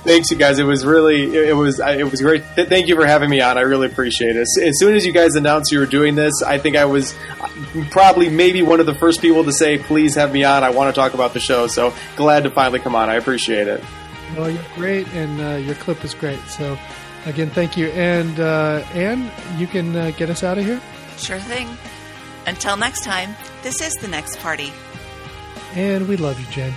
Thanks, 0.03 0.29
you 0.31 0.37
guys. 0.37 0.59
It 0.59 0.65
was 0.65 0.85
really, 0.85 1.23
it, 1.23 1.49
it 1.49 1.53
was, 1.53 1.79
it 1.79 2.11
was 2.11 2.19
great. 2.19 2.43
Thank 2.43 2.89
you 2.89 2.95
for 2.95 3.05
having 3.05 3.29
me 3.29 3.39
on. 3.39 3.57
I 3.57 3.61
really 3.61 3.87
appreciate 3.87 4.35
it. 4.35 4.39
As, 4.39 4.57
as 4.61 4.79
soon 4.79 4.95
as 4.95 5.05
you 5.05 5.13
guys 5.13 5.35
announced 5.35 5.71
you 5.71 5.79
were 5.79 5.85
doing 5.85 6.15
this, 6.15 6.43
I 6.43 6.57
think 6.57 6.75
I 6.75 6.85
was 6.85 7.15
probably 7.89 8.27
maybe 8.27 8.61
one 8.63 8.81
of 8.81 8.85
the 8.85 8.95
first 8.95 9.21
people 9.21 9.45
to 9.45 9.53
say, 9.53 9.77
"Please 9.77 10.15
have 10.15 10.33
me 10.33 10.43
on. 10.43 10.65
I 10.65 10.71
want 10.71 10.93
to 10.93 10.99
talk 10.99 11.13
about 11.13 11.33
the 11.33 11.39
show." 11.39 11.67
So 11.67 11.93
glad 12.17 12.43
to 12.43 12.51
finally 12.51 12.79
come 12.79 12.93
on. 12.93 13.09
I 13.09 13.15
appreciate 13.15 13.69
it. 13.69 13.81
Well, 14.37 14.51
you're 14.51 14.63
great, 14.75 15.07
and 15.13 15.41
uh, 15.41 15.55
your 15.55 15.73
clip 15.75 16.05
is 16.05 16.13
great. 16.13 16.39
So, 16.47 16.77
again, 17.25 17.49
thank 17.49 17.75
you. 17.75 17.87
And 17.87 18.39
uh, 18.39 18.83
Ann, 18.93 19.31
you 19.57 19.65
can 19.65 19.95
uh, 19.95 20.11
get 20.11 20.29
us 20.29 20.43
out 20.43 20.59
of 20.59 20.65
here. 20.65 20.79
Sure 21.17 21.39
thing. 21.39 21.67
Until 22.45 22.77
next 22.77 23.03
time, 23.03 23.35
this 23.63 23.81
is 23.81 23.93
the 23.95 24.07
next 24.07 24.39
party. 24.39 24.71
And 25.73 26.07
we 26.07 26.17
love 26.17 26.39
you, 26.39 26.45
Jen. 26.51 26.71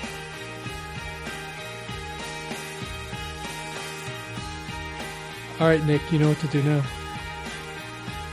All 5.60 5.68
right, 5.68 5.84
Nick, 5.84 6.00
you 6.10 6.18
know 6.18 6.30
what 6.30 6.38
to 6.38 6.48
do 6.48 6.62
now. 6.62 6.82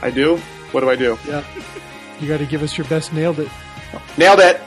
I 0.00 0.10
do. 0.10 0.38
What 0.72 0.80
do 0.80 0.88
I 0.88 0.96
do? 0.96 1.18
Yeah. 1.26 1.44
You 2.18 2.28
got 2.28 2.38
to 2.38 2.46
give 2.46 2.62
us 2.62 2.78
your 2.78 2.86
best 2.86 3.12
nailed 3.12 3.38
it. 3.38 3.50
Nailed 4.16 4.40
it. 4.40 4.58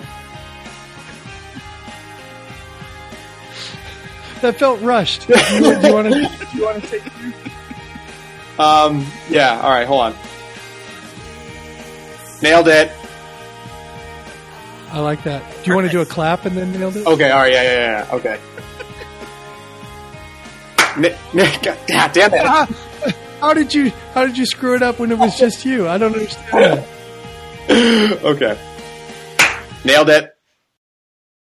That 4.42 4.56
felt 4.58 4.82
rushed. 4.82 5.28
Do 5.28 5.34
you, 5.34 5.94
want 5.94 6.12
to? 6.14 6.14
Do 6.14 6.58
you 6.58 6.66
want 6.66 6.84
to 6.84 6.90
take? 6.90 7.04
Um. 8.60 9.06
Yeah. 9.30 9.60
All 9.62 9.70
right. 9.70 9.88
Hold 9.88 10.02
on. 10.02 10.16
Nailed 12.42 12.68
it. 12.68 12.92
I 14.92 15.00
like 15.00 15.24
that. 15.24 15.44
Do 15.64 15.70
you 15.70 15.76
want 15.76 15.88
to 15.88 15.92
do 15.92 16.02
a 16.02 16.06
clap 16.06 16.46
and 16.46 16.58
then 16.58 16.72
nailed 16.74 16.98
it? 16.98 17.06
Okay. 17.06 17.30
All 17.32 17.40
right. 17.40 17.54
Yeah. 17.54 17.64
Yeah. 17.64 18.08
Yeah. 18.10 18.16
Okay. 18.16 18.40
Nick, 20.98 21.18
Nick, 21.34 21.62
God, 21.64 22.12
damn 22.12 22.34
it. 22.34 22.42
Ah, 22.44 22.68
how 23.40 23.54
did 23.54 23.74
you? 23.74 23.92
How 24.14 24.26
did 24.26 24.38
you 24.38 24.46
screw 24.46 24.76
it 24.76 24.82
up 24.82 25.00
when 25.00 25.12
it 25.12 25.18
was 25.18 25.38
just 25.38 25.64
you? 25.66 25.88
I 25.88 25.98
don't 25.98 26.14
understand. 26.14 26.86
Okay. 27.70 28.58
Nailed 29.86 30.10
it. 30.10 30.31